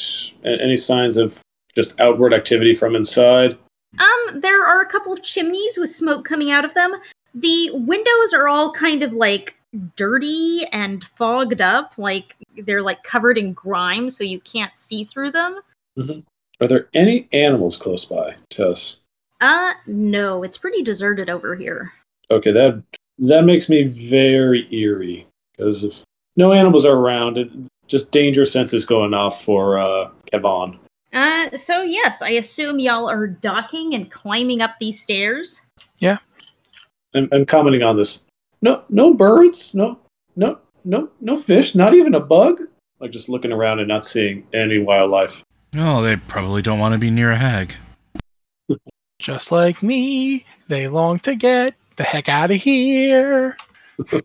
any 0.45 0.77
signs 0.77 1.17
of 1.17 1.41
just 1.75 2.01
outward 2.01 2.35
activity 2.35 2.75
from 2.75 2.97
inside? 2.97 3.57
Um, 3.99 4.41
there 4.41 4.65
are 4.65 4.81
a 4.81 4.87
couple 4.87 5.13
of 5.13 5.23
chimneys 5.23 5.79
with 5.79 5.91
smoke 5.91 6.25
coming 6.25 6.51
out 6.51 6.65
of 6.65 6.75
them. 6.75 6.95
The 7.35 7.71
windows 7.73 8.33
are 8.33 8.49
all 8.49 8.73
kind 8.73 9.03
of 9.03 9.13
like 9.13 9.57
dirty 9.97 10.63
and 10.73 11.03
fogged 11.03 11.61
up, 11.61 11.95
like 11.97 12.37
they're 12.59 12.83
like 12.83 13.03
covered 13.03 13.39
in 13.39 13.53
grime, 13.53 14.11
so 14.11 14.23
you 14.25 14.41
can't 14.41 14.77
see 14.77 15.05
through 15.05 15.33
them. 15.33 15.61
Are 16.61 16.69
there 16.69 16.89
any 16.95 17.29
animals 17.33 17.77
close 17.77 18.05
by 18.05 18.37
tess? 18.51 19.01
Uh, 19.41 19.73
no, 19.87 20.43
it's 20.43 20.59
pretty 20.59 20.83
deserted 20.83 21.29
over 21.29 21.57
here. 21.57 21.93
Okay, 22.31 22.53
that 22.53 22.83
that 23.19 23.45
makes 23.45 23.69
me 23.69 23.85
very 23.85 24.73
eerie 24.75 25.27
because 25.57 25.85
if 25.85 26.03
no 26.37 26.53
animals 26.53 26.85
are 26.85 26.97
around, 26.97 27.39
it, 27.39 27.51
just 27.87 28.11
danger 28.11 28.45
senses 28.45 28.87
going 28.87 29.15
off 29.15 29.45
for 29.45 29.79
uh, 29.79 30.09
Kevon. 30.33 30.79
Uh, 31.13 31.51
so 31.57 31.83
yes, 31.83 32.23
I 32.23 32.31
assume 32.31 32.79
y'all 32.79 33.09
are 33.09 33.27
docking 33.27 33.95
and 33.95 34.11
climbing 34.11 34.63
up 34.63 34.77
these 34.81 35.01
stairs. 35.01 35.61
I'm, 37.15 37.29
I'm 37.33 37.47
commenting 37.47 37.83
on 37.83 37.97
this. 37.97 38.25
No, 38.63 38.83
no 38.89 39.15
birds. 39.15 39.75
No, 39.75 39.99
no, 40.37 40.59
no, 40.85 41.11
no 41.21 41.39
fish. 41.39 41.75
Not 41.75 41.95
even 41.95 42.15
a 42.15 42.21
bug. 42.21 42.63
Like 43.01 43.11
just 43.11 43.29
looking 43.29 43.53
around 43.53 43.81
and 43.81 43.89
not 43.89 44.05
seeing 44.05 44.47
any 44.53 44.79
wildlife. 44.79 45.45
Oh, 45.77 46.03
they 46.03 46.17
probably 46.17 46.63
don't 46.63 46.79
want 46.79 46.93
to 46.93 46.99
be 46.99 47.11
near 47.11 47.33
a 47.33 47.37
hag. 47.37 47.75
Just 49.19 49.51
like 49.51 49.83
me, 49.83 50.45
they 50.69 50.89
long 50.89 51.19
to 51.21 51.35
get 51.35 51.75
the 51.97 52.03
heck 52.03 52.29
out 52.29 52.51
of 52.51 52.57
here. 52.59 53.57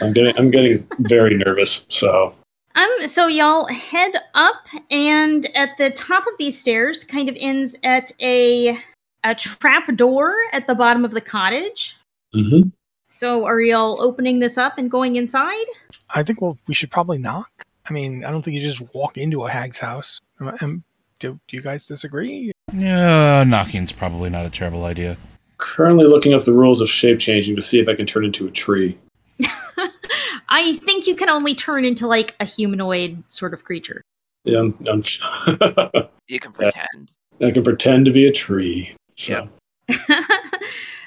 I'm 0.00 0.12
getting 0.12 0.36
I'm 0.36 0.50
getting 0.50 0.86
very 1.00 1.36
nervous. 1.36 1.86
So 1.88 2.34
Um, 2.74 3.06
so 3.06 3.26
y'all 3.26 3.66
head 3.66 4.12
up, 4.34 4.66
and 4.90 5.46
at 5.54 5.76
the 5.78 5.90
top 5.90 6.26
of 6.26 6.32
these 6.38 6.58
stairs, 6.58 7.04
kind 7.04 7.28
of 7.28 7.36
ends 7.38 7.76
at 7.84 8.10
a 8.20 8.78
a 9.24 9.34
trap 9.34 9.94
door 9.96 10.34
at 10.52 10.66
the 10.66 10.74
bottom 10.74 11.04
of 11.04 11.12
the 11.12 11.20
cottage. 11.20 11.96
Mhm. 12.34 12.72
So 13.06 13.44
are 13.44 13.60
y'all 13.60 14.00
opening 14.02 14.38
this 14.40 14.58
up 14.58 14.76
and 14.78 14.90
going 14.90 15.16
inside? 15.16 15.66
I 16.14 16.22
think 16.22 16.40
well, 16.40 16.58
we 16.66 16.74
should 16.74 16.90
probably 16.90 17.18
knock. 17.18 17.50
I 17.88 17.92
mean, 17.92 18.24
I 18.24 18.30
don't 18.30 18.42
think 18.42 18.54
you 18.56 18.60
just 18.60 18.80
walk 18.94 19.16
into 19.18 19.44
a 19.44 19.50
hag's 19.50 19.78
house. 19.78 20.18
Am- 20.40 20.56
am- 20.60 20.84
do, 21.20 21.38
do 21.48 21.56
you 21.56 21.62
guys 21.62 21.86
disagree? 21.86 22.50
Yeah, 22.72 23.44
knocking's 23.44 23.92
probably 23.92 24.30
not 24.30 24.46
a 24.46 24.50
terrible 24.50 24.84
idea. 24.84 25.16
currently 25.58 26.04
looking 26.06 26.34
up 26.34 26.44
the 26.44 26.52
rules 26.52 26.80
of 26.80 26.90
shape 26.90 27.18
changing 27.20 27.54
to 27.56 27.62
see 27.62 27.78
if 27.78 27.88
I 27.88 27.94
can 27.94 28.04
turn 28.06 28.24
into 28.24 28.46
a 28.46 28.50
tree. 28.50 28.98
I 30.48 30.74
think 30.84 31.06
you 31.06 31.14
can 31.14 31.28
only 31.30 31.54
turn 31.54 31.84
into 31.84 32.06
like 32.06 32.34
a 32.40 32.44
humanoid 32.44 33.22
sort 33.28 33.54
of 33.54 33.64
creature. 33.64 34.02
Yeah, 34.44 34.58
I'm, 34.60 34.76
I'm 34.90 35.02
You 36.28 36.40
can 36.40 36.52
pretend. 36.52 37.12
I 37.40 37.50
can 37.50 37.62
pretend 37.64 38.04
to 38.06 38.10
be 38.10 38.26
a 38.26 38.32
tree. 38.32 38.94
So 39.16 39.48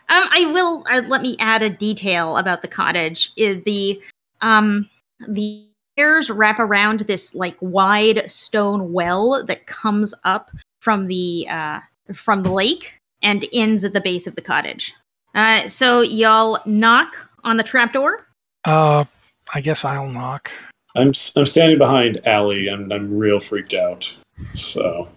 um, 0.09 0.25
I 0.31 0.45
will 0.53 0.83
uh, 0.89 1.01
let 1.07 1.21
me 1.21 1.35
add 1.39 1.61
a 1.61 1.69
detail 1.69 2.37
about 2.37 2.61
the 2.61 2.67
cottage. 2.67 3.31
Uh, 3.39 3.55
the 3.65 4.01
um 4.41 4.89
the 5.27 5.63
stairs 5.95 6.29
wrap 6.29 6.59
around 6.59 7.01
this 7.01 7.33
like 7.33 7.57
wide 7.59 8.29
stone 8.29 8.93
well 8.93 9.43
that 9.45 9.65
comes 9.65 10.13
up 10.23 10.51
from 10.79 11.07
the 11.07 11.47
uh 11.49 11.79
from 12.13 12.43
the 12.43 12.51
lake 12.51 12.93
and 13.23 13.45
ends 13.51 13.83
at 13.83 13.93
the 13.93 14.01
base 14.01 14.27
of 14.27 14.35
the 14.35 14.41
cottage. 14.41 14.93
Uh, 15.33 15.67
so 15.67 16.01
y'all 16.01 16.59
knock 16.65 17.29
on 17.43 17.57
the 17.57 17.63
trapdoor. 17.63 18.27
Uh, 18.65 19.05
I 19.53 19.61
guess 19.61 19.83
I'll 19.83 20.07
knock. 20.09 20.51
I'm 20.95 21.09
s- 21.09 21.35
I'm 21.35 21.45
standing 21.45 21.77
behind 21.77 22.25
Allie 22.27 22.67
and 22.67 22.91
I'm 22.93 23.17
real 23.17 23.39
freaked 23.39 23.73
out. 23.73 24.15
So 24.53 25.09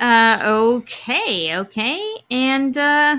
Uh, 0.00 0.38
okay, 0.44 1.56
okay, 1.58 2.14
and 2.30 2.76
uh, 2.78 3.18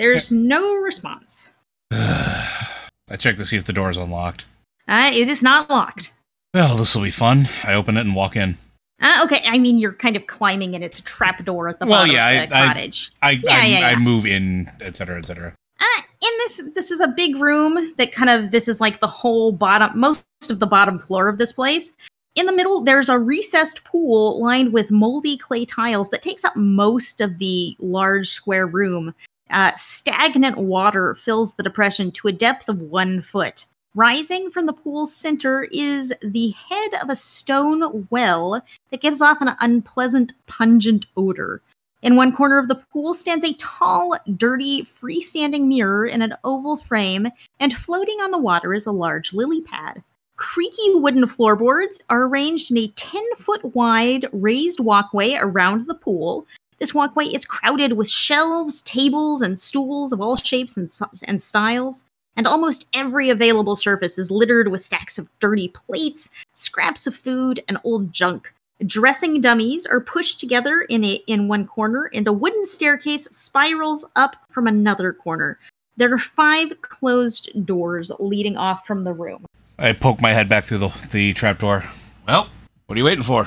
there's 0.00 0.32
no 0.32 0.74
response. 0.76 1.54
I 1.92 3.16
check 3.18 3.36
to 3.36 3.44
see 3.44 3.56
if 3.58 3.64
the 3.64 3.72
door 3.74 3.90
is 3.90 3.96
unlocked. 3.98 4.46
Uh, 4.88 5.10
it 5.12 5.28
is 5.28 5.42
not 5.42 5.68
locked. 5.68 6.12
Well, 6.54 6.76
this 6.76 6.94
will 6.94 7.02
be 7.02 7.10
fun. 7.10 7.48
I 7.64 7.74
open 7.74 7.96
it 7.96 8.00
and 8.00 8.14
walk 8.14 8.34
in. 8.34 8.56
Uh, 9.00 9.20
okay, 9.24 9.42
I 9.46 9.58
mean 9.58 9.78
you're 9.78 9.92
kind 9.92 10.16
of 10.16 10.26
climbing 10.26 10.74
and 10.74 10.82
it's 10.82 10.98
a 10.98 11.02
trap 11.02 11.44
door 11.44 11.68
at 11.68 11.78
the 11.78 11.86
Well, 11.86 12.00
bottom 12.02 12.14
yeah, 12.14 12.30
of 12.30 12.42
I- 12.42 12.46
the 12.46 12.56
I- 12.56 12.66
cottage. 12.66 13.12
I 13.22 13.30
Yeah, 13.32 13.40
I, 13.52 13.66
yeah, 13.66 13.86
I 13.86 13.90
yeah. 13.90 13.98
move 13.98 14.26
in, 14.26 14.70
etc., 14.80 15.18
etc. 15.18 15.54
Uh, 15.78 16.02
in 16.22 16.30
this, 16.38 16.62
this 16.74 16.90
is 16.90 17.00
a 17.00 17.08
big 17.08 17.36
room 17.36 17.94
that 17.98 18.12
kind 18.12 18.30
of 18.30 18.50
this 18.52 18.68
is 18.68 18.80
like 18.80 19.00
the 19.00 19.06
whole 19.06 19.52
bottom, 19.52 19.98
most 19.98 20.24
of 20.50 20.60
the 20.60 20.66
bottom 20.66 20.98
floor 20.98 21.28
of 21.28 21.38
this 21.38 21.52
place. 21.52 21.92
In 22.36 22.46
the 22.46 22.52
middle, 22.52 22.82
there's 22.82 23.08
a 23.08 23.18
recessed 23.18 23.82
pool 23.84 24.40
lined 24.40 24.72
with 24.72 24.90
moldy 24.90 25.36
clay 25.36 25.64
tiles 25.64 26.10
that 26.10 26.22
takes 26.22 26.44
up 26.44 26.54
most 26.56 27.20
of 27.20 27.38
the 27.38 27.74
large 27.80 28.28
square 28.30 28.66
room. 28.66 29.14
Uh, 29.50 29.72
stagnant 29.74 30.56
water 30.56 31.14
fills 31.14 31.54
the 31.54 31.62
depression 31.62 32.10
to 32.12 32.28
a 32.28 32.32
depth 32.32 32.68
of 32.68 32.80
one 32.80 33.20
foot. 33.22 33.66
Rising 33.94 34.50
from 34.52 34.66
the 34.66 34.72
pool's 34.72 35.14
center 35.14 35.66
is 35.72 36.14
the 36.22 36.50
head 36.50 36.94
of 37.02 37.10
a 37.10 37.16
stone 37.16 38.06
well 38.10 38.62
that 38.90 39.00
gives 39.00 39.20
off 39.20 39.40
an 39.40 39.56
unpleasant, 39.60 40.32
pungent 40.46 41.06
odor. 41.16 41.60
In 42.00 42.14
one 42.16 42.34
corner 42.34 42.58
of 42.58 42.68
the 42.68 42.82
pool 42.92 43.14
stands 43.14 43.44
a 43.44 43.52
tall, 43.54 44.16
dirty, 44.36 44.84
freestanding 44.84 45.66
mirror 45.66 46.06
in 46.06 46.22
an 46.22 46.34
oval 46.44 46.76
frame, 46.76 47.28
and 47.58 47.76
floating 47.76 48.20
on 48.20 48.30
the 48.30 48.38
water 48.38 48.72
is 48.72 48.86
a 48.86 48.92
large 48.92 49.32
lily 49.32 49.60
pad. 49.60 50.02
Creaky 50.36 50.94
wooden 50.94 51.26
floorboards 51.26 52.00
are 52.08 52.22
arranged 52.22 52.70
in 52.70 52.78
a 52.78 52.88
10 52.88 53.22
foot 53.36 53.74
wide 53.74 54.26
raised 54.32 54.80
walkway 54.80 55.34
around 55.34 55.86
the 55.86 55.94
pool. 55.94 56.46
This 56.80 56.94
walkway 56.94 57.26
is 57.26 57.44
crowded 57.44 57.92
with 57.92 58.08
shelves, 58.08 58.80
tables, 58.80 59.42
and 59.42 59.58
stools 59.58 60.14
of 60.14 60.20
all 60.22 60.36
shapes 60.36 60.78
and, 60.78 60.90
and 61.24 61.40
styles, 61.40 62.04
and 62.36 62.46
almost 62.46 62.88
every 62.94 63.28
available 63.28 63.76
surface 63.76 64.16
is 64.18 64.30
littered 64.30 64.68
with 64.68 64.80
stacks 64.80 65.18
of 65.18 65.28
dirty 65.40 65.68
plates, 65.68 66.30
scraps 66.54 67.06
of 67.06 67.14
food, 67.14 67.62
and 67.68 67.76
old 67.84 68.14
junk. 68.14 68.54
Dressing 68.86 69.42
dummies 69.42 69.84
are 69.84 70.00
pushed 70.00 70.40
together 70.40 70.80
in 70.88 71.04
a 71.04 71.20
in 71.26 71.48
one 71.48 71.66
corner, 71.66 72.10
and 72.14 72.26
a 72.26 72.32
wooden 72.32 72.64
staircase 72.64 73.24
spirals 73.24 74.06
up 74.16 74.36
from 74.48 74.66
another 74.66 75.12
corner. 75.12 75.58
There 75.98 76.14
are 76.14 76.18
five 76.18 76.80
closed 76.80 77.66
doors 77.66 78.10
leading 78.18 78.56
off 78.56 78.86
from 78.86 79.04
the 79.04 79.12
room. 79.12 79.44
I 79.78 79.92
poke 79.92 80.22
my 80.22 80.32
head 80.32 80.48
back 80.48 80.64
through 80.64 80.78
the 80.78 81.08
the 81.10 81.34
trapdoor. 81.34 81.84
Well, 82.26 82.48
what 82.86 82.96
are 82.96 82.98
you 82.98 83.04
waiting 83.04 83.22
for? 83.22 83.46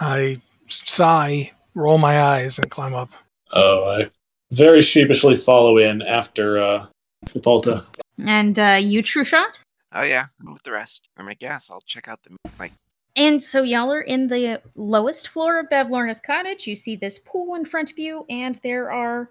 I 0.00 0.40
sigh, 0.66 1.52
roll 1.76 1.98
my 1.98 2.20
eyes, 2.20 2.58
and 2.58 2.70
climb 2.70 2.94
up. 2.94 3.10
oh, 3.52 3.84
I 3.84 4.10
very 4.50 4.82
sheepishly 4.82 5.36
follow 5.36 5.78
in 5.78 6.02
after 6.02 6.58
uh, 6.58 6.86
Hippolyta. 7.32 7.84
And 8.26 8.58
uh, 8.58 8.78
you, 8.80 9.02
True 9.02 9.24
Shot. 9.24 9.60
Oh 9.92 10.02
yeah, 10.02 10.26
I'm 10.40 10.52
with 10.52 10.62
the 10.64 10.72
rest. 10.72 11.08
I'm 11.16 11.28
a 11.28 11.34
guess. 11.34 11.70
I'll 11.70 11.82
check 11.86 12.08
out 12.08 12.20
the 12.24 12.36
like. 12.58 12.72
And 13.14 13.42
so 13.42 13.62
y'all 13.62 13.92
are 13.92 14.02
in 14.02 14.28
the 14.28 14.60
lowest 14.74 15.28
floor 15.28 15.60
of 15.60 15.70
Bavlorna's 15.70 16.20
cottage. 16.20 16.66
You 16.66 16.76
see 16.76 16.96
this 16.96 17.18
pool 17.18 17.54
in 17.54 17.64
front 17.64 17.90
of 17.90 17.98
you, 17.98 18.26
and 18.28 18.56
there 18.62 18.90
are 18.90 19.30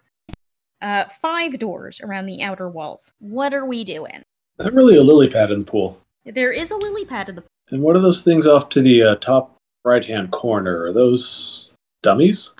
uh, 0.81 1.05
five 1.21 1.59
doors 1.59 2.01
around 2.01 2.25
the 2.25 2.41
outer 2.41 2.69
walls. 2.69 3.13
What 3.19 3.53
are 3.53 3.65
we 3.65 3.83
doing? 3.83 4.23
Not 4.57 4.73
really 4.73 4.97
a 4.97 5.03
lily 5.03 5.29
pad 5.29 5.51
in 5.51 5.59
the 5.59 5.71
pool. 5.71 5.99
There 6.25 6.51
is 6.51 6.71
a 6.71 6.77
lily 6.77 7.05
pad 7.05 7.29
in 7.29 7.35
the 7.35 7.41
pool. 7.41 7.49
And 7.69 7.81
what 7.81 7.95
are 7.95 8.01
those 8.01 8.23
things 8.23 8.47
off 8.47 8.69
to 8.69 8.81
the 8.81 9.03
uh, 9.03 9.15
top 9.15 9.55
right 9.83 10.03
hand 10.03 10.31
corner? 10.31 10.83
Are 10.83 10.93
those 10.93 11.64
dummies? 12.05 12.51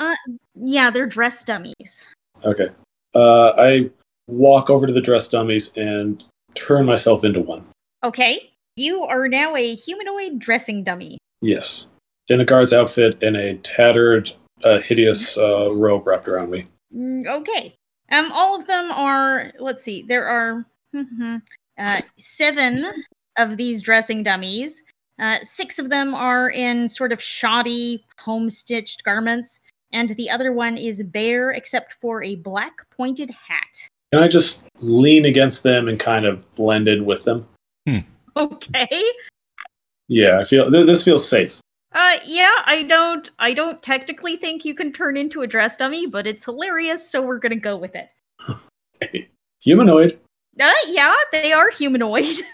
Yeah, 0.55 0.89
they're 0.89 1.05
dress 1.07 1.43
dummies. 1.43 2.03
Okay. 2.43 2.67
Uh, 3.13 3.51
I 3.51 3.89
walk 4.27 4.69
over 4.69 4.85
to 4.87 4.91
the 4.93 4.99
dress 5.01 5.29
dummies 5.29 5.71
and 5.77 6.21
turn 6.55 6.85
myself 6.85 7.23
into 7.23 7.39
one. 7.39 7.65
Okay. 8.03 8.51
You 8.75 9.03
are 9.03 9.27
now 9.29 9.55
a 9.55 9.73
humanoid 9.75 10.39
dressing 10.39 10.83
dummy. 10.83 11.17
Yes. 11.41 11.87
In 12.27 12.41
a 12.41 12.45
guard's 12.45 12.73
outfit 12.73 13.23
and 13.23 13.37
a 13.37 13.53
tattered 13.55 14.31
a 14.63 14.81
hideous 14.81 15.37
uh, 15.37 15.71
robe 15.73 16.07
wrapped 16.07 16.27
around 16.27 16.49
me. 16.49 16.65
Mm, 16.93 17.25
Okay. 17.39 17.75
Um, 18.11 18.31
all 18.33 18.59
of 18.59 18.67
them 18.67 18.91
are. 18.91 19.51
Let's 19.59 19.83
see. 19.83 20.03
There 20.03 20.27
are 20.27 20.65
uh, 21.79 22.01
seven 22.17 22.91
of 23.37 23.57
these 23.57 23.81
dressing 23.81 24.21
dummies. 24.23 24.83
Uh, 25.19 25.37
six 25.43 25.79
of 25.79 25.89
them 25.89 26.13
are 26.13 26.49
in 26.49 26.87
sort 26.87 27.11
of 27.11 27.21
shoddy, 27.21 28.05
home-stitched 28.19 29.03
garments, 29.03 29.59
and 29.93 30.09
the 30.11 30.29
other 30.29 30.51
one 30.51 30.77
is 30.77 31.03
bare, 31.03 31.51
except 31.51 31.93
for 32.01 32.21
a 32.23 32.35
black 32.35 32.89
pointed 32.89 33.29
hat. 33.29 33.89
Can 34.11 34.21
I 34.21 34.27
just 34.27 34.63
lean 34.79 35.25
against 35.25 35.63
them 35.63 35.87
and 35.87 35.99
kind 35.99 36.25
of 36.25 36.43
blend 36.55 36.87
in 36.87 37.05
with 37.05 37.23
them? 37.23 37.47
Okay. 38.37 39.03
Yeah, 40.07 40.39
I 40.39 40.43
feel 40.43 40.71
th- 40.71 40.85
this 40.85 41.03
feels 41.03 41.27
safe. 41.27 41.59
Uh, 41.93 42.17
yeah. 42.25 42.61
I 42.65 42.83
don't. 42.83 43.31
I 43.39 43.53
don't 43.53 43.81
technically 43.81 44.35
think 44.35 44.65
you 44.65 44.75
can 44.75 44.91
turn 44.91 45.15
into 45.17 45.41
a 45.41 45.47
dress 45.47 45.77
dummy, 45.77 46.05
but 46.05 46.27
it's 46.27 46.45
hilarious, 46.45 47.09
so 47.09 47.21
we're 47.21 47.39
gonna 47.39 47.55
go 47.55 47.77
with 47.77 47.95
it. 47.95 48.11
Humanoid. 49.61 50.19
Uh, 50.59 50.71
yeah, 50.87 51.13
they 51.31 51.53
are 51.53 51.69
humanoid. 51.69 52.37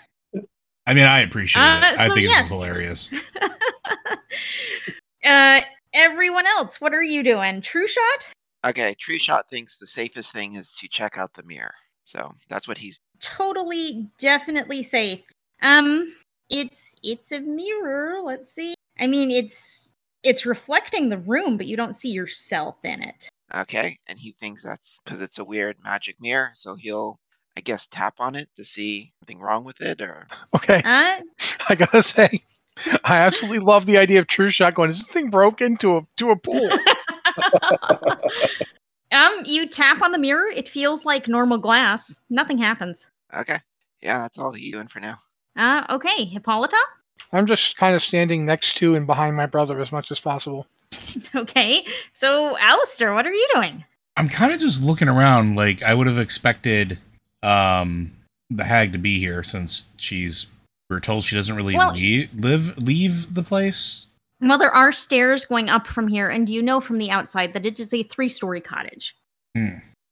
I 0.92 0.94
mean, 0.94 1.06
I 1.06 1.22
appreciate 1.22 1.62
Uh, 1.62 1.82
it. 1.86 2.00
I 2.00 2.08
so 2.08 2.16
think 2.16 2.28
yes. 2.28 2.50
this 2.50 2.52
is 2.52 2.66
hilarious. 2.66 3.10
uh, 5.24 5.62
everyone 5.94 6.46
else, 6.46 6.82
what 6.82 6.94
are 6.94 7.02
you 7.02 7.24
doing? 7.24 7.62
True 7.62 7.88
shot? 7.88 8.34
Okay, 8.66 8.94
True 9.00 9.18
Shot 9.18 9.50
thinks 9.50 9.78
the 9.78 9.88
safest 9.88 10.34
thing 10.34 10.56
is 10.56 10.72
to 10.74 10.90
check 10.90 11.18
out 11.18 11.34
the 11.34 11.44
mirror. 11.44 11.74
So 12.04 12.34
that's 12.50 12.68
what 12.68 12.78
he's. 12.78 13.00
Totally, 13.22 14.10
definitely 14.20 14.84
safe. 14.84 15.22
Um, 15.62 16.14
it's 16.50 16.94
it's 17.02 17.32
a 17.32 17.40
mirror. 17.40 18.20
Let's 18.22 18.52
see. 18.52 18.76
I 19.00 19.08
mean, 19.08 19.32
it's 19.32 19.90
it's 20.24 20.46
reflecting 20.46 21.08
the 21.08 21.20
room, 21.20 21.56
but 21.56 21.68
you 21.68 21.78
don't 21.78 21.96
see 21.96 22.12
yourself 22.12 22.76
in 22.84 23.02
it. 23.02 23.30
Okay, 23.56 23.98
and 24.08 24.20
he 24.20 24.34
thinks 24.34 24.62
that's 24.62 25.00
because 25.06 25.22
it's 25.22 25.40
a 25.40 25.46
weird 25.46 25.78
magic 25.84 26.22
mirror. 26.22 26.52
So 26.56 26.76
he'll, 26.76 27.18
I 27.58 27.62
guess, 27.62 27.86
tap 27.88 28.16
on 28.20 28.36
it 28.36 28.50
to 28.56 28.64
see 28.64 29.14
something 29.20 29.40
wrong 29.40 29.64
with 29.64 29.82
it, 29.82 30.02
or 30.02 30.28
Okay, 30.56 30.82
Uh, 30.86 31.20
I 31.70 31.76
gotta 31.76 32.02
say, 32.04 32.40
I 33.04 33.18
absolutely 33.18 33.60
love 33.60 33.86
the 33.86 33.98
idea 33.98 34.20
of 34.20 34.28
True 34.28 34.50
Shot 34.50 34.74
going. 34.76 34.90
Is 34.90 35.00
this 35.00 35.08
thing 35.08 35.30
broken 35.30 35.78
to 35.78 35.98
a 35.98 36.02
to 36.18 36.32
a 36.32 36.36
pool? 36.36 36.70
um, 39.12 39.44
you 39.46 39.68
tap 39.68 40.02
on 40.02 40.12
the 40.12 40.20
mirror. 40.20 40.48
It 40.48 40.68
feels 40.68 41.06
like 41.06 41.28
normal 41.28 41.58
glass. 41.58 42.20
Nothing 42.30 42.58
happens. 42.58 43.08
okay, 43.38 43.60
yeah, 44.02 44.20
that's 44.20 44.38
all 44.38 44.52
he's 44.52 44.72
doing 44.72 44.88
for 44.88 45.00
now. 45.00 45.18
Uh, 45.56 45.84
okay, 45.90 46.26
Hippolyta. 46.26 46.78
I'm 47.34 47.46
just 47.46 47.78
kind 47.78 47.96
of 47.96 48.02
standing 48.02 48.46
next 48.46 48.76
to 48.78 48.96
and 48.96 49.06
behind 49.06 49.36
my 49.36 49.46
brother 49.46 49.80
as 49.80 49.92
much 49.92 50.12
as 50.12 50.20
possible. 50.20 50.68
Okay, 51.36 51.86
so 52.14 52.58
Alistair, 52.58 53.14
what 53.14 53.26
are 53.26 53.34
you 53.34 53.48
doing? 53.54 53.84
I'm 54.18 54.28
kind 54.30 54.54
of 54.54 54.60
just 54.60 54.84
looking 54.84 55.08
around. 55.08 55.56
Like 55.56 55.82
I 55.84 55.94
would 55.94 56.08
have 56.08 56.20
expected 56.20 57.00
um, 57.44 58.12
the 58.50 58.64
hag 58.64 58.94
to 58.94 59.00
be 59.00 59.20
here 59.20 59.44
since 59.44 59.86
she's. 59.98 60.48
We 60.90 60.98
are 60.98 61.00
told 61.00 61.24
she 61.24 61.36
doesn't 61.38 61.56
really 61.56 61.76
Well- 61.76 61.94
lea- 61.94 62.30
live 62.36 62.78
leave 62.84 63.34
the 63.34 63.44
place. 63.44 64.08
Well, 64.42 64.58
there 64.58 64.74
are 64.74 64.92
stairs 64.92 65.46
going 65.46 65.70
up 65.70 65.86
from 65.88 66.08
here, 66.08 66.28
and 66.30 66.50
you 66.50 66.62
know 66.64 66.82
from 66.82 66.98
the 66.98 67.12
outside 67.12 67.54
that 67.54 67.66
it 67.66 67.80
is 67.80 67.94
a 67.94 68.02
three-story 68.04 68.60
cottage. 68.60 69.16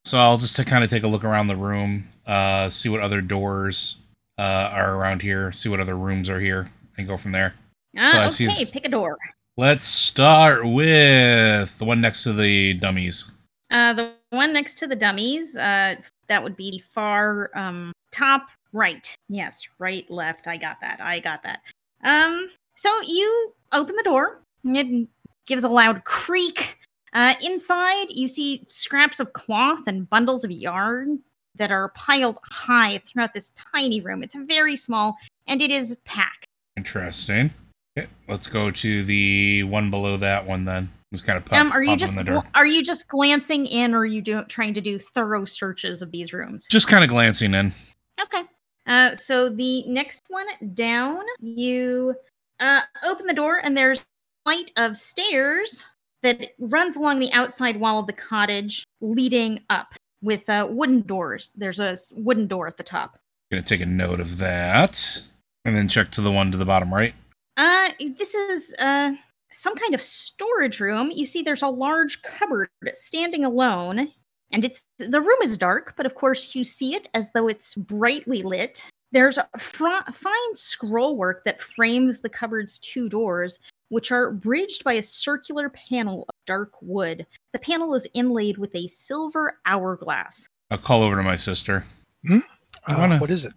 So 0.05 0.19
I'll 0.19 0.37
just 0.37 0.55
to 0.57 0.63
kind 0.65 0.83
of 0.83 0.89
take 0.89 1.03
a 1.03 1.07
look 1.07 1.23
around 1.23 1.47
the 1.47 1.55
room, 1.55 2.07
uh, 2.27 2.69
see 2.69 2.89
what 2.89 3.01
other 3.01 3.21
doors 3.21 3.97
uh, 4.37 4.41
are 4.71 4.95
around 4.95 5.21
here, 5.23 5.51
see 5.51 5.67
what 5.67 5.79
other 5.79 5.97
rooms 5.97 6.29
are 6.29 6.39
here, 6.39 6.67
and 6.97 7.07
go 7.07 7.17
from 7.17 7.31
there. 7.31 7.53
Uh, 7.97 8.11
Oh, 8.13 8.19
I 8.19 8.29
see. 8.29 8.47
okay, 8.47 8.65
pick 8.65 8.85
a 8.85 8.89
door. 8.89 9.17
Let's 9.57 9.85
start 9.85 10.63
with 10.65 11.77
the 11.79 11.85
one 11.85 11.99
next 11.99 12.23
to 12.23 12.31
the 12.33 12.75
dummies. 12.75 13.31
Uh, 13.71 13.93
the 13.93 14.11
one 14.29 14.53
next 14.53 14.75
to 14.79 14.87
the 14.87 14.95
dummies, 14.95 15.57
uh, 15.57 15.95
that 16.29 16.41
would 16.41 16.55
be 16.55 16.83
far 16.91 17.51
um, 17.53 17.91
top 18.11 18.47
right. 18.71 19.13
Yes, 19.27 19.67
right, 19.79 20.09
left. 20.09 20.47
I 20.47 20.57
got 20.57 20.79
that. 20.81 20.99
I 21.01 21.19
got 21.19 21.43
that. 21.43 21.61
Um, 22.03 22.47
so 22.75 22.89
you 23.05 23.53
open 23.73 23.95
the 23.95 24.03
door. 24.03 24.41
It 24.63 25.07
gives 25.45 25.63
a 25.63 25.69
loud 25.69 26.03
creak. 26.05 26.77
Uh, 27.13 27.33
inside, 27.43 28.07
you 28.09 28.27
see 28.27 28.63
scraps 28.67 29.19
of 29.19 29.33
cloth 29.33 29.81
and 29.87 30.09
bundles 30.09 30.43
of 30.43 30.51
yarn 30.51 31.19
that 31.55 31.71
are 31.71 31.89
piled 31.89 32.37
high 32.51 32.99
throughout 32.99 33.33
this 33.33 33.51
tiny 33.73 33.99
room. 33.99 34.23
It's 34.23 34.35
very 34.35 34.75
small, 34.75 35.17
and 35.47 35.61
it 35.61 35.71
is 35.71 35.97
packed. 36.05 36.45
Interesting. 36.77 37.51
Okay, 37.97 38.07
let's 38.27 38.47
go 38.47 38.71
to 38.71 39.03
the 39.03 39.63
one 39.63 39.89
below 39.89 40.17
that 40.17 40.45
one 40.45 40.65
then. 40.65 40.89
Just 41.11 41.25
kind 41.25 41.37
of 41.37 41.45
pop, 41.45 41.59
um, 41.59 41.71
are 41.71 41.81
you 41.81 41.95
just 41.95 42.23
door. 42.23 42.43
are 42.53 42.67
you 42.67 42.83
just 42.83 43.07
glancing 43.07 43.65
in, 43.65 43.95
or 43.95 43.99
are 43.99 44.05
you 44.05 44.21
do, 44.21 44.43
trying 44.43 44.75
to 44.75 44.81
do 44.81 44.99
thorough 44.99 45.43
searches 45.43 46.03
of 46.03 46.11
these 46.11 46.33
rooms? 46.33 46.67
Just 46.69 46.87
kind 46.87 47.03
of 47.03 47.09
glancing 47.09 47.55
in. 47.55 47.73
Okay. 48.21 48.43
Uh, 48.85 49.15
so 49.15 49.49
the 49.49 49.83
next 49.87 50.23
one 50.27 50.45
down, 50.75 51.21
you 51.39 52.15
uh, 52.59 52.81
open 53.03 53.25
the 53.25 53.33
door, 53.33 53.59
and 53.63 53.75
there's 53.75 54.01
a 54.01 54.03
flight 54.45 54.71
of 54.77 54.97
stairs 54.97 55.83
that 56.21 56.49
runs 56.59 56.95
along 56.95 57.19
the 57.19 57.31
outside 57.33 57.79
wall 57.79 57.99
of 57.99 58.07
the 58.07 58.13
cottage, 58.13 58.83
leading 59.01 59.61
up 59.69 59.95
with 60.21 60.47
uh, 60.47 60.67
wooden 60.69 61.01
doors. 61.01 61.49
There's 61.55 61.79
a 61.79 61.97
wooden 62.17 62.45
door 62.45 62.67
at 62.67 62.77
the 62.77 62.83
top. 62.83 63.17
Gonna 63.51 63.63
take 63.63 63.81
a 63.81 63.85
note 63.85 64.19
of 64.19 64.37
that, 64.37 65.23
and 65.65 65.75
then 65.75 65.87
check 65.87 66.11
to 66.11 66.21
the 66.21 66.31
one 66.31 66.51
to 66.51 66.57
the 66.57 66.65
bottom 66.65 66.93
right. 66.93 67.15
Uh, 67.57 67.89
this 67.99 68.35
is 68.35 68.75
uh 68.77 69.13
some 69.51 69.75
kind 69.75 69.93
of 69.93 70.01
storage 70.01 70.79
room. 70.79 71.11
You 71.11 71.25
see, 71.25 71.41
there's 71.41 71.61
a 71.63 71.67
large 71.67 72.21
cupboard 72.21 72.69
standing 72.93 73.43
alone, 73.45 74.11
and 74.51 74.65
it's 74.65 74.85
the 74.97 75.21
room 75.21 75.39
is 75.43 75.57
dark, 75.57 75.93
but 75.97 76.05
of 76.05 76.15
course 76.15 76.55
you 76.55 76.63
see 76.63 76.95
it 76.95 77.07
as 77.13 77.31
though 77.31 77.47
it's 77.47 77.75
brightly 77.75 78.43
lit. 78.43 78.83
There's 79.11 79.37
a 79.39 79.47
fr- 79.57 79.87
fine 80.13 80.53
scrollwork 80.53 81.43
that 81.45 81.61
frames 81.61 82.21
the 82.21 82.29
cupboard's 82.29 82.77
two 82.77 83.09
doors, 83.09 83.59
which 83.89 84.11
are 84.11 84.31
bridged 84.31 84.83
by 84.83 84.93
a 84.93 85.03
circular 85.03 85.69
panel 85.69 86.25
of 86.29 86.35
dark 86.45 86.73
wood. 86.81 87.25
The 87.53 87.59
panel 87.59 87.95
is 87.95 88.07
inlaid 88.13 88.57
with 88.59 88.75
a 88.75 88.87
silver 88.87 89.57
hourglass. 89.65 90.47
I'll 90.69 90.77
call 90.77 91.01
over 91.01 91.15
to 91.15 91.23
my 91.23 91.35
sister. 91.35 91.85
Hmm? 92.25 92.39
Uh, 92.85 92.95
wanna- 92.99 93.17
what 93.17 93.31
is 93.31 93.45
it? 93.45 93.53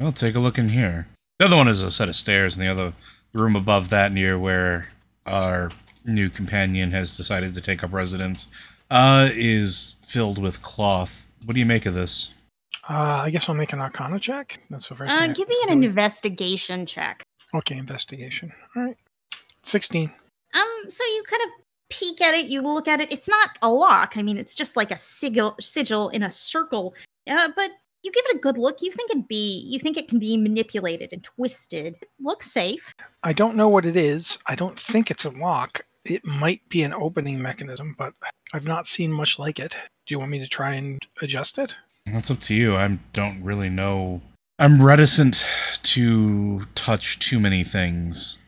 I'll 0.00 0.12
take 0.12 0.34
a 0.34 0.40
look 0.40 0.58
in 0.58 0.70
here. 0.70 1.06
The 1.38 1.46
other 1.46 1.56
one 1.56 1.68
is 1.68 1.82
a 1.82 1.90
set 1.90 2.08
of 2.08 2.16
stairs, 2.16 2.56
and 2.56 2.66
the 2.66 2.70
other 2.70 2.92
room 3.32 3.54
above 3.54 3.90
that, 3.90 4.12
near 4.12 4.38
where 4.38 4.88
our 5.26 5.70
new 6.04 6.28
companion 6.30 6.90
has 6.92 7.16
decided 7.16 7.54
to 7.54 7.60
take 7.60 7.82
up 7.82 7.92
residence, 7.92 8.48
uh, 8.90 9.28
is 9.32 9.96
filled 10.04 10.40
with 10.40 10.62
cloth. 10.62 11.28
What 11.44 11.54
do 11.54 11.60
you 11.60 11.66
make 11.66 11.86
of 11.86 11.94
this? 11.94 12.32
Uh, 12.88 13.22
I 13.24 13.30
guess 13.30 13.48
I'll 13.48 13.54
make 13.54 13.72
an 13.72 13.80
Arcana 13.80 14.18
check. 14.20 14.60
That's 14.70 14.88
the 14.88 14.94
first. 14.94 15.12
Uh, 15.12 15.20
thing 15.20 15.30
I- 15.30 15.34
give 15.34 15.48
me 15.48 15.56
an 15.68 15.82
investigation 15.82 16.86
check. 16.86 17.22
Okay, 17.54 17.76
investigation. 17.76 18.52
All 18.76 18.82
right, 18.84 18.96
sixteen. 19.62 20.12
Um, 20.54 20.84
so 20.88 21.04
you 21.04 21.22
kind 21.28 21.42
of 21.44 21.48
peek 21.90 22.20
at 22.20 22.34
it, 22.34 22.46
you 22.46 22.60
look 22.62 22.88
at 22.88 23.00
it. 23.00 23.10
It's 23.12 23.28
not 23.28 23.50
a 23.62 23.68
lock. 23.70 24.16
I 24.16 24.22
mean, 24.22 24.38
it's 24.38 24.54
just 24.54 24.76
like 24.76 24.90
a 24.90 24.96
sigil, 24.96 25.54
sigil 25.60 26.08
in 26.10 26.22
a 26.22 26.30
circle. 26.30 26.94
Uh, 27.28 27.48
but 27.54 27.70
you 28.02 28.12
give 28.12 28.24
it 28.26 28.36
a 28.36 28.40
good 28.40 28.58
look. 28.58 28.78
You 28.80 28.90
think 28.90 29.10
it 29.10 29.28
be, 29.28 29.64
you 29.66 29.78
think 29.78 29.96
it 29.96 30.08
can 30.08 30.18
be 30.18 30.36
manipulated 30.36 31.12
and 31.12 31.22
twisted. 31.22 31.96
It 32.00 32.08
looks 32.20 32.50
safe. 32.50 32.94
I 33.22 33.32
don't 33.32 33.56
know 33.56 33.68
what 33.68 33.86
it 33.86 33.96
is. 33.96 34.38
I 34.46 34.54
don't 34.54 34.78
think 34.78 35.10
it's 35.10 35.24
a 35.24 35.30
lock. 35.30 35.82
It 36.04 36.24
might 36.24 36.66
be 36.68 36.82
an 36.82 36.94
opening 36.94 37.42
mechanism, 37.42 37.96
but 37.98 38.14
I've 38.52 38.64
not 38.64 38.86
seen 38.86 39.12
much 39.12 39.38
like 39.38 39.58
it. 39.58 39.72
Do 40.06 40.14
you 40.14 40.18
want 40.18 40.30
me 40.30 40.38
to 40.38 40.46
try 40.46 40.74
and 40.74 41.04
adjust 41.20 41.58
it? 41.58 41.74
That's 42.06 42.30
up 42.30 42.40
to 42.42 42.54
you. 42.54 42.76
I 42.76 42.98
don't 43.12 43.42
really 43.42 43.68
know. 43.68 44.20
I'm 44.58 44.80
reticent 44.80 45.44
to 45.82 46.64
touch 46.74 47.18
too 47.18 47.40
many 47.40 47.64
things. 47.64 48.38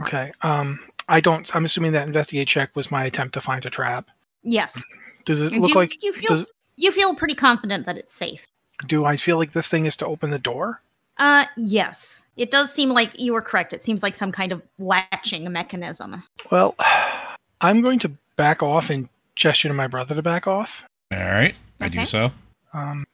Okay. 0.00 0.30
Um, 0.42 0.78
I 1.08 1.20
don't. 1.20 1.54
I'm 1.54 1.64
assuming 1.64 1.92
that 1.92 2.06
investigate 2.06 2.48
check 2.48 2.74
was 2.76 2.90
my 2.90 3.04
attempt 3.04 3.34
to 3.34 3.40
find 3.40 3.64
a 3.66 3.70
trap. 3.70 4.08
Yes. 4.42 4.80
Does 5.24 5.42
it 5.42 5.52
look 5.52 5.70
you, 5.70 5.74
like? 5.74 6.02
you 6.02 6.12
feel 6.12 6.28
Does 6.28 6.46
you 6.76 6.92
feel 6.92 7.14
pretty 7.14 7.34
confident 7.34 7.86
that 7.86 7.98
it's 7.98 8.14
safe. 8.14 8.46
Do 8.86 9.04
I 9.04 9.16
feel 9.16 9.38
like 9.38 9.52
this 9.52 9.68
thing 9.68 9.86
is 9.86 9.96
to 9.98 10.06
open 10.06 10.30
the 10.30 10.38
door? 10.38 10.80
Uh, 11.18 11.46
yes. 11.56 12.26
It 12.36 12.50
does 12.50 12.72
seem 12.72 12.90
like 12.90 13.18
you 13.18 13.32
were 13.32 13.42
correct. 13.42 13.72
It 13.72 13.82
seems 13.82 14.02
like 14.02 14.14
some 14.14 14.30
kind 14.30 14.52
of 14.52 14.62
latching 14.78 15.50
mechanism. 15.52 16.22
Well, 16.50 16.76
I'm 17.60 17.80
going 17.82 17.98
to 18.00 18.12
back 18.36 18.62
off 18.62 18.88
and 18.90 19.08
gesture 19.34 19.68
to 19.68 19.74
my 19.74 19.88
brother 19.88 20.14
to 20.14 20.22
back 20.22 20.46
off. 20.46 20.84
All 21.12 21.18
right, 21.18 21.54
I 21.80 21.88
do 21.88 22.04
so. 22.04 22.30
Um, 22.72 23.04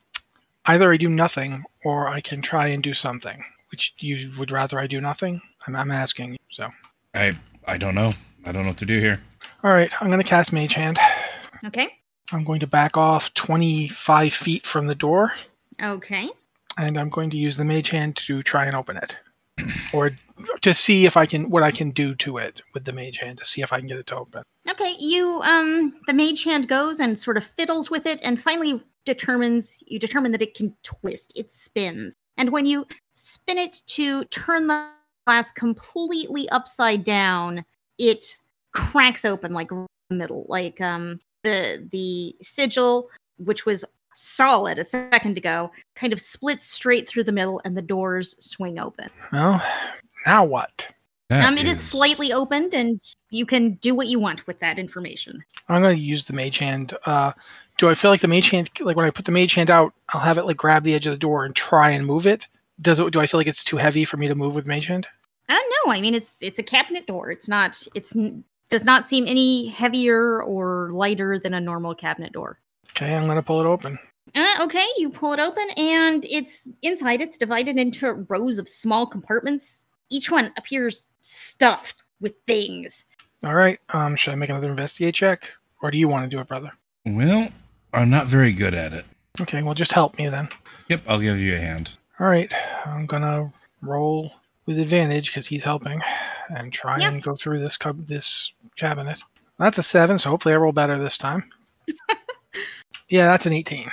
either 0.67 0.93
I 0.93 0.97
do 0.99 1.09
nothing 1.09 1.65
or 1.85 2.09
I 2.09 2.21
can 2.21 2.43
try 2.43 2.67
and 2.69 2.83
do 2.83 2.93
something. 2.93 3.43
Which 3.71 3.95
you 3.99 4.31
would 4.39 4.51
rather 4.51 4.79
I 4.79 4.87
do 4.87 5.01
nothing? 5.01 5.41
I'm, 5.67 5.75
I'm 5.75 5.91
asking. 5.91 6.33
you, 6.33 6.39
So, 6.51 6.69
I 7.15 7.37
I 7.67 7.79
don't 7.79 7.95
know. 7.95 8.13
I 8.45 8.53
don't 8.53 8.63
know 8.63 8.69
what 8.69 8.79
to 8.79 8.87
do 8.87 9.01
here. 9.01 9.21
all 9.63 9.73
right, 9.73 9.93
I'm 10.01 10.09
going 10.09 10.21
to 10.21 10.25
cast 10.29 10.53
Mage 10.53 10.75
Hand. 10.75 10.99
Okay. 11.65 11.89
I'm 12.33 12.45
going 12.45 12.61
to 12.61 12.67
back 12.67 12.97
off 12.97 13.33
25 13.35 14.33
feet 14.33 14.67
from 14.67 14.87
the 14.87 14.95
door, 14.95 15.33
Okay. 15.83 16.31
and 16.79 16.99
I'm 16.99 17.09
going 17.09 17.31
to 17.31 17.37
use 17.37 17.57
the 17.57 17.65
Mage 17.65 17.91
Hand 17.91 18.17
to 18.17 18.43
try 18.43 18.67
and 18.67 18.75
open 18.77 18.97
it, 18.97 19.17
or 19.93 20.11
to 20.63 20.75
see 20.75 21.07
if 21.07 21.17
I 21.17 21.27
can 21.27 21.51
what 21.51 21.63
I 21.63 21.71
can 21.71 21.91
do 21.91 22.15
to 22.17 22.39
it 22.39 22.61
with 22.73 22.85
the 22.85 22.93
Mage 22.93 23.19
Hand 23.19 23.39
to 23.39 23.45
see 23.45 23.63
if 23.63 23.73
I 23.73 23.79
can 23.79 23.87
get 23.87 23.99
it 23.99 24.07
to 24.09 24.17
open. 24.17 24.43
Okay, 24.71 24.95
you 24.99 25.41
um 25.43 25.95
the 26.07 26.13
mage 26.15 26.45
hand 26.45 26.69
goes 26.69 26.99
and 27.01 27.19
sort 27.19 27.37
of 27.37 27.45
fiddles 27.45 27.91
with 27.91 28.07
it 28.07 28.21
and 28.25 28.41
finally 28.41 28.81
determines 29.05 29.83
you 29.87 29.99
determine 29.99 30.33
that 30.33 30.43
it 30.43 30.55
can 30.55 30.75
twist. 30.83 31.33
It 31.37 31.51
spins. 31.53 32.15
And 32.37 32.51
when 32.51 32.67
you 32.67 32.87
spin 33.13 33.59
it 33.59 33.83
to 33.89 34.25
turn 34.27 34.67
the 34.67 34.89
glass 35.27 35.51
completely 35.51 36.49
upside 36.49 37.05
down, 37.05 37.65
it 37.99 38.37
cracks 38.73 39.25
open 39.25 39.53
like 39.53 39.71
in 39.71 39.87
the 40.11 40.17
middle. 40.17 40.47
Like 40.49 40.81
um 40.81 41.21
the 41.43 41.87
the 41.93 42.35
sigil, 42.41 43.11
which 43.37 43.67
was 43.67 43.85
solid 44.15 44.79
a 44.79 44.85
second 44.85 45.37
ago, 45.37 45.71
kind 45.95 46.13
of 46.13 46.21
splits 46.21 46.65
straight 46.65 47.09
through 47.09 47.25
the 47.25 47.33
middle 47.33 47.61
and 47.65 47.77
the 47.77 47.83
doors 47.83 48.37
swing 48.45 48.79
open. 48.79 49.11
Well, 49.33 49.63
now 50.27 50.45
what? 50.45 50.89
That 51.31 51.49
um, 51.49 51.57
it 51.57 51.67
is 51.67 51.81
slightly 51.81 52.33
opened, 52.33 52.75
and 52.75 53.01
you 53.31 53.47
can 53.47 53.75
do 53.75 53.95
what 53.95 54.09
you 54.09 54.21
want 54.21 54.47
with 54.47 54.61
that 54.61 54.79
information. 54.79 55.43
I'm 55.69 55.81
going 55.81 55.97
to 55.97 56.03
use 56.03 56.25
the 56.25 56.35
mage 56.35 56.59
hand. 56.59 56.95
Uh, 57.07 57.33
do 57.79 57.89
I 57.89 57.95
feel 57.95 58.11
like 58.11 58.21
the 58.21 58.29
mage 58.29 58.51
hand, 58.51 58.71
like 58.81 58.97
when 58.97 59.07
I 59.07 59.11
put 59.11 59.25
the 59.25 59.33
mage 59.33 59.55
hand 59.55 59.71
out, 59.71 59.95
I'll 60.11 60.21
have 60.21 60.37
it 60.37 60.45
like 60.45 60.59
grab 60.59 60.85
the 60.85 60.95
edge 60.95 61.07
of 61.07 61.13
the 61.13 61.19
door 61.19 61.47
and 61.47 61.57
try 61.57 61.91
and 61.91 62.07
move 62.07 62.27
it? 62.27 62.47
Does 62.81 63.01
it? 63.01 63.11
Do 63.11 63.21
I 63.21 63.27
feel 63.27 63.41
like 63.41 63.47
it's 63.47 63.65
too 63.65 63.79
heavy 63.79 64.05
for 64.05 64.19
me 64.19 64.29
to 64.29 64.35
move 64.35 64.55
with 64.55 64.67
mage 64.67 64.87
hand? 64.87 65.07
Uh, 65.49 65.59
no, 65.85 65.93
I 65.93 66.01
mean 66.01 66.15
it's 66.15 66.43
it's 66.43 66.59
a 66.59 66.63
cabinet 66.63 67.07
door. 67.07 67.31
It's 67.31 67.49
not. 67.49 67.83
It's 67.95 68.15
n- 68.15 68.45
does 68.69 68.85
not 68.85 69.05
seem 69.05 69.27
any 69.27 69.69
heavier 69.69 70.43
or 70.43 70.91
lighter 70.93 71.39
than 71.39 71.55
a 71.55 71.61
normal 71.61 71.95
cabinet 71.95 72.33
door. 72.33 72.59
Okay, 72.91 73.15
I'm 73.15 73.25
going 73.25 73.37
to 73.37 73.43
pull 73.43 73.61
it 73.61 73.67
open. 73.67 73.99
Uh, 74.35 74.57
okay, 74.63 74.87
you 74.99 75.11
pull 75.11 75.33
it 75.33 75.41
open, 75.41 75.69
and 75.77 76.25
it's 76.25 76.69
inside. 76.83 77.21
It's 77.21 77.39
divided 77.39 77.77
into 77.79 78.13
rows 78.29 78.59
of 78.59 78.69
small 78.69 79.07
compartments. 79.07 79.87
Each 80.11 80.31
one 80.31 80.53
appears 80.57 81.07
stuffed 81.23 81.97
with 82.21 82.35
things. 82.47 83.05
All 83.45 83.55
right. 83.55 83.79
Um, 83.91 84.17
should 84.17 84.33
I 84.33 84.37
make 84.37 84.51
another 84.51 84.71
investigate 84.71 85.15
check, 85.15 85.49
or 85.83 85.91
do 85.91 85.99
you 85.99 86.09
want 86.09 86.25
to 86.29 86.35
do 86.37 86.41
it, 86.41 86.49
brother? 86.49 86.73
Well, 87.07 87.49
I'm 87.93 88.11
not 88.11 88.27
very 88.27 88.53
good 88.53 88.75
at 88.75 88.93
it. 88.93 89.05
Okay, 89.41 89.63
well, 89.63 89.75
just 89.75 89.93
help 89.93 90.17
me 90.19 90.29
then. 90.29 90.49
Yep, 90.89 91.03
I'll 91.09 91.21
give 91.21 91.39
you 91.41 91.55
a 91.55 91.59
hand. 91.59 91.93
All 92.21 92.27
right, 92.27 92.53
I'm 92.87 93.07
gonna 93.07 93.53
roll 93.83 94.33
with 94.67 94.79
advantage 94.79 95.29
because 95.31 95.47
he's 95.47 95.65
helping, 95.65 96.01
and 96.57 96.73
try 96.73 96.99
Yep. 97.01 97.13
and 97.13 97.23
go 97.23 97.35
through 97.35 97.59
this 97.59 97.77
cub- 97.77 98.07
this 98.07 98.53
cabinet. 98.77 99.21
That's 99.59 99.79
a 99.79 99.83
seven, 99.83 100.19
so 100.19 100.31
hopefully 100.31 100.55
I 100.55 100.59
roll 100.59 100.73
better 100.73 100.99
this 100.99 101.19
time. 101.19 101.45
yeah, 103.09 103.27
that's 103.27 103.47
an 103.47 103.53
eighteen. 103.53 103.91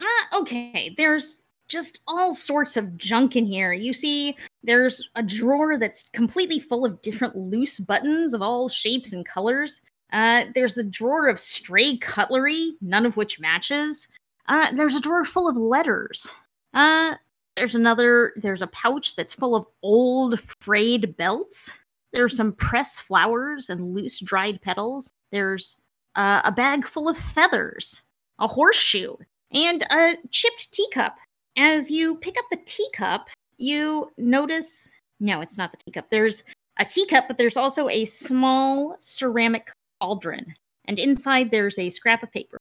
Uh, 0.00 0.40
okay, 0.40 0.94
there's 0.96 1.42
just 1.68 2.00
all 2.06 2.34
sorts 2.34 2.76
of 2.76 2.96
junk 2.98 3.34
in 3.34 3.46
here. 3.46 3.72
You 3.72 3.92
see, 3.92 4.36
there's 4.62 5.10
a 5.14 5.22
drawer 5.22 5.78
that's 5.78 6.08
completely 6.12 6.60
full 6.60 6.84
of 6.84 7.00
different 7.00 7.36
loose 7.36 7.78
buttons 7.78 8.34
of 8.34 8.42
all 8.42 8.68
shapes 8.68 9.12
and 9.12 9.24
colors. 9.24 9.80
Uh, 10.12 10.44
there's 10.54 10.76
a 10.76 10.84
drawer 10.84 11.28
of 11.28 11.40
stray 11.40 11.96
cutlery, 11.96 12.74
none 12.82 13.06
of 13.06 13.16
which 13.16 13.40
matches. 13.40 14.06
Uh, 14.48 14.70
there's 14.72 14.94
a 14.94 15.00
drawer 15.00 15.24
full 15.24 15.48
of 15.48 15.56
letters. 15.56 16.30
Uh, 16.74 17.14
there's 17.56 17.74
another, 17.74 18.34
there's 18.36 18.60
a 18.60 18.66
pouch 18.66 19.16
that's 19.16 19.32
full 19.32 19.54
of 19.54 19.66
old 19.82 20.38
frayed 20.60 21.16
belts. 21.16 21.78
There's 22.12 22.36
some 22.36 22.52
pressed 22.52 23.02
flowers 23.02 23.70
and 23.70 23.94
loose 23.94 24.20
dried 24.20 24.60
petals. 24.60 25.10
There's 25.30 25.76
uh, 26.16 26.42
a 26.44 26.52
bag 26.52 26.86
full 26.86 27.08
of 27.08 27.16
feathers, 27.16 28.02
a 28.38 28.46
horseshoe, 28.46 29.14
and 29.52 29.82
a 29.90 30.16
chipped 30.30 30.72
teacup. 30.72 31.16
As 31.56 31.90
you 31.90 32.16
pick 32.16 32.38
up 32.38 32.44
the 32.50 32.58
teacup, 32.64 33.28
you 33.58 34.10
notice 34.16 34.90
no, 35.20 35.40
it's 35.40 35.56
not 35.56 35.70
the 35.70 35.78
teacup. 35.78 36.10
There's 36.10 36.42
a 36.78 36.84
teacup, 36.84 37.28
but 37.28 37.38
there's 37.38 37.56
also 37.56 37.88
a 37.88 38.04
small 38.06 38.96
ceramic 38.98 39.70
cauldron. 40.00 40.54
And 40.86 40.98
inside 40.98 41.50
there's 41.50 41.78
a 41.78 41.90
scrap 41.90 42.24
of 42.24 42.32
paper. 42.32 42.58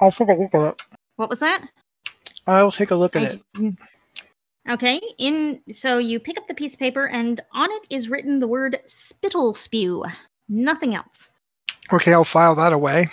I'll 0.00 0.10
take 0.10 0.28
a 0.28 0.34
look 0.34 0.52
at 0.54 0.68
it. 0.72 0.82
What 1.14 1.30
was 1.30 1.38
that? 1.40 1.64
I'll 2.46 2.72
take 2.72 2.90
a 2.90 2.96
look 2.96 3.14
at 3.14 3.22
I 3.22 3.26
it. 3.26 3.42
d- 3.54 3.76
Okay, 4.68 5.00
in 5.18 5.60
so 5.70 5.98
you 5.98 6.18
pick 6.18 6.36
up 6.38 6.48
the 6.48 6.54
piece 6.54 6.74
of 6.74 6.80
paper 6.80 7.06
and 7.06 7.40
on 7.52 7.70
it 7.70 7.86
is 7.88 8.08
written 8.08 8.40
the 8.40 8.48
word 8.48 8.80
spittle 8.86 9.54
spew. 9.54 10.04
Nothing 10.48 10.96
else. 10.96 11.30
Okay, 11.92 12.12
I'll 12.12 12.24
file 12.24 12.54
that 12.56 12.72
away. 12.72 13.06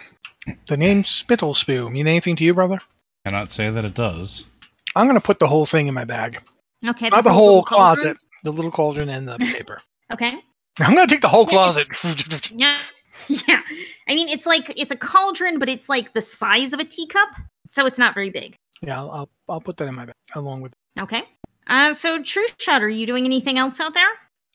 The 0.67 0.77
name 0.77 1.03
Spittle 1.03 1.53
Spew 1.53 1.89
mean 1.89 2.07
anything 2.07 2.35
to 2.37 2.43
you, 2.43 2.53
brother? 2.53 2.79
Cannot 3.25 3.51
say 3.51 3.69
that 3.69 3.85
it 3.85 3.93
does. 3.93 4.45
I'm 4.95 5.07
gonna 5.07 5.21
put 5.21 5.39
the 5.39 5.47
whole 5.47 5.65
thing 5.65 5.87
in 5.87 5.93
my 5.93 6.03
bag, 6.03 6.41
Okay. 6.85 7.09
not 7.09 7.23
the 7.23 7.29
little 7.29 7.33
whole 7.33 7.63
cauldron? 7.63 7.95
closet, 8.15 8.17
the 8.43 8.51
little 8.51 8.71
cauldron 8.71 9.09
and 9.09 9.27
the 9.27 9.37
paper. 9.53 9.79
Okay. 10.11 10.33
I'm 10.79 10.93
gonna 10.95 11.07
take 11.07 11.21
the 11.21 11.27
whole 11.29 11.45
closet. 11.47 11.87
Yeah. 12.51 12.77
Yeah. 13.27 13.61
I 14.09 14.15
mean, 14.15 14.27
it's 14.27 14.45
like 14.45 14.73
it's 14.77 14.91
a 14.91 14.97
cauldron, 14.97 15.57
but 15.59 15.69
it's 15.69 15.87
like 15.87 16.13
the 16.13 16.21
size 16.21 16.73
of 16.73 16.79
a 16.79 16.83
teacup, 16.83 17.29
so 17.69 17.85
it's 17.85 17.97
not 17.97 18.13
very 18.13 18.29
big. 18.29 18.55
yeah, 18.81 18.97
I'll, 18.99 19.11
I'll 19.11 19.29
I'll 19.47 19.61
put 19.61 19.77
that 19.77 19.87
in 19.87 19.95
my 19.95 20.05
bag 20.05 20.15
along 20.35 20.61
with. 20.61 20.73
Okay. 20.99 21.23
Uh, 21.67 21.93
so 21.93 22.21
True 22.21 22.45
Shot, 22.59 22.83
are 22.83 22.89
you 22.89 23.05
doing 23.07 23.23
anything 23.25 23.57
else 23.57 23.79
out 23.79 23.93
there? 23.93 24.09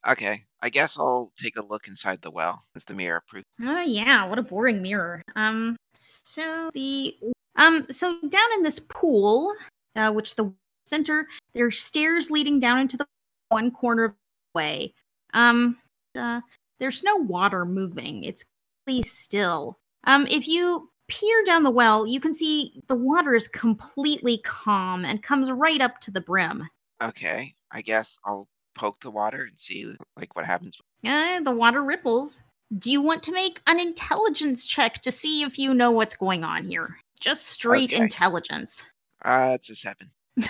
Okay, 0.07 0.45
I 0.63 0.69
guess 0.69 0.99
I'll 0.99 1.33
take 1.41 1.57
a 1.57 1.65
look 1.65 1.89
inside 1.89 2.23
the 2.23 2.31
well, 2.31 2.63
as 2.75 2.85
the 2.85 2.95
mirror 2.95 3.23
proves. 3.27 3.47
Oh 3.65 3.81
yeah, 3.81 4.25
what 4.25 4.39
a 4.39 4.43
boring 4.43 4.83
mirror. 4.83 5.23
Um, 5.37 5.77
so 5.91 6.71
the 6.75 7.17
um, 7.57 7.87
so 7.91 8.17
down 8.29 8.53
in 8.55 8.63
this 8.63 8.79
pool, 8.79 9.53
uh, 9.97 10.13
which 10.13 10.37
the 10.37 10.53
center, 10.85 11.27
there 11.55 11.67
are 11.67 11.71
stairs 11.71 12.31
leading 12.31 12.61
down 12.61 12.79
into 12.79 12.97
the 12.97 13.07
one 13.49 13.71
corner 13.71 14.05
of 14.05 14.13
the 14.13 14.59
way. 14.59 14.95
Um, 15.35 15.77
uh, 16.17 16.41
there's 16.79 17.03
no 17.03 17.17
water 17.17 17.65
moving. 17.65 18.25
It's 18.25 18.45
completely 18.85 19.09
still. 19.09 19.79
Um, 20.05 20.27
if 20.29 20.47
you 20.47 20.91
peer 21.09 21.43
down 21.45 21.65
the 21.65 21.71
well, 21.71 22.07
you 22.07 22.21
can 22.21 22.33
see 22.33 22.81
the 22.87 22.95
water 22.95 23.35
is 23.35 23.49
completely 23.49 24.39
calm 24.45 25.05
and 25.05 25.23
comes 25.23 25.51
right 25.51 25.81
up 25.81 26.01
to 26.01 26.11
the 26.11 26.21
brim. 26.21 26.69
Okay, 27.03 27.53
I 27.73 27.83
guess 27.83 28.19
I'll 28.25 28.49
poke 28.79 29.01
the 29.01 29.11
water 29.11 29.43
and 29.49 29.59
see 29.59 29.93
like 30.17 30.35
what 30.37 30.45
happens. 30.47 30.79
Yeah, 31.03 31.41
the 31.43 31.51
water 31.51 31.83
ripples. 31.83 32.43
Do 32.79 32.91
you 32.91 33.01
want 33.01 33.23
to 33.25 33.33
make 33.33 33.61
an 33.67 33.81
intelligence 33.81 34.67
check 34.67 35.01
to 35.03 35.11
see 35.11 35.43
if 35.43 35.59
you 35.59 35.73
know 35.75 35.91
what's 35.91 36.17
going 36.17 36.45
on 36.45 36.65
here? 36.67 36.99
Just 37.21 37.47
straight 37.47 37.93
Okay. 37.93 38.03
intelligence. 38.03 38.83
Uh, 39.25 39.51
it's 39.55 39.71
a 39.71 39.75
seven. 39.77 40.11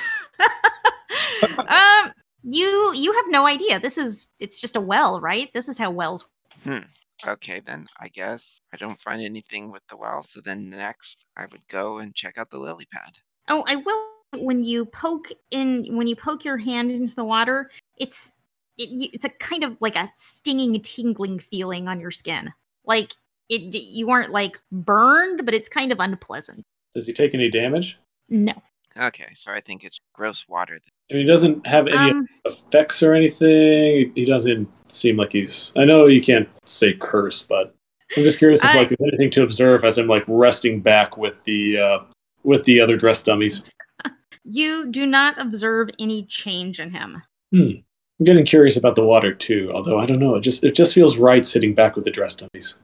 um, 1.59 2.13
you 2.43 2.93
you 2.95 3.13
have 3.13 3.25
no 3.29 3.47
idea. 3.47 3.81
This 3.81 3.99
is 3.99 4.27
it's 4.39 4.61
just 4.61 4.77
a 4.77 4.81
well, 4.81 5.21
right? 5.21 5.51
This 5.55 5.69
is 5.69 5.79
how 5.79 5.91
wells. 5.91 6.29
Hmm. 6.65 6.79
Okay, 7.27 7.61
then 7.61 7.87
I 7.99 8.09
guess 8.09 8.61
I 8.73 8.77
don't 8.77 9.01
find 9.01 9.21
anything 9.23 9.73
with 9.73 9.83
the 9.89 9.97
well. 9.97 10.23
So 10.23 10.41
then 10.41 10.69
next, 10.69 11.25
I 11.37 11.47
would 11.51 11.67
go 11.69 11.99
and 11.99 12.15
check 12.15 12.39
out 12.39 12.51
the 12.51 12.59
lily 12.59 12.87
pad. 12.93 13.15
Oh, 13.49 13.65
I 13.67 13.77
will. 13.77 14.05
When 14.37 14.63
you 14.63 14.85
poke 14.85 15.29
in, 15.51 15.87
when 15.97 16.07
you 16.07 16.15
poke 16.17 16.45
your 16.45 16.59
hand 16.59 16.91
into 16.91 17.15
the 17.15 17.25
water, 17.25 17.71
it's 17.97 18.35
it, 18.77 18.89
it's 19.15 19.25
a 19.25 19.31
kind 19.31 19.65
of 19.65 19.77
like 19.81 19.97
a 19.97 20.09
stinging, 20.15 20.79
tingling 20.83 21.39
feeling 21.39 21.89
on 21.89 21.99
your 22.01 22.11
skin. 22.11 22.53
Like 22.85 23.13
it, 23.49 23.75
you 23.75 24.11
aren't 24.11 24.31
like 24.33 24.61
burned, 24.71 25.45
but 25.47 25.55
it's 25.55 25.69
kind 25.69 25.93
of 25.93 25.99
unpleasant. 26.01 26.63
Does 26.95 27.07
he 27.07 27.13
take 27.15 27.35
any 27.35 27.51
damage? 27.51 27.99
No. 28.29 28.53
Okay, 29.01 29.29
so 29.35 29.53
I 29.53 29.61
think 29.61 29.85
it's 29.85 29.99
gross 30.13 30.47
water. 30.49 30.75
then. 30.75 30.81
I 31.11 31.15
mean, 31.15 31.23
he 31.27 31.33
doesn't 31.33 31.67
have 31.67 31.87
any 31.87 32.11
Um, 32.11 32.27
effects 32.45 33.03
or 33.03 33.15
anything. 33.15 34.13
He 34.15 34.25
doesn't 34.27 34.69
seem 34.89 35.17
like 35.17 35.33
he's. 35.33 35.73
I 35.77 35.85
know 35.85 36.07
you 36.07 36.21
can't 36.21 36.49
say 36.67 36.93
curse, 36.95 37.43
but 37.43 37.75
I'm 38.17 38.25
just 38.25 38.39
curious 38.39 38.61
if 38.61 38.67
I- 38.71 38.77
like 38.77 38.89
there's 38.89 39.01
anything 39.09 39.31
to 39.31 39.43
observe 39.43 39.85
as 39.85 39.97
I'm 39.99 40.09
like 40.09 40.25
resting 40.27 40.81
back 40.81 41.17
with 41.17 41.43
the 41.45 41.79
uh, 41.79 41.99
with 42.43 42.65
the 42.65 42.81
other 42.81 42.97
dress 42.97 43.23
dummies. 43.23 43.71
You 44.49 44.91
do 44.91 45.07
not 45.07 45.39
observe 45.41 45.91
any 45.99 46.25
change 46.25 46.81
in 46.81 46.91
him. 46.91 47.23
I'm 47.53 48.25
getting 48.25 48.45
curious 48.45 48.77
about 48.77 48.97
the 48.97 49.05
water 49.05 49.33
too. 49.33 49.71
Although 49.75 49.99
I 49.99 50.07
don't 50.07 50.19
know, 50.19 50.35
it 50.35 50.41
just 50.41 50.65
it 50.65 50.75
just 50.75 50.95
feels 50.95 51.17
right 51.17 51.47
sitting 51.47 51.75
back 51.75 51.95
with 51.95 52.05
the 52.05 52.11
dress 52.11 52.37
dummies. 52.37 52.79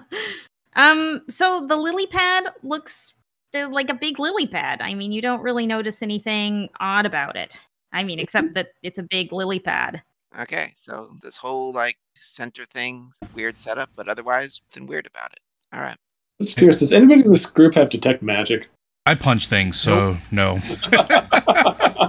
um, 0.76 1.22
so 1.28 1.66
the 1.66 1.76
lily 1.76 2.06
pad 2.06 2.44
looks 2.62 3.14
uh, 3.54 3.68
like 3.68 3.90
a 3.90 3.94
big 3.94 4.18
lily 4.18 4.46
pad. 4.46 4.80
I 4.80 4.94
mean, 4.94 5.12
you 5.12 5.20
don't 5.20 5.42
really 5.42 5.66
notice 5.66 6.02
anything 6.02 6.68
odd 6.80 7.06
about 7.06 7.36
it. 7.36 7.56
I 7.92 8.02
mean, 8.02 8.18
except 8.18 8.54
that 8.54 8.68
it's 8.82 8.98
a 8.98 9.02
big 9.02 9.32
lily 9.32 9.58
pad. 9.58 10.02
Okay, 10.40 10.72
so 10.76 11.14
this 11.22 11.36
whole 11.36 11.72
like 11.72 11.98
center 12.14 12.64
thing, 12.64 13.12
weird 13.34 13.58
setup, 13.58 13.90
but 13.94 14.08
otherwise, 14.08 14.62
nothing 14.70 14.86
weird 14.86 15.06
about 15.06 15.32
it. 15.32 15.40
All 15.74 15.80
right. 15.82 15.96
I'm 16.40 16.46
just 16.46 16.56
curious. 16.56 16.78
Does 16.78 16.92
anybody 16.94 17.22
in 17.22 17.30
this 17.30 17.44
group 17.44 17.74
have 17.74 17.90
detect 17.90 18.22
magic? 18.22 18.68
I 19.04 19.14
punch 19.14 19.48
things, 19.48 19.80
so 19.80 20.16
no. 20.30 20.60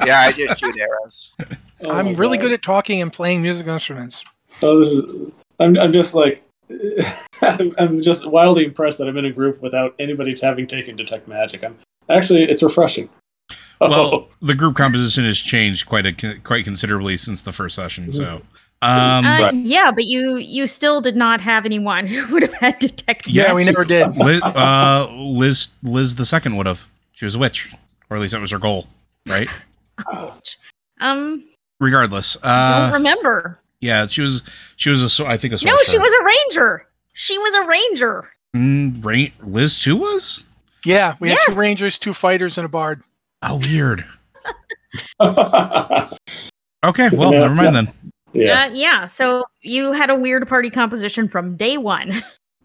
Yeah, 0.05 0.19
I 0.21 0.33
just 0.35 0.59
shoot 0.59 0.77
arrows. 0.79 1.31
Oh 1.85 1.91
I'm 1.91 2.13
really 2.13 2.37
God. 2.37 2.43
good 2.43 2.51
at 2.53 2.61
talking 2.63 3.01
and 3.01 3.11
playing 3.11 3.41
musical 3.41 3.73
instruments. 3.73 4.23
Oh, 4.61 4.79
this 4.79 4.87
is. 4.87 5.31
I'm. 5.59 5.77
I'm 5.77 5.91
just 5.91 6.13
like. 6.13 6.41
I'm, 7.41 7.75
I'm 7.77 8.01
just 8.01 8.25
wildly 8.25 8.63
impressed 8.63 8.99
that 8.99 9.09
I'm 9.09 9.17
in 9.17 9.25
a 9.25 9.31
group 9.33 9.61
without 9.61 9.93
anybody 9.99 10.33
having 10.41 10.65
taken 10.65 10.95
detect 10.95 11.27
magic. 11.27 11.61
I'm 11.61 11.77
actually. 12.07 12.43
It's 12.43 12.63
refreshing. 12.63 13.09
Well, 13.81 13.93
oh. 13.93 14.27
the 14.41 14.55
group 14.55 14.77
composition 14.77 15.25
has 15.25 15.39
changed 15.39 15.85
quite 15.85 16.05
a 16.05 16.39
quite 16.39 16.63
considerably 16.63 17.17
since 17.17 17.41
the 17.41 17.51
first 17.51 17.75
session. 17.75 18.05
Mm-hmm. 18.05 18.13
So, 18.13 18.41
um, 18.83 19.25
Uh, 19.25 19.39
Right. 19.43 19.53
Yeah, 19.55 19.91
but 19.91 20.05
you 20.05 20.37
you 20.37 20.67
still 20.67 21.01
did 21.01 21.15
not 21.15 21.41
have 21.41 21.65
anyone 21.65 22.07
who 22.13 22.33
would 22.33 22.43
have 22.43 22.53
had 22.53 22.79
detect. 22.79 23.27
Yeah, 23.27 23.43
Yeah. 23.47 23.53
we 23.53 23.63
never 23.63 23.85
did. 23.85 24.15
Liz, 24.17 24.41
uh, 24.43 25.07
Liz, 25.11 25.69
Liz 25.81 26.15
the 26.15 26.25
second 26.25 26.55
would 26.57 26.65
have. 26.67 26.87
She 27.13 27.25
was 27.25 27.35
a 27.35 27.39
witch, 27.39 27.71
or 28.09 28.17
at 28.17 28.21
least 28.21 28.33
that 28.33 28.41
was 28.41 28.51
her 28.51 28.59
goal, 28.59 28.87
right? 29.27 29.49
Ouch. 30.11 30.57
Um, 30.99 31.43
Regardless, 31.79 32.33
don't 32.35 32.43
uh, 32.51 32.89
remember. 32.93 33.59
yeah, 33.81 34.07
she 34.07 34.21
was. 34.21 34.43
She 34.77 34.89
was 34.89 35.01
a. 35.01 35.09
so- 35.09 35.25
I 35.25 35.37
think 35.37 35.53
a. 35.53 35.65
No, 35.65 35.75
she 35.85 35.97
was 35.97 36.11
a 36.13 36.23
ranger. 36.23 36.87
She 37.13 37.37
was 37.37 37.53
a 37.55 37.65
ranger. 37.67 38.29
Mm, 38.55 39.03
Rain, 39.03 39.31
Liz 39.41 39.79
too 39.79 39.95
was. 39.97 40.43
Yeah, 40.85 41.15
we 41.19 41.29
had 41.29 41.39
two 41.47 41.55
rangers, 41.55 41.97
two 41.99 42.13
fighters, 42.13 42.57
and 42.57 42.65
a 42.65 42.69
bard. 42.69 43.01
Oh, 43.41 43.57
weird. 43.57 44.05
Okay, 46.85 47.09
well, 47.13 47.31
Yeah, 47.33 47.39
never 47.39 47.55
mind 47.55 47.75
then. 47.75 47.93
Uh, 48.35 48.69
yeah. 48.73 49.05
So 49.05 49.43
you 49.61 49.91
had 49.91 50.09
a 50.09 50.15
weird 50.15 50.47
party 50.47 50.69
composition 50.69 51.27
from 51.29 51.55
day 51.55 51.77
one. 51.77 52.11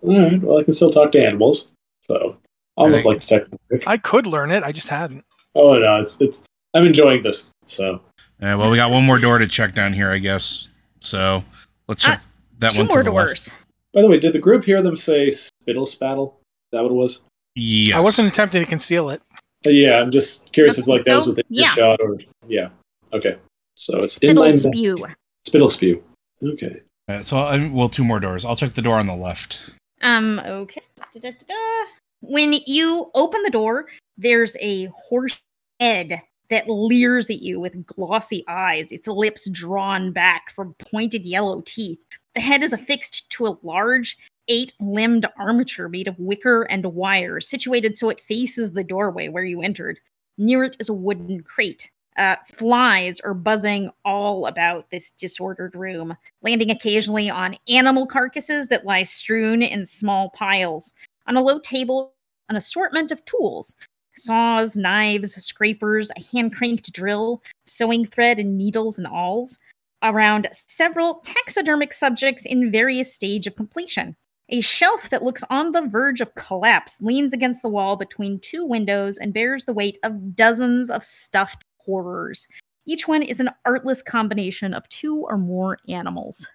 All 0.02 0.18
right. 0.18 0.40
Well, 0.42 0.58
I 0.58 0.62
can 0.62 0.72
still 0.72 0.90
talk 0.90 1.12
to 1.12 1.20
animals. 1.24 1.70
So 2.06 2.36
I 2.76 2.82
almost 2.82 3.00
Okay. 3.00 3.08
like 3.08 3.20
detective. 3.20 3.58
I 3.86 3.96
could 3.96 4.26
learn 4.26 4.50
it, 4.50 4.62
I 4.62 4.70
just 4.72 4.88
hadn't. 4.88 5.24
Oh 5.54 5.72
no, 5.72 6.00
it's 6.00 6.20
it's. 6.20 6.42
I'm 6.74 6.86
enjoying 6.86 7.22
this. 7.22 7.48
So 7.66 7.96
Uh, 8.40 8.54
well, 8.56 8.70
we 8.70 8.76
got 8.76 8.90
one 8.92 9.04
more 9.04 9.18
door 9.18 9.38
to 9.38 9.46
check 9.48 9.74
down 9.74 9.92
here, 9.92 10.10
I 10.10 10.18
guess. 10.18 10.68
So 11.00 11.42
let's 11.88 12.02
check 12.04 12.22
that 12.60 12.70
Two 12.72 12.78
one 12.82 12.86
more 12.88 12.98
to 12.98 13.02
the 13.04 13.10
left. 13.10 13.28
doors. 13.28 13.50
by 13.92 14.02
the 14.02 14.08
way, 14.08 14.18
did 14.20 14.32
the 14.32 14.38
group 14.38 14.64
hear 14.64 14.80
them 14.80 14.94
say 14.96 15.30
spittle 15.30 15.86
spattle? 15.86 16.38
Is 16.40 16.76
that 16.78 16.82
what 16.82 16.92
it 16.92 16.94
was? 16.94 17.20
Yes. 17.56 17.96
I 17.96 18.00
wasn't 18.00 18.28
attempting 18.28 18.62
to 18.62 18.68
conceal 18.68 19.10
it. 19.10 19.20
Uh, 19.66 19.70
yeah, 19.70 19.98
I'm 20.00 20.12
just 20.12 20.50
curious 20.52 20.78
if 20.78 20.86
like 20.86 21.02
that 21.04 21.16
was 21.16 21.24
So, 21.24 21.30
within 21.30 21.44
yeah. 21.48 21.74
shot 21.74 22.00
or 22.00 22.18
yeah. 22.46 22.68
Okay. 23.12 23.36
So 23.74 23.98
it's 23.98 24.16
in 24.18 24.36
my 24.36 24.52
Spittle 24.52 24.72
spew. 24.72 25.06
Spittle 25.46 25.70
spew. 25.70 26.02
Okay. 26.42 26.82
Uh, 27.08 27.22
so, 27.22 27.38
I, 27.38 27.68
well, 27.68 27.88
two 27.88 28.04
more 28.04 28.20
doors. 28.20 28.44
I'll 28.44 28.56
check 28.56 28.74
the 28.74 28.82
door 28.82 28.98
on 28.98 29.06
the 29.06 29.16
left. 29.16 29.70
Um, 30.02 30.40
okay. 30.40 30.82
Da-da-da-da. 30.96 31.90
When 32.20 32.54
you 32.66 33.10
open 33.14 33.42
the 33.42 33.50
door, 33.50 33.86
there's 34.16 34.56
a 34.60 34.86
horse 34.86 35.38
head 35.80 36.20
that 36.50 36.68
leers 36.68 37.30
at 37.30 37.42
you 37.42 37.60
with 37.60 37.86
glossy 37.86 38.44
eyes, 38.48 38.90
its 38.90 39.06
lips 39.06 39.48
drawn 39.50 40.12
back 40.12 40.50
from 40.54 40.74
pointed 40.78 41.24
yellow 41.24 41.62
teeth. 41.64 42.00
The 42.34 42.40
head 42.40 42.62
is 42.62 42.72
affixed 42.72 43.30
to 43.30 43.46
a 43.46 43.58
large, 43.62 44.16
eight 44.48 44.72
limbed 44.80 45.26
armature 45.38 45.88
made 45.88 46.08
of 46.08 46.18
wicker 46.18 46.62
and 46.62 46.86
wire, 46.86 47.40
situated 47.40 47.96
so 47.96 48.08
it 48.08 48.20
faces 48.20 48.72
the 48.72 48.84
doorway 48.84 49.28
where 49.28 49.44
you 49.44 49.60
entered. 49.60 50.00
Near 50.38 50.64
it 50.64 50.76
is 50.80 50.88
a 50.88 50.94
wooden 50.94 51.42
crate. 51.42 51.90
Uh, 52.18 52.34
flies 52.44 53.20
are 53.20 53.32
buzzing 53.32 53.92
all 54.04 54.46
about 54.48 54.90
this 54.90 55.12
disordered 55.12 55.76
room, 55.76 56.16
landing 56.42 56.68
occasionally 56.68 57.30
on 57.30 57.56
animal 57.68 58.06
carcasses 58.06 58.66
that 58.66 58.84
lie 58.84 59.04
strewn 59.04 59.62
in 59.62 59.86
small 59.86 60.30
piles. 60.30 60.92
On 61.28 61.36
a 61.36 61.40
low 61.40 61.60
table, 61.60 62.12
an 62.48 62.56
assortment 62.56 63.12
of 63.12 63.24
tools 63.24 63.76
saws, 64.16 64.76
knives, 64.76 65.34
scrapers, 65.44 66.10
a 66.16 66.36
hand 66.36 66.52
cranked 66.52 66.92
drill, 66.92 67.40
sewing 67.64 68.04
thread, 68.04 68.40
and 68.40 68.58
needles 68.58 68.98
and 68.98 69.06
awls. 69.06 69.58
Around 70.02 70.48
several 70.52 71.20
taxidermic 71.24 71.92
subjects 71.92 72.44
in 72.44 72.72
various 72.72 73.14
stage 73.14 73.46
of 73.46 73.54
completion. 73.54 74.16
A 74.48 74.60
shelf 74.60 75.10
that 75.10 75.22
looks 75.22 75.44
on 75.50 75.70
the 75.70 75.82
verge 75.82 76.20
of 76.20 76.34
collapse 76.34 77.00
leans 77.00 77.32
against 77.32 77.62
the 77.62 77.68
wall 77.68 77.96
between 77.96 78.40
two 78.40 78.64
windows 78.64 79.18
and 79.18 79.34
bears 79.34 79.66
the 79.66 79.72
weight 79.72 79.98
of 80.02 80.34
dozens 80.34 80.90
of 80.90 81.04
stuffed 81.04 81.64
horrors. 81.88 82.46
Each 82.86 83.08
one 83.08 83.22
is 83.22 83.40
an 83.40 83.48
artless 83.64 84.02
combination 84.02 84.74
of 84.74 84.88
two 84.90 85.24
or 85.28 85.38
more 85.38 85.78
animals. 85.88 86.46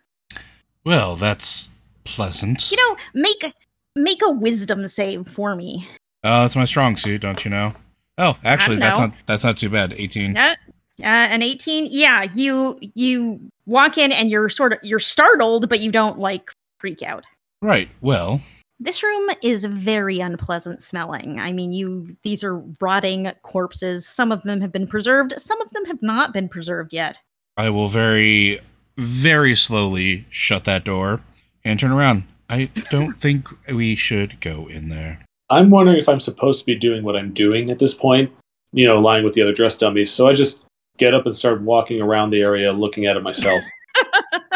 Well, 0.86 1.16
that's 1.16 1.70
pleasant. 2.04 2.72
You 2.72 2.78
know, 2.78 2.98
make 3.14 3.54
make 3.96 4.22
a 4.24 4.30
wisdom 4.30 4.88
save 4.88 5.28
for 5.28 5.56
me. 5.56 5.88
uh, 6.24 6.44
that's 6.44 6.56
my 6.56 6.66
strong 6.66 6.98
suit, 6.98 7.22
don't 7.22 7.44
you 7.44 7.52
know? 7.52 7.74
Oh, 8.18 8.38
actually, 8.44 8.78
that's 8.78 9.00
not 9.00 9.14
that's 9.26 9.44
not 9.44 9.58
too 9.58 9.70
bad. 9.70 9.94
Eighteen. 9.98 10.38
Uh, 10.38 10.56
uh, 11.00 11.06
an 11.06 11.42
18 11.42 11.88
yeah 11.90 12.28
you 12.36 12.80
you 12.94 13.40
walk 13.66 13.98
in 13.98 14.12
and 14.12 14.30
you're 14.30 14.48
sort 14.48 14.74
of 14.74 14.78
you're 14.84 15.00
startled 15.00 15.68
but 15.68 15.80
you 15.80 15.92
don't 15.92 16.20
like 16.20 16.52
freak 16.80 17.02
out 17.02 17.26
Right. 17.64 17.90
Well, 18.02 18.42
this 18.84 19.04
room 19.04 19.30
is 19.42 19.66
very 19.66 20.20
unpleasant 20.20 20.84
smelling 20.84 21.40
i 21.40 21.52
mean 21.52 21.72
you 21.72 22.16
these 22.24 22.44
are 22.44 22.58
rotting 22.82 23.32
corpses 23.42 24.08
some 24.08 24.32
of 24.32 24.42
them 24.44 24.62
have 24.62 24.72
been 24.72 24.88
preserved 24.88 25.34
some 25.38 25.62
of 25.62 25.70
them 25.72 25.86
have 25.86 26.02
not 26.02 26.34
been 26.34 26.50
preserved 26.50 26.94
yet 26.94 27.20
I 27.56 27.70
will 27.70 27.88
very, 27.88 28.60
very 28.98 29.56
slowly 29.56 30.26
shut 30.30 30.64
that 30.64 30.84
door 30.84 31.22
and 31.64 31.80
turn 31.80 31.92
around. 31.92 32.24
I 32.50 32.70
don't 32.90 33.14
think 33.20 33.48
we 33.72 33.96
should 33.96 34.40
go 34.42 34.68
in 34.68 34.90
there. 34.90 35.26
I'm 35.50 35.70
wondering 35.70 35.98
if 35.98 36.10
I'm 36.10 36.20
supposed 36.20 36.60
to 36.62 36.66
be 36.66 36.76
doing 36.76 37.04
what 37.04 37.16
I'm 37.16 37.34
doing 37.34 37.70
at 37.70 37.80
this 37.80 37.94
point. 37.94 38.32
You 38.72 38.88
know, 38.88 39.00
lying 39.00 39.24
with 39.24 39.36
the 39.36 39.44
other 39.44 39.54
dress 39.54 39.78
dummies. 39.78 40.12
So 40.12 40.28
I 40.28 40.34
just 40.34 40.64
get 40.98 41.14
up 41.14 41.26
and 41.26 41.36
start 41.36 41.62
walking 41.62 42.02
around 42.02 42.32
the 42.32 42.42
area, 42.42 42.74
looking 42.74 43.06
at 43.06 43.18
it 43.18 43.24
myself. 43.24 43.64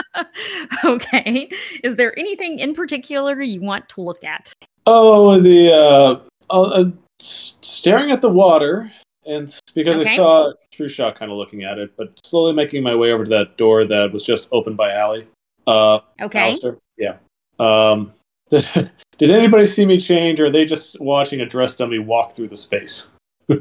okay 0.84 1.50
is 1.84 1.96
there 1.96 2.18
anything 2.20 2.60
in 2.60 2.74
particular 2.74 3.42
you 3.42 3.62
want 3.62 3.88
to 3.90 4.02
look 4.02 4.24
at 4.24 4.54
Oh, 4.90 5.38
the 5.38 5.74
uh, 5.74 6.20
uh, 6.50 6.86
staring 7.20 8.10
at 8.12 8.22
the 8.22 8.30
water, 8.30 8.90
and 9.26 9.54
because 9.76 9.98
Okay. 9.98 10.14
I 10.14 10.16
saw 10.16 10.54
True 10.72 10.88
Shot 10.88 11.20
kind 11.20 11.30
of 11.30 11.38
looking 11.38 11.66
at 11.66 11.78
it, 11.78 11.92
but 11.98 12.18
slowly 12.26 12.54
making 12.54 12.84
my 12.84 12.96
way 12.96 13.12
over 13.12 13.26
to 13.26 13.30
that 13.32 13.58
door 13.58 13.84
that 13.84 14.14
was 14.14 14.24
just 14.24 14.48
opened 14.54 14.78
by 14.78 14.94
Allie. 14.94 15.28
Uh, 15.68 16.00
okay 16.22 16.40
Alistair? 16.52 16.78
Yeah. 16.98 17.18
Um, 17.60 18.14
did, 18.50 18.66
did 19.18 19.30
anybody 19.30 19.66
see 19.66 19.86
me 19.86 20.00
change, 20.00 20.40
or 20.40 20.46
are 20.46 20.50
they 20.50 20.64
just 20.64 21.02
watching 21.02 21.42
a 21.42 21.46
dress 21.46 21.76
dummy 21.76 22.00
walk 22.00 22.32
through 22.32 22.48
the 22.48 22.56
space? 22.58 23.10
um 23.50 23.58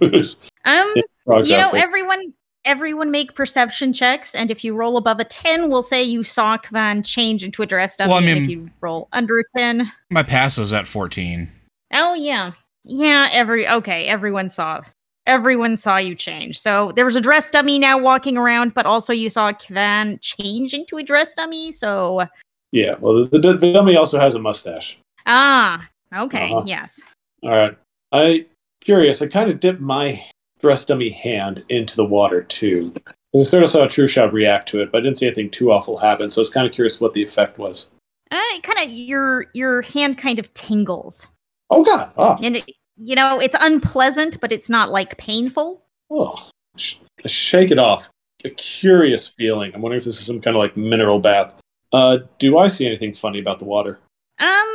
you 0.64 1.02
know 1.26 1.42
outfit. 1.58 1.82
everyone 1.82 2.32
everyone 2.66 3.10
make 3.10 3.34
perception 3.34 3.92
checks 3.92 4.34
and 4.34 4.50
if 4.50 4.62
you 4.64 4.74
roll 4.74 4.96
above 4.96 5.18
a 5.20 5.24
10 5.24 5.70
we'll 5.70 5.82
say 5.82 6.02
you 6.02 6.22
saw 6.24 6.58
Kvan 6.58 7.04
change 7.04 7.42
into 7.44 7.62
a 7.62 7.66
dress 7.66 7.96
dummy 7.96 8.10
Well, 8.12 8.22
I 8.22 8.26
mean, 8.26 8.44
if 8.44 8.50
you 8.50 8.70
roll 8.80 9.08
under 9.12 9.38
a 9.38 9.44
10 9.56 9.90
My 10.10 10.22
passive's 10.22 10.72
at 10.72 10.86
fourteen. 10.86 11.48
oh 11.94 12.14
yeah 12.14 12.52
yeah 12.84 13.28
every 13.32 13.66
okay 13.68 14.06
everyone 14.06 14.48
saw 14.48 14.82
everyone 15.26 15.76
saw 15.76 15.96
you 15.96 16.14
change 16.14 16.58
so 16.58 16.92
there 16.96 17.04
was 17.04 17.16
a 17.16 17.20
dress 17.20 17.50
dummy 17.50 17.78
now 17.78 17.96
walking 17.98 18.36
around 18.36 18.74
but 18.74 18.84
also 18.86 19.12
you 19.12 19.30
saw 19.30 19.52
Kvan 19.52 20.18
change 20.20 20.74
into 20.74 20.98
a 20.98 21.02
dress 21.02 21.32
dummy 21.34 21.72
so 21.72 22.24
yeah. 22.72 22.96
Well, 23.00 23.26
the, 23.26 23.38
the, 23.38 23.56
the 23.56 23.72
dummy 23.72 23.96
also 23.96 24.18
has 24.20 24.34
a 24.34 24.38
mustache. 24.40 24.98
ah 25.26 25.88
okay 26.14 26.44
Uh-huh. 26.50 26.62
yes 26.66 27.00
All 27.42 27.50
right. 27.50 27.76
I 28.12 28.46
curious. 28.80 29.20
I 29.22 29.26
kind 29.28 29.50
of 29.50 29.60
dipped 29.60 29.80
my 29.80 30.22
dress 30.66 30.84
dummy 30.84 31.10
hand 31.10 31.64
into 31.68 31.94
the 31.96 32.04
water 32.04 32.42
too. 32.42 32.92
'Cause 33.32 33.46
I 33.48 33.50
sort 33.50 33.64
of 33.64 33.70
saw 33.70 33.84
a 33.84 33.88
True 33.88 34.08
Shot 34.08 34.32
react 34.32 34.68
to 34.70 34.80
it, 34.80 34.90
but 34.90 34.98
I 34.98 35.00
didn't 35.02 35.16
see 35.18 35.26
anything 35.26 35.50
too 35.50 35.70
awful 35.70 35.98
happen. 35.98 36.30
So 36.30 36.40
I 36.40 36.42
was 36.42 36.50
kind 36.50 36.66
of 36.66 36.72
curious 36.72 37.00
what 37.00 37.12
the 37.12 37.22
effect 37.22 37.58
was. 37.58 37.90
uh, 38.32 38.58
kind 38.62 38.78
of 38.84 38.90
your 38.90 39.46
your 39.54 39.82
hand 39.82 40.18
kind 40.18 40.38
of 40.40 40.52
tingles 40.54 41.28
Oh 41.70 41.84
God! 41.84 42.10
Oh, 42.18 42.36
and 42.42 42.56
it, 42.56 42.64
you 42.96 43.14
know 43.14 43.38
it's 43.38 43.54
unpleasant 43.60 44.40
but 44.40 44.50
it's 44.52 44.68
not 44.70 44.90
like 44.90 45.16
painful 45.18 45.84
oh. 46.10 46.48
Sh- 46.76 46.96
shake 47.26 47.70
it 47.70 47.78
off. 47.78 48.10
A 48.44 48.50
curious 48.50 49.28
feeling. 49.28 49.72
I'm 49.74 49.80
wondering 49.82 49.98
if 50.00 50.04
this 50.04 50.18
is 50.20 50.26
some 50.26 50.40
kind 50.40 50.56
of 50.56 50.60
like 50.60 50.76
mineral 50.76 51.18
bath. 51.20 51.54
Uh, 51.92 52.18
do 52.38 52.58
I 52.58 52.66
see 52.66 52.86
anything 52.86 53.12
funny 53.14 53.38
about 53.38 53.58
the 53.60 53.64
water? 53.64 53.98
Um, 54.40 54.68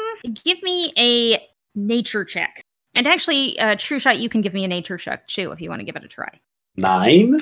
give 0.45 0.61
me 0.63 0.91
a 0.97 1.37
nature 1.75 2.23
check. 2.25 2.61
And 2.95 3.07
actually, 3.07 3.57
uh, 3.59 3.75
True 3.79 3.99
Shot, 3.99 4.19
you 4.19 4.27
can 4.29 4.41
give 4.41 4.53
me 4.53 4.63
a 4.63 4.67
nature 4.67 4.97
check 4.97 5.27
too 5.27 5.51
if 5.51 5.61
you 5.61 5.69
want 5.69 5.79
to 5.79 5.85
give 5.85 5.95
it 5.95 6.03
a 6.03 6.07
try. 6.07 6.29
Nine. 6.75 7.37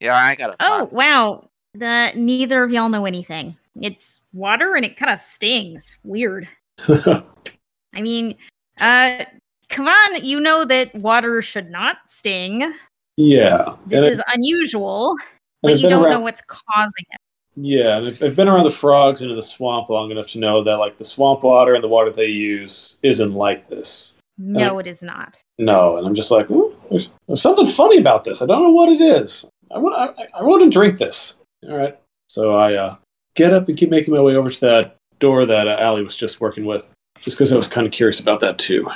Yeah, 0.00 0.14
I 0.16 0.34
got 0.34 0.50
a 0.50 0.56
Oh, 0.60 0.84
five. 0.86 0.92
wow. 0.92 1.50
The 1.74 2.12
neither 2.16 2.62
of 2.64 2.70
y'all 2.70 2.88
know 2.88 3.04
anything. 3.04 3.56
It's 3.80 4.20
water 4.32 4.76
and 4.76 4.84
it 4.84 4.96
kind 4.96 5.12
of 5.12 5.18
stings. 5.18 5.96
Weird. 6.04 6.48
I 6.88 8.00
mean, 8.00 8.36
uh, 8.80 9.24
come 9.68 9.88
on, 9.88 10.24
you 10.24 10.40
know 10.40 10.64
that 10.64 10.94
water 10.94 11.42
should 11.42 11.70
not 11.70 11.96
sting. 12.06 12.72
yeah. 13.16 13.76
This 13.86 14.02
And 14.02 14.12
is 14.12 14.22
unusual, 14.32 15.14
but 15.62 15.78
you 15.80 15.88
don't 15.88 16.04
around- 16.04 16.12
know 16.14 16.20
what's 16.20 16.42
causing 16.46 17.04
it. 17.10 17.18
Yeah, 17.56 17.98
and 17.98 18.08
I've, 18.08 18.20
I've 18.20 18.34
been 18.36 18.48
around 18.48 18.64
the 18.64 18.70
frogs 18.70 19.22
and 19.22 19.30
in 19.30 19.36
the 19.36 19.42
swamp 19.42 19.88
long 19.88 20.10
enough 20.10 20.26
to 20.28 20.40
know 20.40 20.64
that 20.64 20.78
like 20.80 20.98
the 20.98 21.04
swamp 21.04 21.44
water 21.44 21.74
and 21.74 21.84
the 21.84 21.88
water 21.88 22.10
they 22.10 22.26
use 22.26 22.96
isn't 23.04 23.32
like 23.32 23.68
this. 23.68 24.13
No, 24.38 24.78
it 24.78 24.86
is 24.86 25.02
not. 25.02 25.40
No, 25.58 25.96
and 25.96 26.06
I'm 26.06 26.14
just 26.14 26.30
like, 26.30 26.50
"Ooh, 26.50 26.74
there's, 26.90 27.08
there's 27.28 27.40
something 27.42 27.66
funny 27.66 27.98
about 27.98 28.24
this. 28.24 28.42
I 28.42 28.46
don't 28.46 28.62
know 28.62 28.70
what 28.70 28.88
it 28.88 29.00
is. 29.00 29.44
I 29.74 29.78
want, 29.78 29.94
I, 30.18 30.26
I 30.38 30.42
want 30.42 30.62
to 30.64 30.70
drink 30.70 30.98
this. 30.98 31.34
All 31.68 31.76
right. 31.76 31.98
So 32.28 32.54
I 32.56 32.74
uh, 32.74 32.96
get 33.36 33.52
up 33.52 33.68
and 33.68 33.76
keep 33.78 33.90
making 33.90 34.12
my 34.14 34.20
way 34.20 34.34
over 34.36 34.50
to 34.50 34.60
that 34.60 34.96
door 35.20 35.46
that 35.46 35.68
uh, 35.68 35.76
Allie 35.78 36.02
was 36.02 36.16
just 36.16 36.40
working 36.40 36.64
with, 36.64 36.90
just 37.20 37.36
because 37.36 37.52
I 37.52 37.56
was 37.56 37.68
kind 37.68 37.86
of 37.86 37.92
curious 37.92 38.18
about 38.20 38.40
that 38.40 38.58
too. 38.58 38.88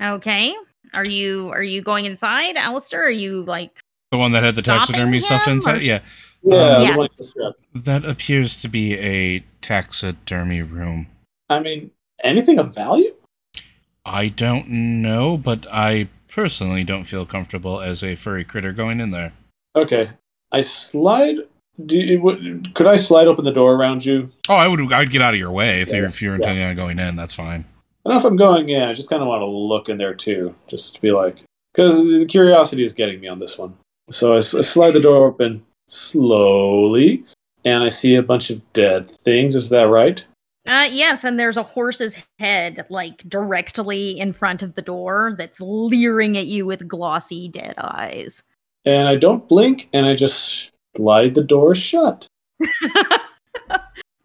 Okay. 0.00 0.54
Are 0.94 1.06
you 1.08 1.50
are 1.54 1.62
you 1.62 1.80
going 1.80 2.04
inside, 2.04 2.56
Alistair? 2.56 3.02
Are 3.04 3.10
you 3.10 3.44
like 3.44 3.80
The 4.10 4.18
one 4.18 4.32
that 4.32 4.42
had 4.44 4.54
the 4.54 4.60
Stopping 4.62 4.94
taxidermy 4.94 5.20
stuff 5.20 5.48
inside? 5.48 5.78
or- 5.78 5.82
Yeah. 5.82 6.00
Yeah, 6.44 6.80
Yes. 6.82 6.96
like. 6.98 7.54
That 7.74 8.04
appears 8.04 8.60
to 8.62 8.68
be 8.68 8.94
a 8.98 9.42
taxidermy 9.62 10.60
room. 10.62 11.06
I 11.48 11.60
mean, 11.60 11.90
anything 12.22 12.58
of 12.58 12.74
value? 12.74 13.14
I 14.04 14.28
don't 14.28 14.68
know, 14.68 15.36
but 15.36 15.66
I 15.72 16.08
personally 16.28 16.84
don't 16.84 17.04
feel 17.04 17.26
comfortable 17.26 17.80
as 17.80 18.02
a 18.02 18.14
furry 18.14 18.44
critter 18.44 18.72
going 18.72 19.00
in 19.00 19.10
there. 19.10 19.32
Okay, 19.76 20.10
I 20.50 20.60
slide. 20.60 21.36
Do 21.86 21.96
you, 21.96 22.62
could 22.74 22.86
I 22.86 22.96
slide 22.96 23.26
open 23.26 23.44
the 23.44 23.52
door 23.52 23.74
around 23.74 24.04
you? 24.04 24.28
Oh, 24.48 24.54
I 24.54 24.68
would. 24.68 24.92
I 24.92 25.00
would 25.00 25.10
get 25.10 25.22
out 25.22 25.34
of 25.34 25.40
your 25.40 25.50
way 25.50 25.80
if 25.80 25.90
you're 25.92 26.04
if 26.04 26.20
you're 26.20 26.32
yeah. 26.32 26.36
intending 26.36 26.64
on 26.64 26.76
going 26.76 26.98
in. 26.98 27.16
That's 27.16 27.34
fine. 27.34 27.64
I 28.04 28.10
don't 28.10 28.14
know 28.14 28.18
if 28.18 28.24
I'm 28.24 28.36
going 28.36 28.68
in. 28.68 28.82
I 28.82 28.92
just 28.92 29.08
kind 29.08 29.22
of 29.22 29.28
want 29.28 29.40
to 29.40 29.46
look 29.46 29.88
in 29.88 29.96
there 29.96 30.14
too, 30.14 30.54
just 30.68 30.96
to 30.96 31.00
be 31.00 31.12
like, 31.12 31.38
because 31.72 31.98
the 31.98 32.26
curiosity 32.28 32.84
is 32.84 32.92
getting 32.92 33.20
me 33.20 33.28
on 33.28 33.38
this 33.38 33.56
one. 33.56 33.76
So 34.10 34.36
I 34.36 34.40
slide 34.40 34.90
the 34.90 35.00
door 35.00 35.26
open 35.26 35.64
slowly, 35.86 37.24
and 37.64 37.82
I 37.82 37.88
see 37.88 38.16
a 38.16 38.22
bunch 38.22 38.50
of 38.50 38.72
dead 38.72 39.10
things. 39.10 39.56
Is 39.56 39.70
that 39.70 39.84
right? 39.84 40.24
Uh, 40.66 40.88
yes, 40.90 41.24
and 41.24 41.40
there's 41.40 41.56
a 41.56 41.62
horse's 41.62 42.24
head 42.38 42.86
like 42.88 43.28
directly 43.28 44.18
in 44.18 44.32
front 44.32 44.62
of 44.62 44.74
the 44.74 44.82
door 44.82 45.32
that's 45.36 45.60
leering 45.60 46.38
at 46.38 46.46
you 46.46 46.64
with 46.64 46.86
glossy 46.86 47.48
dead 47.48 47.74
eyes. 47.78 48.44
And 48.84 49.08
I 49.08 49.16
don't 49.16 49.48
blink, 49.48 49.88
and 49.92 50.06
I 50.06 50.14
just 50.14 50.72
slide 50.96 51.34
the 51.34 51.42
door 51.42 51.74
shut. 51.74 52.28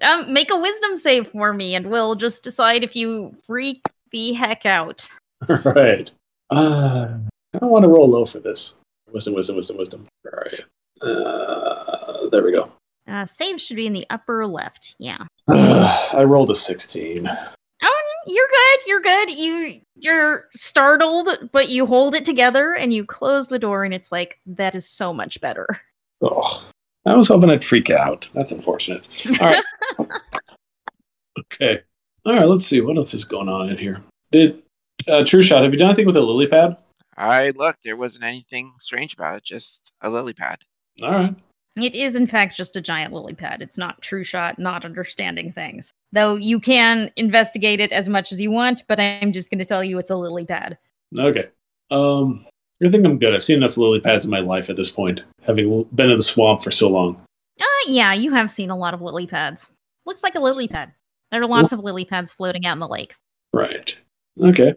um, 0.01 0.31
make 0.31 0.51
a 0.51 0.59
wisdom 0.59 0.97
save 0.97 1.27
for 1.29 1.53
me, 1.53 1.73
and 1.73 1.87
we'll 1.87 2.15
just 2.15 2.43
decide 2.43 2.83
if 2.83 2.95
you 2.95 3.35
freak 3.45 3.81
the 4.11 4.33
heck 4.33 4.65
out. 4.65 5.07
All 5.49 5.57
right. 5.57 6.11
Uh, 6.49 7.17
I 7.53 7.57
don't 7.57 7.71
want 7.71 7.83
to 7.83 7.89
roll 7.89 8.09
low 8.09 8.25
for 8.25 8.39
this. 8.39 8.75
Wisdom, 9.11 9.33
wisdom, 9.33 9.55
wisdom, 9.55 9.77
wisdom. 9.77 10.07
Where 10.21 10.33
are 10.33 10.51
you? 10.51 11.07
Uh, 11.07 12.29
there 12.29 12.43
we 12.43 12.51
go. 12.51 12.71
Uh, 13.07 13.25
saves 13.25 13.63
should 13.63 13.77
be 13.77 13.87
in 13.87 13.93
the 13.93 14.05
upper 14.09 14.45
left. 14.45 14.95
Yeah. 14.99 15.25
I 15.49 16.23
rolled 16.25 16.49
a 16.49 16.55
16. 16.55 17.27
Oh, 17.83 18.01
you're 18.25 18.47
good. 18.47 18.87
You're 18.87 19.01
good. 19.01 19.29
You 19.31 19.81
you're 19.95 20.49
startled, 20.53 21.29
but 21.51 21.69
you 21.69 21.85
hold 21.85 22.15
it 22.15 22.25
together 22.25 22.73
and 22.73 22.93
you 22.93 23.05
close 23.05 23.47
the 23.47 23.59
door, 23.59 23.83
and 23.83 23.93
it's 23.93 24.11
like 24.11 24.39
that 24.45 24.75
is 24.75 24.87
so 24.87 25.13
much 25.13 25.39
better. 25.41 25.67
Oh, 26.21 26.63
I 27.05 27.15
was 27.15 27.27
hoping 27.29 27.49
I'd 27.51 27.63
freak 27.63 27.89
out. 27.89 28.27
That's 28.33 28.51
unfortunate. 28.51 29.05
All 29.39 29.47
right. 29.47 29.63
okay. 31.39 31.81
All 32.25 32.33
right. 32.33 32.47
Let's 32.47 32.65
see 32.65 32.81
what 32.81 32.97
else 32.97 33.13
is 33.13 33.23
going 33.23 33.49
on 33.49 33.69
in 33.69 33.77
here. 33.77 34.03
Did 34.31 34.61
uh, 35.07 35.23
True 35.23 35.41
Shot? 35.41 35.63
Have 35.63 35.71
you 35.71 35.79
done 35.79 35.89
anything 35.89 36.05
with 36.05 36.17
a 36.17 36.21
lily 36.21 36.47
pad? 36.47 36.75
I 37.15 37.51
looked. 37.51 37.83
There 37.83 37.95
wasn't 37.95 38.25
anything 38.25 38.73
strange 38.79 39.13
about 39.13 39.37
it. 39.37 39.43
Just 39.43 39.91
a 40.01 40.09
lily 40.09 40.33
pad. 40.33 40.59
All 41.01 41.11
right. 41.11 41.35
It 41.77 41.95
is, 41.95 42.15
in 42.15 42.27
fact, 42.27 42.57
just 42.57 42.75
a 42.75 42.81
giant 42.81 43.13
lily 43.13 43.33
pad. 43.33 43.61
It's 43.61 43.77
not 43.77 44.01
true 44.01 44.23
shot, 44.23 44.57
not 44.57 44.85
understanding 44.85 45.51
things. 45.51 45.93
Though 46.11 46.35
you 46.35 46.59
can 46.59 47.11
investigate 47.15 47.79
it 47.79 47.91
as 47.91 48.09
much 48.09 48.31
as 48.31 48.41
you 48.41 48.51
want, 48.51 48.83
but 48.87 48.99
I'm 48.99 49.31
just 49.31 49.49
going 49.49 49.59
to 49.59 49.65
tell 49.65 49.83
you 49.83 49.99
it's 49.99 50.09
a 50.09 50.15
lily 50.15 50.45
pad. 50.45 50.77
Okay. 51.17 51.49
Um, 51.91 52.45
I 52.83 52.89
think 52.89 53.05
I'm 53.05 53.19
good. 53.19 53.33
I've 53.33 53.43
seen 53.43 53.57
enough 53.57 53.77
lily 53.77 53.99
pads 53.99 54.25
in 54.25 54.31
my 54.31 54.39
life 54.39 54.69
at 54.69 54.75
this 54.75 54.91
point, 54.91 55.23
having 55.43 55.83
been 55.93 56.09
in 56.09 56.17
the 56.17 56.23
swamp 56.23 56.63
for 56.63 56.71
so 56.71 56.89
long. 56.89 57.21
Uh, 57.59 57.65
yeah, 57.87 58.13
you 58.13 58.33
have 58.33 58.51
seen 58.51 58.69
a 58.69 58.77
lot 58.77 58.93
of 58.93 59.01
lily 59.01 59.27
pads. 59.27 59.69
Looks 60.05 60.23
like 60.23 60.35
a 60.35 60.39
lily 60.39 60.67
pad. 60.67 60.91
There 61.31 61.41
are 61.41 61.47
lots 61.47 61.71
of 61.71 61.79
lily 61.79 62.05
pads 62.05 62.33
floating 62.33 62.65
out 62.65 62.73
in 62.73 62.79
the 62.79 62.87
lake. 62.87 63.15
Right. 63.51 63.95
Okay. 64.41 64.75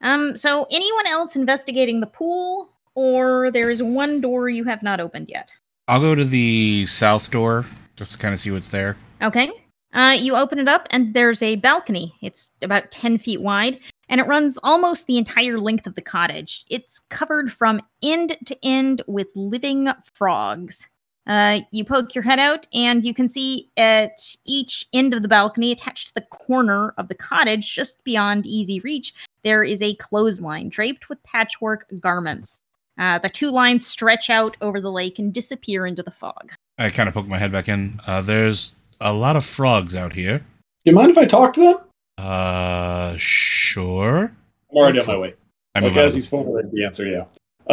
Um, 0.00 0.36
so 0.36 0.66
anyone 0.70 1.06
else 1.06 1.36
investigating 1.36 2.00
the 2.00 2.06
pool, 2.06 2.70
or 2.94 3.50
there 3.50 3.70
is 3.70 3.82
one 3.82 4.20
door 4.20 4.48
you 4.48 4.64
have 4.64 4.82
not 4.82 5.00
opened 5.00 5.28
yet? 5.28 5.50
I'll 5.90 5.98
go 5.98 6.14
to 6.14 6.24
the 6.24 6.86
south 6.86 7.32
door 7.32 7.66
just 7.96 8.12
to 8.12 8.18
kind 8.18 8.32
of 8.32 8.38
see 8.38 8.52
what's 8.52 8.68
there. 8.68 8.96
Okay. 9.20 9.50
Uh, 9.92 10.16
you 10.16 10.36
open 10.36 10.60
it 10.60 10.68
up, 10.68 10.86
and 10.92 11.14
there's 11.14 11.42
a 11.42 11.56
balcony. 11.56 12.14
It's 12.22 12.52
about 12.62 12.92
10 12.92 13.18
feet 13.18 13.42
wide, 13.42 13.80
and 14.08 14.20
it 14.20 14.28
runs 14.28 14.56
almost 14.62 15.08
the 15.08 15.18
entire 15.18 15.58
length 15.58 15.88
of 15.88 15.96
the 15.96 16.00
cottage. 16.00 16.64
It's 16.70 17.00
covered 17.08 17.52
from 17.52 17.80
end 18.04 18.36
to 18.46 18.56
end 18.64 19.02
with 19.08 19.26
living 19.34 19.88
frogs. 20.14 20.88
Uh, 21.26 21.62
you 21.72 21.84
poke 21.84 22.14
your 22.14 22.22
head 22.22 22.38
out, 22.38 22.68
and 22.72 23.04
you 23.04 23.12
can 23.12 23.28
see 23.28 23.68
at 23.76 24.36
each 24.46 24.86
end 24.92 25.12
of 25.12 25.22
the 25.22 25.28
balcony, 25.28 25.72
attached 25.72 26.06
to 26.06 26.14
the 26.14 26.26
corner 26.30 26.94
of 26.98 27.08
the 27.08 27.16
cottage, 27.16 27.74
just 27.74 28.04
beyond 28.04 28.46
easy 28.46 28.78
reach, 28.78 29.12
there 29.42 29.64
is 29.64 29.82
a 29.82 29.96
clothesline 29.96 30.68
draped 30.68 31.08
with 31.08 31.20
patchwork 31.24 31.90
garments. 31.98 32.60
Uh, 33.00 33.18
the 33.18 33.30
two 33.30 33.50
lines 33.50 33.84
stretch 33.86 34.28
out 34.28 34.56
over 34.60 34.80
the 34.80 34.92
lake 34.92 35.18
and 35.18 35.32
disappear 35.32 35.86
into 35.86 36.02
the 36.02 36.10
fog. 36.10 36.52
I 36.78 36.90
kind 36.90 37.08
of 37.08 37.14
poke 37.14 37.26
my 37.26 37.38
head 37.38 37.50
back 37.50 37.66
in. 37.66 37.98
Uh, 38.06 38.20
there's 38.20 38.74
a 39.00 39.12
lot 39.12 39.36
of 39.36 39.44
frogs 39.44 39.96
out 39.96 40.12
here. 40.12 40.38
Do 40.84 40.90
you 40.90 40.92
mind 40.94 41.10
if 41.10 41.18
I 41.18 41.24
talk 41.24 41.54
to 41.54 41.60
them? 41.60 41.76
Uh, 42.18 43.14
sure. 43.16 44.32
I'm 44.70 44.76
already 44.76 45.00
on 45.00 45.06
my 45.06 45.16
way. 45.16 45.34
I 45.74 45.80
move 45.80 45.92
okay, 45.92 46.00
out 46.00 46.06
as 46.06 46.12
of 46.12 46.16
he's 46.16 46.28
formulating 46.28 46.70
the 46.72 46.84
answer, 46.84 47.06
yeah. 47.08 47.24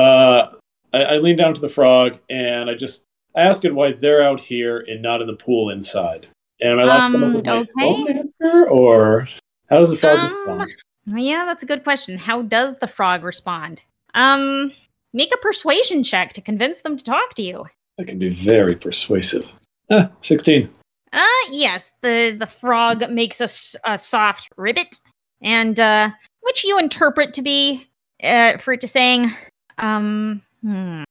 Uh, 0.02 0.52
I, 0.94 1.04
I 1.04 1.18
lean 1.18 1.36
down 1.36 1.54
to 1.54 1.62
the 1.62 1.68
frog 1.68 2.18
and 2.30 2.70
I 2.70 2.76
just 2.76 3.04
I 3.36 3.42
ask 3.42 3.66
it 3.66 3.76
why 3.76 3.92
they're 3.92 4.24
out 4.24 4.40
here 4.40 4.86
and 4.88 5.02
not 5.02 5.22
in 5.22 5.28
the 5.28 5.36
pool 5.36 5.70
inside. 5.70 6.28
And 6.62 6.72
am 6.72 6.80
I 6.80 6.84
allowed 6.84 7.08
to 7.08 7.14
come 7.14 7.24
up 7.24 7.28
Um, 7.28 7.34
with 7.36 7.46
my 7.46 7.86
okay. 7.86 7.86
own 7.86 8.18
answer, 8.18 8.68
or 8.68 9.28
how 9.70 9.78
does 9.78 9.90
the 9.90 9.98
frog 9.98 10.18
Um, 10.18 10.24
respond? 10.24 10.72
Yeah, 11.08 11.46
that's 11.46 11.64
a 11.64 11.66
good 11.66 11.84
question. 11.84 12.18
How 12.18 12.42
does 12.42 12.78
the 12.78 12.88
frog 12.88 13.24
respond? 13.24 13.84
Um, 14.16 14.72
make 15.18 15.34
a 15.34 15.38
persuasion 15.38 16.04
check 16.04 16.32
to 16.34 16.42
convince 16.42 16.82
them 16.82 16.96
to 16.96 17.04
talk 17.04 17.34
to 17.34 17.42
you. 17.42 17.66
That 17.98 18.08
can 18.08 18.20
be 18.20 18.30
very 18.30 18.76
persuasive. 18.76 19.52
Ah, 19.90 20.10
16. 20.22 20.70
Uh, 21.12 21.26
yes, 21.52 21.92
the 22.02 22.36
the 22.38 22.46
frog 22.46 23.10
makes 23.10 23.42
a 23.42 23.98
soft 23.98 24.50
ribbit, 24.58 25.00
and 25.42 25.80
uh, 25.80 26.12
which 26.42 26.64
you 26.64 26.78
interpret 26.78 27.34
to 27.34 27.42
be 27.42 27.88
uh, 28.24 28.58
for 28.58 28.74
it 28.74 28.82
to 28.82 28.88
saying, 28.88 29.34
um, 29.78 30.42
hmm, 30.62 31.04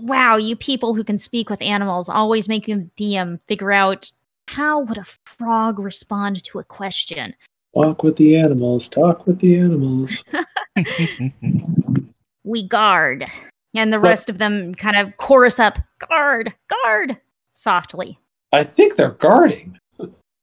wow, 0.00 0.36
you 0.36 0.56
people 0.56 0.94
who 0.94 1.04
can 1.04 1.18
speak 1.18 1.48
with 1.48 1.62
animals 1.62 2.08
always 2.08 2.48
making 2.48 2.90
the 2.96 3.14
DM 3.14 3.38
figure 3.46 3.72
out 3.72 4.10
how 4.48 4.80
would 4.80 4.98
a 4.98 5.06
frog 5.24 5.78
respond 5.78 6.42
to 6.44 6.58
a 6.58 6.64
question. 6.64 7.34
Walk 7.72 8.02
with 8.02 8.16
the 8.16 8.36
animals, 8.36 8.88
talk 8.88 9.26
with 9.26 9.38
the 9.40 9.56
animals. 9.56 10.24
we 12.46 12.62
guard. 12.66 13.26
And 13.76 13.92
the 13.92 13.98
But- 13.98 14.08
rest 14.08 14.30
of 14.30 14.38
them 14.38 14.74
kind 14.74 14.96
of 14.96 15.14
chorus 15.18 15.58
up, 15.60 15.78
guard, 16.08 16.54
guard, 16.68 17.18
softly. 17.52 18.18
I 18.52 18.62
think 18.62 18.96
they're 18.96 19.10
guarding. 19.10 19.78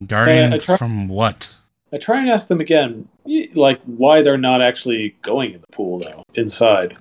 Guarding 0.06 0.54
I 0.54 0.58
try- 0.60 0.78
from 0.78 1.08
what? 1.08 1.52
I 1.92 1.98
try 1.98 2.20
and 2.20 2.30
ask 2.30 2.48
them 2.48 2.60
again, 2.60 3.08
like 3.54 3.82
why 3.86 4.22
they're 4.22 4.38
not 4.38 4.62
actually 4.62 5.16
going 5.22 5.54
in 5.54 5.62
the 5.62 5.68
pool 5.72 6.00
though, 6.00 6.24
inside. 6.36 6.98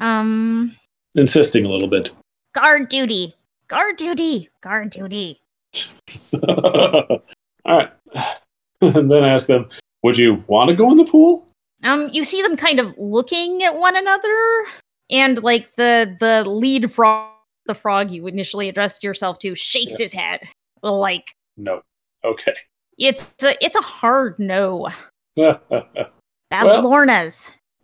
Um, 0.00 0.74
Insisting 1.14 1.64
a 1.64 1.68
little 1.68 1.88
bit. 1.88 2.10
guard 2.54 2.88
duty, 2.88 3.34
guard 3.68 3.96
duty, 3.96 4.48
guard 4.60 4.90
duty. 4.90 5.40
All 6.42 7.20
right. 7.66 7.90
and 8.80 9.10
then 9.10 9.24
I 9.24 9.28
ask 9.28 9.46
them, 9.46 9.68
would 10.02 10.16
you 10.18 10.42
want 10.46 10.70
to 10.70 10.76
go 10.76 10.90
in 10.90 10.96
the 10.96 11.04
pool? 11.04 11.47
Um, 11.84 12.08
you 12.12 12.24
see 12.24 12.42
them 12.42 12.56
kind 12.56 12.80
of 12.80 12.94
looking 12.98 13.62
at 13.62 13.76
one 13.78 13.96
another, 13.96 14.64
and 15.10 15.42
like 15.42 15.74
the 15.76 16.16
the 16.18 16.44
lead 16.48 16.92
frog, 16.92 17.30
the 17.66 17.74
frog 17.74 18.10
you 18.10 18.26
initially 18.26 18.68
addressed 18.68 19.04
yourself 19.04 19.38
to, 19.40 19.54
shakes 19.54 19.94
Yeah. 19.98 20.04
his 20.04 20.12
head, 20.12 20.40
like 20.82 21.34
No. 21.56 21.82
Okay. 22.24 22.54
it's 22.98 23.32
a 23.44 23.54
it's 23.64 23.76
a 23.76 23.82
hard 23.82 24.38
no. 24.38 24.88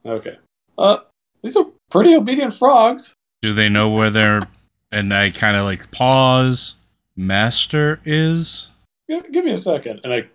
okay. 0.04 0.38
Uh, 0.76 0.96
these 1.42 1.56
are 1.56 1.66
pretty 1.90 2.14
obedient 2.16 2.52
frogs. 2.54 3.14
Do 3.42 3.52
they 3.52 3.68
know 3.68 3.90
where 3.90 4.10
their 4.10 4.42
and 4.90 5.12
I 5.14 5.30
kind 5.30 5.56
of 5.56 5.64
like 5.64 5.90
pause. 5.90 6.76
Master 7.16 8.00
is. 8.04 8.68
Give, 9.08 9.30
give 9.30 9.44
me 9.44 9.52
a 9.52 9.58
second, 9.58 10.00
and 10.02 10.12
I 10.12 10.28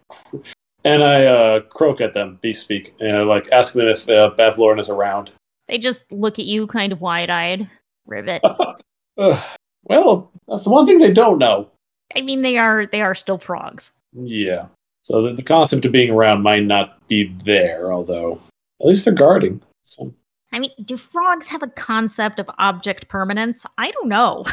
and 0.83 1.03
I 1.03 1.25
uh, 1.25 1.59
croak 1.61 2.01
at 2.01 2.13
them, 2.13 2.39
beast 2.41 2.63
speak, 2.63 2.93
and 2.99 3.15
I 3.15 3.21
like 3.21 3.51
ask 3.51 3.73
them 3.73 3.87
if 3.87 4.07
uh, 4.09 4.31
Bavlorna 4.37 4.81
is 4.81 4.89
around. 4.89 5.31
They 5.67 5.77
just 5.77 6.11
look 6.11 6.39
at 6.39 6.45
you 6.45 6.67
kind 6.67 6.91
of 6.91 7.01
wide 7.01 7.29
eyed. 7.29 7.69
Rivet. 8.05 8.41
Ugh. 9.17 9.43
well, 9.83 10.31
that's 10.47 10.63
the 10.63 10.69
one 10.69 10.85
thing 10.85 10.99
they 10.99 11.11
don't 11.11 11.37
know. 11.37 11.69
I 12.15 12.21
mean, 12.21 12.41
they 12.41 12.57
are 12.57 12.85
they 12.85 13.01
are 13.01 13.15
still 13.15 13.37
frogs. 13.37 13.91
Yeah. 14.13 14.65
So 15.03 15.21
the, 15.23 15.33
the 15.33 15.43
concept 15.43 15.85
of 15.85 15.91
being 15.91 16.09
around 16.09 16.41
might 16.41 16.63
not 16.63 17.07
be 17.07 17.33
there, 17.43 17.93
although 17.93 18.41
at 18.81 18.87
least 18.87 19.05
they're 19.05 19.13
guarding. 19.13 19.61
So 19.83 20.13
I 20.51 20.59
mean, 20.59 20.71
do 20.83 20.97
frogs 20.97 21.47
have 21.49 21.61
a 21.61 21.67
concept 21.67 22.39
of 22.39 22.49
object 22.57 23.07
permanence? 23.07 23.65
I 23.77 23.91
don't 23.91 24.09
know. 24.09 24.45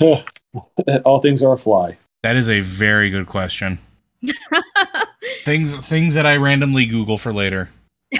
all 1.04 1.20
things 1.20 1.42
are 1.42 1.54
a 1.54 1.58
fly. 1.58 1.96
That 2.22 2.36
is 2.36 2.48
a 2.48 2.60
very 2.60 3.10
good 3.10 3.26
question. 3.26 3.78
Things 5.44 5.74
things 5.86 6.14
that 6.14 6.26
I 6.26 6.36
randomly 6.36 6.86
Google 6.86 7.18
for 7.18 7.32
later. 7.32 7.68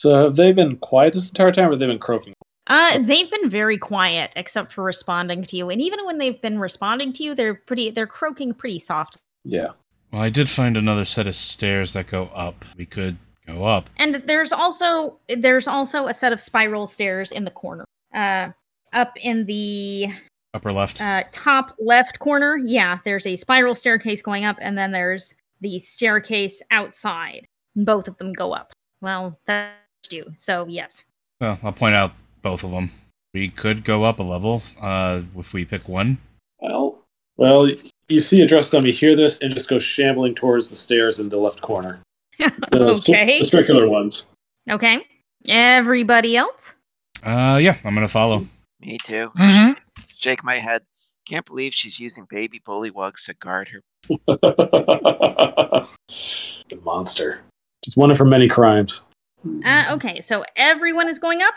So 0.00 0.14
have 0.22 0.36
they 0.36 0.52
been 0.52 0.78
quiet 0.78 1.12
this 1.12 1.28
entire 1.28 1.52
time, 1.52 1.66
or 1.66 1.72
have 1.72 1.78
they 1.78 1.86
been 1.86 1.98
croaking? 1.98 2.32
Uh, 2.68 2.98
they've 3.00 3.30
been 3.30 3.50
very 3.50 3.76
quiet, 3.76 4.32
except 4.34 4.72
for 4.72 4.82
responding 4.82 5.44
to 5.44 5.56
you. 5.58 5.68
And 5.68 5.78
even 5.82 6.06
when 6.06 6.16
they've 6.16 6.40
been 6.40 6.58
responding 6.58 7.12
to 7.14 7.22
you, 7.22 7.34
they're 7.34 7.54
pretty. 7.54 7.90
They're 7.90 8.06
croaking 8.06 8.54
pretty 8.54 8.78
soft. 8.78 9.18
Yeah. 9.44 9.72
Well, 10.10 10.22
I 10.22 10.30
did 10.30 10.48
find 10.48 10.78
another 10.78 11.04
set 11.04 11.26
of 11.26 11.34
stairs 11.34 11.92
that 11.92 12.06
go 12.06 12.30
up. 12.32 12.64
We 12.78 12.86
could 12.86 13.18
go 13.46 13.64
up. 13.64 13.90
And 13.98 14.14
there's 14.24 14.52
also 14.52 15.18
there's 15.28 15.68
also 15.68 16.06
a 16.06 16.14
set 16.14 16.32
of 16.32 16.40
spiral 16.40 16.86
stairs 16.86 17.30
in 17.30 17.44
the 17.44 17.50
corner. 17.50 17.84
Uh, 18.14 18.52
up 18.94 19.12
in 19.20 19.44
the 19.44 20.06
Upper 20.54 20.72
left. 20.72 21.02
uh, 21.02 21.24
top 21.30 21.74
left 21.78 22.20
corner, 22.20 22.56
yeah, 22.56 23.00
there's 23.04 23.26
a 23.26 23.36
spiral 23.36 23.74
staircase 23.74 24.22
going 24.22 24.46
up, 24.46 24.56
and 24.62 24.78
then 24.78 24.92
there's 24.92 25.34
the 25.60 25.78
staircase 25.78 26.62
outside. 26.70 27.46
Both 27.76 28.08
of 28.08 28.18
them 28.18 28.32
go 28.32 28.52
up. 28.52 28.72
Well, 29.00 29.38
that's 29.46 29.74
you. 30.10 30.32
So 30.36 30.66
yes. 30.68 31.02
Well, 31.40 31.58
I'll 31.62 31.72
point 31.72 31.94
out 31.94 32.12
both 32.42 32.64
of 32.64 32.70
them. 32.70 32.90
We 33.32 33.48
could 33.48 33.84
go 33.84 34.04
up 34.04 34.18
a 34.18 34.22
level 34.22 34.62
uh, 34.80 35.22
if 35.36 35.52
we 35.54 35.64
pick 35.64 35.88
one. 35.88 36.18
Well, 36.60 36.98
well, 37.36 37.70
you 38.08 38.20
see 38.20 38.40
a 38.42 38.46
dress 38.46 38.68
dummy 38.70 38.90
hear 38.90 39.14
this 39.14 39.38
and 39.40 39.52
just 39.52 39.68
go 39.68 39.78
shambling 39.78 40.34
towards 40.34 40.68
the 40.68 40.76
stairs 40.76 41.20
in 41.20 41.28
the 41.28 41.38
left 41.38 41.60
corner. 41.60 42.00
The, 42.70 42.94
cir- 42.94 43.12
okay. 43.12 43.38
the 43.40 43.44
circular 43.44 43.88
ones. 43.88 44.26
Okay. 44.68 45.04
Everybody 45.46 46.36
else? 46.36 46.74
Uh, 47.22 47.58
yeah, 47.60 47.76
I'm 47.84 47.94
gonna 47.94 48.08
follow. 48.08 48.46
Me 48.80 48.96
too. 49.04 49.30
Mhm. 49.36 49.76
Shake 50.16 50.42
my 50.42 50.56
head. 50.56 50.82
Can't 51.28 51.44
believe 51.44 51.74
she's 51.74 51.98
using 52.00 52.26
baby 52.30 52.60
bullywugs 52.66 53.26
to 53.26 53.34
guard 53.34 53.68
her. 53.68 53.82
the 54.08 55.86
monster. 56.82 57.40
It's 57.86 57.96
one 57.96 58.10
of 58.10 58.18
her 58.18 58.24
many 58.24 58.48
crimes. 58.48 59.02
Uh, 59.64 59.86
okay, 59.90 60.20
so 60.20 60.44
everyone 60.56 61.08
is 61.08 61.18
going 61.18 61.42
up. 61.42 61.54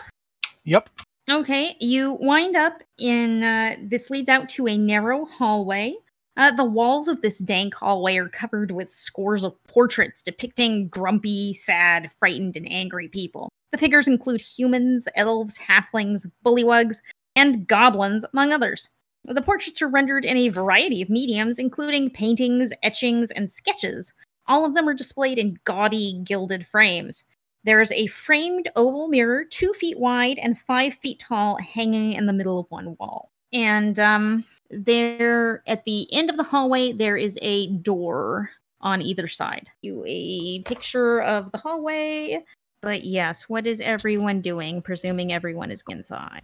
Yep. 0.64 0.88
Okay, 1.30 1.76
you 1.80 2.18
wind 2.20 2.56
up 2.56 2.82
in. 2.98 3.42
Uh, 3.42 3.76
this 3.82 4.10
leads 4.10 4.28
out 4.28 4.48
to 4.50 4.66
a 4.66 4.76
narrow 4.76 5.24
hallway. 5.24 5.94
Uh, 6.36 6.50
the 6.50 6.64
walls 6.64 7.08
of 7.08 7.22
this 7.22 7.38
dank 7.38 7.74
hallway 7.74 8.16
are 8.16 8.28
covered 8.28 8.72
with 8.72 8.90
scores 8.90 9.44
of 9.44 9.54
portraits 9.64 10.22
depicting 10.22 10.88
grumpy, 10.88 11.52
sad, 11.52 12.10
frightened, 12.18 12.56
and 12.56 12.70
angry 12.70 13.08
people. 13.08 13.48
The 13.72 13.78
figures 13.78 14.08
include 14.08 14.40
humans, 14.40 15.08
elves, 15.14 15.58
halflings, 15.58 16.26
bullywugs, 16.44 16.98
and 17.36 17.66
goblins, 17.66 18.24
among 18.32 18.52
others. 18.52 18.90
The 19.24 19.42
portraits 19.42 19.80
are 19.80 19.88
rendered 19.88 20.24
in 20.24 20.36
a 20.36 20.48
variety 20.48 21.00
of 21.00 21.08
mediums, 21.08 21.58
including 21.58 22.10
paintings, 22.10 22.72
etchings, 22.82 23.30
and 23.30 23.50
sketches. 23.50 24.12
All 24.46 24.64
of 24.64 24.74
them 24.74 24.88
are 24.88 24.94
displayed 24.94 25.38
in 25.38 25.58
gaudy, 25.64 26.20
gilded 26.24 26.66
frames. 26.70 27.24
There 27.64 27.80
is 27.80 27.90
a 27.92 28.08
framed 28.08 28.70
oval 28.76 29.08
mirror, 29.08 29.44
two 29.44 29.72
feet 29.72 29.98
wide 29.98 30.38
and 30.38 30.60
five 30.60 30.94
feet 30.94 31.20
tall, 31.20 31.56
hanging 31.56 32.12
in 32.12 32.26
the 32.26 32.32
middle 32.34 32.58
of 32.58 32.66
one 32.70 32.96
wall. 33.00 33.30
And 33.54 33.98
um, 33.98 34.44
there, 34.70 35.62
at 35.66 35.84
the 35.84 36.12
end 36.12 36.28
of 36.28 36.36
the 36.36 36.42
hallway, 36.42 36.92
there 36.92 37.16
is 37.16 37.38
a 37.40 37.68
door 37.68 38.50
on 38.82 39.00
either 39.00 39.26
side. 39.28 39.70
You 39.80 40.04
a 40.06 40.60
picture 40.62 41.22
of 41.22 41.50
the 41.52 41.58
hallway. 41.58 42.44
But 42.82 43.04
yes, 43.04 43.48
what 43.48 43.66
is 43.66 43.80
everyone 43.80 44.42
doing? 44.42 44.82
Presuming 44.82 45.32
everyone 45.32 45.70
is 45.70 45.82
inside. 45.88 46.42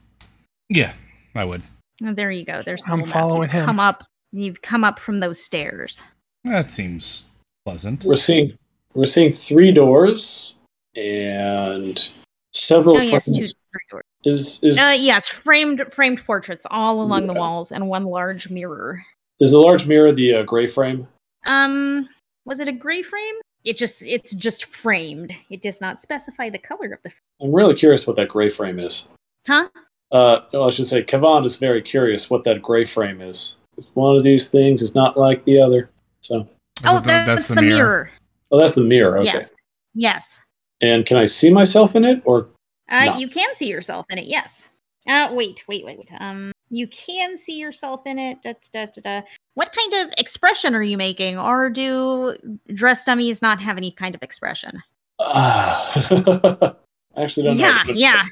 Yeah, 0.71 0.95
I 1.35 1.45
would. 1.45 1.63
There 2.01 2.31
you 2.31 2.45
go. 2.45 2.63
There's 2.63 2.83
the 2.83 2.93
I'm 2.93 3.05
following 3.05 3.49
him. 3.51 3.65
Come 3.65 3.81
up. 3.81 4.05
You've 4.33 4.63
come 4.63 4.85
up 4.85 4.99
from 4.99 5.19
those 5.19 5.43
stairs. 5.43 6.03
That 6.45 6.71
seems 6.71 7.25
pleasant. 7.65 8.05
We're 8.05 8.17
seeing 8.17 8.57
we're 8.95 9.07
seeing 9.07 9.33
three 9.33 9.73
doors 9.73 10.57
and 10.97 12.09
several 12.53 12.97
Oh 12.97 13.01
yes, 13.01 13.27
two 13.27 13.33
three 13.35 13.87
doors. 13.91 14.05
Is 14.25 14.61
is 14.63 14.79
Uh, 14.79 14.95
yes, 14.99 15.29
framed 15.29 15.85
framed 15.93 16.25
portraits 16.25 16.67
all 16.71 17.03
along 17.03 17.27
the 17.27 17.35
walls 17.35 17.73
and 17.73 17.89
one 17.89 18.05
large 18.05 18.51
mirror. 18.51 19.03
is 19.39 19.53
the 19.53 19.59
large 19.59 19.87
mirror 19.87 20.13
the 20.13 20.37
uh, 20.37 20.43
gray 20.43 20.67
frame? 20.67 21.07
Um, 21.47 22.09
was 22.45 22.61
it 22.61 22.69
a 22.69 22.73
gray 22.73 23.03
frame? 23.03 23.35
It 23.65 23.77
just 23.77 24.05
it's 24.07 24.35
just 24.35 24.65
framed. 24.67 25.33
It 25.51 25.61
does 25.63 25.81
not 25.81 26.01
specify 26.01 26.49
the 26.51 26.59
color 26.59 26.93
of 26.93 27.03
the. 27.03 27.13
I'm 27.43 27.53
really 27.53 27.75
curious 27.75 28.07
what 28.07 28.17
that 28.17 28.29
gray 28.29 28.49
frame 28.49 28.79
is. 28.79 29.07
Huh? 29.47 29.69
Uh, 30.13 30.41
well, 30.53 30.65
I 30.67 30.71
should 30.71 30.87
say, 30.87 31.03
Kavan 31.03 31.45
is 31.47 31.57
very 31.57 31.81
curious 31.83 32.29
what 32.31 32.45
that 32.45 32.61
gray 32.63 32.85
frame 32.85 33.21
is. 33.21 33.57
It's 33.77 33.91
one 33.95 34.17
of 34.17 34.23
these 34.25 34.49
things 34.49 34.83
is 34.83 34.95
not 34.95 35.17
like 35.17 35.45
the 35.45 35.61
other. 35.61 35.91
So, 36.21 36.49
Oh, 36.85 36.95
Th- 37.01 37.27
that's, 37.27 37.49
the, 37.49 37.61
mirror. 37.63 38.11
oh, 38.51 38.59
that's 38.59 38.75
the 38.75 38.81
mirror. 38.83 39.19
Okay. 39.19 39.27
Yes. 39.27 39.53
Yes. 39.95 40.43
And 40.81 41.05
can 41.07 41.17
I 41.19 41.27
see 41.27 41.51
myself 41.53 41.95
in 41.95 42.05
it, 42.05 42.23
or 42.25 42.49
Uh, 42.91 43.05
No. 43.07 43.17
you 43.19 43.29
can 43.29 43.55
see 43.55 43.69
yourself 43.69 44.07
in 44.11 44.19
it. 44.19 44.25
Yes. 44.27 44.71
Uh, 45.07 45.29
wait, 45.33 45.63
wait, 45.69 45.85
wait, 45.85 45.99
wait. 45.99 46.11
Um, 46.21 46.53
you 46.71 46.87
can 46.89 47.37
see 47.37 47.59
yourself 47.59 48.01
in 48.07 48.19
it. 48.19 48.43
Da, 48.43 48.55
da, 48.73 48.87
da, 48.87 49.01
da. 49.21 49.27
What 49.55 49.73
kind 49.73 50.07
of 50.07 50.13
expression 50.19 50.75
are 50.75 50.83
you 50.83 50.97
making, 50.97 51.39
or 51.39 51.69
do 51.71 52.37
dress 52.75 53.05
dummies 53.05 53.43
not 53.43 53.61
have 53.61 53.77
any 53.77 53.91
kind 53.93 54.15
of 54.15 54.23
expression? 54.23 54.83
Ah. 55.21 55.91
I 57.17 57.23
actually 57.23 57.47
don't 57.49 57.59
know. 57.59 57.65
Yeah, 57.67 57.83
But- 57.87 57.97
yeah. 57.97 58.25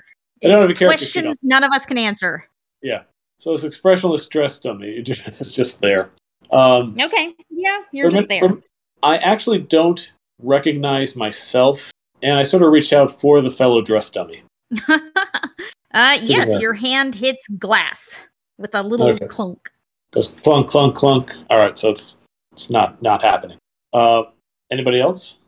I 0.44 0.48
don't 0.48 0.60
have 0.62 0.70
a 0.70 0.74
character 0.74 1.04
sheet 1.04 1.12
Questions 1.22 1.38
none 1.42 1.64
of 1.64 1.70
us 1.72 1.84
can 1.86 1.98
answer. 1.98 2.44
Yeah. 2.82 3.02
So 3.38 3.52
it's 3.52 3.64
expressionless 3.64 4.26
dress 4.26 4.58
dummy. 4.60 4.88
It 4.88 5.02
just- 5.02 5.26
It's 5.40 5.52
just 5.52 5.80
there. 5.80 6.10
Um, 6.50 6.96
Okay. 7.00 7.34
Yeah, 7.50 7.78
you're 7.92 8.10
for 8.10 8.16
just 8.16 8.28
mi- 8.28 8.38
there. 8.40 8.48
for- 8.48 8.62
I 9.02 9.16
actually 9.18 9.58
don't 9.60 10.12
recognize 10.42 11.14
myself, 11.16 11.90
and 12.22 12.38
I 12.38 12.42
sort 12.42 12.62
of 12.62 12.70
reached 12.72 12.92
out 12.92 13.12
for 13.20 13.40
the 13.40 13.50
fellow 13.50 13.80
dress 13.82 14.10
dummy. 14.10 14.42
uh, 14.88 16.18
yes, 16.22 16.60
your 16.60 16.74
hand 16.74 17.14
hits 17.14 17.46
glass 17.58 18.28
with 18.58 18.74
a 18.74 18.82
little 18.82 19.08
Okay. 19.08 19.26
clunk. 19.26 19.70
Goes 20.10 20.28
clunk, 20.42 20.68
clunk, 20.68 20.94
clunk. 20.94 21.32
All 21.50 21.58
right, 21.58 21.78
so 21.78 21.90
it's 21.90 22.18
it's 22.52 22.70
not 22.70 23.00
not 23.02 23.22
happening. 23.22 23.58
Uh, 23.92 24.22
anybody 24.70 25.00
else? 25.00 25.38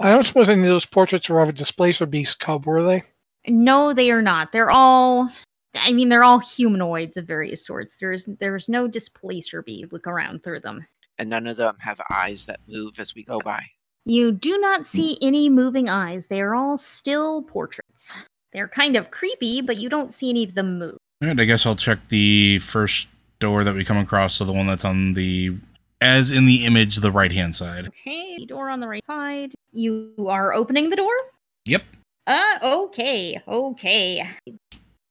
I 0.00 0.10
don't 0.10 0.24
suppose 0.26 0.48
any 0.48 0.62
of 0.62 0.68
those 0.68 0.86
portraits 0.86 1.28
were 1.28 1.40
of 1.40 1.48
a 1.48 1.52
displacer 1.52 2.04
beast 2.06 2.38
cub, 2.40 2.66
were 2.66 2.82
they? 2.82 3.02
No, 3.46 3.92
they 3.92 4.10
are 4.10 4.22
not. 4.22 4.52
They're 4.52 4.70
all. 4.70 5.28
I 5.76 5.92
mean, 5.92 6.08
they're 6.08 6.24
all 6.24 6.38
humanoids 6.38 7.16
of 7.16 7.26
various 7.26 7.64
sorts. 7.64 7.96
There's 7.96 8.26
there's 8.40 8.68
no 8.68 8.86
displacer 8.86 9.62
bee. 9.62 9.86
Look 9.90 10.06
around 10.06 10.42
through 10.42 10.60
them. 10.60 10.86
And 11.18 11.30
none 11.30 11.46
of 11.46 11.56
them 11.56 11.76
have 11.80 12.00
eyes 12.10 12.44
that 12.46 12.60
move 12.68 12.98
as 12.98 13.14
we 13.14 13.22
go 13.22 13.40
by. 13.40 13.64
You 14.04 14.32
do 14.32 14.58
not 14.58 14.84
see 14.84 15.16
any 15.22 15.48
moving 15.48 15.88
eyes. 15.88 16.26
They 16.26 16.42
are 16.42 16.54
all 16.54 16.76
still 16.76 17.42
portraits. 17.42 18.12
They're 18.52 18.68
kind 18.68 18.96
of 18.96 19.10
creepy, 19.10 19.62
but 19.62 19.78
you 19.78 19.88
don't 19.88 20.12
see 20.12 20.30
any 20.30 20.44
of 20.44 20.54
them 20.54 20.78
move. 20.78 20.98
All 21.22 21.28
right, 21.28 21.40
I 21.40 21.44
guess 21.44 21.64
I'll 21.64 21.74
check 21.74 22.08
the 22.08 22.58
first 22.58 23.08
door 23.38 23.64
that 23.64 23.74
we 23.74 23.84
come 23.84 23.96
across. 23.96 24.34
So 24.34 24.44
the 24.44 24.52
one 24.52 24.66
that's 24.66 24.84
on 24.84 25.14
the, 25.14 25.56
as 26.00 26.30
in 26.30 26.46
the 26.46 26.66
image, 26.66 26.96
the 26.96 27.10
right 27.10 27.32
hand 27.32 27.54
side. 27.54 27.86
Okay, 27.88 28.44
door 28.44 28.68
on 28.68 28.80
the 28.80 28.88
right 28.88 29.02
side. 29.02 29.54
You 29.72 30.12
are 30.28 30.52
opening 30.52 30.90
the 30.90 30.96
door? 30.96 31.14
Yep. 31.64 31.82
Uh, 32.26 32.58
okay, 32.62 33.40
okay. 33.46 34.22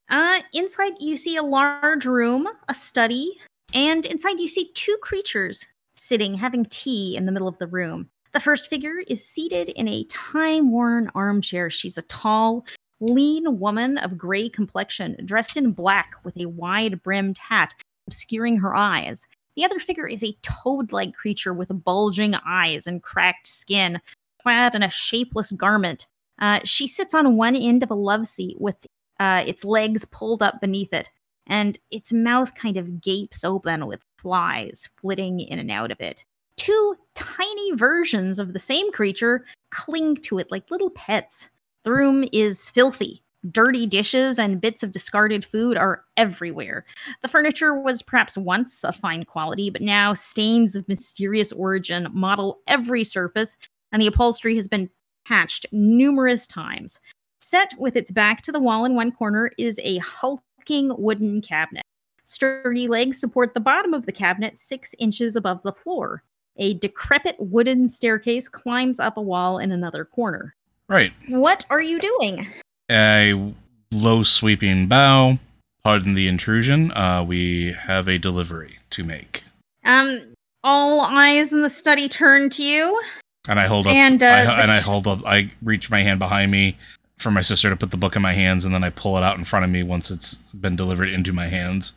Uh, 0.10 0.40
inside 0.53 0.94
you 0.99 1.15
see 1.15 1.35
a 1.35 1.44
large 1.44 2.06
room, 2.06 2.48
a 2.68 2.73
study, 2.73 3.38
and 3.73 4.06
inside 4.06 4.40
you 4.40 4.48
see 4.48 4.72
two 4.73 4.98
creatures 5.02 5.65
sitting 5.95 6.34
having 6.34 6.65
tea 6.65 7.15
in 7.15 7.26
the 7.26 7.31
middle 7.31 7.48
of 7.48 7.57
the 7.60 7.68
room. 7.68 8.10
The 8.34 8.40
first 8.40 8.68
figure 8.68 9.03
is 9.07 9.23
seated 9.23 9.69
in 9.69 9.88
a 9.88 10.06
time 10.06 10.72
worn 10.72 11.11
armchair. 11.14 11.69
She's 11.69 11.99
a 11.99 12.03
tall, 12.03 12.65
lean 12.99 13.60
woman 13.60 13.99
of 13.99 14.18
gray 14.18 14.49
complexion, 14.49 15.15
dressed 15.23 15.56
in 15.56 15.72
black 15.72 16.15
with 16.23 16.35
a 16.40 16.48
wide 16.48 17.03
brimmed 17.03 17.38
hat 17.38 17.76
obscuring 18.07 18.57
her 18.57 18.76
eyes. 18.76 19.27
The 19.56 19.65
other 19.65 19.80
figure 19.80 20.07
is 20.07 20.23
a 20.23 20.35
toad 20.41 20.91
like 20.91 21.14
creature 21.14 21.53
with 21.53 21.84
bulging 21.84 22.34
eyes 22.45 22.88
and 22.88 23.03
cracked 23.03 23.48
skin, 23.48 24.02
clad 24.41 24.73
in 24.73 24.81
a 24.81 24.90
shapeless 24.90 25.52
garment. 25.52 26.07
Uh, 26.44 26.60
she 26.65 26.88
sits 26.88 27.14
on 27.14 27.38
one 27.38 27.56
end 27.56 27.84
of 27.84 27.90
a 27.90 27.95
love 27.95 28.28
seat 28.28 28.57
with 28.60 28.76
uh, 29.22 29.45
its 29.48 29.64
legs 29.64 30.03
pulled 30.03 30.44
up 30.44 30.60
beneath 30.60 30.91
it, 30.91 31.10
and 31.48 31.80
its 31.90 32.11
mouth 32.11 32.53
kind 32.53 32.76
of 32.76 32.99
gapes 32.99 33.45
open 33.45 33.86
with 33.86 34.03
flies 34.18 34.90
flitting 34.99 35.40
in 35.40 35.57
and 35.57 35.72
out 35.72 35.90
of 35.90 36.02
it. 36.02 36.26
Two 36.57 36.98
tiny 37.15 37.72
versions 37.76 38.40
of 38.40 38.52
the 38.52 38.60
same 38.60 38.91
creature 38.91 39.45
cling 39.72 40.18
to 40.18 40.38
it 40.38 40.52
like 40.52 40.70
little 40.70 40.90
pets. 40.90 41.49
The 41.86 41.94
room 41.94 42.26
is 42.34 42.70
filthy. 42.70 43.24
Dirty 43.49 43.86
dishes 43.86 44.38
and 44.38 44.60
bits 44.60 44.84
of 44.84 44.91
discarded 44.91 45.45
food 45.45 45.78
are 45.78 46.03
everywhere. 46.18 46.84
The 47.22 47.30
furniture 47.30 47.74
was 47.74 48.02
perhaps 48.02 48.38
once 48.38 48.84
of 48.84 48.98
fine 48.98 49.24
quality, 49.24 49.70
but 49.70 49.82
now 49.82 50.14
stains 50.14 50.76
of 50.76 50.90
mysterious 50.90 51.53
origin 51.53 52.10
model 52.11 52.60
every 52.68 53.06
surface, 53.06 53.56
and 53.94 54.02
the 54.02 54.07
upholstery 54.07 54.57
has 54.57 54.68
been 54.68 54.90
patched 55.26 55.66
numerous 55.72 56.48
times. 56.48 57.00
Set 57.40 57.74
with 57.78 57.95
its 57.95 58.12
back 58.12 58.41
to 58.41 58.52
the 58.52 58.60
wall 58.60 58.86
in 58.86 58.95
one 58.95 59.12
corner 59.12 59.52
is 59.58 59.80
a 59.84 59.98
hulking 59.98 60.91
wooden 60.98 61.41
cabinet. 61.41 61.84
Sturdy 62.24 62.88
legs 62.88 63.20
support 63.20 63.54
the 63.54 63.60
bottom 63.60 63.94
of 63.94 64.06
the 64.06 64.12
cabinet 64.12 64.58
six 64.58 64.95
inches 64.98 65.36
above 65.36 65.62
the 65.64 65.74
floor. 65.74 66.24
A 66.58 66.76
decrepit 66.76 67.36
wooden 67.40 67.90
staircase 67.90 68.48
climbs 68.48 69.00
up 69.00 69.18
a 69.18 69.22
wall 69.22 69.58
in 69.58 69.72
another 69.72 70.06
corner. 70.06 70.56
Right. 70.88 71.12
What 71.28 71.66
are 71.70 71.82
you 71.82 72.00
doing? 72.00 72.48
A 72.91 73.54
low 73.91 74.24
sweeping 74.24 74.88
bow. 74.88 75.40
Pardon 75.84 76.14
the 76.14 76.28
intrusion. 76.28 76.91
Uh, 76.91 77.26
we 77.28 77.74
have 77.74 78.08
a 78.08 78.18
delivery 78.18 78.80
to 78.91 79.04
make. 79.04 79.44
Um, 79.84 80.34
all 80.64 81.02
eyes 81.02 81.52
in 81.52 81.62
the 81.62 81.70
study 81.70 82.08
turn 82.08 82.50
to 82.52 82.64
you. 82.64 83.02
And 83.48 83.60
I 83.60 83.68
hold 83.68 83.88
up. 83.88 83.94
And, 83.94 84.24
uh, 84.24 84.28
I, 84.28 84.61
and 84.61 84.72
I 84.72 84.80
hold 84.80 85.07
up. 85.07 85.26
I 85.26 85.52
reach 85.61 85.90
my 85.90 86.02
hand 86.02 86.20
behind 86.20 86.52
me 86.52 86.78
for 87.18 87.32
my 87.32 87.41
sister 87.41 87.70
to 87.70 87.76
put 87.76 87.91
the 87.91 87.98
book 87.98 88.15
in 88.15 88.22
my 88.22 88.34
hands, 88.34 88.65
and 88.65 88.74
then 88.74 88.84
I 88.84 88.90
pull 88.90 89.18
it 89.18 89.24
out 89.24 89.38
in 89.38 89.44
front 89.44 89.65
of 89.65 89.72
me 89.72 89.84
once 89.84 90.11
it's 90.11 90.36
been 90.53 90.76
delivered 90.76 91.10
into 91.10 91.34
my 91.34 91.48
hands. 91.48 91.94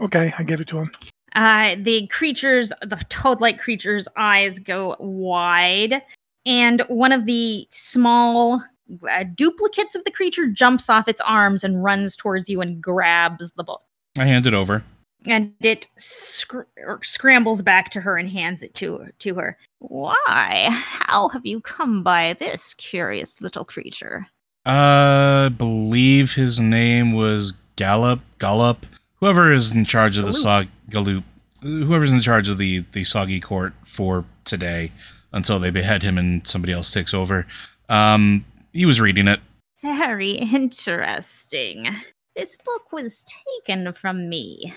Okay, 0.00 0.32
I 0.38 0.42
give 0.42 0.60
it 0.60 0.68
to 0.68 0.78
him. 0.78 0.90
Uh, 1.34 1.76
the 1.78 2.06
creature's, 2.08 2.72
the 2.82 3.02
toad-like 3.08 3.58
creature's 3.58 4.08
eyes 4.16 4.58
go 4.58 4.96
wide, 4.98 6.02
and 6.44 6.80
one 6.88 7.12
of 7.12 7.26
the 7.26 7.66
small 7.70 8.62
uh, 9.08 9.24
duplicates 9.34 9.94
of 9.94 10.04
the 10.04 10.10
creature 10.10 10.46
jumps 10.48 10.90
off 10.90 11.08
its 11.08 11.20
arms 11.20 11.62
and 11.62 11.84
runs 11.84 12.16
towards 12.16 12.48
you 12.48 12.60
and 12.60 12.82
grabs 12.82 13.52
the 13.52 13.64
book. 13.64 13.82
I 14.18 14.24
hand 14.24 14.46
it 14.46 14.54
over. 14.54 14.82
And 15.26 15.52
it 15.60 15.88
scr- 15.96 16.62
scrambles 17.02 17.62
back 17.62 17.90
to 17.90 18.00
her 18.00 18.16
and 18.16 18.28
hands 18.28 18.62
it 18.62 18.74
to 18.74 19.06
to 19.18 19.34
her. 19.34 19.58
Why? 19.78 20.68
How 20.70 21.28
have 21.28 21.46
you 21.46 21.60
come 21.60 22.02
by 22.02 22.34
this 22.34 22.74
curious 22.74 23.40
little 23.40 23.64
creature? 23.64 24.28
Uh, 24.66 25.48
believe 25.50 26.34
his 26.34 26.60
name 26.60 27.12
was 27.12 27.54
Gallop. 27.76 28.20
Gallop. 28.38 28.86
Whoever 29.16 29.52
is 29.52 29.72
in 29.72 29.84
charge 29.84 30.16
of 30.18 30.24
the 30.24 30.32
sog 30.32 30.68
Galoop. 30.90 31.24
Whoever's 31.62 32.12
in 32.12 32.20
charge 32.20 32.48
of 32.48 32.58
the 32.58 32.84
the 32.92 33.04
soggy 33.04 33.40
court 33.40 33.74
for 33.84 34.24
today, 34.44 34.92
until 35.32 35.58
they 35.58 35.70
behead 35.70 36.02
him 36.02 36.18
and 36.18 36.46
somebody 36.46 36.72
else 36.72 36.92
takes 36.92 37.14
over. 37.14 37.46
Um, 37.88 38.44
he 38.72 38.86
was 38.86 39.00
reading 39.00 39.28
it. 39.28 39.40
Very 39.82 40.32
interesting. 40.32 41.88
This 42.36 42.56
book 42.56 42.92
was 42.92 43.24
taken 43.66 43.92
from 43.92 44.28
me. 44.28 44.72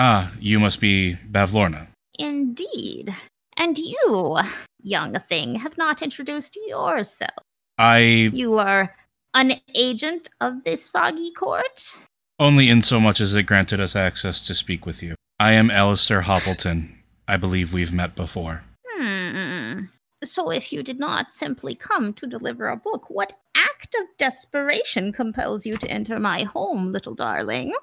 Ah, 0.00 0.30
you 0.38 0.60
must 0.60 0.80
be 0.80 1.16
Bavlorna. 1.28 1.88
Indeed. 2.20 3.12
And 3.56 3.76
you, 3.76 4.38
young 4.80 5.14
thing, 5.28 5.56
have 5.56 5.76
not 5.76 6.02
introduced 6.02 6.56
yourself. 6.68 7.42
I 7.78 8.30
You 8.32 8.58
are 8.58 8.94
an 9.34 9.60
agent 9.74 10.28
of 10.40 10.62
this 10.64 10.84
soggy 10.88 11.32
court? 11.32 11.98
only 12.40 12.70
in 12.70 12.80
so 12.80 13.00
much 13.00 13.20
as 13.20 13.34
it 13.34 13.42
granted 13.42 13.80
us 13.80 13.96
access 13.96 14.46
to 14.46 14.54
speak 14.54 14.86
with 14.86 15.02
you. 15.02 15.16
I 15.40 15.54
am 15.54 15.72
Alistair 15.72 16.22
Hoppleton. 16.22 16.94
I 17.26 17.36
believe 17.36 17.74
we've 17.74 17.92
met 17.92 18.14
before. 18.14 18.62
Hmm. 18.88 19.86
So, 20.22 20.50
if 20.50 20.72
you 20.72 20.84
did 20.84 21.00
not 21.00 21.30
simply 21.30 21.74
come 21.74 22.12
to 22.14 22.26
deliver 22.26 22.68
a 22.68 22.76
book, 22.76 23.10
what 23.10 23.32
act 23.56 23.96
of 23.98 24.06
desperation 24.18 25.12
compels 25.12 25.66
you 25.66 25.72
to 25.78 25.90
enter 25.90 26.20
my 26.20 26.44
home, 26.44 26.92
little 26.92 27.14
darling? 27.14 27.74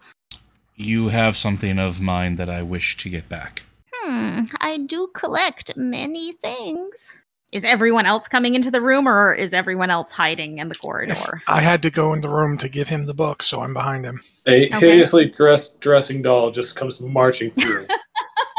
You 0.75 1.07
have 1.09 1.37
something 1.37 1.79
of 1.79 2.01
mine 2.01 2.35
that 2.35 2.49
I 2.49 2.61
wish 2.61 2.97
to 2.97 3.09
get 3.09 3.29
back. 3.29 3.63
Hmm. 3.93 4.41
I 4.59 4.77
do 4.77 5.07
collect 5.15 5.75
many 5.77 6.33
things. 6.33 7.13
Is 7.51 7.63
everyone 7.63 8.05
else 8.05 8.27
coming 8.27 8.55
into 8.55 8.69
the 8.69 8.81
room, 8.81 9.07
or 9.07 9.33
is 9.33 9.53
everyone 9.53 9.89
else 9.89 10.11
hiding 10.11 10.57
in 10.57 10.67
the 10.67 10.75
If 10.75 10.81
corridor? 10.81 11.41
I 11.47 11.61
had 11.61 11.81
to 11.83 11.89
go 11.89 12.11
in 12.13 12.19
the 12.19 12.27
room 12.27 12.57
to 12.57 12.67
give 12.67 12.89
him 12.89 13.05
the 13.05 13.13
book, 13.13 13.41
so 13.41 13.61
I'm 13.61 13.73
behind 13.73 14.03
him. 14.03 14.19
A 14.45 14.65
Okay. 14.65 14.79
hideously 14.89 15.25
dressed 15.29 15.79
dressing 15.79 16.21
doll 16.21 16.51
just 16.51 16.75
comes 16.75 16.99
marching 16.99 17.51
through. 17.51 17.87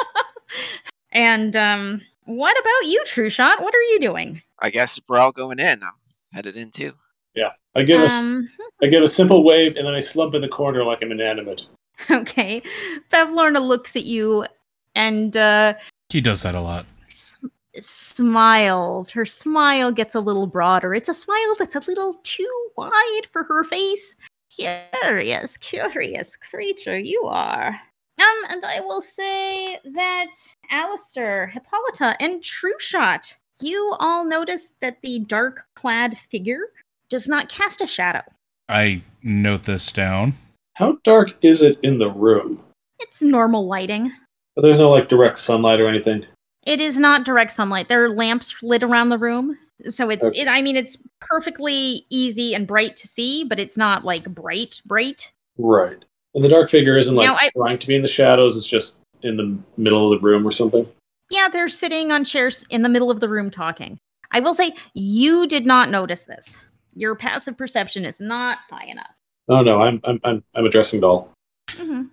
and 1.13 1.55
um, 1.55 2.01
what 2.25 2.59
about 2.59 2.91
you, 2.91 3.03
True 3.05 3.29
Shot? 3.29 3.63
What 3.63 3.75
are 3.75 3.83
you 3.83 4.01
doing? 4.01 4.41
I 4.61 4.71
guess 4.71 4.97
if 4.97 5.05
we're 5.09 5.19
all 5.19 5.33
going 5.33 5.59
in, 5.59 5.83
I'm 5.83 5.93
headed 6.33 6.57
in 6.57 6.71
too. 6.71 6.95
Yeah. 7.35 7.51
I 7.75 7.83
give 7.83 8.01
Um, 8.11 8.49
I 8.83 8.87
give 8.87 9.03
a 9.03 9.07
simple 9.09 9.45
wave 9.45 9.77
and 9.77 9.87
then 9.87 9.95
I 9.95 10.01
slump 10.01 10.35
in 10.35 10.41
the 10.41 10.49
corner 10.49 10.83
like 10.85 11.01
I'm 11.03 11.13
inanimate. 11.13 11.67
okay. 12.11 12.63
Bavlorna 13.13 13.61
looks 13.67 13.97
at 13.97 14.05
you 14.05 14.47
and 14.95 15.37
uh, 15.37 15.75
He 16.11 16.21
does 16.21 16.43
that 16.43 16.55
a 16.55 16.61
lot. 16.61 16.87
s- 17.07 17.39
smiles. 17.79 19.11
Her 19.11 19.27
smile 19.27 19.91
gets 19.93 20.15
a 20.15 20.21
little 20.21 20.47
broader. 20.47 20.95
It's 20.95 21.09
a 21.09 21.15
smile 21.15 21.55
that's 21.59 21.77
a 21.77 21.81
little 21.81 22.21
too 22.23 22.69
wide 22.77 23.23
for 23.33 23.45
her 23.45 23.65
face. 23.65 24.17
Curious, 24.51 25.57
curious 25.59 26.37
creature 26.37 26.99
you 26.99 27.23
are. 27.25 27.69
Um, 28.19 28.45
and 28.49 28.65
I 28.65 28.81
will 28.81 29.03
say 29.03 29.79
that 29.85 30.33
Alistair, 30.71 31.47
Hippolyta, 31.49 32.17
and 32.21 32.43
True 32.43 32.73
Shot, 32.79 33.37
you 33.61 33.95
all 34.01 34.25
notice 34.25 34.71
that 34.81 35.03
the 35.03 35.19
dark 35.21 35.67
clad 35.75 36.17
figure 36.17 36.61
does 37.11 37.29
not 37.29 37.51
cast 37.51 37.83
a 37.83 37.87
shadow. 37.87 38.23
I 38.71 39.03
note 39.23 39.65
this 39.65 39.93
down. 39.93 40.35
How 40.77 40.99
dark 41.05 41.33
is 41.43 41.63
it 41.63 41.79
in 41.83 41.99
the 41.99 42.11
room? 42.11 42.63
It's 42.99 43.23
normal 43.23 43.67
lighting. 43.67 44.13
But 44.55 44.61
there's 44.63 44.79
no 44.79 44.91
like 44.91 45.09
direct 45.09 45.39
sunlight 45.39 45.81
or 45.81 45.89
anything. 45.89 46.27
It 46.67 46.81
is 46.83 46.99
not 47.01 47.25
direct 47.25 47.53
sunlight. 47.53 47.89
There 47.89 48.05
are 48.05 48.11
lamps 48.11 48.63
lit 48.63 48.83
around 48.83 49.09
the 49.09 49.17
room. 49.19 49.57
So 49.85 50.11
it's, 50.11 50.23
Okay. 50.25 50.41
it, 50.41 50.49
I 50.49 50.61
mean, 50.61 50.77
it's 50.77 50.97
perfectly 51.21 52.05
easy 52.11 52.55
and 52.55 52.67
bright 52.67 52.97
to 52.97 53.09
see, 53.09 53.43
but 53.45 53.59
it's 53.59 53.77
not 53.79 54.05
like 54.05 54.25
bright, 54.35 54.81
bright. 54.85 55.33
Right. 55.57 56.05
And 56.35 56.45
the 56.45 56.49
dark 56.49 56.69
figure 56.69 56.99
isn't 56.99 57.15
like 57.15 57.27
Now, 57.27 57.37
I- 57.41 57.51
trying 57.57 57.79
to 57.79 57.87
be 57.87 57.95
in 57.97 58.03
the 58.03 58.09
shadows, 58.09 58.57
it's 58.57 58.67
just 58.67 58.97
in 59.23 59.37
the 59.39 59.57
middle 59.79 60.13
of 60.13 60.21
the 60.21 60.27
room 60.27 60.47
or 60.47 60.51
something. 60.51 60.87
Yeah, 61.31 61.49
they're 61.49 61.69
sitting 61.69 62.13
on 62.13 62.25
chairs 62.25 62.67
in 62.69 62.83
the 62.83 62.89
middle 62.91 63.11
of 63.11 63.21
the 63.21 63.29
room 63.31 63.51
talking. 63.51 63.99
I 64.31 64.41
will 64.41 64.55
say, 64.55 64.75
you 64.95 65.47
did 65.47 65.65
not 65.65 65.89
notice 65.89 66.25
this. 66.25 66.63
Your 66.95 67.15
passive 67.15 67.57
perception 67.57 68.05
is 68.05 68.21
not 68.21 68.59
high 68.71 68.87
enough. 68.87 69.15
Oh 69.49 69.63
no, 69.63 69.83
I'm 69.83 70.01
I'm 70.05 70.21
I'm, 70.25 70.45
I'm 70.55 70.67
a 70.67 70.71
dressing 70.71 71.01
doll. 71.01 71.33
Mhm. 71.71 72.11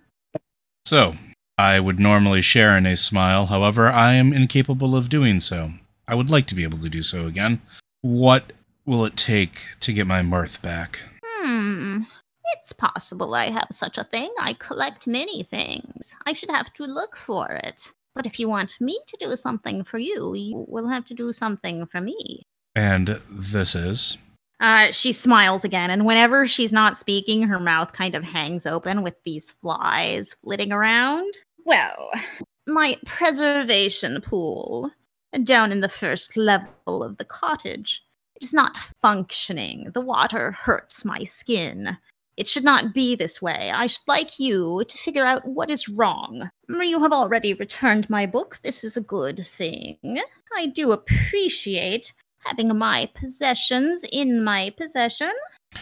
So, 0.86 1.14
I 1.56 1.80
would 1.80 1.98
normally 1.98 2.42
share 2.42 2.76
in 2.76 2.84
a 2.84 2.96
smile, 2.96 3.46
however, 3.46 3.88
I 3.88 4.14
am 4.14 4.32
incapable 4.32 4.94
of 4.94 5.08
doing 5.08 5.40
so. 5.40 5.72
I 6.06 6.14
would 6.14 6.28
like 6.30 6.46
to 6.48 6.54
be 6.54 6.64
able 6.64 6.78
to 6.78 6.90
do 6.90 7.02
so 7.02 7.26
again. 7.26 7.62
What 8.02 8.52
will 8.84 9.04
it 9.06 9.16
take 9.16 9.62
to 9.80 9.92
get 9.92 10.06
my 10.06 10.20
mirth 10.20 10.60
back? 10.60 11.00
Hmm. 11.24 12.02
It's 12.56 12.72
possible 12.72 13.34
I 13.34 13.46
have 13.46 13.68
such 13.72 13.96
a 13.98 14.04
thing. 14.04 14.32
I 14.38 14.52
collect 14.54 15.06
many 15.06 15.42
things. 15.42 16.14
I 16.26 16.34
should 16.34 16.50
have 16.50 16.72
to 16.74 16.84
look 16.84 17.16
for 17.16 17.50
it. 17.50 17.92
But 18.14 18.26
if 18.26 18.38
you 18.38 18.48
want 18.48 18.80
me 18.80 18.98
to 19.08 19.16
do 19.18 19.34
something 19.36 19.82
for 19.84 19.98
you, 19.98 20.34
you 20.34 20.66
will 20.68 20.88
have 20.88 21.04
to 21.06 21.14
do 21.14 21.32
something 21.32 21.86
for 21.86 22.00
me. 22.00 22.42
And 22.76 23.08
this 23.30 23.74
is. 23.74 24.18
Uh, 24.60 24.90
she 24.90 25.12
smiles 25.12 25.64
again, 25.64 25.90
and 25.90 26.06
whenever 26.06 26.46
she's 26.46 26.72
not 26.72 26.96
speaking, 26.96 27.42
her 27.42 27.60
mouth 27.60 27.92
kind 27.92 28.14
of 28.14 28.22
hangs 28.22 28.66
open 28.66 29.02
with 29.02 29.16
these 29.24 29.50
flies 29.50 30.32
flitting 30.32 30.72
around. 30.72 31.34
Well, 31.64 32.10
my 32.66 32.96
preservation 33.04 34.20
pool 34.20 34.90
down 35.42 35.72
in 35.72 35.80
the 35.80 35.88
first 35.88 36.36
level 36.36 37.02
of 37.02 37.18
the 37.18 37.24
cottage 37.24 38.04
it 38.36 38.44
is 38.44 38.54
not 38.54 38.76
functioning. 39.00 39.90
The 39.94 40.00
water 40.00 40.52
hurts 40.52 41.04
my 41.04 41.24
skin. 41.24 41.96
It 42.36 42.48
should 42.48 42.64
not 42.64 42.92
be 42.92 43.14
this 43.14 43.40
way. 43.40 43.70
I 43.72 43.86
should 43.86 44.08
like 44.08 44.40
you 44.40 44.84
to 44.88 44.98
figure 44.98 45.24
out 45.24 45.46
what 45.46 45.70
is 45.70 45.88
wrong. 45.88 46.50
You 46.68 47.00
have 47.00 47.12
already 47.12 47.54
returned 47.54 48.10
my 48.10 48.26
book. 48.26 48.58
This 48.64 48.82
is 48.82 48.96
a 48.96 49.00
good 49.00 49.46
thing. 49.46 50.20
I 50.56 50.66
do 50.66 50.90
appreciate 50.90 52.12
having 52.44 52.76
my 52.76 53.10
possessions 53.14 54.04
in 54.12 54.42
my 54.44 54.72
possession. 54.76 55.32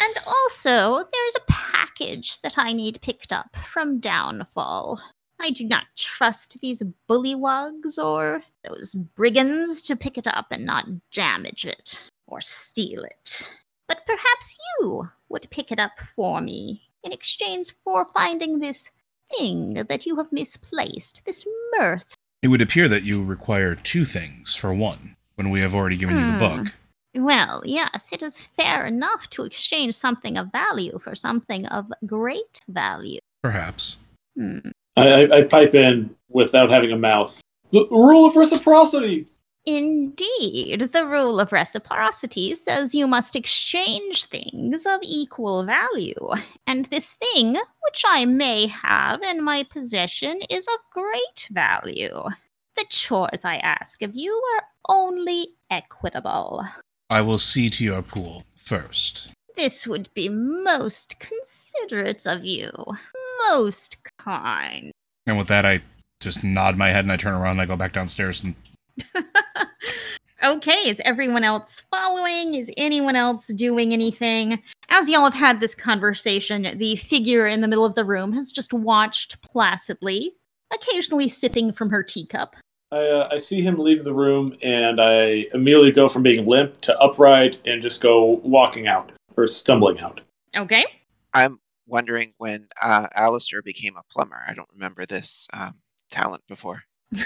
And 0.00 0.14
also, 0.26 1.04
there's 1.12 1.36
a 1.36 1.52
package 1.52 2.40
that 2.42 2.54
I 2.56 2.72
need 2.72 3.02
picked 3.02 3.32
up 3.32 3.56
from 3.64 4.00
Downfall. 4.00 5.00
I 5.40 5.50
do 5.50 5.66
not 5.66 5.84
trust 5.96 6.58
these 6.60 6.82
bullywugs 7.08 7.98
or 7.98 8.42
those 8.64 8.94
brigands 8.94 9.82
to 9.82 9.96
pick 9.96 10.16
it 10.16 10.28
up 10.28 10.46
and 10.50 10.64
not 10.64 10.86
damage 11.10 11.64
it 11.64 12.08
or 12.26 12.40
steal 12.40 13.02
it. 13.02 13.56
But 13.88 14.06
perhaps 14.06 14.56
you 14.80 15.08
would 15.28 15.50
pick 15.50 15.72
it 15.72 15.80
up 15.80 15.98
for 15.98 16.40
me 16.40 16.88
in 17.02 17.12
exchange 17.12 17.72
for 17.84 18.06
finding 18.14 18.60
this 18.60 18.90
thing 19.36 19.74
that 19.88 20.06
you 20.06 20.16
have 20.16 20.32
misplaced, 20.32 21.22
this 21.26 21.46
mirth. 21.76 22.14
It 22.42 22.48
would 22.48 22.62
appear 22.62 22.88
that 22.88 23.04
you 23.04 23.22
require 23.22 23.74
two 23.74 24.04
things 24.04 24.54
for 24.54 24.72
one, 24.72 25.16
when 25.36 25.50
we 25.50 25.60
have 25.60 25.74
already 25.74 25.96
given 25.96 26.16
you 26.16 26.32
the 26.32 26.38
book. 26.38 26.74
Well, 27.14 27.62
yes, 27.66 28.10
it 28.12 28.22
is 28.22 28.40
fair 28.40 28.86
enough 28.86 29.28
to 29.30 29.44
exchange 29.44 29.94
something 29.94 30.38
of 30.38 30.50
value 30.50 30.98
for 30.98 31.14
something 31.14 31.66
of 31.66 31.92
great 32.06 32.60
value. 32.68 33.18
Perhaps. 33.42 33.98
Hmm. 34.36 34.58
I, 34.96 35.08
I, 35.08 35.36
I 35.38 35.42
pipe 35.42 35.74
in 35.74 36.14
without 36.28 36.70
having 36.70 36.92
a 36.92 36.96
mouth. 36.96 37.38
The 37.70 37.86
rule 37.90 38.26
of 38.26 38.36
reciprocity. 38.36 39.26
Indeed, 39.64 40.90
the 40.92 41.06
rule 41.06 41.38
of 41.38 41.52
reciprocity 41.52 42.54
says 42.54 42.94
you 42.94 43.06
must 43.06 43.36
exchange 43.36 44.24
things 44.24 44.84
of 44.86 45.00
equal 45.02 45.64
value. 45.64 46.30
And 46.66 46.86
this 46.86 47.12
thing, 47.12 47.52
which 47.52 48.02
I 48.06 48.24
may 48.24 48.66
have 48.66 49.22
in 49.22 49.44
my 49.44 49.62
possession, 49.62 50.40
is 50.50 50.66
of 50.66 50.78
great 50.90 51.48
value. 51.50 52.24
The 52.76 52.84
chores 52.88 53.44
I 53.44 53.56
ask 53.56 54.02
of 54.02 54.14
you 54.14 54.32
are 54.56 54.64
only 54.88 55.48
equitable. 55.70 56.66
I 57.10 57.20
will 57.20 57.38
see 57.38 57.68
to 57.70 57.84
your 57.84 58.02
pool 58.02 58.44
first. 58.54 59.28
This 59.56 59.86
would 59.86 60.08
be 60.14 60.28
most 60.28 61.18
considerate 61.18 62.26
of 62.26 62.44
you. 62.44 62.70
Most 63.50 63.98
kind. 64.18 64.92
And 65.26 65.36
with 65.36 65.48
that, 65.48 65.66
I 65.66 65.82
just 66.20 66.42
nod 66.42 66.76
my 66.76 66.88
head 66.88 67.04
and 67.04 67.12
I 67.12 67.16
turn 67.16 67.34
around 67.34 67.52
and 67.52 67.60
I 67.60 67.66
go 67.66 67.76
back 67.76 67.92
downstairs 67.92 68.42
and 68.42 68.54
okay, 70.44 70.88
is 70.88 71.00
everyone 71.04 71.44
else 71.44 71.80
following? 71.90 72.54
Is 72.54 72.70
anyone 72.76 73.16
else 73.16 73.48
doing 73.48 73.92
anything? 73.92 74.62
As 74.88 75.08
y'all 75.08 75.24
have 75.24 75.34
had 75.34 75.60
this 75.60 75.74
conversation, 75.74 76.68
the 76.76 76.96
figure 76.96 77.46
in 77.46 77.60
the 77.60 77.68
middle 77.68 77.84
of 77.84 77.94
the 77.94 78.04
room 78.04 78.32
has 78.32 78.52
just 78.52 78.72
watched 78.72 79.40
placidly, 79.42 80.34
occasionally 80.72 81.28
sipping 81.28 81.72
from 81.72 81.90
her 81.90 82.02
teacup. 82.02 82.56
I, 82.90 83.06
uh, 83.06 83.28
I 83.32 83.36
see 83.38 83.62
him 83.62 83.78
leave 83.78 84.04
the 84.04 84.12
room, 84.12 84.56
and 84.62 85.00
I 85.00 85.46
immediately 85.54 85.92
go 85.92 86.08
from 86.08 86.22
being 86.22 86.46
limp 86.46 86.80
to 86.82 86.98
upright 86.98 87.58
and 87.64 87.82
just 87.82 88.02
go 88.02 88.40
walking 88.44 88.86
out 88.86 89.12
or 89.36 89.46
stumbling 89.46 90.00
out. 90.00 90.20
Okay. 90.54 90.84
I'm 91.32 91.58
wondering 91.86 92.34
when 92.36 92.68
uh, 92.82 93.06
Alistair 93.14 93.62
became 93.62 93.96
a 93.96 94.02
plumber. 94.10 94.42
I 94.46 94.52
don't 94.52 94.68
remember 94.72 95.06
this 95.06 95.48
um, 95.52 95.76
talent 96.10 96.42
before. 96.48 96.82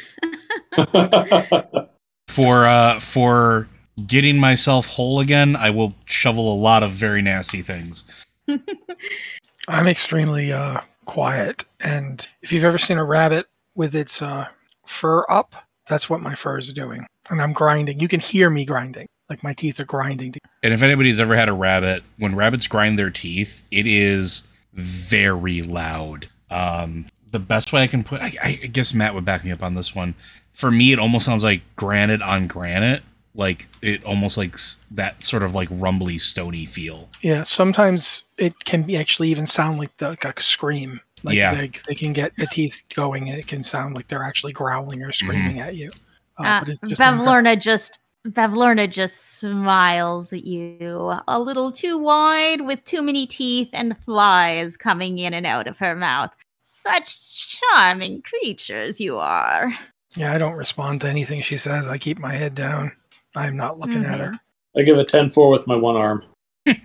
for 2.29 2.67
uh 2.67 2.99
for 3.01 3.69
getting 4.07 4.39
myself 4.39 4.89
whole 4.89 5.21
again, 5.21 5.55
I 5.57 5.71
will 5.71 5.95
shovel 6.05 6.53
a 6.53 6.59
lot 6.59 6.83
of 6.83 6.91
very 6.91 7.23
nasty 7.23 7.63
things. 7.63 8.05
I'm 9.69 9.87
extremely 9.87 10.53
uh, 10.53 10.81
quiet, 11.07 11.65
and 11.81 12.29
if 12.43 12.53
you've 12.53 12.65
ever 12.65 12.79
seen 12.79 12.99
a 12.99 13.05
rabbit 13.05 13.47
with 13.75 13.95
its 13.95 14.21
uh, 14.21 14.49
fur 14.85 15.25
up, 15.31 15.55
that's 15.89 16.11
what 16.11 16.21
my 16.21 16.35
fur 16.35 16.59
is 16.59 16.73
doing, 16.73 17.07
and 17.31 17.41
I'm 17.41 17.53
grinding. 17.53 18.01
You 18.01 18.09
can 18.09 18.21
hear 18.21 18.51
me 18.51 18.65
grinding, 18.65 19.09
like 19.31 19.43
my 19.43 19.55
teeth 19.55 19.81
are 19.81 19.85
grinding. 19.85 20.35
And 20.63 20.75
if 20.75 20.83
anybody's 20.83 21.21
ever 21.21 21.37
had 21.37 21.49
a 21.49 21.53
rabbit, 21.53 22.03
when 22.19 22.37
rabbits 22.37 22.67
grind 22.67 22.99
their 22.99 23.11
teeth, 23.11 23.63
it 23.71 23.87
is 23.87 24.47
very 24.75 25.63
loud. 25.63 26.29
Um, 26.51 27.07
the 27.31 27.39
best 27.41 27.73
way 27.73 27.83
I 27.83 27.87
can 27.87 28.05
put, 28.05 28.21
I, 28.21 28.33
I 28.43 28.53
guess 28.53 28.95
Matt 28.95 29.15
would 29.15 29.25
back 29.25 29.45
me 29.45 29.53
up 29.53 29.63
on 29.63 29.75
this 29.75 29.95
one. 29.95 30.15
For 30.53 30.71
me, 30.71 30.93
it 30.93 30.99
almost 30.99 31.25
sounds 31.25 31.45
like 31.45 31.63
granite 31.77 32.23
on 32.23 32.47
granite. 32.47 33.03
Like 33.37 33.69
it 33.83 34.03
almost 34.05 34.37
like 34.37 34.57
that 34.91 35.23
sort 35.23 35.43
of 35.43 35.55
like 35.55 35.69
rumbly, 35.71 36.19
stony 36.19 36.65
feel. 36.65 37.09
Yeah, 37.21 37.43
sometimes 37.43 38.25
it 38.39 38.55
can 38.65 38.83
be 38.83 38.97
actually 38.97 39.29
even 39.29 39.47
sound 39.47 39.79
like 39.79 39.97
the, 39.99 40.09
like 40.09 40.25
a 40.25 40.43
scream. 40.43 41.01
Like 41.23 41.37
Yeah. 41.37 41.55
they, 41.55 41.71
they 41.87 41.95
can 41.95 42.13
get 42.13 42.35
the 42.37 42.47
teeth 42.47 42.83
going, 42.95 43.29
and 43.29 43.39
it 43.39 43.47
can 43.47 43.63
sound 43.63 43.95
like 43.95 44.09
they're 44.09 44.23
actually 44.25 44.53
growling 44.53 45.03
or 45.03 45.13
screaming 45.13 45.61
at 45.61 45.75
you. 45.77 45.91
Uh, 46.39 46.43
Uh, 46.45 46.61
but 46.61 46.69
just 46.69 46.83
uncom- 46.83 46.97
Bavlorna 46.97 47.61
just 47.61 47.99
Bavlorna 48.27 48.91
just 48.91 49.39
smiles 49.39 50.33
at 50.33 50.45
you, 50.45 51.15
a 51.29 51.39
little 51.39 51.71
too 51.71 51.97
wide, 51.97 52.63
with 52.63 52.83
too 52.85 53.01
many 53.03 53.27
teeth 53.27 53.69
and 53.73 53.97
flies 54.05 54.77
coming 54.77 55.19
in 55.19 55.33
and 55.33 55.47
out 55.47 55.67
of 55.69 55.79
her 55.79 55.95
mouth. 55.95 56.31
Such 56.61 57.57
charming 57.61 58.23
creatures 58.23 59.01
you 59.01 59.17
are. 59.19 59.73
Yeah, 60.17 60.33
I 60.33 60.39
don't 60.39 60.55
respond 60.55 61.03
to 61.03 61.09
anything 61.09 61.41
she 61.43 61.57
says. 61.59 61.87
I 61.87 61.99
keep 61.99 62.19
my 62.19 62.35
head 62.35 62.55
down. 62.55 62.93
I'm 63.37 63.57
not 63.57 63.79
looking 63.79 64.05
at 64.05 64.21
her. 64.21 64.33
I 64.77 64.83
give 64.83 64.99
a 64.99 65.05
10 65.05 65.31
4 65.31 65.51
with 65.51 65.67
my 65.67 65.77
one 65.77 65.97
arm. 65.97 66.25
Off 66.69 66.77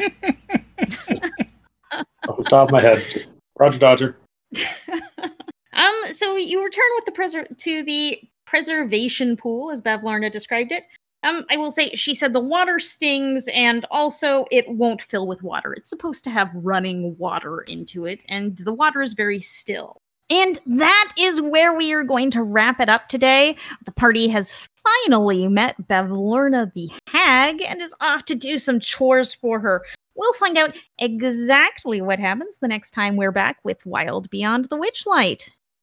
the 2.37 2.45
top 2.49 2.69
of 2.69 2.71
my 2.71 2.81
head. 2.81 3.03
Just 3.09 3.31
Roger 3.59 3.79
Dodger. 3.79 4.17
um, 5.73 5.93
so 6.11 6.35
you 6.35 6.63
return 6.63 6.85
with 6.95 7.05
the 7.05 7.11
preser- 7.11 7.57
to 7.57 7.83
the 7.83 8.19
preservation 8.45 9.37
pool, 9.37 9.71
as 9.71 9.81
Bavlorna 9.81 10.31
described 10.31 10.71
it. 10.71 10.83
Um, 11.23 11.45
I 11.49 11.57
will 11.57 11.71
say 11.71 11.91
she 11.91 12.15
said 12.15 12.33
the 12.33 12.39
water 12.39 12.79
stings, 12.79 13.47
and 13.53 13.85
also 13.91 14.45
it 14.51 14.67
won't 14.69 15.01
fill 15.01 15.27
with 15.27 15.43
water. 15.43 15.73
It's 15.73 15.89
supposed 15.89 16.23
to 16.23 16.31
have 16.31 16.49
running 16.53 17.15
water 17.17 17.63
into 17.69 18.05
it, 18.05 18.23
and 18.27 18.57
the 18.57 18.73
water 18.73 19.01
is 19.01 19.13
very 19.13 19.39
still. 19.39 19.97
And 20.29 20.59
that 20.65 21.13
is 21.19 21.41
where 21.41 21.75
we 21.75 21.93
are 21.93 22.05
going 22.05 22.31
to 22.31 22.41
wrap 22.41 22.79
it 22.79 22.87
up 22.87 23.09
today. 23.09 23.57
The 23.85 23.91
party 23.91 24.29
has 24.29 24.55
finally 24.83 25.47
met 25.47 25.75
Bavlorna 25.87 26.71
the 26.73 26.89
Hag 27.07 27.61
and 27.63 27.81
is 27.81 27.95
off 28.01 28.25
to 28.25 28.35
do 28.35 28.57
some 28.59 28.79
chores 28.79 29.33
for 29.33 29.59
her. 29.59 29.85
We'll 30.15 30.33
find 30.33 30.57
out 30.57 30.77
exactly 30.99 32.01
what 32.01 32.19
happens 32.19 32.57
the 32.59 32.67
next 32.67 32.91
time 32.91 33.15
we're 33.15 33.31
back 33.31 33.57
with 33.63 33.85
Wild 33.85 34.29
Beyond 34.29 34.65
the 34.65 34.77
Witchlight. 34.77 35.49